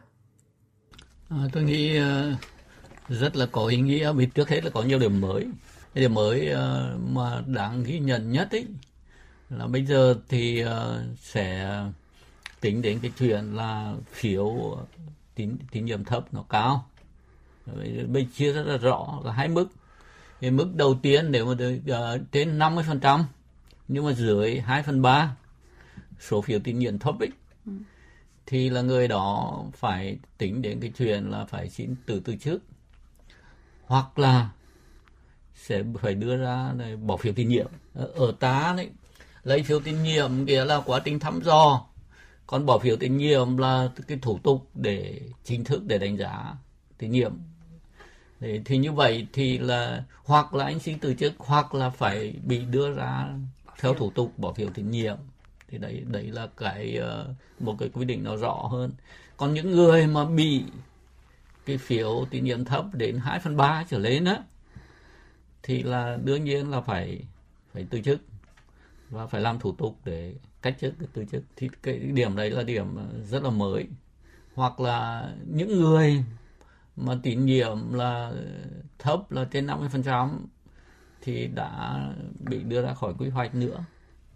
À, 1.30 1.38
tôi 1.54 1.64
nghĩ 1.64 1.98
ờ, 1.98 2.34
rất 3.10 3.36
là 3.36 3.46
có 3.46 3.66
ý 3.66 3.78
nghĩa 3.78 4.14
vì 4.14 4.26
trước 4.26 4.50
hết 4.50 4.64
là 4.64 4.70
có 4.70 4.84
nhiều 4.84 5.00
điểm 5.00 5.22
mới 5.22 5.46
cái 5.94 6.02
điểm 6.02 6.14
mới 6.14 6.50
ờ, 6.50 6.98
mà 7.08 7.44
đáng 7.46 7.84
ghi 7.84 8.00
nhận 8.00 8.32
nhất 8.32 8.52
ấy 8.52 8.66
là 9.50 9.68
bây 9.68 9.86
giờ 9.86 10.16
thì 10.30 10.60
ờ, 10.60 11.04
sẽ 11.20 11.80
tính 12.60 12.82
đến 12.82 13.00
cái 13.02 13.12
chuyện 13.20 13.56
là 13.56 13.94
phiếu 14.12 14.78
tín 15.36 15.58
tín 15.72 15.86
nhiệm 15.86 16.04
thấp 16.04 16.34
nó 16.34 16.44
cao. 16.50 16.88
Bây 18.08 18.28
chia 18.34 18.54
rất 18.54 18.64
là 18.64 18.78
rõ 18.78 19.20
là 19.24 19.32
hai 19.32 19.48
mức. 19.48 19.68
Cái 20.42 20.52
mức 20.52 20.76
đầu 20.76 21.00
tiên 21.02 21.32
nếu 21.32 21.46
mà 21.46 21.54
được 21.54 21.80
uh, 21.92 22.22
trên 22.32 22.58
50 22.58 22.84
phần 22.88 23.00
trăm 23.00 23.26
nhưng 23.88 24.06
mà 24.06 24.14
dưới 24.14 24.60
2 24.60 24.84
phần 24.84 25.02
3 25.02 25.36
số 26.20 26.42
phiếu 26.42 26.60
tín 26.60 26.80
nhiệm 26.80 27.00
thấp 27.00 27.20
ấy 27.20 27.30
ừ. 27.66 27.72
thì 28.46 28.70
là 28.70 28.82
người 28.82 29.08
đó 29.08 29.64
phải 29.74 30.20
tính 30.38 30.62
đến 30.62 30.80
cái 30.80 30.92
chuyện 30.98 31.32
là 31.32 31.46
phải 31.46 31.70
xin 31.70 31.96
từ 32.06 32.20
từ 32.20 32.36
trước 32.36 32.62
hoặc 33.86 34.20
là 34.20 34.50
sẽ 35.66 35.84
phải 36.02 36.14
đưa 36.14 36.38
ra 36.38 36.74
này, 36.76 36.96
bỏ 36.96 37.18
phiếu 37.18 37.34
tín 37.34 37.50
nhiệm. 37.50 37.68
Ờ, 37.94 38.06
ở 38.16 38.34
ta 38.40 38.74
đấy 38.78 38.90
lấy 39.44 39.64
phiếu 39.64 39.80
tín 39.80 40.04
nhiệm 40.04 40.46
nghĩa 40.46 40.66
là 40.66 40.82
quá 40.86 41.02
trình 41.06 41.20
thăm 41.20 41.42
dò 41.44 41.86
còn 42.48 42.66
bỏ 42.66 42.80
phiếu 42.80 42.96
tín 42.96 43.18
nhiệm 43.18 43.58
là 43.58 43.90
cái 44.08 44.18
thủ 44.22 44.40
tục 44.44 44.70
để 44.74 45.22
chính 45.44 45.64
thức 45.64 45.84
để 45.86 45.98
đánh 45.98 46.18
giá 46.18 46.56
tín 46.98 47.12
nhiệm. 47.12 47.34
Đấy, 48.40 48.62
thì 48.66 48.78
như 48.78 48.92
vậy 48.92 49.28
thì 49.34 49.58
là 49.58 50.04
hoặc 50.24 50.54
là 50.54 50.66
anh 50.66 50.80
xin 50.80 51.00
từ 51.00 51.14
chức 51.14 51.34
hoặc 51.38 51.76
là 51.76 51.90
phải 51.90 52.34
bị 52.44 52.66
đưa 52.66 52.94
ra 52.94 53.28
theo 53.80 53.94
thủ 53.94 54.12
tục 54.12 54.34
bỏ 54.38 54.54
phiếu 54.54 54.70
tín 54.70 54.92
nhiệm. 54.92 55.18
Thì 55.68 55.78
đấy 55.78 56.04
đấy 56.08 56.24
là 56.24 56.48
cái 56.58 56.98
ờ, 56.98 57.34
một 57.60 57.76
cái 57.80 57.90
quy 57.94 58.06
định 58.06 58.24
nó 58.24 58.36
rõ 58.36 58.54
hơn. 58.72 58.92
Còn 59.38 59.54
những 59.54 59.72
người 59.72 60.08
mà 60.08 60.26
bị 60.26 60.64
cái 61.66 61.78
phiếu 61.78 62.26
tín 62.30 62.44
nhiệm 62.44 62.66
thấp 62.66 62.86
đến 62.94 63.18
2 63.18 63.40
phần 63.40 63.58
ba 63.58 63.86
trở 63.90 63.98
lên 63.98 64.26
á 64.26 64.38
thì 65.64 65.84
là 65.84 66.18
đương 66.24 66.44
nhiên 66.44 66.72
là 66.72 66.82
phải 66.82 67.26
phải 67.74 67.88
từ 67.90 68.02
chức 68.02 68.22
và 69.10 69.28
phải 69.28 69.42
làm 69.42 69.60
thủ 69.60 69.72
tục 69.72 69.98
để 70.06 70.34
cách 70.62 70.76
chức 70.82 70.94
từ 71.14 71.26
chức. 71.26 71.44
Thì 71.56 71.70
cái 71.84 72.00
điểm 72.00 72.36
đấy 72.36 72.52
là 72.52 72.64
điểm 72.64 72.98
rất 73.24 73.44
là 73.44 73.50
mới. 73.50 73.88
Hoặc 74.56 74.80
là 74.80 75.32
những 75.48 75.80
người 75.82 76.24
mà 76.96 77.16
tín 77.24 77.46
nhiệm 77.46 77.94
là 77.94 78.32
thấp 79.00 79.32
là 79.32 79.46
trên 79.52 79.68
50% 79.68 80.30
thì 81.22 81.48
đã 81.48 82.04
bị 82.40 82.64
đưa 82.64 82.82
ra 82.82 82.94
khỏi 82.94 83.14
quy 83.20 83.30
hoạch 83.30 83.56
nữa. 83.56 83.84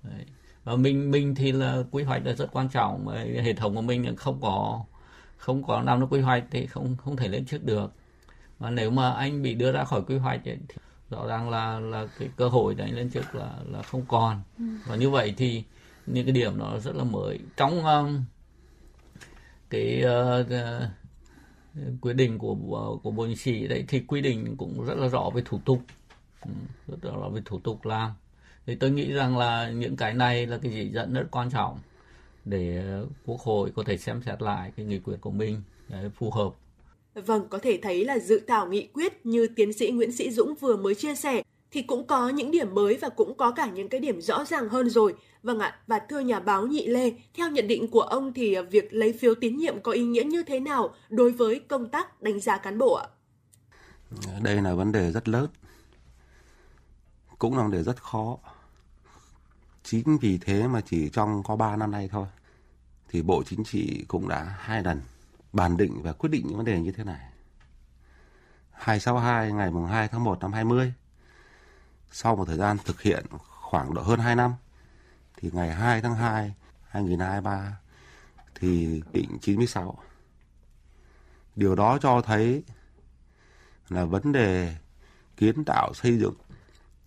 Đấy. 0.03 0.25
và 0.63 0.75
mình 0.75 1.11
mình 1.11 1.35
thì 1.35 1.51
là 1.51 1.83
quy 1.91 2.03
hoạch 2.03 2.25
là 2.25 2.33
rất 2.33 2.51
quan 2.51 2.69
trọng. 2.69 3.05
Mà 3.05 3.13
hệ 3.43 3.53
thống 3.53 3.75
của 3.75 3.81
mình 3.81 4.15
không 4.15 4.41
có 4.41 4.85
không 5.37 5.63
có 5.63 5.81
làm 5.81 5.99
nó 5.99 6.05
quy 6.05 6.21
hoạch 6.21 6.43
thì 6.51 6.65
không 6.65 6.95
không 6.97 7.15
thể 7.15 7.27
lên 7.27 7.45
trước 7.45 7.63
được. 7.63 7.93
Và 8.59 8.69
nếu 8.69 8.91
mà 8.91 9.11
anh 9.11 9.41
bị 9.41 9.53
đưa 9.53 9.71
ra 9.71 9.83
khỏi 9.83 10.01
quy 10.07 10.17
hoạch 10.17 10.47
ấy, 10.47 10.57
thì 10.67 10.75
rõ 11.15 11.27
ràng 11.27 11.49
là 11.49 11.79
là 11.79 12.07
cái 12.19 12.29
cơ 12.35 12.47
hội 12.47 12.75
để 12.75 12.87
lên 12.87 13.09
chức 13.09 13.35
là 13.35 13.53
là 13.71 13.81
không 13.81 14.05
còn. 14.07 14.41
Ừ. 14.57 14.65
và 14.87 14.95
như 14.95 15.09
vậy 15.09 15.33
thì 15.37 15.63
những 16.05 16.25
cái 16.25 16.31
điểm 16.33 16.57
nó 16.57 16.79
rất 16.79 16.95
là 16.95 17.03
mới. 17.03 17.39
Trong 17.57 17.85
um, 17.85 18.23
cái 19.69 20.03
uh, 20.05 20.47
uh, 20.47 22.01
quyết 22.01 22.13
định 22.13 22.37
của 22.37 22.55
của 23.03 23.11
bộ 23.11 23.25
chính 23.27 23.37
trị 23.37 23.67
đấy 23.67 23.85
thì 23.87 23.99
quy 24.07 24.21
định 24.21 24.55
cũng 24.57 24.85
rất 24.85 24.97
là 24.97 25.07
rõ 25.07 25.29
về 25.33 25.41
thủ 25.45 25.59
tục. 25.65 25.79
Ừ, 26.41 26.51
rất 26.87 26.97
là 27.05 27.11
rõ 27.11 27.29
về 27.29 27.41
thủ 27.45 27.59
tục 27.59 27.85
làm. 27.85 28.11
Thì 28.65 28.75
tôi 28.75 28.91
nghĩ 28.91 29.11
rằng 29.13 29.37
là 29.37 29.69
những 29.69 29.95
cái 29.95 30.13
này 30.13 30.45
là 30.45 30.57
cái 30.57 30.71
chỉ 30.75 30.89
dẫn 30.89 31.13
rất 31.13 31.27
quan 31.31 31.49
trọng 31.51 31.79
để 32.45 32.83
quốc 33.25 33.41
hội 33.41 33.71
có 33.75 33.83
thể 33.83 33.97
xem 33.97 34.21
xét 34.21 34.41
lại 34.41 34.71
cái 34.77 34.85
nghị 34.85 34.99
quyết 34.99 35.17
của 35.21 35.31
mình 35.31 35.61
để 35.89 36.09
phù 36.09 36.31
hợp 36.31 36.49
Vâng, 37.15 37.47
có 37.49 37.57
thể 37.57 37.79
thấy 37.81 38.05
là 38.05 38.19
dự 38.19 38.39
thảo 38.47 38.67
nghị 38.67 38.87
quyết 38.93 39.25
như 39.25 39.47
tiến 39.47 39.73
sĩ 39.73 39.91
Nguyễn 39.91 40.11
Sĩ 40.11 40.31
Dũng 40.31 40.55
vừa 40.55 40.77
mới 40.77 40.95
chia 40.95 41.15
sẻ 41.15 41.43
thì 41.71 41.81
cũng 41.81 42.07
có 42.07 42.29
những 42.29 42.51
điểm 42.51 42.75
mới 42.75 42.97
và 43.01 43.09
cũng 43.09 43.37
có 43.37 43.51
cả 43.51 43.69
những 43.69 43.89
cái 43.89 43.99
điểm 43.99 44.21
rõ 44.21 44.45
ràng 44.45 44.69
hơn 44.69 44.89
rồi. 44.89 45.15
Vâng 45.43 45.59
ạ, 45.59 45.79
và 45.87 45.99
thưa 46.09 46.19
nhà 46.19 46.39
báo 46.39 46.67
Nhị 46.67 46.87
Lê, 46.87 47.13
theo 47.33 47.49
nhận 47.49 47.67
định 47.67 47.87
của 47.87 48.01
ông 48.01 48.33
thì 48.33 48.53
à, 48.53 48.61
việc 48.61 48.93
lấy 48.93 49.13
phiếu 49.13 49.35
tín 49.35 49.57
nhiệm 49.57 49.81
có 49.81 49.91
ý 49.91 50.03
nghĩa 50.03 50.23
như 50.23 50.43
thế 50.43 50.59
nào 50.59 50.95
đối 51.09 51.31
với 51.31 51.59
công 51.59 51.89
tác 51.89 52.21
đánh 52.21 52.39
giá 52.39 52.57
cán 52.57 52.77
bộ 52.77 52.93
ạ? 52.93 53.07
Đây 54.41 54.61
là 54.61 54.75
vấn 54.75 54.91
đề 54.91 55.11
rất 55.11 55.29
lớn, 55.29 55.47
cũng 57.39 57.57
là 57.57 57.63
vấn 57.63 57.71
đề 57.71 57.83
rất 57.83 58.03
khó. 58.03 58.37
Chính 59.83 60.17
vì 60.21 60.37
thế 60.37 60.67
mà 60.67 60.81
chỉ 60.81 61.09
trong 61.09 61.43
có 61.43 61.55
3 61.55 61.75
năm 61.75 61.91
nay 61.91 62.09
thôi 62.11 62.25
thì 63.09 63.21
Bộ 63.21 63.43
Chính 63.43 63.63
trị 63.63 64.05
cũng 64.07 64.27
đã 64.27 64.55
hai 64.59 64.83
lần 64.83 65.01
bàn 65.55 65.77
định 65.77 66.01
và 66.01 66.13
quyết 66.13 66.29
định 66.29 66.47
những 66.47 66.57
vấn 66.57 66.65
đề 66.65 66.81
như 66.81 66.91
thế 66.91 67.03
này. 67.03 67.29
262 68.71 69.51
ngày 69.51 69.71
mùng 69.71 69.85
2 69.85 70.07
tháng 70.07 70.23
1 70.23 70.39
năm 70.39 70.53
20 70.53 70.93
sau 72.11 72.35
một 72.35 72.45
thời 72.45 72.57
gian 72.57 72.77
thực 72.85 73.01
hiện 73.01 73.25
khoảng 73.61 73.93
độ 73.93 74.01
hơn 74.01 74.19
2 74.19 74.35
năm, 74.35 74.53
thì 75.37 75.49
ngày 75.53 75.73
2 75.73 76.01
tháng 76.01 76.15
2 76.15 76.53
2023 76.83 77.77
thì 78.55 79.01
định 79.13 79.37
96. 79.41 79.97
Điều 81.55 81.75
đó 81.75 81.97
cho 82.01 82.21
thấy 82.21 82.63
là 83.89 84.05
vấn 84.05 84.31
đề 84.31 84.75
kiến 85.37 85.63
tạo 85.65 85.93
xây 85.93 86.17
dựng 86.17 86.35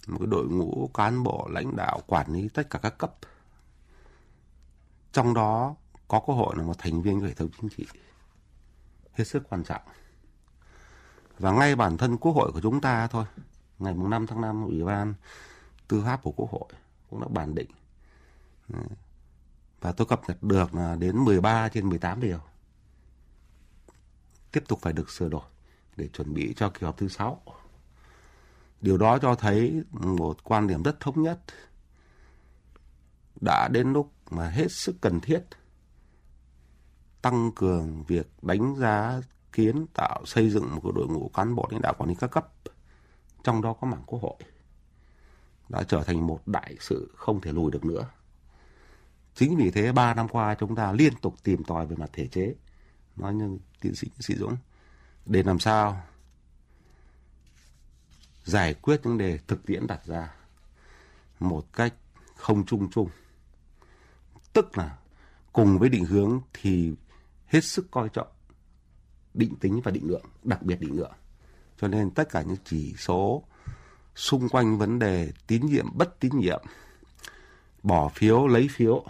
một 0.06 0.18
cái 0.18 0.26
đội 0.26 0.46
ngũ 0.48 0.90
cán 0.94 1.22
bộ 1.22 1.48
lãnh 1.50 1.76
đạo 1.76 2.00
quản 2.06 2.32
lý 2.32 2.48
tất 2.48 2.70
cả 2.70 2.78
các 2.82 2.98
cấp. 2.98 3.14
Trong 5.12 5.34
đó 5.34 5.74
có 6.08 6.22
cơ 6.26 6.32
hội 6.32 6.56
là 6.56 6.62
một 6.62 6.78
thành 6.78 7.02
viên 7.02 7.20
của 7.20 7.26
hệ 7.26 7.34
thống 7.34 7.48
chính 7.60 7.70
trị 7.76 7.86
hết 9.18 9.24
sức 9.24 9.42
quan 9.48 9.64
trọng. 9.64 9.82
Và 11.38 11.50
ngay 11.50 11.76
bản 11.76 11.96
thân 11.96 12.16
Quốc 12.16 12.32
hội 12.32 12.52
của 12.52 12.60
chúng 12.60 12.80
ta 12.80 13.06
thôi, 13.06 13.24
ngày 13.78 13.94
5 13.94 14.26
tháng 14.26 14.40
5, 14.40 14.64
Ủy 14.64 14.84
ban 14.84 15.14
Tư 15.88 16.02
pháp 16.04 16.22
của 16.22 16.32
Quốc 16.32 16.50
hội 16.50 16.68
cũng 17.10 17.20
đã 17.20 17.28
bản 17.28 17.54
định. 17.54 17.70
Và 19.80 19.92
tôi 19.92 20.06
cập 20.06 20.20
nhật 20.28 20.42
được 20.42 20.74
là 20.74 20.96
đến 20.96 21.18
13 21.18 21.68
trên 21.68 21.88
18 21.88 22.20
điều. 22.20 22.40
Tiếp 24.52 24.64
tục 24.68 24.78
phải 24.82 24.92
được 24.92 25.10
sửa 25.10 25.28
đổi 25.28 25.42
để 25.96 26.08
chuẩn 26.08 26.34
bị 26.34 26.54
cho 26.56 26.70
kỳ 26.70 26.86
họp 26.86 26.96
thứ 26.96 27.08
6. 27.08 27.42
Điều 28.80 28.98
đó 28.98 29.18
cho 29.18 29.34
thấy 29.34 29.82
một 29.92 30.44
quan 30.44 30.66
điểm 30.66 30.82
rất 30.82 31.00
thống 31.00 31.22
nhất. 31.22 31.40
Đã 33.40 33.68
đến 33.68 33.92
lúc 33.92 34.12
mà 34.30 34.48
hết 34.48 34.72
sức 34.72 34.96
cần 35.00 35.20
thiết 35.20 35.40
tăng 37.22 37.52
cường 37.52 38.04
việc 38.04 38.30
đánh 38.42 38.76
giá, 38.76 39.20
kiến 39.52 39.86
tạo, 39.94 40.22
xây 40.26 40.50
dựng 40.50 40.74
một 40.74 40.92
đội 40.94 41.06
ngũ 41.06 41.30
cán 41.34 41.54
bộ 41.54 41.68
lãnh 41.70 41.82
đạo 41.82 41.94
quản 41.98 42.08
lý 42.08 42.16
các 42.20 42.30
cấp. 42.30 42.48
Trong 43.44 43.62
đó 43.62 43.72
có 43.72 43.86
mảng 43.86 44.02
quốc 44.06 44.22
hội. 44.22 44.36
Đã 45.68 45.82
trở 45.82 46.02
thành 46.02 46.26
một 46.26 46.40
đại 46.46 46.76
sự 46.80 47.12
không 47.16 47.40
thể 47.40 47.52
lùi 47.52 47.70
được 47.70 47.84
nữa. 47.84 48.10
Chính 49.34 49.56
vì 49.56 49.70
thế, 49.70 49.92
ba 49.92 50.14
năm 50.14 50.28
qua 50.28 50.54
chúng 50.54 50.76
ta 50.76 50.92
liên 50.92 51.14
tục 51.14 51.34
tìm 51.42 51.64
tòi 51.64 51.86
về 51.86 51.96
mặt 51.96 52.10
thể 52.12 52.26
chế. 52.26 52.54
Nói 53.16 53.34
như 53.34 53.58
tiến 53.80 53.94
sĩ 53.94 54.08
sĩ 54.18 54.34
dũng, 54.34 54.56
để 55.26 55.42
làm 55.42 55.58
sao 55.58 56.02
giải 58.44 58.74
quyết 58.74 59.00
những 59.04 59.18
đề 59.18 59.38
thực 59.46 59.66
tiễn 59.66 59.86
đặt 59.86 60.06
ra 60.06 60.34
một 61.40 61.72
cách 61.72 61.94
không 62.36 62.66
chung 62.66 62.90
chung. 62.90 63.08
Tức 64.52 64.78
là 64.78 64.98
cùng 65.52 65.78
với 65.78 65.88
định 65.88 66.04
hướng 66.04 66.40
thì 66.52 66.94
hết 67.48 67.64
sức 67.64 67.90
coi 67.90 68.08
trọng 68.08 68.28
định 69.34 69.56
tính 69.60 69.80
và 69.84 69.90
định 69.90 70.08
lượng, 70.08 70.24
đặc 70.42 70.62
biệt 70.62 70.80
định 70.80 70.96
lượng. 70.96 71.12
Cho 71.80 71.88
nên 71.88 72.10
tất 72.10 72.28
cả 72.30 72.42
những 72.42 72.56
chỉ 72.64 72.94
số 72.98 73.42
xung 74.14 74.48
quanh 74.48 74.78
vấn 74.78 74.98
đề 74.98 75.32
tín 75.46 75.66
nhiệm 75.66 75.86
bất 75.98 76.20
tín 76.20 76.32
nhiệm, 76.38 76.62
bỏ 77.82 78.08
phiếu 78.08 78.46
lấy 78.46 78.68
phiếu 78.70 79.04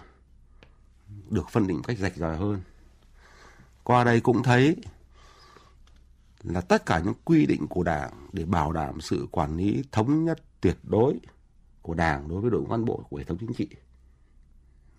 được 1.29 1.49
phân 1.49 1.67
định 1.67 1.81
cách 1.87 1.97
rạch 1.97 2.15
ròi 2.15 2.37
hơn. 2.37 2.61
Qua 3.83 4.03
đây 4.03 4.21
cũng 4.21 4.43
thấy 4.43 4.75
là 6.43 6.61
tất 6.61 6.85
cả 6.85 6.99
những 6.99 7.13
quy 7.25 7.45
định 7.45 7.67
của 7.67 7.83
Đảng 7.83 8.27
để 8.33 8.45
bảo 8.45 8.71
đảm 8.71 9.01
sự 9.01 9.27
quản 9.31 9.57
lý 9.57 9.83
thống 9.91 10.25
nhất 10.25 10.39
tuyệt 10.61 10.77
đối 10.83 11.19
của 11.81 11.93
Đảng 11.93 12.27
đối 12.27 12.41
với 12.41 12.51
đội 12.51 12.61
ngũ 12.61 12.69
cán 12.69 12.85
bộ 12.85 13.03
của 13.09 13.17
hệ 13.17 13.23
thống 13.23 13.37
chính 13.37 13.53
trị 13.53 13.67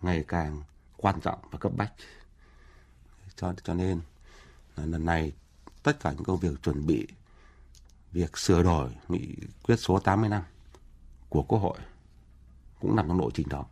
ngày 0.03 0.25
càng 0.29 0.63
quan 0.97 1.21
trọng 1.21 1.39
và 1.51 1.59
cấp 1.59 1.73
bách 1.77 1.93
cho 3.41 3.53
cho 3.65 3.75
nên 3.75 4.01
lần 4.77 5.05
này 5.05 5.33
tất 5.83 6.01
cả 6.01 6.13
những 6.13 6.25
công 6.25 6.39
việc 6.39 6.63
chuẩn 6.63 6.87
bị 6.87 7.07
việc 8.13 8.39
sửa 8.39 8.63
đổi 8.63 8.91
nghị 9.09 9.27
quyết 9.63 9.77
số 9.77 9.99
85 9.99 10.43
của 11.29 11.43
Quốc 11.43 11.59
hội 11.59 11.79
cũng 12.81 12.97
nằm 12.97 13.09
trong 13.09 13.21
lộ 13.21 13.31
trình 13.31 13.49
đó. 13.49 13.65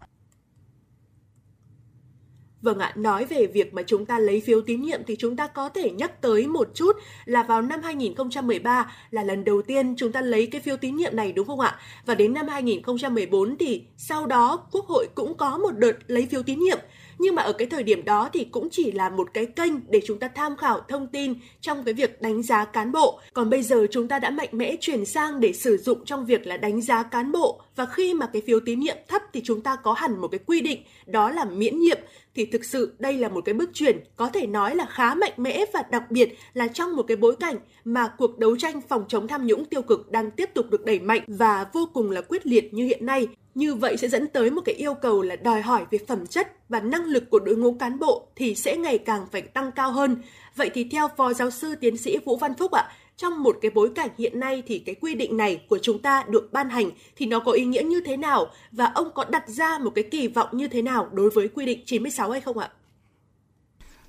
Vâng 2.63 2.79
ạ, 2.79 2.93
nói 2.97 3.25
về 3.25 3.47
việc 3.47 3.75
mà 3.75 3.83
chúng 3.87 4.07
ta 4.07 4.19
lấy 4.19 4.41
phiếu 4.41 4.61
tín 4.61 4.83
nhiệm 4.83 5.01
thì 5.07 5.17
chúng 5.19 5.37
ta 5.37 5.47
có 5.47 5.69
thể 5.69 5.91
nhắc 5.91 6.21
tới 6.21 6.47
một 6.47 6.71
chút 6.75 6.97
là 7.25 7.43
vào 7.43 7.63
năm 7.63 7.83
2013 7.83 8.93
là 9.11 9.23
lần 9.23 9.45
đầu 9.45 9.63
tiên 9.63 9.95
chúng 9.97 10.13
ta 10.13 10.21
lấy 10.21 10.47
cái 10.47 10.61
phiếu 10.61 10.77
tín 10.77 10.97
nhiệm 10.97 11.17
này 11.17 11.33
đúng 11.33 11.47
không 11.47 11.61
ạ? 11.61 11.79
Và 12.07 12.15
đến 12.15 12.35
năm 12.35 12.49
2014 12.49 13.57
thì 13.59 13.85
sau 13.97 14.27
đó 14.27 14.67
Quốc 14.73 14.87
hội 14.87 15.09
cũng 15.15 15.37
có 15.37 15.59
một 15.59 15.71
đợt 15.71 15.93
lấy 16.07 16.27
phiếu 16.27 16.43
tín 16.43 16.59
nhiệm 16.59 16.79
nhưng 17.19 17.35
mà 17.35 17.43
ở 17.43 17.53
cái 17.53 17.69
thời 17.69 17.83
điểm 17.83 18.05
đó 18.05 18.31
thì 18.33 18.45
cũng 18.45 18.69
chỉ 18.71 18.93
là 18.93 19.11
một 19.11 19.29
cái 19.35 19.47
kênh 19.47 19.73
để 19.89 20.01
chúng 20.07 20.19
ta 20.19 20.29
tham 20.29 20.57
khảo 20.57 20.81
thông 20.89 21.07
tin 21.07 21.35
trong 21.61 21.85
cái 21.85 21.95
việc 21.95 22.23
đánh 22.23 22.43
giá 22.43 22.65
cán 22.65 22.93
bộ. 22.93 23.21
Còn 23.33 23.51
bây 23.51 23.63
giờ 23.63 23.87
chúng 23.91 24.09
ta 24.09 24.19
đã 24.19 24.31
mạnh 24.31 24.49
mẽ 24.53 24.77
chuyển 24.81 25.05
sang 25.05 25.41
để 25.41 25.53
sử 25.53 25.77
dụng 25.77 26.05
trong 26.05 26.27
việc 26.27 26.47
là 26.47 26.57
đánh 26.57 26.81
giá 26.81 27.03
cán 27.03 27.33
bộ 27.33 27.61
và 27.79 27.87
khi 27.87 28.15
mà 28.15 28.27
cái 28.27 28.43
phiếu 28.47 28.61
tín 28.61 28.81
nhiệm 28.81 28.97
thấp 29.09 29.23
thì 29.33 29.41
chúng 29.45 29.61
ta 29.61 29.77
có 29.77 29.93
hẳn 29.93 30.21
một 30.21 30.29
cái 30.29 30.39
quy 30.47 30.61
định 30.61 30.83
đó 31.07 31.31
là 31.31 31.45
miễn 31.45 31.79
nhiệm 31.79 31.99
thì 32.35 32.47
thực 32.47 32.65
sự 32.65 32.95
đây 32.99 33.17
là 33.17 33.29
một 33.29 33.45
cái 33.45 33.55
bước 33.55 33.71
chuyển 33.75 34.01
có 34.17 34.29
thể 34.29 34.47
nói 34.47 34.75
là 34.75 34.87
khá 34.91 35.15
mạnh 35.15 35.33
mẽ 35.37 35.65
và 35.73 35.83
đặc 35.91 36.11
biệt 36.11 36.39
là 36.55 36.69
trong 36.69 36.97
một 36.97 37.03
cái 37.03 37.17
bối 37.17 37.37
cảnh 37.41 37.57
mà 37.85 38.09
cuộc 38.09 38.39
đấu 38.39 38.57
tranh 38.57 38.81
phòng 38.89 39.05
chống 39.09 39.29
tham 39.29 39.47
nhũng 39.47 39.65
tiêu 39.65 39.83
cực 39.83 40.11
đang 40.11 40.31
tiếp 40.31 40.51
tục 40.55 40.71
được 40.71 40.85
đẩy 40.85 41.01
mạnh 41.01 41.23
và 41.27 41.67
vô 41.73 41.89
cùng 41.95 42.11
là 42.11 42.21
quyết 42.21 42.47
liệt 42.47 42.75
như 42.75 42.85
hiện 42.85 43.07
nay. 43.07 43.29
Như 43.55 43.75
vậy 43.75 43.97
sẽ 43.97 44.09
dẫn 44.09 44.27
tới 44.27 44.51
một 44.51 44.61
cái 44.65 44.75
yêu 44.75 44.95
cầu 44.95 45.23
là 45.23 45.37
đòi 45.37 45.63
hỏi 45.63 45.85
về 45.91 45.99
phẩm 46.09 46.27
chất 46.27 46.53
và 46.69 46.81
năng 46.81 47.05
lực 47.05 47.31
của 47.31 47.39
đội 47.39 47.57
ngũ 47.57 47.73
cán 47.73 47.99
bộ 47.99 48.29
thì 48.37 48.55
sẽ 48.55 48.77
ngày 48.77 48.99
càng 48.99 49.27
phải 49.33 49.43
tăng 49.43 49.73
cao 49.73 49.93
hơn. 49.93 50.17
Vậy 50.57 50.71
thì 50.75 50.89
theo 50.93 51.09
Phó 51.17 51.33
Giáo 51.33 51.51
sư 51.51 51.75
Tiến 51.81 51.97
sĩ 51.97 52.19
Vũ 52.25 52.37
Văn 52.37 52.55
Phúc 52.55 52.73
ạ, 52.73 52.89
trong 53.19 53.43
một 53.43 53.59
cái 53.63 53.71
bối 53.71 53.91
cảnh 53.95 54.11
hiện 54.19 54.41
nay 54.41 54.63
thì 54.67 54.79
cái 54.79 54.95
quy 54.95 55.15
định 55.15 55.37
này 55.37 55.61
của 55.69 55.79
chúng 55.83 55.99
ta 55.99 56.25
được 56.29 56.53
ban 56.53 56.71
hành 56.71 56.91
thì 57.17 57.27
nó 57.27 57.41
có 57.41 57.53
ý 57.53 57.65
nghĩa 57.65 57.83
như 57.83 58.01
thế 58.01 58.17
nào 58.17 58.47
và 58.73 58.85
ông 58.95 59.11
có 59.15 59.25
đặt 59.25 59.49
ra 59.49 59.79
một 59.79 59.93
cái 59.95 60.05
kỳ 60.11 60.29
vọng 60.29 60.49
như 60.53 60.69
thế 60.69 60.83
nào 60.83 61.09
đối 61.13 61.31
với 61.31 61.49
quy 61.49 61.67
định 61.67 61.83
96 61.87 62.31
hay 62.31 62.41
không 62.41 62.59
ạ? 62.59 62.71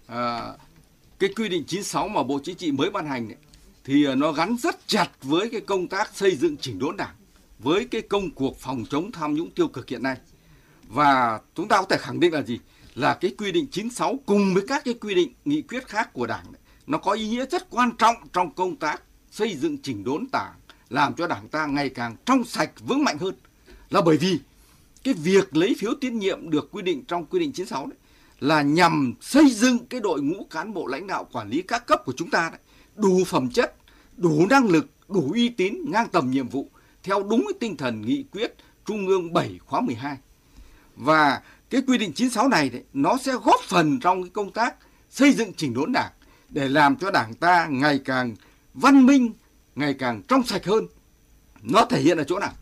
À, 0.08 0.54
cái 1.20 1.30
quy 1.36 1.50
định 1.50 1.64
96 1.68 2.08
mà 2.08 2.24
Bộ 2.24 2.40
Chính 2.44 2.56
trị 2.56 2.72
mới 2.72 2.90
ban 2.90 3.06
hành 3.06 3.30
ấy, 3.30 3.38
thì 3.84 4.16
nó 4.16 4.32
gắn 4.32 4.58
rất 4.58 4.88
chặt 4.88 5.10
với 5.22 5.50
cái 5.50 5.62
công 5.62 5.88
tác 5.88 6.16
xây 6.16 6.36
dựng 6.36 6.58
chỉnh 6.58 6.80
đốn 6.80 6.98
đảng 6.98 7.16
với 7.60 7.86
cái 7.86 8.02
công 8.02 8.32
cuộc 8.32 8.60
phòng 8.60 8.86
chống 8.90 9.12
tham 9.12 9.34
nhũng 9.34 9.50
tiêu 9.52 9.68
cực 9.68 9.90
hiện 9.90 10.04
nay. 10.04 10.18
Và 10.88 11.40
chúng 11.56 11.68
ta 11.68 11.78
có 11.78 11.86
thể 11.90 11.98
khẳng 11.98 12.20
định 12.20 12.34
là 12.34 12.42
gì? 12.42 12.60
Là 12.96 13.14
cái 13.14 13.32
quy 13.38 13.52
định 13.52 13.68
96 13.72 14.20
cùng 14.26 14.54
với 14.54 14.64
các 14.68 14.84
cái 14.86 14.94
quy 14.94 15.16
định 15.16 15.34
nghị 15.46 15.62
quyết 15.62 15.88
khác 15.88 16.14
của 16.14 16.28
Đảng 16.28 16.46
nó 16.90 16.98
có 16.98 17.12
ý 17.12 17.28
nghĩa 17.28 17.46
rất 17.46 17.70
quan 17.70 17.92
trọng 17.98 18.16
trong 18.34 18.54
công 18.54 18.76
tác 18.76 19.02
xây 19.32 19.56
dựng 19.56 19.78
chỉnh 19.78 20.04
đốn 20.04 20.28
đảng, 20.32 20.54
làm 20.90 21.14
cho 21.14 21.28
đảng 21.28 21.48
ta 21.48 21.66
ngày 21.66 21.90
càng 21.90 22.16
trong 22.26 22.44
sạch 22.44 22.72
vững 22.80 23.04
mạnh 23.04 23.18
hơn. 23.18 23.36
Là 23.90 24.02
bởi 24.02 24.18
vì 24.18 24.40
cái 25.04 25.14
việc 25.14 25.56
lấy 25.56 25.76
phiếu 25.80 25.94
tín 26.02 26.20
nhiệm 26.20 26.50
được 26.50 26.72
quy 26.72 26.82
định 26.82 27.04
trong 27.08 27.26
quy 27.26 27.40
định 27.40 27.52
96 27.52 27.86
đấy 27.86 27.98
là 28.40 28.62
nhằm 28.62 29.14
xây 29.22 29.52
dựng 29.52 29.86
cái 29.90 30.00
đội 30.00 30.22
ngũ 30.22 30.46
cán 30.50 30.74
bộ 30.74 30.88
lãnh 30.88 31.08
đạo 31.08 31.28
quản 31.32 31.50
lý 31.50 31.62
các 31.62 31.88
cấp 31.88 32.02
của 32.06 32.14
chúng 32.18 32.30
ta 32.30 32.50
đấy, 32.50 32.60
đủ 32.96 33.24
phẩm 33.28 33.50
chất, 33.50 33.76
đủ 34.18 34.48
năng 34.50 34.66
lực, 34.66 34.90
đủ 35.10 35.32
uy 35.34 35.50
tín, 35.50 35.78
ngang 35.88 36.08
tầm 36.12 36.32
nhiệm 36.32 36.48
vụ 36.48 36.70
theo 37.04 37.24
đúng 37.24 37.46
cái 37.48 37.54
tinh 37.60 37.78
thần 37.78 38.02
nghị 38.02 38.24
quyết 38.32 38.56
Trung 38.86 39.08
ương 39.08 39.34
7 39.34 39.60
khóa 39.66 39.82
12. 39.82 40.18
Và 40.96 41.42
cái 41.70 41.82
quy 41.88 41.98
định 41.98 42.14
96 42.14 42.48
này 42.48 42.70
đấy, 42.70 42.84
nó 42.94 43.18
sẽ 43.18 43.34
góp 43.44 43.62
phần 43.68 44.00
trong 44.00 44.24
cái 44.24 44.30
công 44.30 44.52
tác 44.52 44.76
xây 45.10 45.34
dựng 45.34 45.54
chỉnh 45.54 45.74
đốn 45.74 45.92
đảng 45.92 46.12
để 46.50 46.70
làm 46.70 46.96
cho 46.96 47.12
đảng 47.12 47.34
ta 47.34 47.68
ngày 47.68 48.00
càng 48.06 48.36
văn 48.74 49.06
minh, 49.06 49.34
ngày 49.76 49.94
càng 49.94 50.22
trong 50.28 50.44
sạch 50.44 50.66
hơn. 50.66 50.88
Nó 51.62 51.86
thể 51.86 52.02
hiện 52.02 52.18
ở 52.18 52.24
chỗ 52.24 52.40
nào? 52.40 52.54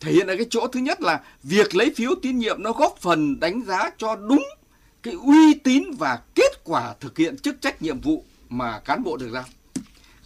Thể 0.00 0.12
hiện 0.12 0.26
ở 0.26 0.36
cái 0.36 0.46
chỗ 0.50 0.66
thứ 0.66 0.80
nhất 0.80 1.00
là 1.00 1.20
việc 1.42 1.74
lấy 1.74 1.92
phiếu 1.96 2.14
tín 2.22 2.38
nhiệm 2.38 2.62
nó 2.62 2.72
góp 2.72 2.96
phần 3.00 3.40
đánh 3.40 3.62
giá 3.62 3.90
cho 3.98 4.16
đúng 4.16 4.44
cái 5.02 5.14
uy 5.14 5.54
tín 5.54 5.82
và 5.98 6.20
kết 6.34 6.64
quả 6.64 6.94
thực 7.00 7.18
hiện 7.18 7.38
chức 7.38 7.60
trách 7.60 7.82
nhiệm 7.82 8.00
vụ 8.00 8.24
mà 8.48 8.78
cán 8.78 9.02
bộ 9.02 9.16
được 9.16 9.30
giao. 9.32 9.44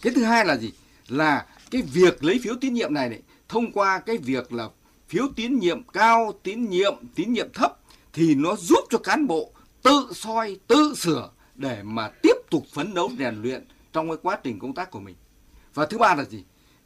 Cái 0.01 0.13
thứ 0.15 0.23
hai 0.23 0.45
là 0.45 0.57
gì? 0.57 0.71
Là 1.07 1.45
cái 1.71 1.81
việc 1.81 2.23
lấy 2.23 2.39
phiếu 2.43 2.55
tín 2.61 2.73
nhiệm 2.73 2.93
này 2.93 3.09
này 3.09 3.21
thông 3.49 3.71
qua 3.71 3.99
cái 3.99 4.17
việc 4.17 4.53
là 4.53 4.69
phiếu 5.09 5.27
tín 5.35 5.59
nhiệm 5.59 5.83
cao, 5.83 6.33
tín 6.43 6.69
nhiệm, 6.69 6.95
tín 7.15 7.33
nhiệm 7.33 7.53
thấp 7.53 7.77
thì 8.13 8.35
nó 8.35 8.55
giúp 8.55 8.83
cho 8.89 8.97
cán 8.97 9.27
bộ 9.27 9.51
tự 9.83 10.07
soi, 10.15 10.57
tự 10.67 10.93
sửa 10.97 11.29
để 11.59 11.83
mà 11.83 12.09
tiếp 12.21 12.35
tục 12.49 12.65
phấn 12.73 12.93
đấu 12.93 13.11
rèn 13.19 13.41
luyện 13.41 13.65
trong 13.93 14.09
cái 14.09 14.17
quá 14.21 14.39
trình 14.43 14.59
công 14.59 14.73
tác 14.73 14.91
của 14.91 14.99
mình. 14.99 15.15
Và 15.73 15.85
thứ 15.85 15.97
ba 15.97 16.15
là 16.15 16.23
gì? 16.23 16.43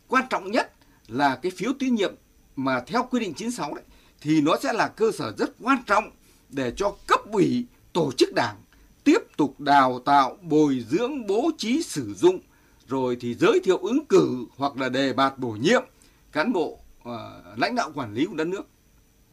Quan 0.08 0.24
trọng 0.30 0.52
nhất 0.52 0.74
là 1.08 1.36
cái 1.36 1.52
phiếu 1.52 1.74
tín 1.80 1.96
nhiệm 1.96 2.16
mà 2.56 2.80
theo 2.88 3.08
quy 3.12 3.20
định 3.20 3.34
96 3.34 3.74
đấy 3.74 3.84
thì 4.22 4.42
nó 4.42 4.58
sẽ 4.64 4.74
là 4.74 4.88
cơ 4.88 5.12
sở 5.12 5.34
rất 5.38 5.50
quan 5.62 5.78
trọng 5.86 6.12
để 6.50 6.74
cho 6.76 6.96
cấp 7.08 7.20
ủy 7.32 7.66
tổ 7.94 8.12
chức 8.18 8.30
đảng 8.36 8.56
tiếp 9.04 9.20
tục 9.38 9.60
đào 9.60 10.00
tạo, 10.00 10.38
bồi 10.42 10.86
dưỡng, 10.90 11.28
bố 11.28 11.52
trí 11.58 11.84
sử 11.84 12.14
dụng 12.14 12.40
rồi 12.88 13.18
thì 13.20 13.34
giới 13.34 13.60
thiệu 13.64 13.78
ứng 13.78 14.06
cử 14.06 14.46
hoặc 14.58 14.78
là 14.78 14.90
đề 14.90 15.14
bạt 15.14 15.40
bổ 15.40 15.50
nhiệm 15.50 15.84
cán 16.32 16.54
bộ 16.54 16.80
uh, 17.02 17.10
lãnh 17.58 17.76
đạo 17.76 17.92
quản 17.96 18.14
lý 18.14 18.26
của 18.26 18.36
đất 18.36 18.48
nước 18.48 18.68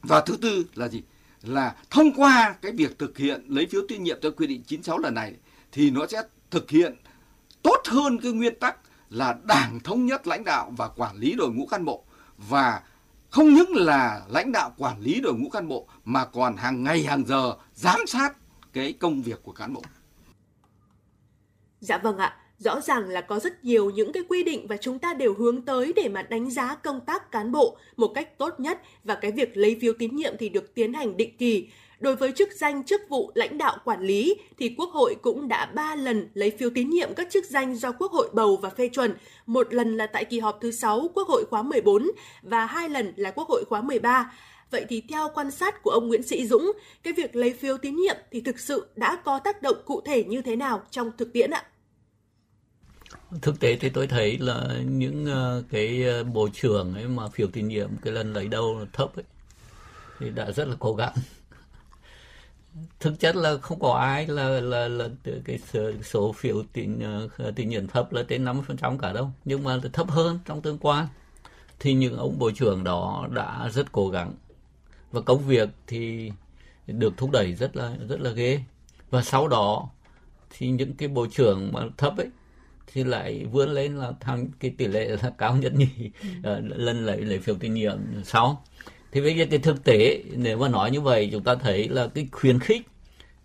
và 0.02 0.20
thứ 0.20 0.36
tư 0.36 0.64
là 0.74 0.88
gì 0.88 1.02
là 1.42 1.76
thông 1.90 2.12
qua 2.12 2.54
cái 2.62 2.72
việc 2.72 2.98
thực 2.98 3.18
hiện 3.18 3.44
lấy 3.48 3.66
phiếu 3.66 3.82
tín 3.88 4.02
nhiệm 4.02 4.18
theo 4.22 4.32
quy 4.32 4.46
định 4.46 4.62
96 4.62 4.98
lần 4.98 5.14
này 5.14 5.34
thì 5.72 5.90
nó 5.90 6.06
sẽ 6.06 6.22
thực 6.50 6.70
hiện 6.70 6.96
tốt 7.62 7.82
hơn 7.86 8.18
cái 8.18 8.32
nguyên 8.32 8.58
tắc 8.60 8.76
là 9.10 9.36
đảng 9.44 9.80
thống 9.80 10.06
nhất 10.06 10.26
lãnh 10.26 10.44
đạo 10.44 10.72
và 10.76 10.88
quản 10.88 11.16
lý 11.16 11.34
đội 11.34 11.50
ngũ 11.50 11.66
cán 11.66 11.84
bộ 11.84 12.04
và 12.36 12.82
không 13.30 13.54
những 13.54 13.76
là 13.76 14.22
lãnh 14.28 14.52
đạo 14.52 14.74
quản 14.78 15.00
lý 15.00 15.20
đội 15.20 15.34
ngũ 15.34 15.50
cán 15.50 15.68
bộ 15.68 15.88
mà 16.04 16.24
còn 16.24 16.56
hàng 16.56 16.84
ngày 16.84 17.04
hàng 17.04 17.24
giờ 17.26 17.54
giám 17.74 18.00
sát 18.06 18.36
cái 18.72 18.92
công 18.92 19.22
việc 19.22 19.40
của 19.42 19.52
cán 19.52 19.72
bộ. 19.72 19.82
Dạ 21.80 21.98
vâng 21.98 22.18
ạ, 22.18 22.36
rõ 22.60 22.80
ràng 22.80 23.08
là 23.08 23.20
có 23.20 23.38
rất 23.38 23.64
nhiều 23.64 23.90
những 23.90 24.12
cái 24.12 24.22
quy 24.28 24.42
định 24.42 24.66
và 24.66 24.76
chúng 24.76 24.98
ta 24.98 25.14
đều 25.14 25.34
hướng 25.34 25.62
tới 25.62 25.92
để 25.96 26.08
mà 26.08 26.22
đánh 26.22 26.50
giá 26.50 26.74
công 26.74 27.00
tác 27.00 27.32
cán 27.32 27.52
bộ 27.52 27.76
một 27.96 28.08
cách 28.14 28.38
tốt 28.38 28.60
nhất 28.60 28.80
và 29.04 29.14
cái 29.14 29.32
việc 29.32 29.56
lấy 29.56 29.78
phiếu 29.80 29.92
tín 29.98 30.16
nhiệm 30.16 30.34
thì 30.38 30.48
được 30.48 30.74
tiến 30.74 30.94
hành 30.94 31.16
định 31.16 31.36
kỳ. 31.36 31.68
Đối 32.00 32.16
với 32.16 32.32
chức 32.32 32.52
danh 32.52 32.84
chức 32.84 33.00
vụ 33.08 33.32
lãnh 33.34 33.58
đạo 33.58 33.78
quản 33.84 34.02
lý 34.02 34.34
thì 34.58 34.74
Quốc 34.78 34.90
hội 34.90 35.16
cũng 35.22 35.48
đã 35.48 35.66
3 35.66 35.94
lần 35.94 36.28
lấy 36.34 36.50
phiếu 36.50 36.70
tín 36.70 36.90
nhiệm 36.90 37.14
các 37.14 37.30
chức 37.30 37.44
danh 37.44 37.74
do 37.76 37.92
Quốc 37.92 38.12
hội 38.12 38.28
bầu 38.32 38.56
và 38.56 38.70
phê 38.70 38.88
chuẩn, 38.88 39.14
một 39.46 39.74
lần 39.74 39.96
là 39.96 40.06
tại 40.06 40.24
kỳ 40.24 40.40
họp 40.40 40.58
thứ 40.60 40.70
6 40.70 41.10
Quốc 41.14 41.28
hội 41.28 41.44
khóa 41.50 41.62
14 41.62 42.10
và 42.42 42.66
hai 42.66 42.88
lần 42.88 43.12
là 43.16 43.30
Quốc 43.30 43.48
hội 43.48 43.64
khóa 43.68 43.80
13. 43.80 44.32
Vậy 44.70 44.84
thì 44.88 45.02
theo 45.08 45.28
quan 45.34 45.50
sát 45.50 45.82
của 45.82 45.90
ông 45.90 46.08
Nguyễn 46.08 46.22
Sĩ 46.22 46.46
Dũng, 46.46 46.72
cái 47.02 47.12
việc 47.12 47.36
lấy 47.36 47.52
phiếu 47.52 47.76
tín 47.78 47.96
nhiệm 47.96 48.16
thì 48.30 48.40
thực 48.40 48.60
sự 48.60 48.86
đã 48.96 49.16
có 49.16 49.38
tác 49.38 49.62
động 49.62 49.76
cụ 49.84 50.00
thể 50.00 50.24
như 50.24 50.42
thế 50.42 50.56
nào 50.56 50.82
trong 50.90 51.10
thực 51.18 51.32
tiễn 51.32 51.50
ạ? 51.50 51.64
Thực 53.42 53.60
tế 53.60 53.76
thì 53.76 53.88
tôi 53.88 54.06
thấy 54.06 54.38
là 54.38 54.78
những 54.84 55.24
uh, 55.24 55.64
cái 55.70 56.04
ờ, 56.04 56.24
bộ 56.24 56.48
trưởng 56.52 56.94
ấy 56.94 57.08
mà 57.08 57.28
phiếu 57.28 57.48
tín 57.52 57.68
nhiệm 57.68 57.90
cái 58.02 58.12
lần 58.12 58.32
lấy 58.32 58.48
đâu 58.48 58.86
thấp 58.92 59.16
ấy 59.16 59.24
thì 60.18 60.30
đã 60.30 60.50
rất 60.50 60.68
là 60.68 60.76
cố 60.78 60.94
gắng. 60.94 61.14
Thực 63.00 63.20
chất 63.20 63.36
là 63.36 63.56
không 63.58 63.80
có 63.80 63.92
ai 63.92 64.26
là 64.26 64.48
là 64.48 64.88
là 64.88 65.08
cái 65.44 65.58
số, 65.72 65.92
số 66.02 66.32
phiếu 66.32 66.62
tín 66.72 66.98
uh, 67.26 67.56
tín 67.56 67.68
nhiệm 67.68 67.86
thấp 67.86 68.12
là 68.12 68.22
trên 68.28 68.44
50% 68.44 68.98
cả 68.98 69.12
đâu 69.12 69.30
nhưng 69.44 69.64
mà 69.64 69.78
thấp 69.92 70.10
hơn 70.10 70.38
trong 70.46 70.62
tương 70.62 70.78
quan. 70.78 71.06
Thì 71.80 71.92
những 71.94 72.16
ông 72.16 72.38
bộ 72.38 72.50
trưởng 72.50 72.84
đó 72.84 73.28
đã 73.30 73.68
rất 73.68 73.92
cố 73.92 74.08
gắng. 74.08 74.32
Và 75.12 75.20
công 75.20 75.46
việc 75.46 75.68
thì 75.86 76.32
được 76.86 77.16
thúc 77.16 77.30
đẩy 77.30 77.54
rất 77.54 77.76
là 77.76 77.96
rất 78.08 78.20
là 78.20 78.30
ghê. 78.30 78.60
Và 79.10 79.22
sau 79.22 79.48
đó 79.48 79.88
thì 80.50 80.68
những 80.70 80.94
cái 80.94 81.08
bộ 81.08 81.26
trưởng 81.26 81.72
mà 81.72 81.80
thấp 81.96 82.16
ấy 82.16 82.30
thì 82.92 83.04
lại 83.04 83.44
vươn 83.52 83.70
lên 83.70 83.96
là 83.96 84.12
thằng 84.20 84.48
cái 84.60 84.70
tỷ 84.78 84.86
lệ 84.86 85.08
là 85.22 85.32
cao 85.38 85.56
nhất 85.56 85.72
nhì 85.74 86.10
ừ. 86.22 86.58
uh, 86.58 86.78
lần 86.78 87.06
lấy 87.06 87.20
lấy 87.20 87.38
phiếu 87.38 87.54
tín 87.54 87.74
nhiệm 87.74 87.98
sau. 88.24 88.64
Thì 89.12 89.20
bây 89.20 89.36
giờ 89.36 89.46
cái 89.50 89.58
thực 89.58 89.84
tế 89.84 90.22
nếu 90.36 90.58
mà 90.58 90.68
nói 90.68 90.90
như 90.90 91.00
vậy 91.00 91.28
chúng 91.32 91.44
ta 91.44 91.54
thấy 91.54 91.88
là 91.88 92.06
cái 92.14 92.28
khuyến 92.32 92.58
khích 92.58 92.86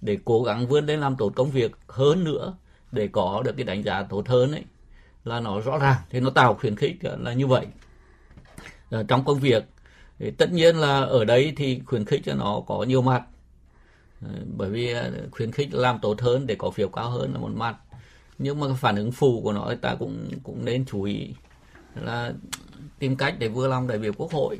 để 0.01 0.17
cố 0.26 0.43
gắng 0.43 0.67
vươn 0.67 0.85
lên 0.85 0.99
làm 0.99 1.15
tốt 1.15 1.34
công 1.35 1.51
việc 1.51 1.72
hơn 1.88 2.23
nữa 2.23 2.57
để 2.91 3.07
có 3.07 3.41
được 3.45 3.51
cái 3.57 3.63
đánh 3.63 3.84
giá 3.84 4.03
tốt 4.03 4.27
hơn 4.27 4.51
ấy 4.51 4.63
là 5.23 5.39
nó 5.39 5.59
rõ 5.59 5.77
ràng. 5.77 5.97
Thì 6.09 6.19
nó 6.19 6.30
tạo 6.30 6.53
khuyến 6.53 6.76
khích 6.76 6.97
là 7.19 7.34
như 7.34 7.47
vậy. 7.47 7.65
Ở 8.89 9.03
trong 9.03 9.26
công 9.26 9.39
việc 9.39 9.63
thì 10.19 10.31
tất 10.31 10.51
nhiên 10.51 10.76
là 10.76 11.01
ở 11.01 11.26
đây 11.26 11.53
thì 11.57 11.81
khuyến 11.85 12.05
khích 12.05 12.22
cho 12.26 12.34
nó 12.34 12.61
có 12.67 12.84
nhiều 12.84 13.01
mặt. 13.01 13.23
Bởi 14.57 14.69
vì 14.69 14.93
à, 14.93 15.11
khuyến 15.31 15.51
khích 15.51 15.73
làm 15.73 15.99
tốt 16.01 16.22
hơn 16.22 16.47
để 16.47 16.55
có 16.55 16.72
phiếu 16.72 16.89
cao 16.89 17.09
hơn 17.09 17.34
là 17.34 17.39
một 17.39 17.51
mặt 17.53 17.76
nhưng 18.37 18.59
mà 18.59 18.67
phản 18.79 18.95
ứng 18.95 19.11
phụ 19.11 19.41
của 19.41 19.53
nó 19.53 19.73
ta 19.81 19.95
cũng 19.99 20.29
cũng 20.43 20.65
nên 20.65 20.85
chú 20.85 21.03
ý. 21.03 21.33
Là 21.95 22.33
tìm 22.99 23.15
cách 23.15 23.35
để 23.39 23.47
vừa 23.47 23.67
lòng 23.67 23.87
đại 23.87 23.97
biểu 23.97 24.13
quốc 24.17 24.31
hội 24.31 24.59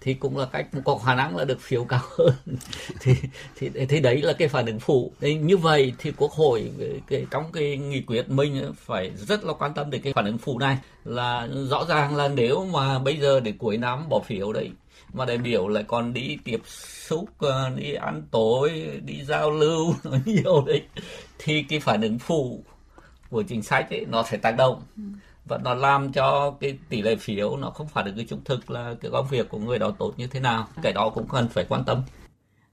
thì 0.00 0.14
cũng 0.14 0.36
là 0.36 0.46
cách 0.46 0.66
có 0.84 0.98
khả 0.98 1.14
năng 1.14 1.36
là 1.36 1.44
được 1.44 1.60
phiếu 1.60 1.84
cao 1.84 2.00
hơn. 2.18 2.34
Thì 3.00 3.14
thì 3.56 3.70
thì 3.88 4.00
đấy 4.00 4.22
là 4.22 4.32
cái 4.32 4.48
phản 4.48 4.66
ứng 4.66 4.80
phụ. 4.80 5.12
Đấy, 5.20 5.34
như 5.34 5.56
vậy 5.56 5.92
thì 5.98 6.12
quốc 6.16 6.32
hội 6.32 6.70
cái, 7.08 7.26
trong 7.30 7.52
cái 7.52 7.76
nghị 7.76 8.00
quyết 8.00 8.30
mình 8.30 8.72
phải 8.76 9.10
rất 9.16 9.44
là 9.44 9.52
quan 9.52 9.74
tâm 9.74 9.90
đến 9.90 10.02
cái 10.02 10.12
phản 10.12 10.24
ứng 10.24 10.38
phụ 10.38 10.58
này. 10.58 10.78
Là 11.04 11.48
rõ 11.70 11.84
ràng 11.88 12.16
là 12.16 12.28
nếu 12.28 12.64
mà 12.64 12.98
bây 12.98 13.16
giờ 13.16 13.40
để 13.40 13.52
cuối 13.58 13.76
năm 13.76 14.08
bỏ 14.08 14.20
phiếu 14.20 14.52
đấy 14.52 14.70
mà 15.12 15.24
đại 15.24 15.38
biểu 15.38 15.68
lại 15.68 15.84
còn 15.88 16.12
đi 16.12 16.38
tiếp 16.44 16.60
xúc 17.08 17.28
ờ, 17.38 17.70
đi 17.76 17.94
ăn 17.94 18.22
tối 18.30 18.90
đi 19.04 19.24
giao 19.24 19.50
lưu 19.50 19.94
nhiều 20.24 20.64
đấy 20.66 20.82
thì 21.38 21.62
cái 21.62 21.80
phản 21.80 22.02
ứng 22.02 22.18
phụ 22.18 22.64
của 23.30 23.42
chính 23.42 23.62
sách 23.62 23.90
ấy 23.90 24.06
nó 24.08 24.22
sẽ 24.22 24.36
tác 24.36 24.52
động. 24.58 24.82
Ừ. 24.96 25.02
Và 25.44 25.58
nó 25.64 25.74
làm 25.74 26.12
cho 26.12 26.56
cái 26.60 26.78
tỷ 26.88 27.02
lệ 27.02 27.16
phiếu 27.16 27.56
nó 27.56 27.70
không 27.70 27.88
phải 27.88 28.04
được 28.04 28.12
cái 28.16 28.26
trung 28.28 28.40
thực 28.44 28.70
là 28.70 28.94
cái 29.00 29.10
công 29.10 29.26
việc 29.30 29.48
của 29.48 29.58
người 29.58 29.78
đó 29.78 29.90
tốt 29.98 30.12
như 30.16 30.26
thế 30.26 30.40
nào. 30.40 30.68
Cái 30.82 30.92
đó 30.92 31.10
cũng 31.14 31.28
cần 31.28 31.48
phải 31.48 31.64
quan 31.68 31.84
tâm. 31.84 32.02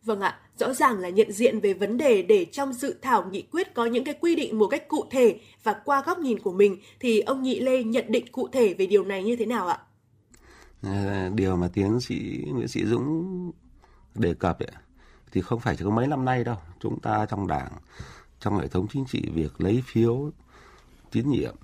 Vâng 0.04 0.22
ạ, 0.22 0.40
rõ 0.58 0.74
ràng 0.74 1.00
là 1.00 1.10
nhận 1.10 1.32
diện 1.32 1.60
về 1.60 1.74
vấn 1.74 1.98
đề 1.98 2.22
để 2.22 2.46
trong 2.46 2.74
dự 2.74 2.96
thảo 3.02 3.26
nghị 3.32 3.42
quyết 3.42 3.74
có 3.74 3.86
những 3.86 4.04
cái 4.04 4.16
quy 4.22 4.36
định 4.36 4.60
một 4.60 4.68
cách 4.68 4.88
cụ 4.88 5.06
thể 5.12 5.40
và 5.64 5.74
qua 5.86 6.04
góc 6.06 6.20
nhìn 6.20 6.40
của 6.40 6.52
mình 6.52 6.78
thì 7.00 7.20
ông 7.20 7.42
Nhị 7.42 7.60
Lê 7.60 7.84
nhận 7.84 8.06
định 8.10 8.26
cụ 8.32 8.48
thể 8.52 8.74
về 8.74 8.86
điều 8.86 9.04
này 9.04 9.24
như 9.24 9.36
thế 9.36 9.46
nào 9.46 9.68
ạ? 9.68 9.80
À, 10.82 11.30
điều 11.36 11.56
mà 11.56 11.68
tiến 11.74 12.00
sĩ 12.00 12.44
Nguyễn 12.48 12.68
Sĩ 12.68 12.86
Dũng 12.86 13.52
đề 14.16 14.34
cập 14.34 14.60
ấy, 14.60 14.72
thì 15.32 15.42
không 15.42 15.60
phải 15.60 15.76
chỉ 15.76 15.84
có 15.84 15.90
mấy 15.90 16.08
năm 16.08 16.26
nay 16.26 16.44
đâu. 16.44 16.58
Chúng 16.80 17.00
ta 17.00 17.26
trong 17.30 17.48
đảng, 17.48 17.72
trong 18.40 18.60
hệ 18.60 18.68
thống 18.68 18.88
chính 18.94 19.06
trị 19.06 19.24
việc 19.34 19.62
lấy 19.62 19.84
phiếu 19.86 20.32
tín 21.16 21.30
nhiệm 21.30 21.56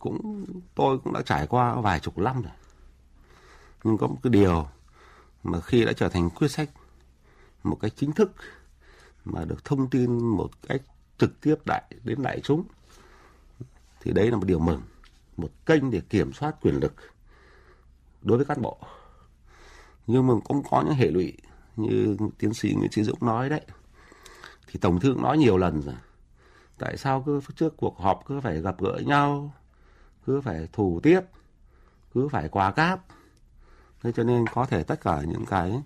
cũng, 0.00 0.46
tôi 0.74 0.98
cũng 0.98 1.12
đã 1.12 1.22
trải 1.22 1.46
qua 1.46 1.80
vài 1.80 2.00
chục 2.00 2.18
năm 2.18 2.42
rồi. 2.42 2.52
Nhưng 3.84 3.98
có 3.98 4.06
một 4.06 4.18
cái 4.22 4.30
điều 4.30 4.68
mà 5.42 5.60
khi 5.60 5.84
đã 5.84 5.92
trở 5.92 6.08
thành 6.08 6.30
quyết 6.30 6.48
sách, 6.48 6.70
một 7.62 7.78
cách 7.80 7.92
chính 7.96 8.12
thức 8.12 8.32
mà 9.24 9.44
được 9.44 9.64
thông 9.64 9.90
tin 9.90 10.18
một 10.18 10.50
cách 10.68 10.82
trực 11.18 11.40
tiếp 11.40 11.54
đại, 11.64 11.82
đến 12.04 12.22
đại 12.22 12.40
chúng, 12.40 12.64
thì 14.00 14.12
đấy 14.12 14.30
là 14.30 14.36
một 14.36 14.46
điều 14.46 14.58
mừng, 14.58 14.82
một 15.36 15.50
kênh 15.66 15.90
để 15.90 16.00
kiểm 16.00 16.32
soát 16.32 16.56
quyền 16.60 16.74
lực 16.74 16.94
đối 18.22 18.38
với 18.38 18.46
cán 18.46 18.62
bộ. 18.62 18.78
Nhưng 20.06 20.26
mà 20.26 20.34
cũng 20.44 20.62
có 20.70 20.82
những 20.82 20.94
hệ 20.94 21.10
lụy 21.10 21.32
như 21.76 22.16
tiến 22.38 22.54
sĩ 22.54 22.74
Nguyễn 22.74 22.90
trí 22.90 23.02
Dũng 23.02 23.18
nói 23.20 23.48
đấy. 23.48 23.66
Thì 24.66 24.78
tổng 24.78 25.00
thư 25.00 25.14
nói 25.22 25.38
nhiều 25.38 25.58
lần 25.58 25.82
rồi 25.82 25.94
tại 26.78 26.96
sao 26.96 27.22
cứ 27.26 27.40
trước 27.56 27.76
cuộc 27.76 27.98
họp 27.98 28.22
cứ 28.26 28.40
phải 28.40 28.60
gặp 28.60 28.80
gỡ 28.80 28.98
nhau, 29.06 29.54
cứ 30.26 30.40
phải 30.40 30.68
thủ 30.72 31.00
tiếp, 31.02 31.20
cứ 32.14 32.28
phải 32.28 32.48
quà 32.48 32.70
cáp? 32.72 33.00
Thế 34.02 34.12
cho 34.12 34.22
nên 34.22 34.46
có 34.46 34.66
thể 34.66 34.82
tất 34.82 35.00
cả 35.00 35.22
những 35.26 35.46
cái 35.46 35.82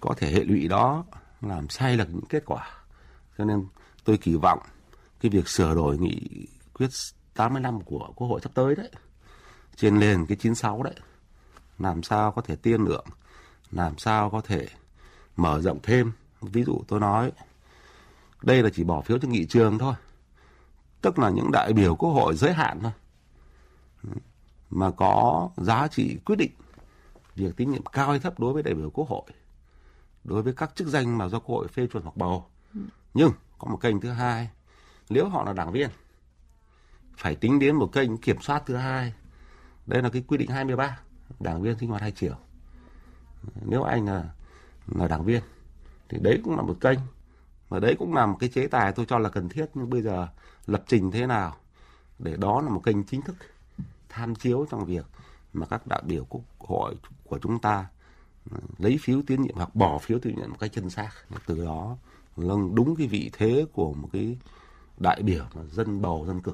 có 0.00 0.14
thể 0.16 0.32
hệ 0.32 0.44
lụy 0.44 0.68
đó 0.68 1.04
làm 1.40 1.68
sai 1.68 1.96
lệch 1.96 2.08
những 2.08 2.26
kết 2.28 2.42
quả. 2.46 2.70
Cho 3.38 3.44
nên 3.44 3.66
tôi 4.04 4.16
kỳ 4.16 4.34
vọng 4.34 4.58
cái 5.20 5.30
việc 5.30 5.48
sửa 5.48 5.74
đổi 5.74 5.98
nghị 5.98 6.46
quyết 6.74 6.88
80 7.34 7.60
năm 7.62 7.80
của 7.80 8.12
quốc 8.16 8.28
hội 8.28 8.40
sắp 8.40 8.50
tới 8.54 8.74
đấy, 8.74 8.90
trên 9.76 9.98
nền 9.98 10.26
cái 10.26 10.36
96 10.36 10.82
đấy, 10.82 10.94
làm 11.78 12.02
sao 12.02 12.32
có 12.32 12.42
thể 12.42 12.56
tiên 12.56 12.80
lượng, 12.80 13.06
làm 13.70 13.98
sao 13.98 14.30
có 14.30 14.40
thể 14.40 14.68
mở 15.36 15.60
rộng 15.60 15.78
thêm. 15.82 16.12
Ví 16.40 16.64
dụ 16.64 16.82
tôi 16.88 17.00
nói, 17.00 17.32
đây 18.42 18.62
là 18.62 18.70
chỉ 18.74 18.84
bỏ 18.84 19.00
phiếu 19.00 19.18
cho 19.18 19.28
nghị 19.28 19.46
trường 19.46 19.78
thôi 19.78 19.94
tức 21.00 21.18
là 21.18 21.30
những 21.30 21.50
đại 21.52 21.72
biểu 21.72 21.96
quốc 21.96 22.10
hội 22.10 22.36
giới 22.36 22.52
hạn 22.52 22.80
thôi. 22.82 22.92
Mà 24.70 24.90
có 24.90 25.48
giá 25.56 25.88
trị 25.88 26.18
quyết 26.24 26.36
định. 26.36 26.50
Việc 27.34 27.56
tín 27.56 27.70
nhiệm 27.70 27.84
cao 27.84 28.10
hay 28.10 28.18
thấp 28.18 28.40
đối 28.40 28.52
với 28.52 28.62
đại 28.62 28.74
biểu 28.74 28.90
quốc 28.90 29.08
hội. 29.08 29.22
Đối 30.24 30.42
với 30.42 30.52
các 30.52 30.74
chức 30.74 30.88
danh 30.88 31.18
mà 31.18 31.28
do 31.28 31.38
quốc 31.38 31.56
hội 31.56 31.68
phê 31.68 31.86
chuẩn 31.86 32.02
hoặc 32.02 32.16
bầu. 32.16 32.46
Nhưng 33.14 33.32
có 33.58 33.70
một 33.70 33.76
kênh 33.76 34.00
thứ 34.00 34.10
hai. 34.10 34.50
Nếu 35.10 35.28
họ 35.28 35.44
là 35.44 35.52
đảng 35.52 35.72
viên, 35.72 35.90
phải 37.16 37.34
tính 37.34 37.58
đến 37.58 37.76
một 37.76 37.92
kênh 37.92 38.16
kiểm 38.16 38.40
soát 38.40 38.62
thứ 38.66 38.76
hai. 38.76 39.12
Đây 39.86 40.02
là 40.02 40.08
cái 40.08 40.24
quy 40.28 40.36
định 40.36 40.50
23 40.50 40.98
đảng 41.40 41.62
viên 41.62 41.78
sinh 41.78 41.88
hoạt 41.88 42.02
hai 42.02 42.12
chiều. 42.12 42.34
Nếu 43.64 43.82
anh 43.82 44.06
là 44.06 44.24
là 44.86 45.08
đảng 45.08 45.24
viên, 45.24 45.42
thì 46.08 46.18
đấy 46.20 46.40
cũng 46.44 46.56
là 46.56 46.62
một 46.62 46.76
kênh. 46.80 46.98
Và 47.68 47.80
đấy 47.80 47.96
cũng 47.98 48.14
là 48.14 48.26
một 48.26 48.36
cái 48.40 48.48
chế 48.48 48.66
tài 48.66 48.92
tôi 48.92 49.06
cho 49.06 49.18
là 49.18 49.28
cần 49.28 49.48
thiết. 49.48 49.66
Nhưng 49.74 49.90
bây 49.90 50.02
giờ 50.02 50.28
lập 50.68 50.84
trình 50.86 51.10
thế 51.10 51.26
nào 51.26 51.56
để 52.18 52.36
đó 52.36 52.60
là 52.60 52.68
một 52.68 52.80
kênh 52.84 53.04
chính 53.04 53.22
thức 53.22 53.36
tham 54.08 54.34
chiếu 54.34 54.66
trong 54.70 54.84
việc 54.84 55.06
mà 55.52 55.66
các 55.66 55.86
đại 55.86 56.02
biểu 56.06 56.24
quốc 56.28 56.42
hội 56.58 56.94
của 57.24 57.38
chúng 57.38 57.58
ta 57.58 57.86
ừ, 58.50 58.56
lấy 58.78 58.98
phiếu 59.00 59.22
tín 59.26 59.42
nhiệm 59.42 59.54
hoặc 59.54 59.74
bỏ 59.74 59.98
phiếu 59.98 60.18
tín 60.18 60.36
nhiệm 60.36 60.50
một 60.50 60.56
cách 60.60 60.70
chân 60.74 60.90
xác. 60.90 61.10
Từ 61.46 61.64
đó 61.64 61.96
nâng 62.36 62.74
đúng 62.74 62.96
cái 62.96 63.06
vị 63.06 63.30
thế 63.32 63.66
của 63.72 63.94
một 63.94 64.08
cái 64.12 64.38
đại 64.98 65.22
biểu 65.22 65.44
mà 65.54 65.62
dân 65.64 66.02
bầu, 66.02 66.24
dân 66.26 66.40
cử. 66.40 66.52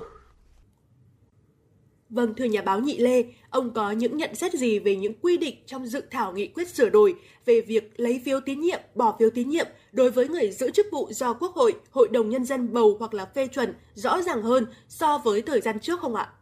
Vâng, 2.15 2.35
thưa 2.35 2.45
nhà 2.45 2.62
báo 2.62 2.81
Nhị 2.81 2.99
Lê, 2.99 3.24
ông 3.51 3.74
có 3.74 3.91
những 3.91 4.16
nhận 4.16 4.35
xét 4.35 4.53
gì 4.53 4.78
về 4.78 4.97
những 4.97 5.12
quy 5.23 5.36
định 5.36 5.57
trong 5.66 5.86
dự 5.86 6.03
thảo 6.11 6.32
nghị 6.32 6.47
quyết 6.47 6.69
sửa 6.69 6.91
đổi 6.91 7.15
về 7.45 7.61
việc 7.61 7.93
lấy 7.97 8.23
phiếu 8.24 8.41
tín 8.41 8.61
nhiệm, 8.61 8.81
bỏ 8.95 9.16
phiếu 9.19 9.31
tín 9.35 9.49
nhiệm 9.49 9.66
đối 9.93 10.11
với 10.11 10.28
người 10.28 10.51
giữ 10.51 10.70
chức 10.70 10.86
vụ 10.93 11.09
do 11.12 11.32
Quốc 11.32 11.55
hội, 11.55 11.74
Hội 11.91 12.09
đồng 12.12 12.28
Nhân 12.28 12.45
dân 12.45 12.73
bầu 12.73 12.97
hoặc 12.99 13.15
là 13.15 13.24
phê 13.24 13.47
chuẩn 13.47 13.74
rõ 13.95 14.23
ràng 14.23 14.43
hơn 14.43 14.66
so 14.89 15.19
với 15.19 15.43
thời 15.43 15.61
gian 15.61 15.81
trước 15.81 16.01
không 16.01 16.15
ạ? 16.15 16.32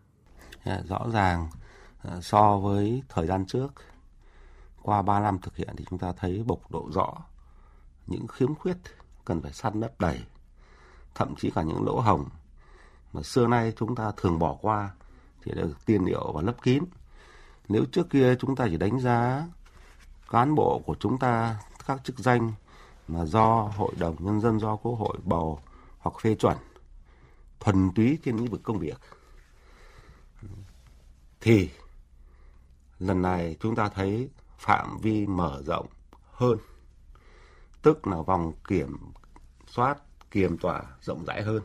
À, 0.65 0.81
rõ 0.89 1.07
ràng 1.13 1.49
à, 2.03 2.21
so 2.23 2.59
với 2.59 3.03
thời 3.09 3.27
gian 3.27 3.45
trước 3.47 3.69
qua 4.83 5.03
3 5.03 5.21
năm 5.21 5.39
thực 5.43 5.57
hiện 5.57 5.69
thì 5.77 5.85
chúng 5.91 5.99
ta 5.99 6.13
thấy 6.17 6.43
bộc 6.47 6.73
lộ 6.73 6.91
rõ 6.91 7.15
những 8.07 8.27
khiếm 8.27 8.55
khuyết 8.55 8.77
cần 9.25 9.43
phải 9.43 9.53
săn 9.53 9.81
lấp 9.81 10.01
đầy, 10.01 10.19
thậm 11.15 11.35
chí 11.39 11.51
cả 11.51 11.63
những 11.63 11.85
lỗ 11.85 12.01
hồng 12.01 12.29
mà 13.13 13.23
xưa 13.23 13.47
nay 13.47 13.73
chúng 13.77 13.95
ta 13.95 14.13
thường 14.17 14.39
bỏ 14.39 14.59
qua 14.61 14.91
thì 15.45 15.53
được 15.53 15.87
tiên 15.87 16.05
liệu 16.05 16.33
và 16.33 16.43
lấp 16.43 16.63
kín. 16.63 16.85
Nếu 17.69 17.85
trước 17.85 18.11
kia 18.11 18.35
chúng 18.35 18.57
ta 18.57 18.67
chỉ 18.71 18.77
đánh 18.77 19.01
giá 19.01 19.47
cán 20.31 20.55
bộ 20.55 20.83
của 20.87 20.97
chúng 21.01 21.19
ta, 21.19 21.61
các 21.87 22.05
chức 22.05 22.19
danh 22.19 22.53
mà 23.09 23.25
do 23.25 23.71
Hội 23.77 23.93
đồng 23.99 24.17
Nhân 24.19 24.41
dân, 24.41 24.61
do 24.61 24.77
Quốc 24.77 24.95
hội 24.95 25.19
bầu 25.25 25.61
hoặc 25.99 26.21
phê 26.21 26.35
chuẩn, 26.35 26.57
thuần 27.61 27.91
túy 27.95 28.19
trên 28.25 28.37
lĩnh 28.37 28.47
vực 28.47 28.61
công 28.63 28.79
việc, 28.79 29.01
thì 31.41 31.71
lần 32.99 33.23
này 33.23 33.57
chúng 33.61 33.75
ta 33.75 33.89
thấy 33.89 34.29
phạm 34.59 34.99
vi 34.99 35.27
mở 35.27 35.63
rộng 35.67 35.87
hơn 36.33 36.59
tức 37.83 38.07
là 38.07 38.23
vòng 38.23 38.53
kiểm 38.69 38.97
soát, 39.67 39.99
kiểm 40.31 40.59
tỏa 40.59 40.83
rộng 41.01 41.25
rãi 41.25 41.43
hơn 41.43 41.63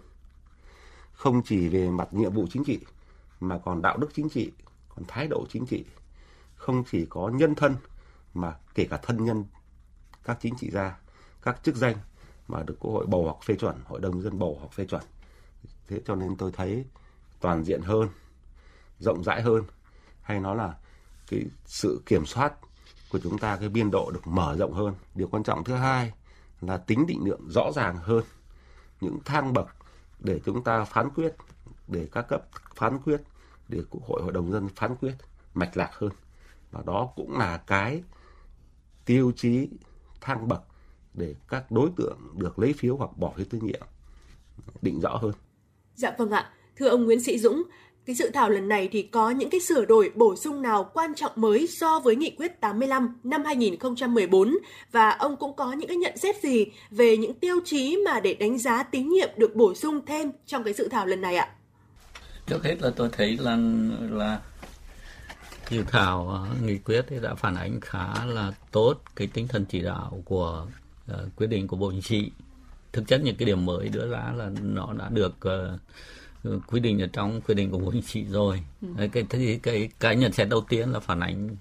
không 1.12 1.42
chỉ 1.44 1.68
về 1.68 1.90
mặt 1.90 2.08
nhiệm 2.12 2.34
vụ 2.34 2.46
chính 2.50 2.64
trị 2.64 2.80
mà 3.40 3.58
còn 3.66 3.82
đạo 3.82 3.98
đức 3.98 4.10
chính 4.14 4.30
trị, 4.30 4.52
còn 4.90 5.06
thái 5.08 5.28
độ 5.28 5.46
chính 5.50 5.66
trị. 5.66 5.86
Không 6.56 6.84
chỉ 6.92 7.06
có 7.10 7.30
nhân 7.34 7.56
thân 7.56 7.76
mà 8.34 8.56
kể 8.76 8.88
cả 8.90 8.98
thân 8.98 9.26
nhân, 9.26 9.46
các 10.24 10.38
chính 10.42 10.56
trị 10.58 10.70
gia, 10.72 11.00
các 11.42 11.64
chức 11.64 11.76
danh 11.76 11.96
mà 12.48 12.64
được 12.64 12.76
quốc 12.80 12.92
hội 12.92 13.06
bầu 13.06 13.24
hoặc 13.24 13.44
phê 13.46 13.56
chuẩn, 13.56 13.82
hội 13.86 14.00
đồng 14.00 14.22
dân 14.22 14.40
bầu 14.40 14.58
hoặc 14.60 14.74
phê 14.74 14.86
chuẩn. 14.86 15.02
Thế 15.88 16.02
cho 16.06 16.16
nên 16.16 16.36
tôi 16.38 16.52
thấy 16.52 16.86
toàn 17.42 17.64
diện 17.64 17.82
hơn, 17.82 18.10
rộng 19.00 19.24
rãi 19.24 19.42
hơn, 19.42 19.64
hay 20.22 20.40
nó 20.40 20.54
là 20.54 20.78
cái 21.30 21.46
sự 21.66 22.02
kiểm 22.06 22.26
soát 22.26 22.54
của 23.10 23.20
chúng 23.20 23.38
ta, 23.38 23.58
cái 23.58 23.70
biên 23.70 23.92
độ 23.92 24.12
được 24.12 24.28
mở 24.28 24.56
rộng 24.60 24.74
hơn. 24.74 24.94
Điều 25.16 25.28
quan 25.28 25.44
trọng 25.44 25.64
thứ 25.64 25.74
hai 25.74 26.14
là 26.62 26.78
tính 26.78 27.08
định 27.08 27.24
lượng 27.26 27.50
rõ 27.50 27.72
ràng 27.76 27.98
hơn, 27.98 28.24
những 29.02 29.20
thang 29.26 29.54
bậc 29.54 29.68
để 30.20 30.40
chúng 30.46 30.64
ta 30.64 30.84
phán 30.84 31.10
quyết 31.10 31.36
để 31.88 32.08
các 32.12 32.22
cấp 32.22 32.48
phán 32.76 33.00
quyết 33.00 33.22
để 33.68 33.80
quốc 33.90 34.04
hội 34.04 34.22
hội 34.24 34.32
đồng 34.32 34.52
dân 34.52 34.68
phán 34.76 34.96
quyết 34.96 35.14
mạch 35.54 35.78
lạc 35.78 35.90
hơn 35.94 36.12
và 36.72 36.82
đó 36.86 37.10
cũng 37.16 37.38
là 37.38 37.58
cái 37.58 38.04
tiêu 39.06 39.32
chí 39.36 39.70
thang 40.22 40.48
bậc 40.48 40.62
để 41.14 41.36
các 41.48 41.72
đối 41.72 41.90
tượng 41.96 42.18
được 42.36 42.60
lấy 42.60 42.74
phiếu 42.74 42.98
hoặc 42.98 43.18
bỏ 43.18 43.34
phiếu 43.36 43.46
tín 43.50 43.66
nhiệm 43.66 43.82
định 44.82 45.00
rõ 45.00 45.18
hơn. 45.18 45.32
Dạ 45.96 46.16
vâng 46.18 46.32
ạ. 46.32 46.50
Thưa 46.76 46.88
ông 46.88 47.06
Nguyễn 47.06 47.24
Sĩ 47.24 47.38
Dũng, 47.38 47.64
cái 48.06 48.16
dự 48.16 48.30
thảo 48.34 48.50
lần 48.50 48.68
này 48.68 48.90
thì 48.92 49.02
có 49.02 49.30
những 49.30 49.50
cái 49.50 49.62
sửa 49.62 49.86
đổi 49.86 50.12
bổ 50.16 50.36
sung 50.36 50.62
nào 50.62 50.92
quan 50.94 51.16
trọng 51.16 51.32
mới 51.36 51.68
so 51.68 52.00
với 52.00 52.16
nghị 52.16 52.36
quyết 52.38 52.62
85 52.62 53.20
năm 53.24 53.44
2014 53.46 54.58
và 54.92 55.10
ông 55.10 55.36
cũng 55.38 55.56
có 55.56 55.74
những 55.74 55.88
cái 55.88 55.98
nhận 55.98 56.18
xét 56.18 56.42
gì 56.42 56.66
về 56.92 57.18
những 57.18 57.34
tiêu 57.34 57.60
chí 57.66 57.98
mà 58.06 58.20
để 58.20 58.34
đánh 58.34 58.58
giá 58.58 58.84
tín 58.84 59.10
nhiệm 59.10 59.30
được 59.38 59.56
bổ 59.56 59.74
sung 59.74 60.06
thêm 60.06 60.32
trong 60.46 60.64
cái 60.64 60.74
dự 60.74 60.88
thảo 60.88 61.06
lần 61.06 61.22
này 61.22 61.36
ạ? 61.36 61.57
Trước 62.48 62.64
hết 62.64 62.82
là 62.82 62.92
tôi 62.96 63.10
thấy 63.12 63.38
là 63.38 63.58
là 64.10 64.40
dự 65.70 65.84
thảo 65.88 66.30
ờ, 66.30 66.48
nghị 66.64 66.78
quyết 66.78 67.06
thì 67.08 67.20
đã 67.22 67.36
phản 67.36 67.56
ánh 67.56 67.82
khá 67.82 68.26
là 68.26 68.52
tốt 68.72 69.02
cái 69.16 69.28
tinh 69.34 69.48
thần 69.48 69.66
chỉ 69.66 69.82
đạo 69.82 70.22
của 70.26 70.68
uh, 71.12 71.36
quyết 71.36 71.48
định 71.48 71.68
của 71.68 71.78
Bộ 71.78 71.92
Chính 71.92 72.02
trị. 72.02 72.32
Thực 72.94 73.08
chất 73.08 73.22
những 73.24 73.36
cái 73.36 73.46
điểm 73.46 73.66
mới 73.66 73.90
đưa 73.90 74.08
ra 74.10 74.34
là 74.36 74.50
nó 74.62 74.94
đã 74.94 75.10
được 75.10 75.36
uh, 75.48 76.68
quy 76.68 76.80
định 76.80 77.02
ở 77.02 77.08
trong 77.14 77.42
quy 77.42 77.56
định 77.56 77.72
của 77.72 77.78
Bộ 77.78 77.92
Chính 77.92 78.04
trị 78.04 78.26
rồi. 78.30 78.64
Ừ. 78.82 78.88
Cái, 79.12 79.26
cái 79.30 79.60
cái 79.64 79.90
cái 80.00 80.16
nhận 80.16 80.32
xét 80.32 80.50
đầu 80.50 80.66
tiên 80.70 80.92
là 80.92 81.00
phản 81.00 81.20
ánh 81.20 81.56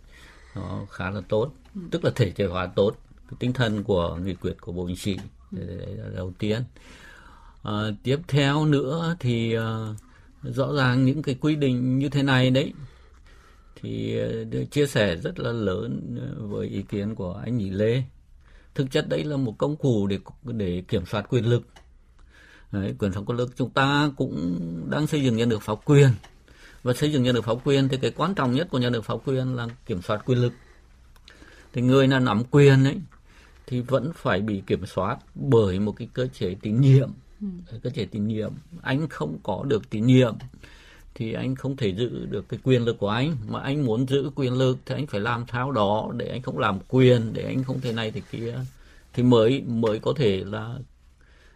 nó 0.54 0.80
khá 0.90 1.10
là 1.10 1.20
tốt, 1.28 1.50
ừ. 1.74 1.80
tức 1.90 2.04
là 2.04 2.10
thể 2.14 2.30
chế 2.30 2.46
hóa 2.46 2.66
tốt 2.66 2.96
cái 3.28 3.36
tinh 3.38 3.52
thần 3.52 3.84
của 3.84 4.16
nghị 4.16 4.34
quyết 4.34 4.60
của 4.60 4.72
Bộ 4.72 4.86
Chính 4.86 4.96
trị. 4.96 5.18
Ừ. 5.52 5.58
Đấy 5.66 5.96
là 5.96 6.08
đầu 6.14 6.32
tiên. 6.38 6.62
À, 7.62 7.72
tiếp 8.02 8.20
theo 8.28 8.64
nữa 8.64 9.16
thì 9.20 9.58
uh, 9.58 9.62
rõ 10.55 10.73
ràng 10.73 11.05
những 11.05 11.23
cái 11.23 11.35
quy 11.40 11.56
định 11.56 11.98
như 11.98 12.09
thế 12.09 12.23
này 12.23 12.51
đấy 12.51 12.73
thì 13.82 14.18
ờ, 14.18 14.64
chia 14.70 14.86
sẻ 14.86 15.16
rất 15.16 15.39
là 15.39 15.52
lớn 15.52 16.16
ờ, 16.20 16.47
với 16.47 16.68
ý 16.68 16.82
kiến 16.82 17.14
của 17.14 17.40
anh 17.44 17.56
Nhị 17.56 17.70
Lê. 17.70 18.02
Thực 18.74 18.90
chất 18.90 19.09
đấy 19.09 19.24
là 19.24 19.36
một 19.36 19.55
công 19.59 19.77
cụ 19.77 20.06
để 20.06 20.18
để 20.44 20.82
kiểm 20.89 21.06
soát 21.06 21.27
quyền 21.31 21.44
lực. 21.44 21.62
Đấy, 22.73 22.94
quyền 22.98 23.12
soát 23.12 23.23
quyền 23.27 23.39
lực 23.39 23.56
chúng 23.56 23.70
ta 23.70 24.10
cũng 24.16 24.60
đang 24.90 25.06
xây 25.06 25.23
dựng 25.23 25.36
nhà 25.36 25.44
nước 25.44 25.62
pháp 25.62 25.78
quyền 25.85 26.09
và 26.82 26.93
xây 26.93 27.12
dựng 27.12 27.23
nhà 27.23 27.32
nước 27.32 27.44
pháp 27.44 27.56
quyền 27.64 27.89
thì 27.89 27.97
cái 27.97 28.10
quan 28.10 28.35
trọng 28.35 28.55
nhất 28.55 28.68
của 28.70 28.78
nhà 28.78 28.90
nước 28.90 29.05
pháp 29.05 29.16
quyền 29.24 29.56
là 29.56 29.66
kiểm 29.86 30.02
soát 30.02 30.23
quyền 30.27 30.39
lực. 30.39 30.52
Thì 31.73 31.82
người 31.82 32.06
nào 32.06 32.20
nắm 32.20 32.43
quyền 32.51 32.85
ấy 32.85 32.97
thì 33.66 33.81
vẫn 33.81 34.12
phải 34.14 34.40
bị 34.40 34.62
kiểm 34.66 34.86
soát 34.86 35.18
bởi 35.35 35.81
một 35.81 35.93
cái 35.93 36.09
cơ 36.12 36.27
chế 36.27 36.55
tín 36.62 36.81
nhiệm. 36.81 37.10
Ừ. 37.40 37.46
Cơ 37.82 37.90
chế 37.90 38.04
tín 38.04 38.26
nhiệm, 38.26 38.52
anh 38.82 39.08
không 39.08 39.38
có 39.42 39.64
được 39.68 39.90
tín 39.90 40.06
nhiệm 40.06 40.34
thì 41.16 41.32
anh 41.32 41.54
không 41.54 41.76
thể 41.76 41.88
giữ 41.94 42.26
được 42.26 42.48
cái 42.48 42.60
quyền 42.64 42.84
lực 42.84 42.98
của 42.98 43.08
anh 43.08 43.36
mà 43.48 43.60
anh 43.60 43.86
muốn 43.86 44.08
giữ 44.08 44.30
quyền 44.34 44.52
lực 44.52 44.78
thì 44.86 44.94
anh 44.94 45.06
phải 45.06 45.20
làm 45.20 45.46
tháo 45.46 45.72
đó 45.72 46.10
để 46.16 46.28
anh 46.28 46.42
không 46.42 46.58
làm 46.58 46.78
quyền 46.88 47.32
để 47.32 47.42
anh 47.42 47.64
không 47.64 47.80
thế 47.80 47.92
này 47.92 48.10
thì 48.10 48.22
kia 48.30 48.58
thì 49.12 49.22
mới 49.22 49.62
mới 49.66 49.98
có 49.98 50.12
thể 50.16 50.44
là 50.44 50.78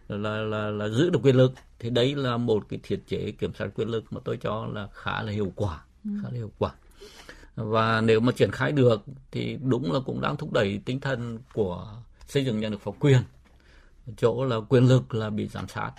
là 0.07 0.37
là 0.41 0.69
là 0.69 0.87
giữ 0.87 1.09
được 1.09 1.19
quyền 1.23 1.35
lực 1.35 1.53
thì 1.79 1.89
đấy 1.89 2.15
là 2.15 2.37
một 2.37 2.63
cái 2.69 2.79
thiết 2.83 2.99
chế 3.07 3.31
kiểm 3.39 3.53
soát 3.53 3.67
quyền 3.75 3.89
lực 3.89 4.13
mà 4.13 4.21
tôi 4.23 4.37
cho 4.37 4.65
là 4.73 4.87
khá 4.93 5.21
là 5.21 5.31
hiệu 5.31 5.51
quả 5.55 5.83
ừ. 6.05 6.11
khá 6.23 6.29
là 6.29 6.35
hiệu 6.35 6.51
quả 6.57 6.71
và 7.55 8.01
nếu 8.01 8.19
mà 8.19 8.31
triển 8.31 8.51
khai 8.51 8.71
được 8.71 9.03
thì 9.31 9.57
đúng 9.63 9.91
là 9.91 9.99
cũng 10.05 10.21
đang 10.21 10.37
thúc 10.37 10.53
đẩy 10.53 10.81
tinh 10.85 10.99
thần 10.99 11.39
của 11.53 11.93
xây 12.27 12.45
dựng 12.45 12.59
nhà 12.59 12.69
nước 12.69 12.81
pháp 12.81 12.91
quyền 12.99 13.21
chỗ 14.17 14.45
là 14.45 14.55
quyền 14.69 14.87
lực 14.87 15.13
là 15.13 15.29
bị 15.29 15.47
giám 15.47 15.67
sát. 15.67 15.91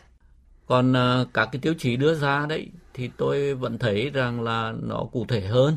Còn 0.66 0.92
uh, 0.92 1.28
các 1.34 1.48
cái 1.52 1.60
tiêu 1.60 1.74
chí 1.78 1.96
đưa 1.96 2.14
ra 2.14 2.46
đấy 2.48 2.68
thì 2.94 3.10
tôi 3.16 3.54
vẫn 3.54 3.78
thấy 3.78 4.10
rằng 4.10 4.42
là 4.42 4.74
nó 4.82 5.04
cụ 5.12 5.26
thể 5.28 5.40
hơn. 5.40 5.76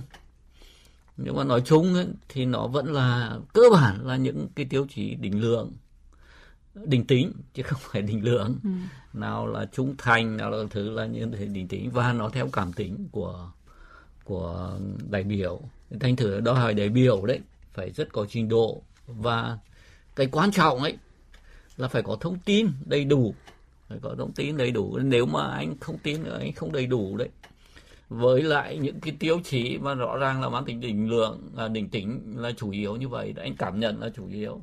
Nhưng 1.17 1.35
mà 1.35 1.43
nói 1.43 1.61
chung 1.65 1.93
ấy, 1.93 2.07
thì 2.29 2.45
nó 2.45 2.67
vẫn 2.67 2.93
là 2.93 3.37
cơ 3.53 3.61
bản 3.71 4.07
là 4.07 4.15
những 4.15 4.47
cái 4.55 4.65
tiêu 4.65 4.87
chí 4.89 5.15
định 5.15 5.41
lượng 5.41 5.71
định 6.83 7.07
tính 7.07 7.31
chứ 7.53 7.63
không 7.63 7.79
phải 7.81 8.01
định 8.01 8.23
lượng. 8.23 8.59
Ừ. 8.63 8.69
nào 9.13 9.47
là 9.47 9.65
trung 9.65 9.95
thành 9.97 10.37
nào 10.37 10.51
là 10.51 10.63
thứ 10.69 10.89
là 10.89 11.05
những 11.05 11.31
thể 11.31 11.45
định 11.45 11.67
tính 11.67 11.91
và 11.91 12.13
nó 12.13 12.29
theo 12.29 12.49
cảm 12.53 12.73
tính 12.73 13.07
của 13.11 13.51
của 14.23 14.79
đại 15.09 15.23
biểu. 15.23 15.61
Thành 15.99 16.15
thử 16.15 16.39
đòi 16.39 16.55
hỏi 16.55 16.73
đại 16.73 16.89
biểu 16.89 17.25
đấy 17.25 17.39
phải 17.73 17.91
rất 17.91 18.13
có 18.13 18.25
trình 18.29 18.49
độ 18.49 18.81
và 19.07 19.57
cái 20.15 20.27
quan 20.27 20.51
trọng 20.51 20.79
ấy 20.83 20.97
là 21.77 21.87
phải 21.87 22.01
có 22.01 22.17
thông 22.21 22.39
tin 22.45 22.67
đầy 22.85 23.05
đủ. 23.05 23.33
Phải 23.89 23.97
có 24.01 24.15
thông 24.17 24.31
tin 24.31 24.57
đầy 24.57 24.71
đủ. 24.71 24.97
Nếu 24.97 25.25
mà 25.25 25.47
anh 25.47 25.79
không 25.79 25.97
tin 26.03 26.23
nữa 26.23 26.37
anh 26.39 26.53
không 26.53 26.71
đầy 26.71 26.85
đủ 26.85 27.17
đấy. 27.17 27.29
Với 28.09 28.41
lại 28.41 28.77
những 28.77 28.99
cái 28.99 29.15
tiêu 29.19 29.39
chí 29.43 29.77
mà 29.77 29.93
rõ 29.93 30.17
ràng 30.17 30.41
là 30.41 30.49
mang 30.49 30.65
tính 30.65 30.81
định 30.81 31.09
lượng 31.09 31.41
là 31.55 31.67
định 31.67 31.89
tính 31.89 32.33
là 32.37 32.51
chủ 32.51 32.71
yếu 32.71 32.95
như 32.95 33.07
vậy 33.07 33.33
anh 33.37 33.55
cảm 33.55 33.79
nhận 33.79 34.01
là 34.01 34.09
chủ 34.15 34.27
yếu. 34.27 34.61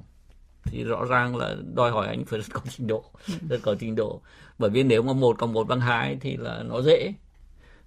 Thì 0.65 0.85
rõ 0.85 1.05
ràng 1.05 1.37
là 1.37 1.57
đòi 1.75 1.91
hỏi 1.91 2.07
anh 2.07 2.25
phải 2.25 2.41
rất 2.41 2.47
có 2.53 2.61
trình 2.77 2.87
độ. 2.87 3.05
Rất 3.49 3.59
có 3.63 3.75
trình 3.81 3.95
độ. 3.97 4.21
Bởi 4.59 4.71
vì 4.71 4.83
nếu 4.83 5.03
mà 5.03 5.13
một 5.13 5.39
cộng 5.39 5.53
một 5.53 5.69
bằng 5.69 5.81
hai 5.81 6.17
thì 6.21 6.37
là 6.37 6.63
nó 6.63 6.83
dễ. 6.83 7.13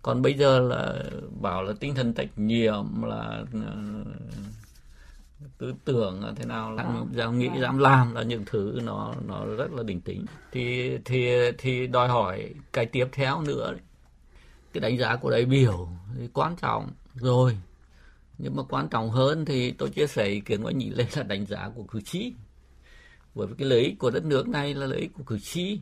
Còn 0.02 0.22
bây 0.22 0.34
giờ 0.34 0.60
là 0.60 1.04
bảo 1.42 1.64
là 1.64 1.74
tinh 1.80 1.96
thần 1.96 2.14
trách 2.14 2.40
nhiệm, 2.40 3.02
là 3.02 3.44
à, 3.54 3.74
tư 5.58 5.74
tưởng 5.86 6.34
thế 6.36 6.46
nào 6.46 6.72
là 6.72 7.04
dám 7.14 7.40
nghĩ 7.40 7.50
dám 7.62 7.78
làm 7.78 8.16
là 8.16 8.24
những 8.24 8.44
thứ 8.46 8.80
nó 8.84 9.14
nó 9.28 9.46
rất 9.46 9.72
là 9.72 9.84
đỉnh 9.84 10.02
tính. 10.02 10.26
Thì 10.52 10.98
thì 11.06 11.30
thì 11.58 11.88
đòi 11.88 12.08
hỏi 12.08 12.54
cái 12.74 12.86
tiếp 12.86 13.08
theo 13.12 13.42
nữa 13.42 13.74
cái 14.74 14.82
đánh 14.82 14.98
giá 14.98 15.16
của 15.16 15.32
đại 15.32 15.46
biểu 15.46 15.90
thì 16.18 16.28
quan 16.34 16.56
trọng 16.56 16.90
rồi. 17.16 17.58
Nhưng 18.38 18.56
mà 18.56 18.64
quan 18.64 18.88
trọng 18.90 19.10
hơn 19.10 19.46
thì 19.46 19.72
tôi 19.72 19.90
chia 19.90 20.08
sẻ 20.08 20.26
ý 20.26 20.40
kiến 20.40 20.62
của 20.62 20.70
anh 20.70 20.78
nhị 20.78 20.90
lên 20.90 21.08
là 21.16 21.24
đánh 21.24 21.46
giá 21.46 21.70
của 21.76 21.84
cử 21.84 22.02
tri. 22.02 22.34
Bởi 23.36 23.48
vì 23.48 23.56
cái 23.58 23.68
lợi 23.68 23.80
ích 23.80 24.00
của 24.00 24.12
đất 24.12 24.26
nước 24.26 24.48
này 24.48 24.74
là 24.74 24.86
lợi 24.86 25.00
ích 25.00 25.12
của 25.14 25.24
cử 25.24 25.40
tri. 25.40 25.80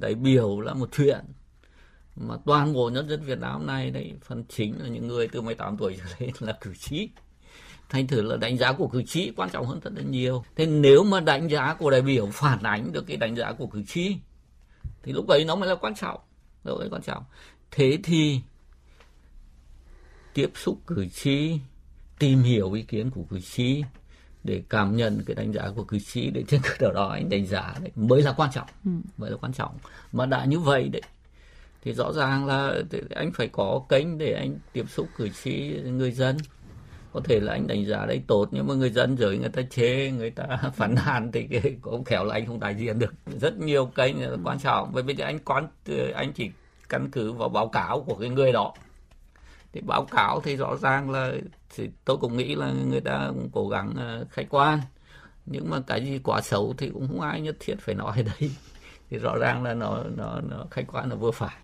Đại 0.00 0.14
biểu 0.14 0.60
là 0.60 0.74
một 0.74 0.88
chuyện. 0.92 1.24
Mà 2.16 2.36
toàn 2.46 2.72
bộ 2.72 2.90
nhân 2.90 3.08
dân 3.08 3.22
Việt 3.22 3.38
Nam 3.38 3.66
này 3.66 3.90
đấy 3.90 4.14
phần 4.24 4.44
chính 4.48 4.82
là 4.82 4.88
những 4.88 5.06
người 5.06 5.28
từ 5.28 5.40
18 5.40 5.76
tuổi 5.76 5.96
trở 5.98 6.04
lên 6.18 6.30
là 6.40 6.58
cử 6.60 6.74
tri 6.74 7.08
thành 7.88 8.06
thử 8.06 8.22
là 8.22 8.36
đánh 8.36 8.58
giá 8.58 8.72
của 8.72 8.88
cử 8.88 9.02
tri 9.02 9.32
quan 9.36 9.50
trọng 9.50 9.66
hơn 9.66 9.80
rất 9.80 9.92
là 9.94 10.02
nhiều. 10.02 10.44
Thế 10.56 10.66
nếu 10.66 11.04
mà 11.04 11.20
đánh 11.20 11.48
giá 11.48 11.74
của 11.74 11.90
đại 11.90 12.02
biểu 12.02 12.26
phản 12.32 12.62
ánh 12.62 12.92
được 12.92 13.06
cái 13.06 13.16
đánh 13.16 13.36
giá 13.36 13.52
của 13.52 13.66
cử 13.66 13.82
tri 13.82 14.16
thì 15.02 15.12
lúc 15.12 15.28
ấy 15.28 15.44
nó 15.44 15.56
mới 15.56 15.68
là 15.68 15.74
quan 15.74 15.94
trọng. 15.94 16.20
Lúc 16.64 16.78
ấy 16.78 16.88
quan 16.90 17.02
trọng. 17.02 17.24
Thế 17.70 17.98
thì 18.02 18.40
tiếp 20.34 20.50
xúc 20.54 20.78
cử 20.86 21.06
tri 21.06 21.58
tìm 22.18 22.42
hiểu 22.42 22.72
ý 22.72 22.82
kiến 22.82 23.10
của 23.10 23.22
cử 23.30 23.40
tri 23.40 23.82
để 24.44 24.62
cảm 24.68 24.96
nhận 24.96 25.22
cái 25.26 25.34
đánh 25.34 25.52
giá 25.52 25.70
của 25.76 25.84
cử 25.84 25.98
tri 25.98 26.30
để 26.30 26.44
trên 26.48 26.60
cơ 26.62 26.70
sở 26.78 26.92
đó 26.92 27.08
anh 27.08 27.28
đánh 27.28 27.46
giá 27.46 27.74
đấy 27.80 27.90
mới 27.96 28.22
là 28.22 28.32
quan 28.32 28.50
trọng. 28.52 28.68
Ừ. 28.84 28.90
mới 29.16 29.30
là 29.30 29.36
quan 29.36 29.52
trọng. 29.52 29.78
Mà 30.12 30.26
đã 30.26 30.44
như 30.44 30.58
vậy 30.58 30.88
đấy 30.88 31.02
thì 31.84 31.92
rõ 31.92 32.12
ràng 32.12 32.46
là 32.46 32.72
anh 33.10 33.32
phải 33.32 33.48
có 33.48 33.82
kênh 33.88 34.18
để 34.18 34.32
anh 34.32 34.58
tiếp 34.72 34.84
xúc 34.88 35.08
cử 35.16 35.28
tri 35.28 35.80
người 35.84 36.12
dân 36.12 36.36
có 37.18 37.24
thể 37.24 37.40
là 37.40 37.52
anh 37.52 37.66
đánh 37.66 37.86
giá 37.86 38.06
đấy 38.06 38.22
tốt 38.26 38.48
nhưng 38.50 38.66
mà 38.66 38.74
người 38.74 38.90
dân 38.90 39.16
giới 39.16 39.38
người 39.38 39.48
ta 39.48 39.62
chê 39.70 40.10
người 40.10 40.30
ta 40.30 40.46
phản 40.74 40.94
nàn 40.94 41.32
thì 41.32 41.46
cái 41.50 41.76
cũng 41.80 42.04
khéo 42.04 42.24
là 42.24 42.34
anh 42.34 42.46
không 42.46 42.60
đại 42.60 42.74
diện 42.74 42.98
được. 42.98 43.14
Rất 43.26 43.58
nhiều 43.58 43.86
kênh 43.86 44.16
quan 44.44 44.58
trọng 44.58 44.90
bởi 44.92 45.02
vì 45.02 45.14
anh 45.18 45.38
quan 45.38 45.68
anh 46.14 46.32
chỉ 46.32 46.50
căn 46.88 47.10
cứ 47.10 47.32
vào 47.32 47.48
báo 47.48 47.68
cáo 47.68 48.00
của 48.00 48.14
cái 48.14 48.28
người 48.28 48.52
đó. 48.52 48.74
Thì 49.72 49.80
báo 49.80 50.04
cáo 50.04 50.40
thì 50.40 50.56
rõ 50.56 50.76
ràng 50.76 51.10
là 51.10 51.32
thì 51.76 51.90
tôi 52.04 52.16
cũng 52.16 52.36
nghĩ 52.36 52.54
là 52.54 52.72
người 52.90 53.00
ta 53.00 53.26
cũng 53.28 53.48
cố 53.52 53.68
gắng 53.68 53.94
ờ, 53.96 54.24
khách 54.30 54.46
quan 54.50 54.78
nhưng 55.46 55.70
mà 55.70 55.80
cái 55.86 56.04
gì 56.04 56.18
quá 56.18 56.40
xấu 56.40 56.74
thì 56.78 56.90
cũng 56.90 57.08
không 57.08 57.20
ai 57.20 57.40
nhất 57.40 57.56
thiết 57.60 57.74
phải 57.78 57.94
nói 57.94 58.22
đấy. 58.40 58.50
Thì 59.10 59.18
rõ 59.18 59.36
ràng 59.38 59.62
là 59.62 59.74
nó 59.74 60.02
nó 60.16 60.40
nó 60.50 60.64
khách 60.70 60.84
quan 60.92 61.08
là 61.08 61.14
vừa 61.14 61.30
phải. 61.30 61.56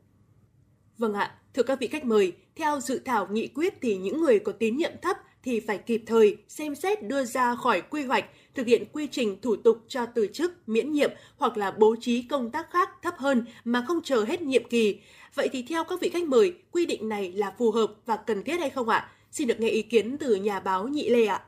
Vâng 0.99 1.15
ạ, 1.15 1.35
thưa 1.55 1.63
các 1.63 1.81
vị 1.81 1.87
khách 1.87 2.05
mời, 2.05 2.33
theo 2.57 2.81
dự 2.81 3.01
thảo 3.05 3.27
nghị 3.31 3.49
quyết 3.49 3.75
thì 3.83 3.97
những 3.97 4.21
người 4.21 4.39
có 4.39 4.53
tín 4.53 4.77
nhiệm 4.77 4.93
thấp 5.03 5.17
thì 5.45 5.61
phải 5.61 5.79
kịp 5.79 6.03
thời 6.07 6.37
xem 6.49 6.75
xét 6.75 7.03
đưa 7.03 7.25
ra 7.25 7.57
khỏi 7.57 7.81
quy 7.81 8.05
hoạch, 8.05 8.25
thực 8.55 8.67
hiện 8.67 8.85
quy 8.93 9.09
trình 9.13 9.41
thủ 9.43 9.57
tục 9.57 9.79
cho 9.89 10.07
từ 10.07 10.29
chức, 10.33 10.69
miễn 10.69 10.93
nhiệm 10.93 11.11
hoặc 11.37 11.57
là 11.57 11.71
bố 11.71 11.97
trí 12.01 12.23
công 12.23 12.51
tác 12.51 12.71
khác 12.71 12.89
thấp 13.03 13.15
hơn 13.19 13.47
mà 13.65 13.85
không 13.89 14.01
chờ 14.05 14.25
hết 14.25 14.43
nhiệm 14.43 14.69
kỳ. 14.69 15.01
Vậy 15.35 15.49
thì 15.53 15.65
theo 15.69 15.85
các 15.85 16.01
vị 16.01 16.09
khách 16.09 16.25
mời, 16.25 16.55
quy 16.73 16.87
định 16.87 17.09
này 17.09 17.33
là 17.33 17.55
phù 17.59 17.71
hợp 17.71 17.93
và 18.07 18.17
cần 18.17 18.43
thiết 18.43 18.61
hay 18.61 18.71
không 18.71 18.89
ạ? 18.89 19.11
Xin 19.31 19.49
được 19.49 19.61
nghe 19.61 19.69
ý 19.69 19.83
kiến 19.83 20.19
từ 20.19 20.35
nhà 20.35 20.61
báo 20.61 20.89
Nhị 20.89 21.09
Lê 21.09 21.27
ạ. 21.27 21.41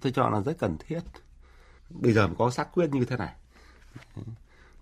Tôi 0.00 0.12
chọn 0.12 0.32
là 0.32 0.40
rất 0.40 0.58
cần 0.58 0.76
thiết. 0.88 1.00
Bây 1.90 2.12
giờ 2.12 2.28
có 2.38 2.50
xác 2.50 2.74
quyết 2.74 2.90
như 2.92 3.04
thế 3.04 3.16
này. 3.16 3.32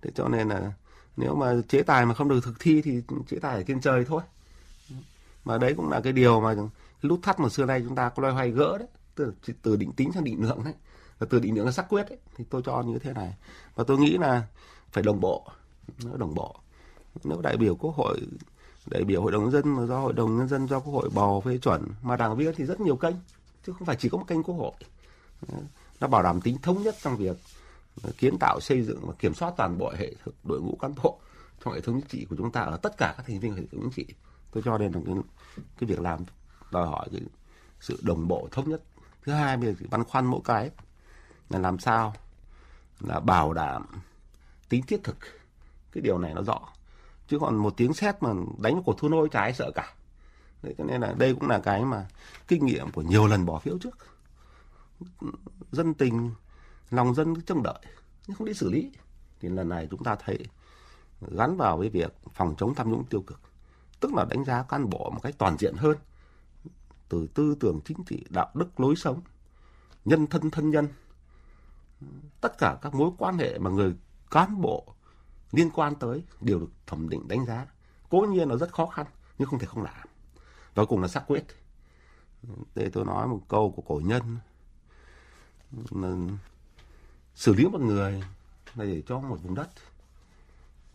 Thế 0.02 0.10
cho 0.14 0.28
nên 0.28 0.48
là 0.48 0.72
nếu 1.16 1.34
mà 1.34 1.54
chế 1.68 1.82
tài 1.82 2.06
mà 2.06 2.14
không 2.14 2.28
được 2.28 2.40
thực 2.44 2.60
thi 2.60 2.82
thì 2.82 3.00
chế 3.28 3.38
tài 3.38 3.56
ở 3.56 3.62
trên 3.66 3.80
trời 3.80 4.04
thôi 4.04 4.22
mà 5.44 5.58
đấy 5.58 5.74
cũng 5.76 5.90
là 5.90 6.00
cái 6.00 6.12
điều 6.12 6.40
mà 6.40 6.54
nút 7.02 7.20
thắt 7.22 7.40
mà 7.40 7.48
xưa 7.48 7.64
nay 7.64 7.82
chúng 7.86 7.96
ta 7.96 8.08
có 8.08 8.20
loay 8.20 8.34
hoay 8.34 8.50
gỡ 8.50 8.78
đấy. 8.78 8.88
Từ 9.14 9.34
từ 9.62 9.76
định 9.76 9.92
tính 9.92 10.12
sang 10.12 10.24
định 10.24 10.42
lượng 10.42 10.64
đấy. 10.64 10.74
Và 11.18 11.26
từ 11.30 11.38
định 11.38 11.54
lượng 11.54 11.64
sang 11.64 11.72
xác 11.72 11.88
quyết 11.88 12.06
đấy 12.08 12.18
thì 12.36 12.44
tôi 12.50 12.62
cho 12.64 12.82
như 12.82 12.98
thế 12.98 13.12
này. 13.12 13.34
Và 13.74 13.84
tôi 13.84 13.98
nghĩ 13.98 14.18
là 14.18 14.46
phải 14.92 15.02
đồng 15.02 15.20
bộ. 15.20 15.46
Nó 16.04 16.16
đồng 16.16 16.34
bộ. 16.34 16.56
Nếu 17.24 17.40
đại 17.40 17.56
biểu 17.56 17.74
quốc 17.74 17.94
hội 17.94 18.20
đại 18.86 19.04
biểu 19.04 19.22
hội 19.22 19.32
đồng 19.32 19.42
nhân 19.42 19.52
dân 19.52 19.76
mà 19.76 19.86
do 19.86 20.00
hội 20.00 20.12
đồng 20.12 20.38
nhân 20.38 20.48
dân 20.48 20.68
do 20.68 20.80
quốc 20.80 20.92
hội 20.92 21.10
bầu 21.14 21.40
phê 21.40 21.58
chuẩn 21.58 21.86
mà 22.02 22.16
đảng 22.16 22.36
viên 22.36 22.54
thì 22.54 22.64
rất 22.64 22.80
nhiều 22.80 22.96
kênh 22.96 23.14
chứ 23.66 23.72
không 23.72 23.86
phải 23.86 23.96
chỉ 23.96 24.08
có 24.08 24.18
một 24.18 24.24
kênh 24.28 24.42
quốc 24.42 24.54
hội. 24.54 24.72
Nó 26.00 26.08
bảo 26.08 26.22
đảm 26.22 26.40
tính 26.40 26.58
thống 26.62 26.82
nhất 26.82 26.96
trong 27.02 27.16
việc 27.16 27.36
kiến 28.18 28.38
tạo 28.38 28.60
xây 28.60 28.82
dựng 28.82 28.98
và 29.06 29.12
kiểm 29.18 29.34
soát 29.34 29.54
toàn 29.56 29.78
bộ 29.78 29.92
hệ 29.98 30.14
đội 30.44 30.60
ngũ 30.60 30.76
cán 30.80 30.94
bộ 31.02 31.18
trong 31.64 31.74
hệ 31.74 31.80
thống 31.80 32.00
chính 32.00 32.08
trị 32.08 32.26
của 32.30 32.36
chúng 32.36 32.52
ta 32.52 32.60
ở 32.60 32.76
tất 32.76 32.96
cả 32.96 33.14
các 33.16 33.26
thành 33.26 33.40
viên 33.40 33.52
hệ 33.52 33.62
thống 33.72 33.80
chính 33.80 33.90
trị. 33.90 34.14
Tôi 34.52 34.62
cho 34.66 34.78
đây 34.78 34.90
là 34.94 35.00
cái, 35.06 35.14
cái 35.56 35.88
việc 35.88 36.00
làm 36.00 36.20
đòi 36.70 36.86
hỏi 36.86 37.08
cái 37.12 37.20
sự 37.80 37.98
đồng 38.02 38.28
bộ 38.28 38.48
thống 38.52 38.70
nhất. 38.70 38.82
Thứ 39.22 39.32
hai 39.32 39.56
bây 39.56 39.74
giờ 39.74 39.86
băn 39.90 40.04
khoăn 40.04 40.26
mỗi 40.26 40.40
cái 40.44 40.70
là 41.50 41.58
làm 41.58 41.78
sao 41.78 42.14
là 43.00 43.20
bảo 43.20 43.52
đảm 43.52 43.86
tính 44.68 44.82
thiết 44.82 45.04
thực. 45.04 45.16
Cái 45.92 46.02
điều 46.02 46.18
này 46.18 46.34
nó 46.34 46.42
rõ. 46.42 46.60
Chứ 47.28 47.38
còn 47.38 47.56
một 47.56 47.74
tiếng 47.76 47.94
sét 47.94 48.22
mà 48.22 48.30
đánh 48.58 48.74
vào 48.74 48.82
cột 48.82 48.96
thu 48.98 49.08
nôi 49.08 49.28
trái 49.28 49.54
sợ 49.54 49.70
cả. 49.74 49.94
Đấy, 50.62 50.74
cho 50.78 50.84
nên 50.84 51.00
là 51.00 51.14
đây 51.18 51.34
cũng 51.34 51.48
là 51.48 51.58
cái 51.58 51.84
mà 51.84 52.06
kinh 52.48 52.66
nghiệm 52.66 52.90
của 52.90 53.02
nhiều 53.02 53.26
lần 53.26 53.46
bỏ 53.46 53.58
phiếu 53.58 53.78
trước. 53.78 53.98
Dân 55.72 55.94
tình 55.94 56.30
lòng 56.90 57.14
dân 57.14 57.34
cứ 57.34 57.40
trông 57.46 57.62
đợi 57.62 57.78
nhưng 58.26 58.36
không 58.36 58.46
đi 58.46 58.54
xử 58.54 58.70
lý. 58.70 58.92
Thì 59.40 59.48
lần 59.48 59.68
này 59.68 59.88
chúng 59.90 60.04
ta 60.04 60.16
thấy 60.24 60.38
gắn 61.20 61.56
vào 61.56 61.76
với 61.76 61.88
việc 61.88 62.14
phòng 62.34 62.54
chống 62.58 62.74
tham 62.74 62.90
nhũng 62.90 63.04
tiêu 63.04 63.22
cực. 63.22 63.40
Tức 64.00 64.14
là 64.14 64.24
đánh 64.24 64.44
giá 64.44 64.62
cán 64.62 64.90
bộ 64.90 65.10
một 65.10 65.20
cách 65.22 65.34
toàn 65.38 65.56
diện 65.58 65.74
hơn 65.76 65.96
từ 67.10 67.26
tư 67.34 67.56
tưởng 67.60 67.80
chính 67.84 68.04
trị, 68.04 68.24
đạo 68.30 68.50
đức, 68.54 68.80
lối 68.80 68.96
sống, 68.96 69.20
nhân 70.04 70.26
thân 70.26 70.50
thân 70.50 70.70
nhân. 70.70 70.88
Tất 72.40 72.58
cả 72.58 72.78
các 72.82 72.94
mối 72.94 73.10
quan 73.18 73.38
hệ 73.38 73.58
mà 73.58 73.70
người 73.70 73.94
cán 74.30 74.60
bộ 74.60 74.94
liên 75.52 75.70
quan 75.74 75.94
tới 75.94 76.24
đều 76.40 76.60
được 76.60 76.70
thẩm 76.86 77.08
định, 77.08 77.28
đánh 77.28 77.46
giá. 77.46 77.66
Cố 78.08 78.20
nhiên 78.20 78.48
nó 78.48 78.56
rất 78.56 78.72
khó 78.72 78.86
khăn, 78.86 79.06
nhưng 79.38 79.48
không 79.48 79.58
thể 79.58 79.66
không 79.66 79.82
làm. 79.82 80.08
Và 80.74 80.84
cùng 80.84 81.00
là 81.02 81.08
xác 81.08 81.24
quyết. 81.26 81.44
Để 82.74 82.90
tôi 82.92 83.04
nói 83.04 83.28
một 83.28 83.42
câu 83.48 83.72
của 83.76 83.82
cổ 83.82 84.00
nhân. 84.04 84.38
Xử 87.34 87.54
lý 87.54 87.64
một 87.64 87.80
người 87.80 88.24
là 88.74 88.84
để 88.84 89.02
cho 89.06 89.20
một 89.20 89.36
vùng 89.42 89.54
đất, 89.54 89.68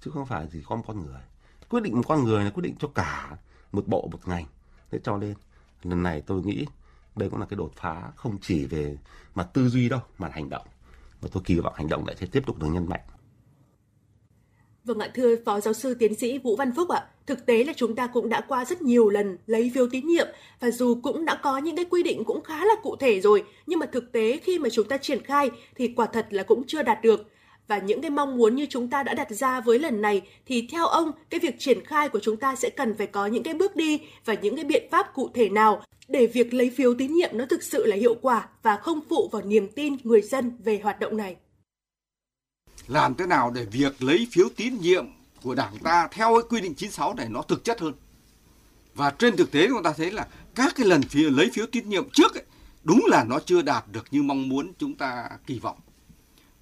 chứ 0.01 0.11
không 0.11 0.25
phải 0.25 0.47
chỉ 0.51 0.63
có 0.65 0.75
một 0.75 0.83
con 0.87 1.05
người. 1.05 1.21
Quyết 1.69 1.83
định 1.83 1.95
một 1.95 2.03
con 2.07 2.23
người 2.23 2.43
là 2.43 2.49
quyết 2.49 2.63
định 2.63 2.75
cho 2.79 2.87
cả 2.95 3.37
một 3.71 3.87
bộ, 3.87 4.09
một 4.11 4.27
ngành. 4.27 4.45
Để 4.91 4.99
cho 5.03 5.17
lên 5.17 5.35
lần 5.83 6.03
này 6.03 6.21
tôi 6.21 6.41
nghĩ 6.41 6.65
đây 7.15 7.29
cũng 7.29 7.39
là 7.39 7.45
cái 7.45 7.57
đột 7.57 7.71
phá 7.75 8.11
không 8.15 8.37
chỉ 8.41 8.65
về 8.65 8.97
mặt 9.35 9.47
tư 9.53 9.69
duy 9.69 9.89
đâu 9.89 9.99
mà 10.17 10.29
hành 10.33 10.49
động. 10.49 10.67
Và 11.21 11.29
tôi 11.33 11.43
kỳ 11.45 11.55
vọng 11.55 11.73
hành 11.75 11.89
động 11.89 12.07
lại 12.07 12.15
sẽ 12.19 12.27
tiếp 12.31 12.43
tục 12.45 12.59
được 12.59 12.67
nhân 12.67 12.89
mạnh. 12.89 13.01
Vâng 14.85 14.99
ạ, 14.99 15.11
thưa 15.13 15.35
Phó 15.45 15.59
Giáo 15.59 15.73
sư 15.73 15.93
Tiến 15.93 16.15
sĩ 16.15 16.37
Vũ 16.37 16.55
Văn 16.55 16.75
Phúc 16.75 16.89
ạ, 16.89 17.05
thực 17.25 17.45
tế 17.45 17.63
là 17.63 17.73
chúng 17.75 17.95
ta 17.95 18.07
cũng 18.07 18.29
đã 18.29 18.41
qua 18.47 18.65
rất 18.65 18.81
nhiều 18.81 19.09
lần 19.09 19.37
lấy 19.47 19.71
phiếu 19.75 19.87
tín 19.91 20.07
nhiệm 20.07 20.27
và 20.59 20.71
dù 20.71 20.99
cũng 21.03 21.25
đã 21.25 21.39
có 21.43 21.57
những 21.57 21.75
cái 21.75 21.85
quy 21.85 22.03
định 22.03 22.23
cũng 22.25 22.43
khá 22.43 22.65
là 22.65 22.73
cụ 22.83 22.95
thể 22.99 23.21
rồi, 23.21 23.43
nhưng 23.65 23.79
mà 23.79 23.85
thực 23.85 24.11
tế 24.11 24.39
khi 24.43 24.59
mà 24.59 24.69
chúng 24.69 24.87
ta 24.87 24.97
triển 24.97 25.23
khai 25.23 25.51
thì 25.75 25.93
quả 25.95 26.05
thật 26.05 26.27
là 26.29 26.43
cũng 26.43 26.63
chưa 26.67 26.83
đạt 26.83 27.01
được. 27.01 27.31
Và 27.67 27.77
những 27.77 28.01
cái 28.01 28.09
mong 28.11 28.37
muốn 28.37 28.55
như 28.55 28.65
chúng 28.69 28.89
ta 28.89 29.03
đã 29.03 29.13
đặt 29.13 29.31
ra 29.31 29.61
với 29.61 29.79
lần 29.79 30.01
này 30.01 30.21
thì 30.45 30.67
theo 30.71 30.85
ông, 30.85 31.11
cái 31.29 31.39
việc 31.39 31.55
triển 31.59 31.85
khai 31.85 32.09
của 32.09 32.19
chúng 32.19 32.37
ta 32.37 32.55
sẽ 32.55 32.69
cần 32.69 32.97
phải 32.97 33.07
có 33.07 33.25
những 33.25 33.43
cái 33.43 33.53
bước 33.53 33.75
đi 33.75 34.01
và 34.25 34.33
những 34.33 34.55
cái 34.55 34.65
biện 34.65 34.87
pháp 34.91 35.13
cụ 35.13 35.29
thể 35.33 35.49
nào 35.49 35.81
để 36.07 36.27
việc 36.27 36.53
lấy 36.53 36.69
phiếu 36.69 36.93
tín 36.93 37.13
nhiệm 37.13 37.29
nó 37.33 37.45
thực 37.49 37.63
sự 37.63 37.85
là 37.85 37.95
hiệu 37.95 38.15
quả 38.21 38.47
và 38.63 38.75
không 38.75 38.99
phụ 39.09 39.29
vào 39.31 39.41
niềm 39.41 39.67
tin 39.67 39.97
người 40.03 40.21
dân 40.21 40.57
về 40.63 40.79
hoạt 40.83 40.99
động 40.99 41.17
này 41.17 41.35
làm 42.87 43.15
thế 43.15 43.25
nào 43.25 43.51
để 43.51 43.65
việc 43.65 44.03
lấy 44.03 44.27
phiếu 44.31 44.49
tín 44.55 44.77
nhiệm 44.81 45.05
của 45.43 45.55
đảng 45.55 45.77
ta 45.83 46.07
theo 46.11 46.33
cái 46.33 46.49
quy 46.49 46.61
định 46.61 46.75
96 46.75 47.13
này 47.13 47.27
nó 47.29 47.41
thực 47.41 47.63
chất 47.63 47.79
hơn. 47.81 47.93
Và 48.95 49.09
trên 49.09 49.37
thực 49.37 49.51
tế 49.51 49.67
chúng 49.67 49.83
ta 49.83 49.93
thấy 49.97 50.11
là 50.11 50.27
các 50.55 50.73
cái 50.75 50.87
lần 50.87 51.01
phiếu, 51.01 51.29
lấy 51.29 51.49
phiếu 51.53 51.65
tín 51.71 51.89
nhiệm 51.89 52.09
trước 52.09 52.33
ấy, 52.33 52.43
đúng 52.83 53.05
là 53.07 53.23
nó 53.23 53.39
chưa 53.45 53.61
đạt 53.61 53.83
được 53.91 54.05
như 54.11 54.23
mong 54.23 54.49
muốn 54.49 54.73
chúng 54.79 54.95
ta 54.95 55.29
kỳ 55.47 55.59
vọng. 55.59 55.77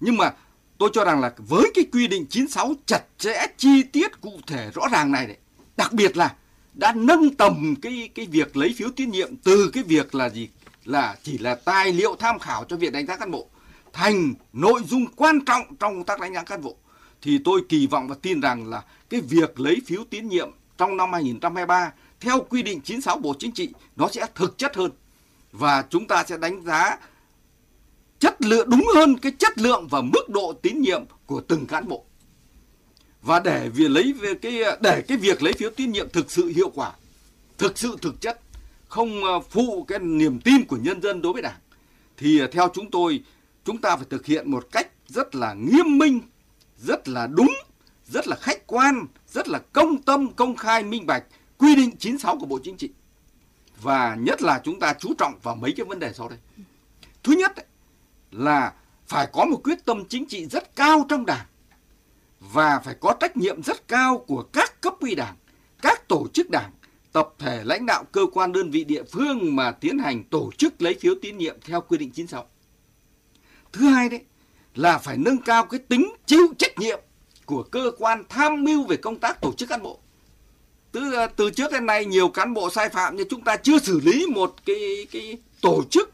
Nhưng 0.00 0.16
mà 0.16 0.32
tôi 0.78 0.90
cho 0.92 1.04
rằng 1.04 1.20
là 1.20 1.32
với 1.36 1.70
cái 1.74 1.84
quy 1.92 2.06
định 2.06 2.26
96 2.30 2.74
chặt 2.86 3.02
chẽ 3.18 3.46
chi 3.56 3.82
tiết 3.82 4.20
cụ 4.20 4.40
thể 4.46 4.70
rõ 4.74 4.82
ràng 4.92 5.12
này 5.12 5.26
đấy, 5.26 5.36
đặc 5.76 5.92
biệt 5.92 6.16
là 6.16 6.34
đã 6.74 6.92
nâng 6.96 7.34
tầm 7.34 7.74
cái 7.82 8.10
cái 8.14 8.26
việc 8.26 8.56
lấy 8.56 8.74
phiếu 8.78 8.88
tín 8.96 9.10
nhiệm 9.10 9.36
từ 9.36 9.70
cái 9.72 9.82
việc 9.82 10.14
là 10.14 10.28
gì? 10.28 10.48
Là 10.84 11.16
chỉ 11.22 11.38
là 11.38 11.54
tài 11.54 11.92
liệu 11.92 12.16
tham 12.16 12.38
khảo 12.38 12.64
cho 12.64 12.76
việc 12.76 12.92
đánh 12.92 13.06
giá 13.06 13.16
cán 13.16 13.30
bộ 13.30 13.48
thành 13.92 14.34
nội 14.52 14.80
dung 14.88 15.06
quan 15.16 15.44
trọng 15.44 15.62
trong 15.76 15.94
công 15.94 16.04
tác 16.04 16.20
đánh 16.20 16.34
giá 16.34 16.42
cán 16.42 16.62
bộ. 16.62 16.76
Thì 17.22 17.38
tôi 17.44 17.60
kỳ 17.68 17.86
vọng 17.86 18.08
và 18.08 18.16
tin 18.22 18.40
rằng 18.40 18.70
là 18.70 18.82
cái 19.10 19.20
việc 19.20 19.60
lấy 19.60 19.82
phiếu 19.86 20.04
tín 20.10 20.28
nhiệm 20.28 20.50
trong 20.78 20.96
năm 20.96 21.12
2023 21.12 21.92
theo 22.20 22.40
quy 22.40 22.62
định 22.62 22.80
96 22.80 23.18
Bộ 23.18 23.34
Chính 23.38 23.52
trị 23.52 23.68
nó 23.96 24.08
sẽ 24.08 24.26
thực 24.34 24.58
chất 24.58 24.76
hơn 24.76 24.90
và 25.52 25.84
chúng 25.90 26.06
ta 26.06 26.24
sẽ 26.24 26.38
đánh 26.38 26.62
giá 26.64 26.96
chất 28.24 28.42
lượng 28.42 28.70
đúng 28.70 28.86
hơn 28.94 29.18
cái 29.18 29.32
chất 29.38 29.58
lượng 29.58 29.88
và 29.90 30.00
mức 30.00 30.28
độ 30.28 30.52
tín 30.52 30.80
nhiệm 30.80 31.04
của 31.26 31.40
từng 31.40 31.66
cán 31.66 31.88
bộ 31.88 32.04
và 33.22 33.40
để 33.40 33.68
việc 33.68 33.90
lấy 33.90 34.12
về 34.12 34.34
cái 34.34 34.62
để 34.80 35.02
cái 35.08 35.16
việc 35.16 35.42
lấy 35.42 35.52
phiếu 35.52 35.70
tín 35.70 35.92
nhiệm 35.92 36.08
thực 36.08 36.30
sự 36.30 36.46
hiệu 36.46 36.70
quả 36.74 36.92
thực 37.58 37.78
sự 37.78 37.96
thực 38.02 38.20
chất 38.20 38.40
không 38.88 39.24
à, 39.24 39.34
phụ 39.50 39.84
cái 39.88 39.98
niềm 39.98 40.40
tin 40.40 40.64
của 40.64 40.76
nhân 40.76 41.02
dân 41.02 41.22
đối 41.22 41.32
với 41.32 41.42
đảng 41.42 41.58
thì 42.16 42.40
à, 42.40 42.46
theo 42.52 42.70
chúng 42.74 42.90
tôi 42.90 43.20
chúng 43.64 43.78
ta 43.78 43.96
phải 43.96 44.06
thực 44.10 44.26
hiện 44.26 44.50
một 44.50 44.66
cách 44.72 44.88
rất 45.08 45.34
là 45.34 45.54
nghiêm 45.54 45.98
minh, 45.98 46.20
rất 46.78 47.08
là 47.08 47.26
đúng, 47.26 47.54
rất 48.06 48.28
là 48.28 48.36
khách 48.36 48.66
quan, 48.66 49.06
rất 49.28 49.48
là 49.48 49.58
công 49.72 50.02
tâm, 50.02 50.32
công 50.32 50.56
khai, 50.56 50.82
minh 50.82 51.06
bạch, 51.06 51.24
quy 51.58 51.76
định 51.76 51.96
96 51.96 52.36
của 52.38 52.46
Bộ 52.46 52.58
Chính 52.64 52.76
trị. 52.76 52.90
Và 53.82 54.16
nhất 54.20 54.42
là 54.42 54.60
chúng 54.64 54.80
ta 54.80 54.94
chú 54.98 55.14
trọng 55.18 55.34
vào 55.42 55.54
mấy 55.54 55.72
cái 55.76 55.86
vấn 55.86 55.98
đề 55.98 56.12
sau 56.12 56.28
đây. 56.28 56.38
Thứ 57.22 57.32
nhất 57.32 57.52
là 58.38 58.72
phải 59.06 59.28
có 59.32 59.44
một 59.44 59.60
quyết 59.64 59.84
tâm 59.84 60.04
chính 60.04 60.26
trị 60.26 60.46
rất 60.46 60.76
cao 60.76 61.06
trong 61.08 61.26
đảng 61.26 61.46
và 62.40 62.78
phải 62.78 62.94
có 63.00 63.14
trách 63.20 63.36
nhiệm 63.36 63.62
rất 63.62 63.88
cao 63.88 64.18
của 64.18 64.42
các 64.42 64.80
cấp 64.80 64.94
ủy 65.00 65.14
đảng, 65.14 65.34
các 65.82 66.08
tổ 66.08 66.26
chức 66.32 66.50
đảng, 66.50 66.70
tập 67.12 67.28
thể 67.38 67.62
lãnh 67.64 67.86
đạo 67.86 68.04
cơ 68.12 68.26
quan 68.32 68.52
đơn 68.52 68.70
vị 68.70 68.84
địa 68.84 69.02
phương 69.02 69.56
mà 69.56 69.70
tiến 69.70 69.98
hành 69.98 70.24
tổ 70.24 70.50
chức 70.58 70.82
lấy 70.82 70.94
phiếu 71.00 71.14
tín 71.22 71.38
nhiệm 71.38 71.56
theo 71.64 71.80
quy 71.80 71.98
định 71.98 72.10
96 72.10 72.46
thứ 73.72 73.86
hai 73.86 74.08
đấy 74.08 74.20
là 74.74 74.98
phải 74.98 75.16
nâng 75.16 75.38
cao 75.38 75.66
cái 75.66 75.80
tính 75.88 76.12
chịu 76.26 76.46
trách 76.58 76.78
nhiệm 76.78 77.00
của 77.44 77.62
cơ 77.62 77.92
quan 77.98 78.24
tham 78.28 78.64
mưu 78.64 78.84
về 78.86 78.96
công 78.96 79.16
tác 79.16 79.40
tổ 79.40 79.52
chức 79.52 79.68
cán 79.68 79.82
bộ. 79.82 79.98
Từ 80.92 81.00
từ 81.36 81.50
trước 81.50 81.72
đến 81.72 81.86
nay 81.86 82.04
nhiều 82.04 82.28
cán 82.28 82.54
bộ 82.54 82.70
sai 82.70 82.88
phạm 82.88 83.16
nhưng 83.16 83.28
chúng 83.28 83.40
ta 83.40 83.56
chưa 83.56 83.78
xử 83.78 84.00
lý 84.00 84.26
một 84.26 84.54
cái 84.66 85.06
cái 85.10 85.38
tổ 85.60 85.84
chức 85.90 86.12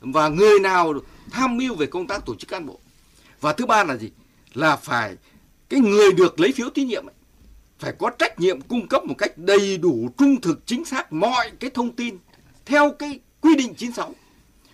và 0.00 0.28
người 0.28 0.60
nào 0.60 0.94
tham 1.34 1.56
mưu 1.56 1.74
về 1.74 1.86
công 1.86 2.06
tác 2.06 2.26
tổ 2.26 2.34
chức 2.34 2.48
cán 2.48 2.66
bộ. 2.66 2.78
Và 3.40 3.52
thứ 3.52 3.66
ba 3.66 3.84
là 3.84 3.96
gì? 3.96 4.10
Là 4.54 4.76
phải 4.76 5.16
cái 5.68 5.80
người 5.80 6.12
được 6.12 6.40
lấy 6.40 6.52
phiếu 6.52 6.70
tín 6.70 6.86
nhiệm 6.86 7.06
ấy, 7.06 7.14
phải 7.78 7.92
có 7.98 8.10
trách 8.18 8.40
nhiệm 8.40 8.60
cung 8.60 8.88
cấp 8.88 9.04
một 9.04 9.14
cách 9.18 9.38
đầy 9.38 9.78
đủ 9.78 10.10
trung 10.18 10.40
thực 10.40 10.66
chính 10.66 10.84
xác 10.84 11.12
mọi 11.12 11.50
cái 11.60 11.70
thông 11.70 11.92
tin 11.92 12.18
theo 12.66 12.90
cái 12.98 13.20
quy 13.40 13.54
định 13.56 13.74
96 13.74 14.14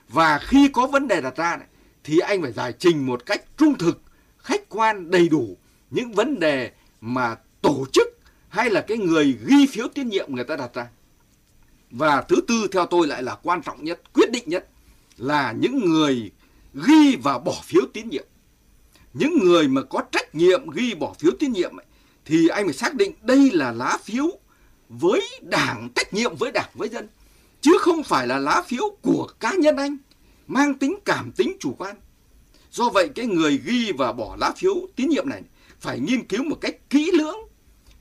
và 0.09 0.39
khi 0.39 0.69
có 0.73 0.87
vấn 0.87 1.09
đề 1.09 1.21
đặt 1.21 1.37
ra 1.37 1.57
này, 1.57 1.67
thì 2.05 2.19
anh 2.19 2.43
phải 2.43 2.53
giải 2.53 2.73
trình 2.79 3.07
một 3.07 3.27
cách 3.27 3.45
trung 3.57 3.79
thực 3.79 4.01
khách 4.39 4.69
quan 4.69 5.11
đầy 5.11 5.29
đủ 5.29 5.57
những 5.91 6.13
vấn 6.13 6.41
đề 6.41 6.71
mà 7.01 7.37
tổ 7.61 7.87
chức 7.93 8.09
hay 8.49 8.71
là 8.71 8.81
cái 8.81 8.99
người 8.99 9.39
ghi 9.47 9.67
phiếu 9.67 9.89
tín 9.89 10.09
nhiệm 10.09 10.35
người 10.35 10.45
ta 10.45 10.57
đặt 10.57 10.75
ra. 10.75 10.87
Và 11.91 12.23
thứ 12.23 12.37
tư 12.49 12.69
theo 12.73 12.87
tôi 12.87 13.07
lại 13.07 13.23
là 13.23 13.35
quan 13.43 13.63
trọng 13.63 13.85
nhất 13.85 14.01
quyết 14.13 14.31
định 14.31 14.45
nhất 14.47 14.69
là 15.17 15.53
những 15.53 15.91
người 15.91 16.31
ghi 16.75 17.17
và 17.17 17.39
bỏ 17.39 17.61
phiếu 17.65 17.83
tín 17.93 18.09
nhiệm. 18.09 18.27
Những 19.13 19.39
người 19.39 19.69
mà 19.69 19.83
có 19.83 20.03
trách 20.13 20.35
nhiệm 20.35 20.71
ghi 20.71 20.95
bỏ 20.95 21.15
phiếu 21.19 21.33
tín 21.39 21.53
nhiệm 21.53 21.77
ấy, 21.81 21.87
thì 22.25 22.49
anh 22.49 22.65
phải 22.65 22.75
xác 22.75 22.95
định 22.95 23.13
đây 23.23 23.51
là 23.53 23.73
lá 23.73 23.99
phiếu 24.05 24.27
với 24.89 25.21
đảng 25.43 25.89
trách 25.95 26.15
nhiệm 26.15 26.37
với 26.37 26.53
đảng 26.53 26.71
với 26.75 26.89
dân 26.89 27.09
chứ 27.61 27.79
không 27.81 28.03
phải 28.03 28.27
là 28.27 28.39
lá 28.39 28.63
phiếu 28.67 28.97
của 29.03 29.29
cá 29.41 29.53
nhân 29.55 29.77
anh 29.77 29.97
mang 30.47 30.75
tính 30.75 30.99
cảm 31.05 31.33
tính 31.33 31.57
chủ 31.61 31.75
quan. 31.79 31.97
Do 32.71 32.89
vậy 32.89 33.09
cái 33.15 33.27
người 33.27 33.61
ghi 33.65 33.93
và 33.93 34.13
bỏ 34.13 34.37
lá 34.41 34.53
phiếu 34.57 34.75
tín 34.97 35.09
nhiệm 35.09 35.29
này 35.29 35.43
phải 35.81 36.01
nghiên 36.01 36.27
cứu 36.27 36.45
một 36.45 36.57
cách 36.61 36.91
kỹ 36.91 37.11
lưỡng 37.15 37.39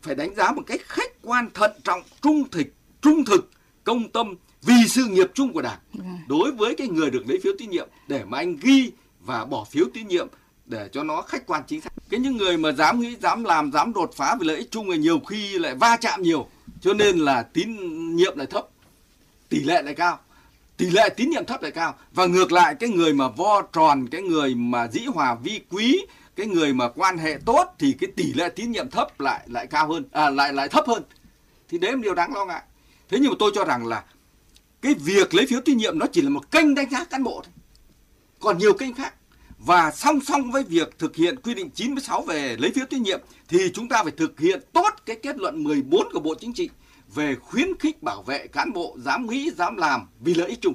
phải 0.01 0.15
đánh 0.15 0.35
giá 0.35 0.51
một 0.51 0.61
cách 0.67 0.81
khách 0.83 1.11
quan 1.21 1.49
thận 1.53 1.71
trọng 1.83 2.01
trung 2.21 2.49
thực 2.49 2.67
trung 3.01 3.25
thực 3.25 3.49
công 3.83 4.11
tâm 4.11 4.35
vì 4.61 4.87
sự 4.87 5.05
nghiệp 5.05 5.31
chung 5.33 5.53
của 5.53 5.61
đảng 5.61 5.79
đối 6.27 6.51
với 6.51 6.75
cái 6.75 6.87
người 6.87 7.09
được 7.09 7.23
lấy 7.27 7.39
phiếu 7.43 7.53
tín 7.57 7.69
nhiệm 7.69 7.87
để 8.07 8.23
mà 8.25 8.37
anh 8.37 8.57
ghi 8.61 8.91
và 9.19 9.45
bỏ 9.45 9.63
phiếu 9.63 9.85
tín 9.93 10.07
nhiệm 10.07 10.27
để 10.65 10.89
cho 10.91 11.03
nó 11.03 11.21
khách 11.21 11.47
quan 11.47 11.63
chính 11.67 11.81
xác. 11.81 11.89
Cái 12.09 12.19
những 12.19 12.37
người 12.37 12.57
mà 12.57 12.71
dám 12.71 12.99
nghĩ 12.99 13.15
dám 13.21 13.43
làm 13.43 13.71
dám 13.71 13.93
đột 13.93 14.11
phá 14.15 14.35
vì 14.39 14.47
lợi 14.47 14.57
ích 14.57 14.71
chung 14.71 14.89
là 14.89 14.95
nhiều 14.95 15.19
khi 15.19 15.59
lại 15.59 15.75
va 15.75 15.97
chạm 16.01 16.21
nhiều 16.21 16.47
cho 16.81 16.93
nên 16.93 17.17
là 17.17 17.43
tín 17.43 17.77
nhiệm 18.15 18.37
lại 18.37 18.47
thấp 18.47 18.67
tỷ 19.49 19.59
lệ 19.59 19.81
lại 19.81 19.93
cao 19.93 20.19
tỷ 20.77 20.89
lệ 20.89 21.09
tín 21.09 21.29
nhiệm 21.29 21.45
thấp 21.45 21.61
lại 21.61 21.71
cao. 21.71 21.95
Và 22.11 22.25
ngược 22.25 22.51
lại 22.51 22.75
cái 22.75 22.89
người 22.89 23.13
mà 23.13 23.27
vo 23.27 23.61
tròn 23.61 24.07
cái 24.11 24.21
người 24.21 24.55
mà 24.55 24.87
dĩ 24.87 25.05
hòa 25.05 25.35
vi 25.43 25.61
quý 25.71 26.05
cái 26.35 26.47
người 26.47 26.73
mà 26.73 26.89
quan 26.89 27.17
hệ 27.17 27.37
tốt 27.45 27.65
thì 27.79 27.95
cái 27.99 28.09
tỷ 28.15 28.33
lệ 28.33 28.49
tín 28.49 28.71
nhiệm 28.71 28.89
thấp 28.89 29.19
lại 29.19 29.41
lại 29.47 29.67
cao 29.67 29.87
hơn 29.87 30.03
à, 30.11 30.29
lại 30.29 30.53
lại 30.53 30.69
thấp 30.69 30.87
hơn. 30.87 31.03
Thì 31.69 31.77
đấy 31.77 31.91
là 31.91 31.97
điều 32.01 32.13
đáng 32.13 32.33
lo 32.33 32.45
ngại. 32.45 32.61
Thế 33.09 33.17
nhưng 33.21 33.29
mà 33.31 33.35
tôi 33.39 33.51
cho 33.55 33.65
rằng 33.65 33.87
là 33.87 34.03
cái 34.81 34.93
việc 34.93 35.33
lấy 35.33 35.45
phiếu 35.45 35.61
tín 35.65 35.77
nhiệm 35.77 35.99
nó 35.99 36.05
chỉ 36.11 36.21
là 36.21 36.29
một 36.29 36.51
kênh 36.51 36.75
đánh 36.75 36.89
giá 36.89 37.05
cán 37.05 37.23
bộ 37.23 37.41
thôi 37.45 37.53
còn 38.39 38.57
nhiều 38.57 38.73
kênh 38.73 38.93
khác 38.93 39.13
và 39.57 39.91
song 39.91 40.19
song 40.21 40.51
với 40.51 40.63
việc 40.63 40.99
thực 40.99 41.15
hiện 41.15 41.39
quy 41.43 41.53
định 41.53 41.69
96 41.69 42.21
về 42.21 42.57
lấy 42.59 42.71
phiếu 42.71 42.85
tín 42.89 43.03
nhiệm 43.03 43.19
thì 43.47 43.71
chúng 43.73 43.89
ta 43.89 44.03
phải 44.03 44.11
thực 44.11 44.39
hiện 44.39 44.61
tốt 44.73 44.89
cái 45.05 45.15
kết 45.23 45.37
luận 45.37 45.63
14 45.63 46.07
của 46.13 46.19
Bộ 46.19 46.35
Chính 46.35 46.53
trị 46.53 46.69
về 47.15 47.35
khuyến 47.35 47.77
khích 47.79 48.03
bảo 48.03 48.23
vệ 48.23 48.47
cán 48.47 48.73
bộ 48.73 48.97
dám 48.99 49.27
nghĩ, 49.27 49.51
dám 49.51 49.77
làm 49.77 50.07
vì 50.19 50.33
lợi 50.33 50.49
ích 50.49 50.59
chung. 50.61 50.73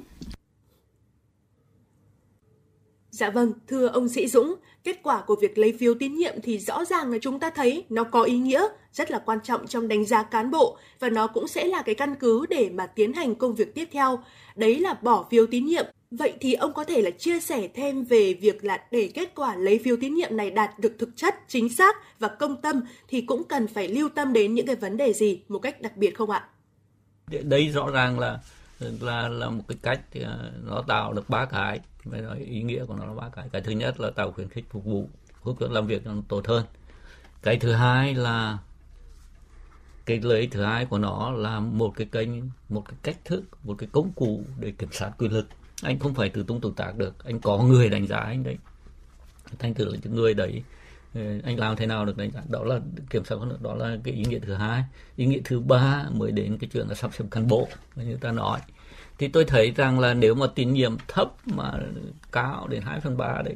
Dạ 3.11 3.29
vâng, 3.29 3.53
thưa 3.67 3.87
ông 3.87 4.09
Sĩ 4.09 4.27
Dũng, 4.27 4.55
kết 4.85 4.99
quả 5.03 5.21
của 5.21 5.35
việc 5.41 5.57
lấy 5.57 5.73
phiếu 5.79 5.93
tín 5.99 6.15
nhiệm 6.15 6.41
thì 6.43 6.59
rõ 6.59 6.85
ràng 6.85 7.11
là 7.11 7.17
chúng 7.21 7.39
ta 7.39 7.49
thấy 7.49 7.85
nó 7.89 8.03
có 8.03 8.23
ý 8.23 8.37
nghĩa 8.37 8.67
rất 8.93 9.11
là 9.11 9.19
quan 9.19 9.39
trọng 9.43 9.67
trong 9.67 9.87
đánh 9.87 10.05
giá 10.05 10.23
cán 10.23 10.51
bộ 10.51 10.77
và 10.99 11.09
nó 11.09 11.27
cũng 11.27 11.47
sẽ 11.47 11.65
là 11.65 11.81
cái 11.81 11.95
căn 11.95 12.15
cứ 12.15 12.45
để 12.49 12.69
mà 12.73 12.87
tiến 12.87 13.13
hành 13.13 13.35
công 13.35 13.55
việc 13.55 13.75
tiếp 13.75 13.89
theo. 13.91 14.19
Đấy 14.55 14.79
là 14.79 14.93
bỏ 15.01 15.27
phiếu 15.31 15.45
tín 15.47 15.65
nhiệm. 15.65 15.85
Vậy 16.11 16.33
thì 16.39 16.53
ông 16.53 16.73
có 16.73 16.83
thể 16.83 17.01
là 17.01 17.09
chia 17.09 17.39
sẻ 17.39 17.67
thêm 17.73 18.03
về 18.03 18.33
việc 18.33 18.63
là 18.63 18.83
để 18.91 19.09
kết 19.13 19.35
quả 19.35 19.55
lấy 19.55 19.79
phiếu 19.83 19.95
tín 20.01 20.15
nhiệm 20.15 20.37
này 20.37 20.51
đạt 20.51 20.79
được 20.79 20.95
thực 20.99 21.09
chất, 21.15 21.35
chính 21.47 21.69
xác 21.69 22.19
và 22.19 22.27
công 22.27 22.61
tâm 22.61 22.81
thì 23.07 23.21
cũng 23.21 23.43
cần 23.43 23.67
phải 23.67 23.87
lưu 23.87 24.09
tâm 24.09 24.33
đến 24.33 24.53
những 24.53 24.67
cái 24.67 24.75
vấn 24.75 24.97
đề 24.97 25.13
gì 25.13 25.41
một 25.47 25.59
cách 25.59 25.81
đặc 25.81 25.97
biệt 25.97 26.15
không 26.15 26.29
ạ? 26.29 26.47
Đây 27.43 27.69
rõ 27.69 27.89
ràng 27.91 28.19
là 28.19 28.39
là 28.79 29.27
là 29.27 29.49
một 29.49 29.63
cái 29.67 29.77
cách 29.81 30.01
à, 30.13 30.37
nó 30.63 30.83
tạo 30.87 31.13
được 31.13 31.29
ba 31.29 31.45
cái. 31.45 31.79
Phải 32.11 32.21
nói 32.21 32.39
ý 32.39 32.63
nghĩa 32.63 32.85
của 32.85 32.95
nó 32.95 33.05
là 33.05 33.13
ba 33.13 33.29
cái. 33.29 33.49
Cái 33.51 33.61
thứ 33.61 33.71
nhất 33.71 33.99
là 33.99 34.09
tạo 34.09 34.31
khuyến 34.31 34.49
khích 34.49 34.65
phục 34.69 34.85
vụ 34.85 35.09
hướng 35.43 35.55
dẫn 35.59 35.71
làm 35.71 35.87
việc 35.87 36.01
cho 36.05 36.13
nó 36.13 36.21
tốt 36.27 36.47
hơn. 36.47 36.65
Cái 37.41 37.57
thứ 37.57 37.71
hai 37.71 38.15
là, 38.15 38.57
cái 40.05 40.19
lợi 40.19 40.39
ích 40.39 40.51
thứ 40.51 40.63
hai 40.63 40.85
của 40.85 40.97
nó 40.97 41.31
là 41.31 41.59
một 41.59 41.93
cái 41.95 42.07
kênh, 42.11 42.29
một 42.69 42.83
cái 42.87 42.97
cách 43.03 43.17
thức, 43.25 43.43
một 43.63 43.75
cái 43.77 43.89
công 43.91 44.11
cụ 44.11 44.43
để 44.59 44.71
kiểm 44.71 44.89
soát 44.91 45.11
quyền 45.17 45.31
lực. 45.31 45.47
Anh 45.81 45.99
không 45.99 46.13
phải 46.13 46.29
tự 46.29 46.43
tung 46.43 46.61
tự 46.61 46.73
tác 46.75 46.97
được. 46.97 47.23
Anh 47.23 47.39
có 47.39 47.57
người 47.57 47.89
đánh 47.89 48.07
giá 48.07 48.17
anh 48.17 48.43
đấy. 48.43 48.57
Thành 49.59 49.73
thử 49.73 49.85
là 49.85 49.97
những 50.03 50.15
người 50.15 50.33
đấy 50.33 50.63
anh 51.43 51.59
làm 51.59 51.75
thế 51.75 51.85
nào 51.85 52.05
được 52.05 52.17
đánh 52.17 52.31
giá 52.31 52.41
đó 52.49 52.63
là 52.63 52.79
kiểm 53.09 53.25
soát 53.25 53.37
đó 53.61 53.75
là 53.75 53.97
cái 54.03 54.13
ý 54.13 54.23
nghĩa 54.25 54.39
thứ 54.39 54.53
hai. 54.53 54.83
Ý 55.15 55.25
nghĩa 55.25 55.41
thứ 55.43 55.59
ba 55.59 56.05
mới 56.11 56.31
đến 56.31 56.57
cái 56.57 56.69
chuyện 56.73 56.87
là 56.87 56.95
sắp 56.95 57.11
xếp 57.13 57.25
cán 57.31 57.47
bộ 57.47 57.67
như 57.95 58.17
ta 58.21 58.31
nói. 58.31 58.59
Thì 59.17 59.27
tôi 59.27 59.45
thấy 59.45 59.71
rằng 59.71 59.99
là 59.99 60.13
nếu 60.13 60.35
mà 60.35 60.47
tín 60.55 60.73
nhiệm 60.73 60.97
thấp 61.07 61.31
mà 61.45 61.71
cao 62.31 62.67
đến 62.67 62.81
2 62.81 62.99
phần 62.99 63.17
3 63.17 63.41
đấy, 63.45 63.55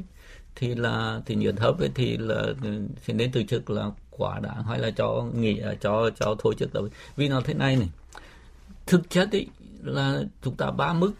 thì 0.56 0.76
là 0.76 1.22
tín 1.26 1.40
nhiệm 1.40 1.56
thấp 1.56 1.80
ấy 1.80 1.90
thì 1.96 2.18
là 2.18 2.44
ừ, 2.64 2.82
thì 3.06 3.14
đến 3.14 3.32
từ 3.34 3.44
chức 3.44 3.70
là 3.70 3.92
quả 4.10 4.40
đáng 4.40 4.64
hay 4.64 4.80
là 4.80 4.92
cho 4.92 5.26
nghỉ 5.34 5.60
à, 5.60 5.74
cho 5.82 6.10
cho 6.20 6.36
thôi 6.40 6.56
chức 6.60 6.74
rồi. 6.74 6.90
vì 7.16 7.30
nó 7.30 7.42
thế 7.42 7.54
này 7.54 7.76
này, 7.76 7.90
thực 8.86 9.10
chất 9.10 9.32
ấy 9.32 9.48
là 9.84 10.22
chúng 10.44 10.56
ta 10.56 10.72
ba 10.72 10.94
mức, 10.94 11.12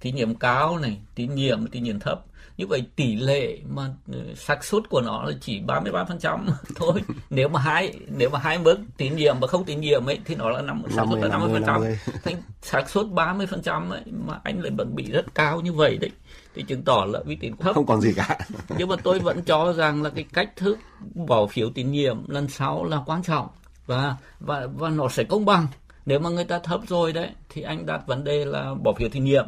tín 0.00 0.14
nhiệm 0.14 0.34
cao 0.34 0.78
này, 0.78 0.98
tín 1.14 1.34
nhiệm 1.34 1.66
tín 1.66 1.82
nhiệm 1.82 2.00
thấp 2.00 2.24
như 2.58 2.66
vậy 2.66 2.82
tỷ 2.96 3.16
lệ 3.16 3.58
mà 3.68 3.90
ừ, 4.12 4.34
xác 4.36 4.64
suất 4.64 4.88
của 4.88 5.00
nó 5.00 5.24
là 5.24 5.32
chỉ 5.40 5.60
33% 5.60 6.46
thôi. 6.74 7.02
Nếu 7.30 7.48
mà 7.48 7.60
hai 7.60 7.98
nếu 8.08 8.30
mà 8.30 8.38
hai 8.38 8.58
mức 8.58 8.78
tín 8.96 9.16
nhiệm 9.16 9.36
và 9.40 9.46
không 9.46 9.64
tín 9.64 9.80
nhiệm 9.80 10.06
ấy 10.06 10.18
thì 10.24 10.34
nó 10.34 10.50
là 10.50 10.62
năm 10.62 10.82
xác 10.90 11.04
suất 11.10 11.22
là 11.22 11.38
50%, 11.38 11.64
50%. 11.64 11.94
thành 12.24 12.42
xác 12.62 12.90
suất 12.90 13.06
30% 13.06 13.90
ấy 13.90 14.02
mà 14.26 14.40
anh 14.44 14.60
lại 14.60 14.72
vẫn 14.76 14.94
bị 14.94 15.10
rất 15.10 15.34
cao 15.34 15.60
như 15.60 15.72
vậy 15.72 15.96
đấy. 15.96 16.10
Thì 16.54 16.62
chứng 16.62 16.82
tỏ 16.82 17.04
là 17.08 17.20
uy 17.26 17.36
tín 17.36 17.56
thấp 17.56 17.74
không 17.74 17.86
còn 17.86 18.00
gì 18.00 18.12
cả. 18.16 18.38
Nhưng 18.78 18.88
mà 18.88 18.96
tôi 19.02 19.18
vẫn 19.18 19.42
cho 19.42 19.72
rằng 19.72 20.02
là 20.02 20.10
cái 20.10 20.24
cách 20.32 20.56
thức 20.56 20.78
bỏ 21.14 21.46
phiếu 21.46 21.70
tín 21.70 21.90
nhiệm 21.90 22.28
lần 22.28 22.48
sau 22.48 22.84
là 22.84 23.02
quan 23.06 23.22
trọng 23.22 23.48
và 23.86 24.16
và 24.40 24.66
và 24.74 24.88
nó 24.88 25.08
sẽ 25.08 25.24
công 25.24 25.44
bằng. 25.44 25.66
Nếu 26.06 26.18
mà 26.20 26.30
người 26.30 26.44
ta 26.44 26.58
thấp 26.58 26.80
rồi 26.88 27.12
đấy 27.12 27.30
thì 27.48 27.62
anh 27.62 27.86
đặt 27.86 28.06
vấn 28.06 28.24
đề 28.24 28.44
là 28.44 28.74
bỏ 28.74 28.92
phiếu 28.92 29.08
tín 29.08 29.24
nhiệm. 29.24 29.46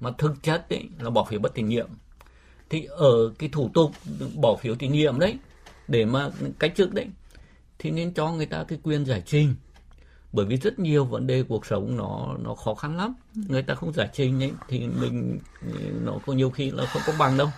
Mà 0.00 0.10
thực 0.18 0.42
chất 0.42 0.70
ấy 0.70 0.88
là 0.98 1.10
bỏ 1.10 1.24
phiếu 1.24 1.40
bất 1.40 1.54
tín 1.54 1.68
nhiệm 1.68 1.86
thì 2.70 2.84
ở 2.84 3.32
cái 3.38 3.48
thủ 3.52 3.70
tục 3.74 3.90
bỏ 4.34 4.56
phiếu 4.56 4.74
tín 4.74 4.92
nhiệm 4.92 5.18
đấy, 5.18 5.38
để 5.88 6.04
mà 6.04 6.30
cách 6.58 6.72
chức 6.76 6.94
đấy, 6.94 7.06
thì 7.78 7.90
nên 7.90 8.14
cho 8.14 8.32
người 8.32 8.46
ta 8.46 8.64
cái 8.68 8.78
quyền 8.82 9.04
giải 9.06 9.22
trình. 9.26 9.54
Bởi 10.32 10.46
vì 10.46 10.56
rất 10.56 10.78
nhiều 10.78 11.04
vấn 11.04 11.26
đề 11.26 11.42
cuộc 11.48 11.66
sống 11.66 11.96
nó 11.96 12.36
nó 12.42 12.54
khó 12.54 12.74
khăn 12.74 12.96
lắm. 12.96 13.14
Người 13.48 13.62
ta 13.62 13.74
không 13.74 13.92
giải 13.92 14.08
trình 14.12 14.42
ấy, 14.42 14.52
thì 14.68 14.78
mình, 15.00 15.38
nó 16.04 16.18
có 16.26 16.32
nhiều 16.32 16.50
khi 16.50 16.70
là 16.70 16.86
không 16.86 17.02
công 17.06 17.18
bằng 17.18 17.36
đâu. 17.36 17.48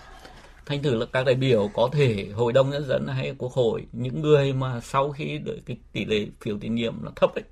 Thành 0.65 0.83
thử 0.83 0.95
là 0.95 1.05
các 1.05 1.25
đại 1.25 1.35
biểu 1.35 1.69
có 1.73 1.89
thể 1.91 2.29
hội 2.35 2.53
đồng 2.53 2.69
nhân 2.69 2.85
dân 2.87 3.07
hay 3.07 3.35
quốc 3.37 3.51
hội, 3.51 3.85
những 3.91 4.21
người 4.21 4.53
mà 4.53 4.79
sau 4.81 5.11
khi 5.11 5.37
đợi 5.37 5.61
cái 5.65 5.77
tỷ 5.91 6.05
lệ 6.05 6.27
phiếu 6.41 6.57
tín 6.61 6.75
nhiệm 6.75 6.95
nó 7.01 7.11
thấp 7.15 7.35
ấy, 7.35 7.43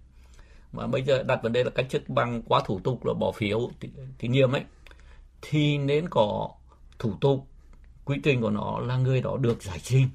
mà 0.71 0.87
bây 0.87 1.03
giờ 1.03 1.23
đặt 1.23 1.39
vấn 1.43 1.53
đề 1.53 1.63
là 1.63 1.69
cách 1.69 1.85
chức 1.89 2.09
bằng 2.09 2.41
quá 2.41 2.61
thủ 2.65 2.79
tục 2.83 3.05
là 3.05 3.13
bỏ 3.13 3.31
phiếu 3.31 3.71
tín 4.19 4.31
nhiệm 4.31 4.51
ấy, 4.51 4.63
thì 5.41 5.77
nên 5.77 6.09
có 6.09 6.49
thủ 6.99 7.13
tục 7.21 7.47
quy 8.05 8.17
trình 8.23 8.41
của 8.41 8.49
nó 8.49 8.79
là 8.79 8.97
người 8.97 9.21
đó 9.21 9.37
được 9.37 9.63
giải 9.63 9.79
trình. 9.83 10.09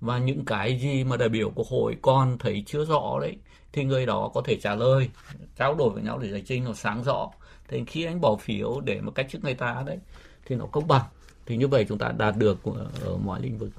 Và 0.00 0.18
những 0.18 0.44
cái 0.44 0.78
gì 0.78 1.04
mà 1.04 1.16
đại 1.16 1.28
biểu 1.28 1.52
quốc 1.54 1.66
hội 1.66 1.96
còn 2.02 2.38
thấy 2.38 2.64
chưa 2.66 2.84
rõ 2.84 3.18
đấy 3.20 3.36
thì 3.72 3.84
người 3.84 4.06
đó 4.06 4.30
có 4.34 4.42
thể 4.44 4.56
trả 4.56 4.74
lời 4.74 5.08
trao 5.56 5.74
đổi 5.74 5.90
với 5.90 6.02
nhau 6.02 6.18
để 6.18 6.30
giải 6.30 6.42
trình 6.46 6.64
nó 6.64 6.72
sáng 6.72 7.02
rõ. 7.04 7.30
Thì 7.68 7.84
khi 7.84 8.04
anh 8.04 8.20
bỏ 8.20 8.36
phiếu 8.36 8.80
để 8.80 9.00
mà 9.00 9.10
cách 9.10 9.26
chức 9.30 9.44
người 9.44 9.54
ta 9.54 9.82
đấy 9.86 9.98
thì 10.46 10.56
nó 10.56 10.66
công 10.66 10.88
bằng. 10.88 11.04
Thì 11.46 11.56
như 11.56 11.68
vậy 11.68 11.86
chúng 11.88 11.98
ta 11.98 12.12
đạt 12.18 12.36
được 12.36 12.58
ở 13.04 13.16
mọi 13.16 13.42
lĩnh 13.42 13.58
vực. 13.58 13.70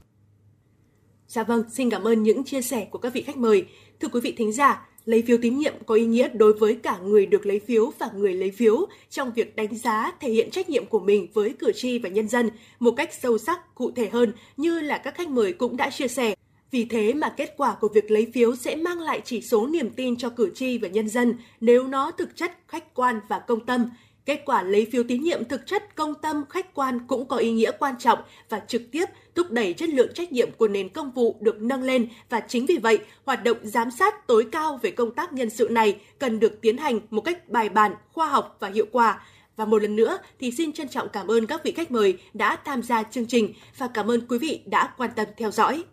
Dạ 1.28 1.44
vâng, 1.44 1.70
xin 1.70 1.90
cảm 1.90 2.04
ơn 2.04 2.24
những 2.24 2.44
chia 2.44 2.62
sẻ 2.62 2.88
của 2.91 3.00
các 3.00 3.14
vị 3.14 3.22
khách 3.22 3.38
mời. 3.38 3.66
Thưa 4.00 4.08
quý 4.08 4.20
vị 4.24 4.34
thính 4.38 4.54
giả, 4.54 4.89
Lấy 5.10 5.22
phiếu 5.22 5.38
tín 5.41 5.57
nhiệm 5.57 5.73
có 5.86 5.95
ý 5.95 6.06
nghĩa 6.06 6.30
đối 6.34 6.53
với 6.53 6.76
cả 6.76 6.98
người 7.03 7.26
được 7.26 7.45
lấy 7.45 7.60
phiếu 7.60 7.94
và 7.99 8.10
người 8.15 8.34
lấy 8.34 8.52
phiếu 8.52 8.88
trong 9.10 9.31
việc 9.31 9.56
đánh 9.56 9.77
giá, 9.77 10.11
thể 10.19 10.31
hiện 10.31 10.52
trách 10.52 10.69
nhiệm 10.69 10.86
của 10.86 10.99
mình 10.99 11.27
với 11.34 11.53
cử 11.60 11.72
tri 11.76 11.99
và 11.99 12.10
nhân 12.10 12.27
dân 12.27 12.49
một 12.80 12.91
cách 12.91 13.10
sâu 13.22 13.38
sắc, 13.38 13.76
cụ 13.76 13.91
thể 13.95 14.10
hơn 14.10 14.34
như 14.57 14.80
là 14.80 14.98
các 14.98 15.15
khách 15.15 15.30
mời 15.30 15.53
cũng 15.53 15.77
đã 15.77 15.90
chia 15.90 16.07
sẻ. 16.07 16.36
Vì 16.72 16.86
thế 16.86 17.14
mà 17.14 17.34
kết 17.38 17.53
quả 17.57 17.76
của 17.81 17.88
việc 17.88 18.11
lấy 18.11 18.27
phiếu 18.34 18.56
sẽ 18.56 18.76
mang 18.76 18.99
lại 18.99 19.22
chỉ 19.26 19.41
số 19.41 19.68
niềm 19.68 19.90
tin 19.90 20.18
cho 20.18 20.30
cử 20.30 20.52
tri 20.56 20.77
và 20.77 20.88
nhân 20.88 21.10
dân 21.10 21.34
nếu 21.61 21.88
nó 21.88 22.11
thực 22.11 22.36
chất, 22.36 22.52
khách 22.68 22.94
quan 22.94 23.19
và 23.27 23.40
công 23.40 23.65
tâm, 23.65 23.90
Kết 24.30 24.41
quả 24.45 24.64
lấy 24.64 24.88
phiếu 24.91 25.03
tín 25.07 25.23
nhiệm 25.23 25.45
thực 25.45 25.68
chất 25.68 25.95
công 25.95 26.14
tâm 26.15 26.43
khách 26.49 26.73
quan 26.73 27.07
cũng 27.07 27.27
có 27.27 27.38
ý 27.38 27.51
nghĩa 27.51 27.72
quan 27.80 27.95
trọng 27.99 28.19
và 28.49 28.60
trực 28.68 28.81
tiếp 28.91 29.06
thúc 29.35 29.51
đẩy 29.51 29.73
chất 29.73 29.89
lượng 29.89 30.14
trách 30.14 30.31
nhiệm 30.31 30.51
của 30.51 30.68
nền 30.68 30.89
công 30.89 31.11
vụ 31.11 31.38
được 31.41 31.61
nâng 31.61 31.84
lên 31.84 32.07
và 32.30 32.39
chính 32.39 32.65
vì 32.65 32.77
vậy, 32.77 32.99
hoạt 33.26 33.43
động 33.43 33.57
giám 33.64 33.91
sát 33.91 34.27
tối 34.27 34.45
cao 34.51 34.80
về 34.81 34.91
công 34.91 35.14
tác 35.14 35.34
nhân 35.34 35.49
sự 35.49 35.68
này 35.72 36.01
cần 36.19 36.39
được 36.39 36.61
tiến 36.61 36.77
hành 36.77 36.99
một 37.10 37.22
cách 37.22 37.49
bài 37.49 37.69
bản, 37.69 37.95
khoa 38.14 38.30
học 38.30 38.57
và 38.60 38.69
hiệu 38.69 38.85
quả. 38.91 39.22
Và 39.56 39.65
một 39.65 39.81
lần 39.81 39.95
nữa 39.95 40.18
thì 40.39 40.51
xin 40.51 40.73
trân 40.73 40.89
trọng 40.89 41.10
cảm 41.10 41.27
ơn 41.27 41.45
các 41.45 41.61
vị 41.64 41.72
khách 41.72 41.91
mời 41.91 42.18
đã 42.34 42.56
tham 42.56 42.84
gia 42.84 43.03
chương 43.03 43.27
trình 43.27 43.53
và 43.77 43.88
cảm 43.88 44.11
ơn 44.11 44.27
quý 44.27 44.38
vị 44.38 44.61
đã 44.65 44.93
quan 44.97 45.10
tâm 45.15 45.27
theo 45.38 45.51
dõi. 45.51 45.84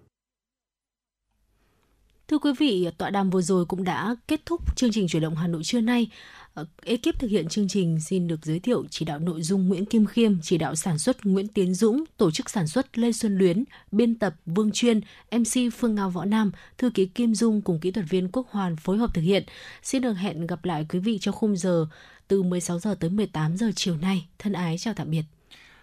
Thưa 2.29 2.39
quý 2.39 2.53
vị, 2.59 2.89
tọa 2.99 3.11
đàm 3.11 3.31
vừa 3.31 3.43
rồi 3.43 3.65
cũng 3.65 3.85
đã 3.85 4.17
kết 4.29 4.41
thúc 4.47 4.77
chương 4.77 4.93
trình 4.93 5.09
chuyển 5.09 5.23
động 5.23 5.37
Hà 5.37 5.47
Nội 5.47 5.63
trưa 5.65 5.81
nay. 5.81 6.11
Ờ, 6.57 6.67
ekip 6.85 7.19
thực 7.19 7.31
hiện 7.31 7.49
chương 7.49 7.69
trình 7.69 8.01
xin 8.01 8.29
được 8.29 8.45
giới 8.45 8.59
thiệu 8.59 8.85
chỉ 8.91 9.05
đạo 9.05 9.19
nội 9.19 9.43
dung 9.43 9.69
Nguyễn 9.69 9.87
Kim 9.87 10.07
Khiêm, 10.07 10.41
chỉ 10.43 10.59
đạo 10.59 10.75
sản 10.75 10.99
xuất 10.99 11.27
Nguyễn 11.27 11.49
Tiến 11.49 11.75
Dũng, 11.75 12.05
tổ 12.17 12.31
chức 12.31 12.51
sản 12.51 12.67
xuất 12.67 12.99
Lê 12.99 13.13
Xuân 13.13 13.39
Luyến, 13.39 13.65
biên 13.93 14.15
tập 14.15 14.35
Vương 14.47 14.73
Chuyên, 14.73 15.01
MC 15.31 15.73
Phương 15.77 15.95
Ngao 15.95 16.11
Võ 16.11 16.25
Nam, 16.25 16.51
thư 16.79 16.91
ký 16.91 17.07
Kim 17.07 17.35
Dung 17.35 17.63
cùng 17.63 17.81
kỹ 17.81 17.91
thuật 17.91 18.07
viên 18.09 18.29
Quốc 18.33 18.47
Hoàn 18.51 18.77
phối 18.77 18.99
hợp 18.99 19.15
thực 19.15 19.23
hiện. 19.23 19.45
Xin 19.83 20.03
được 20.03 20.13
hẹn 20.13 20.47
gặp 20.47 20.65
lại 20.65 20.87
quý 20.89 20.99
vị 20.99 21.19
trong 21.19 21.35
khung 21.35 21.57
giờ 21.57 21.87
từ 22.29 22.43
16 22.43 22.79
giờ 22.79 22.95
tới 23.01 23.11
18 23.11 23.57
giờ 23.57 23.71
chiều 23.77 23.97
nay. 23.97 24.27
Thân 24.39 24.53
ái 24.53 24.79
chào 24.79 24.95
tạm 24.95 25.11
biệt. 25.11 25.23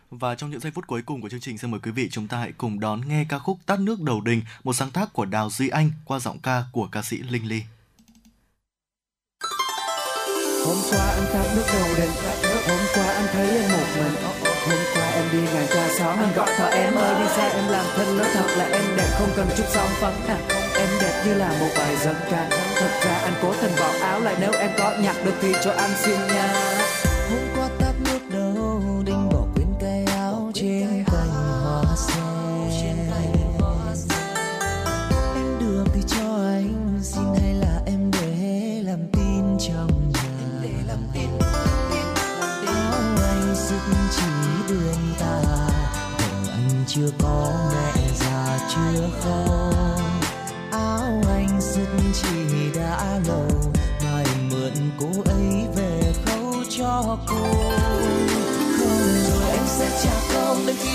Và 0.10 0.36
trong 0.36 0.50
những 0.50 0.60
giây 0.60 0.72
phút 0.72 0.88
cuối 0.88 1.02
cùng 1.02 1.22
của 1.22 1.30
chương 1.30 1.40
trình, 1.40 1.58
xin 1.58 1.72
mời 1.72 1.80
quý 1.84 1.92
vị 1.92 2.10
chúng 2.12 2.28
ta 2.28 2.40
hãy 2.40 2.52
cùng 2.52 2.80
đón 2.80 3.02
nghe 3.08 3.26
ca 3.30 3.40
khúc 3.40 3.60
Tát 3.66 3.80
nước 3.80 4.02
đầu 4.02 4.22
đình, 4.22 4.42
một 4.64 4.74
sáng 4.74 4.92
tác 4.92 5.14
của 5.14 5.26
Đào 5.26 5.50
Duy 5.50 5.70
Anh 5.70 5.92
qua 6.06 6.20
giọng 6.20 6.40
ca 6.40 6.64
của 6.72 6.88
ca 6.88 7.02
sĩ 7.02 7.18
Linh 7.18 7.48
Ly. 7.48 7.62
Hôm 10.66 10.78
qua 10.92 11.06
anh 11.10 11.26
tát 11.34 11.46
nước 11.56 11.64
đầu 11.74 11.88
đình 11.98 12.12
Hôm 12.68 12.80
qua 12.96 13.14
anh 13.14 13.28
thấy 13.34 13.50
em 13.50 13.72
một 13.72 13.88
mình 13.98 14.16
Hôm 14.68 14.80
qua 14.96 15.10
em 15.16 15.26
đi 15.32 15.38
ngang 15.54 15.68
qua 15.74 15.88
xóm, 16.00 16.18
Anh 16.20 16.34
gọi 16.36 16.50
thợ 16.58 16.68
em 16.68 16.96
ơi, 16.96 17.16
đi 17.20 17.28
xe. 17.36 17.50
em 17.50 17.68
làm 17.68 17.86
thân 17.96 18.18
Nói 18.18 18.28
thật 18.34 18.48
là 18.58 18.66
em 18.66 18.84
đẹp, 18.98 19.10
không 19.20 19.30
cần 19.36 19.48
chút 19.58 19.64
son 19.70 19.88
phấn 20.02 20.14
à 20.28 20.38
Em 20.76 20.88
đẹp 21.02 21.24
như 21.26 21.34
là 21.34 21.50
một 21.60 21.70
bài 21.78 21.96
dân 22.04 22.16
ca, 22.32 22.48
Thật 22.76 22.92
ra 23.06 23.16
anh 23.24 23.34
cố 23.42 23.54
tình 23.62 23.72
bỏ 23.80 23.90
áo 24.02 24.20
lại, 24.20 24.36
Nếu 24.40 24.52
em 24.60 24.72
có 24.78 24.94
nhặt 25.00 25.16
được 25.26 25.36
thì 25.42 25.54
cho 25.64 25.72
anh 25.72 25.92
xin 26.04 26.28
nha 26.28 26.63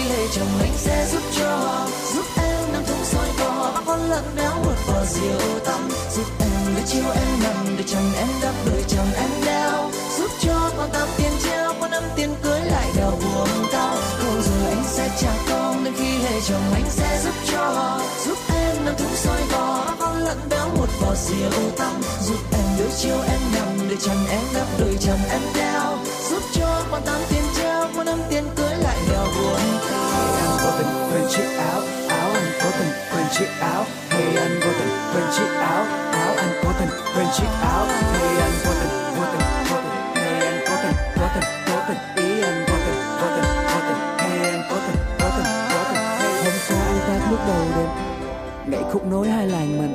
lệ 0.05 0.29
khi 0.29 0.35
chồng 0.37 0.59
anh 0.61 0.73
sẽ 0.77 1.07
giúp 1.13 1.23
cho. 1.39 1.87
Giúp 2.15 2.25
em 2.37 2.73
nâng 2.73 2.85
thùng 2.87 3.05
soi 3.05 3.29
bò 3.39 3.73
bác 3.75 3.81
con 3.87 4.11
lợn 4.11 4.25
béo 4.37 4.55
một 4.65 4.75
vò 4.87 5.05
rượu 5.05 5.59
tăm. 5.65 5.89
Giúp 6.17 6.27
em 6.41 6.75
để 6.77 6.83
chiều 6.87 7.11
em 7.15 7.43
nằm 7.43 7.77
để 7.77 7.85
chồng 7.87 8.13
em 8.19 8.29
đắp 8.43 8.55
đôi 8.67 8.85
chồng 8.89 9.13
em 9.17 9.31
đeo. 9.47 9.91
Giúp 10.19 10.31
cho 10.41 10.71
con 10.77 10.91
tao 10.93 11.07
tiền 11.17 11.33
treo 11.45 11.75
con 11.81 11.91
năm 11.91 12.03
tiền 12.17 12.35
cưới 12.43 12.61
lại 12.61 12.91
đèo 12.97 13.11
buồn 13.11 13.49
tao 13.73 13.97
không 14.19 14.43
rồi 14.43 14.69
anh 14.69 14.85
sẽ 14.87 15.11
trả 15.21 15.33
công 15.49 15.85
đến 15.85 15.95
khi 15.99 16.19
lệ 16.19 16.41
chồng 16.49 16.73
anh 16.75 16.91
sẽ 16.91 17.21
giúp 17.25 17.35
cho. 17.53 17.99
Giúp 18.27 18.39
em 18.55 18.77
nâng 18.85 18.97
thùng 18.99 19.17
soi 19.17 19.41
bò 19.53 19.85
bác 19.87 19.95
con 19.99 20.19
lợn 20.19 20.39
béo 20.51 20.69
một 20.79 20.89
vò 21.01 21.15
rượu 21.15 21.71
tăm. 21.79 21.93
Giúp 22.23 22.39
em 22.53 22.65
đôi 22.79 22.89
chiều 22.99 23.17
em 23.29 23.41
nằm 23.55 23.89
để 23.89 23.97
chồng 24.01 24.27
em 24.31 24.43
đắp 24.55 24.67
đôi 24.79 24.97
chồng 25.01 25.21
em 25.31 25.41
đeo. 25.55 25.99
Giúp 26.31 26.43
cho 26.53 26.83
con 26.91 27.03
tám 27.07 27.21
tiền 27.31 27.43
treo 27.57 27.87
con 27.97 28.07
năm 28.07 28.19
tiền 28.31 28.45
theo 29.09 29.25
lại 29.25 29.35
buồn 29.35 29.61
Anh 30.41 30.59
vô 30.63 30.71
tình 30.79 30.87
quên 31.13 31.23
chiếc 31.31 31.49
áo 31.59 31.81
Áo 32.09 32.31
anh 32.35 32.53
cố 32.63 32.69
tình 32.79 32.93
quên 33.13 33.27
chiếc 33.39 33.49
áo 33.61 33.85
Hey 34.11 34.37
anh 34.37 34.61
vô 34.61 34.71
tình 34.79 34.89
quên 35.13 35.25
chiếc 35.37 35.51
áo 35.61 35.85
Áo 36.13 36.35
anh 36.37 36.53
cố 36.65 36.71
tình 36.79 36.89
quên 37.15 37.27
chiếc 37.37 37.51
áo 37.63 37.87
Hey 37.87 38.37
anh 38.39 38.53
vô 38.65 38.73
tình 38.81 38.93
vô 39.17 39.25
tình 39.33 39.47
vô 39.71 39.77
tình 39.77 40.15
Hey 40.15 40.47
anh 40.47 40.61
cố 40.69 40.75
tình 40.83 40.97
cố 41.17 41.27
tình 41.35 41.45
cố 41.67 41.77
tình 41.89 42.27
Ý 42.27 42.43
anh 42.43 42.65
vô 42.69 42.77
tình 42.87 42.99
vô 43.21 43.27
tình 43.37 43.49
vô 43.71 43.81
tình 43.89 43.99
Hey 44.19 44.51
anh 44.51 44.63
cố 44.71 44.77
tình 44.87 45.01
cố 45.19 45.29
tình 45.37 45.47
cố 45.71 45.81
tình 45.89 46.03
hôm 46.45 46.55
qua 46.69 46.81
anh 46.87 47.01
ta 47.07 47.31
lúc 47.31 47.41
đầu 47.49 47.65
đêm 47.77 47.89
Nhảy 48.67 48.93
khúc 48.93 49.07
nối 49.07 49.29
hai 49.29 49.47
làng 49.47 49.79
mình 49.79 49.93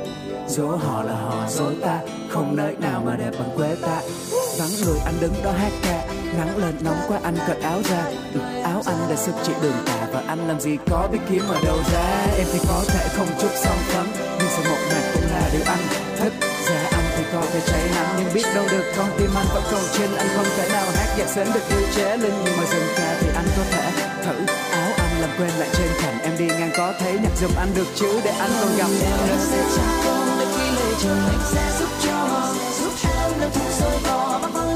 Dỗ 0.48 0.76
họ 0.76 1.02
là 1.02 1.14
họ 1.14 1.46
dỗ 1.48 1.70
ta 1.82 2.00
Không 2.30 2.56
nơi 2.56 2.76
nào 2.80 3.02
mà 3.06 3.16
đẹp 3.16 3.30
bằng 3.38 3.50
quê 3.56 3.76
ta 3.82 4.00
Vắng 4.58 4.70
người 4.84 4.98
anh 5.04 5.14
đứng 5.20 5.34
đó 5.44 5.52
hát 5.52 5.72
ca 5.82 6.06
Nắng 6.38 6.56
lên 6.56 6.74
nóng 6.80 6.98
quá 7.08 7.18
anh 7.22 7.36
cởi 7.46 7.60
áo 7.60 7.80
ra 7.84 8.04
anh 8.86 9.10
là 9.10 9.16
sức 9.16 9.34
chịu 9.44 9.54
đường 9.62 9.76
tà 9.86 10.08
Và 10.12 10.22
anh 10.26 10.48
làm 10.48 10.60
gì 10.60 10.76
có 10.90 11.08
biết 11.12 11.18
kiếm 11.30 11.42
ở 11.48 11.58
đâu 11.64 11.78
ra. 11.92 12.26
Em 12.38 12.46
thì 12.52 12.58
có 12.68 12.84
thể 12.88 13.08
không 13.16 13.26
chút 13.40 13.50
song 13.64 13.78
phấn 13.88 14.06
Nhưng 14.38 14.48
sự 14.56 14.70
một 14.70 14.78
mặt 14.90 15.02
cũng 15.14 15.22
là 15.30 15.50
điều 15.52 15.62
anh 15.66 15.84
thích 16.18 16.32
Ra 16.68 16.80
anh 16.92 17.04
thì 17.16 17.24
có 17.32 17.42
thể 17.52 17.60
cháy 17.66 17.82
nắng, 17.94 18.14
Nhưng 18.18 18.34
biết 18.34 18.44
đâu 18.54 18.64
được 18.70 18.84
con 18.96 19.10
tim 19.18 19.30
anh 19.36 19.46
vẫn 19.54 19.62
còn 19.72 19.82
trên. 19.98 20.10
Anh 20.16 20.28
không 20.36 20.46
thể 20.56 20.68
nào 20.68 20.86
hát 20.94 21.08
nhạc 21.18 21.28
sến 21.28 21.46
được 21.54 21.60
như 21.70 21.86
chế 21.94 22.16
linh, 22.16 22.34
Nhưng 22.44 22.56
mà 22.56 22.64
dừng 22.72 22.88
ca 22.96 23.16
thì 23.20 23.28
anh 23.34 23.46
có 23.56 23.62
thể 23.70 23.92
thử 24.24 24.36
Áo 24.70 24.90
anh 24.98 25.20
làm 25.20 25.30
quên 25.38 25.50
lại 25.58 25.68
trên 25.72 25.88
thành. 26.00 26.18
Em 26.22 26.32
đi 26.38 26.46
ngang 26.46 26.72
có 26.76 26.92
thấy 26.98 27.12
nhạc 27.12 27.36
giùm 27.40 27.50
anh 27.56 27.68
được 27.74 27.86
chứ, 27.94 28.20
Để 28.24 28.30
anh 28.30 28.50
còn 28.60 28.76
gặp 28.76 28.90
em. 29.02 29.38
Sẽ 29.38 29.64
trả 29.76 30.04
công 30.04 30.24
khi 30.56 30.70
lời 30.76 30.94
chờ 31.02 31.14
anh 31.14 31.40
sẽ 31.52 31.72
giúp 31.78 31.88
cho 32.02 32.33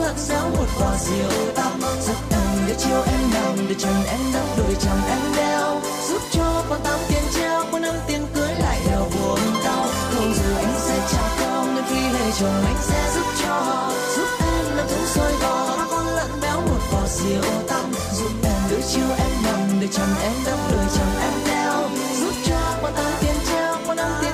bò 0.09 0.15
lợn 0.15 0.19
xéo 0.19 0.51
một 0.51 0.67
vò 0.79 0.97
rượu 0.97 1.53
tăm 1.55 1.81
giúp 2.07 2.17
em 2.31 2.67
để 2.67 2.75
chiều 2.79 3.03
em 3.07 3.31
nằm, 3.35 3.69
để 3.69 3.75
chồng 3.79 4.05
em 4.09 4.21
đắp 4.35 4.45
đôi 4.59 4.77
chồng 4.81 5.01
em 5.09 5.19
đeo. 5.37 5.81
Giúp 6.09 6.23
cho 6.31 6.65
con 6.69 6.81
tám 6.85 6.99
tiền 7.09 7.23
treo 7.35 7.65
con 7.73 7.83
năm 7.83 7.95
tiền 8.07 8.27
cưới 8.35 8.55
lại 8.59 8.81
đeo 8.87 9.09
buồn 9.15 9.39
đau 9.65 9.87
không 10.15 10.35
giờ 10.35 10.57
anh 10.57 10.75
sẽ 10.79 11.09
trả 11.13 11.29
công 11.41 11.75
nhưng 11.75 11.85
khi 11.89 12.19
lấy 12.19 12.33
chồng 12.41 12.65
anh 12.67 12.77
sẽ 12.83 13.11
giúp 13.15 13.27
cho. 13.43 13.91
Giúp 14.17 14.29
em 14.41 14.77
nằm 14.77 14.89
thùng 14.89 15.07
sôi 15.07 15.33
bò 15.43 15.77
bắt 15.77 15.87
con 15.91 16.07
lợn 16.07 16.31
béo 16.43 16.61
một 16.61 16.81
vò 16.93 17.01
rượu 17.09 17.43
tăm 17.69 17.93
giúp 18.13 18.31
em 18.43 18.63
để 18.71 18.83
chiều 18.89 19.09
em 19.19 19.31
nằm, 19.45 19.81
để 19.81 19.89
chồng 19.93 20.15
em 20.23 20.33
đắp 20.47 20.59
đôi 20.73 20.85
chồng 20.97 21.21
em 21.21 21.33
đeo. 21.47 21.91
Giúp 22.21 22.35
cho 22.47 22.61
con 22.83 22.93
tám 22.97 23.13
tiền 23.21 23.37
treo 23.49 23.77
con 23.87 23.97
năm 23.97 24.11
tiền 24.21 24.28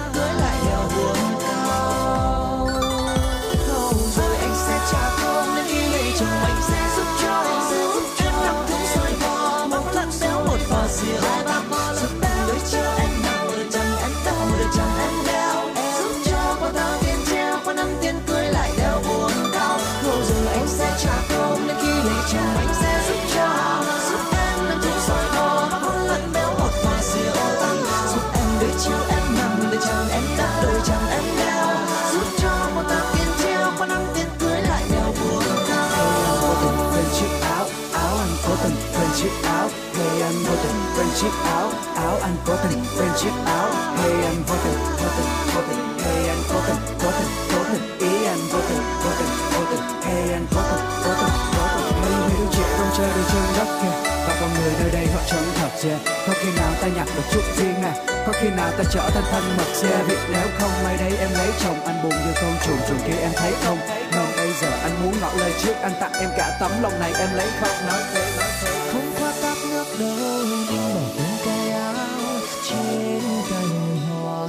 có 42.47 42.57
tình 42.62 42.85
quên 42.99 43.09
chiếc 43.21 43.35
áo. 43.47 43.69
Hay 43.97 44.11
anh 44.11 44.43
vô 44.49 44.55
tình 44.65 44.79
vô 45.01 45.09
tình 45.16 45.31
vô 45.55 45.61
tình. 45.69 45.99
Hay 46.05 46.29
anh 46.29 46.43
vô 46.49 46.61
tình 46.66 46.81
vô 46.99 47.11
tình 47.19 47.31
vô 47.51 47.61
tình. 47.73 47.99
Ý 47.99 48.27
anh 48.27 48.39
vô 48.53 48.59
tình 48.69 48.85
vô 49.03 49.11
tình 49.19 49.33
vô 49.53 49.61
tình. 49.71 49.85
Hay 50.05 50.33
anh 50.33 50.47
vô 50.51 50.61
tình 50.71 50.85
vô 51.05 51.12
tình 51.21 51.35
vô 51.55 51.66
tình. 51.75 51.95
Hey 52.03 52.15
mấy 52.19 52.29
đứa 52.29 52.47
trẻ 52.57 52.65
không 52.79 52.91
chơi 52.97 53.09
được 53.15 53.27
trên 53.33 53.43
đất 53.57 53.69
kia 53.83 53.95
và 54.27 54.37
con 54.41 54.51
người 54.55 54.73
nơi 54.81 54.91
đây 54.93 55.07
họ 55.07 55.21
chẳng 55.31 55.45
thật 55.59 55.89
yeah. 55.89 56.01
có 56.27 56.33
khi 56.41 56.49
nào 56.57 56.73
ta 56.81 56.89
nhặt 56.89 57.09
được 57.16 57.23
chút 57.33 57.43
riêng 57.57 57.83
à 57.83 57.93
có 58.27 58.33
khi 58.41 58.49
nào 58.49 58.71
ta 58.79 58.85
trở 58.91 59.11
thành 59.15 59.25
thân 59.33 59.57
mật 59.57 59.75
xe 59.75 60.05
vì 60.09 60.16
nếu 60.33 60.47
không 60.59 60.71
may 60.85 60.97
đây 60.97 61.16
em 61.19 61.31
lấy 61.33 61.49
chồng. 61.65 61.81
Anh 61.87 62.03
buồn 62.03 62.12
như 62.12 62.33
con 62.35 62.57
chuồn 62.66 62.77
chuồn 62.89 62.99
kia 63.07 63.19
em 63.21 63.33
thấy 63.37 63.53
không? 63.65 63.79
Nên 64.12 64.37
bây 64.37 64.53
giờ 64.61 64.71
anh 64.83 65.03
muốn 65.03 65.15
ngỏ 65.21 65.31
lời 65.39 65.53
trước 65.62 65.75
anh 65.83 65.93
tặng 66.01 66.12
em 66.12 66.31
cả 66.37 66.57
tấm 66.61 66.71
lòng 66.83 67.01
này. 67.01 67.12
Em 67.19 67.29
lấy 67.35 67.49
không 67.61 67.87
nói 67.87 68.01
thế 68.15 68.25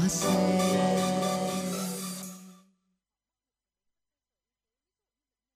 myself. 0.05 1.04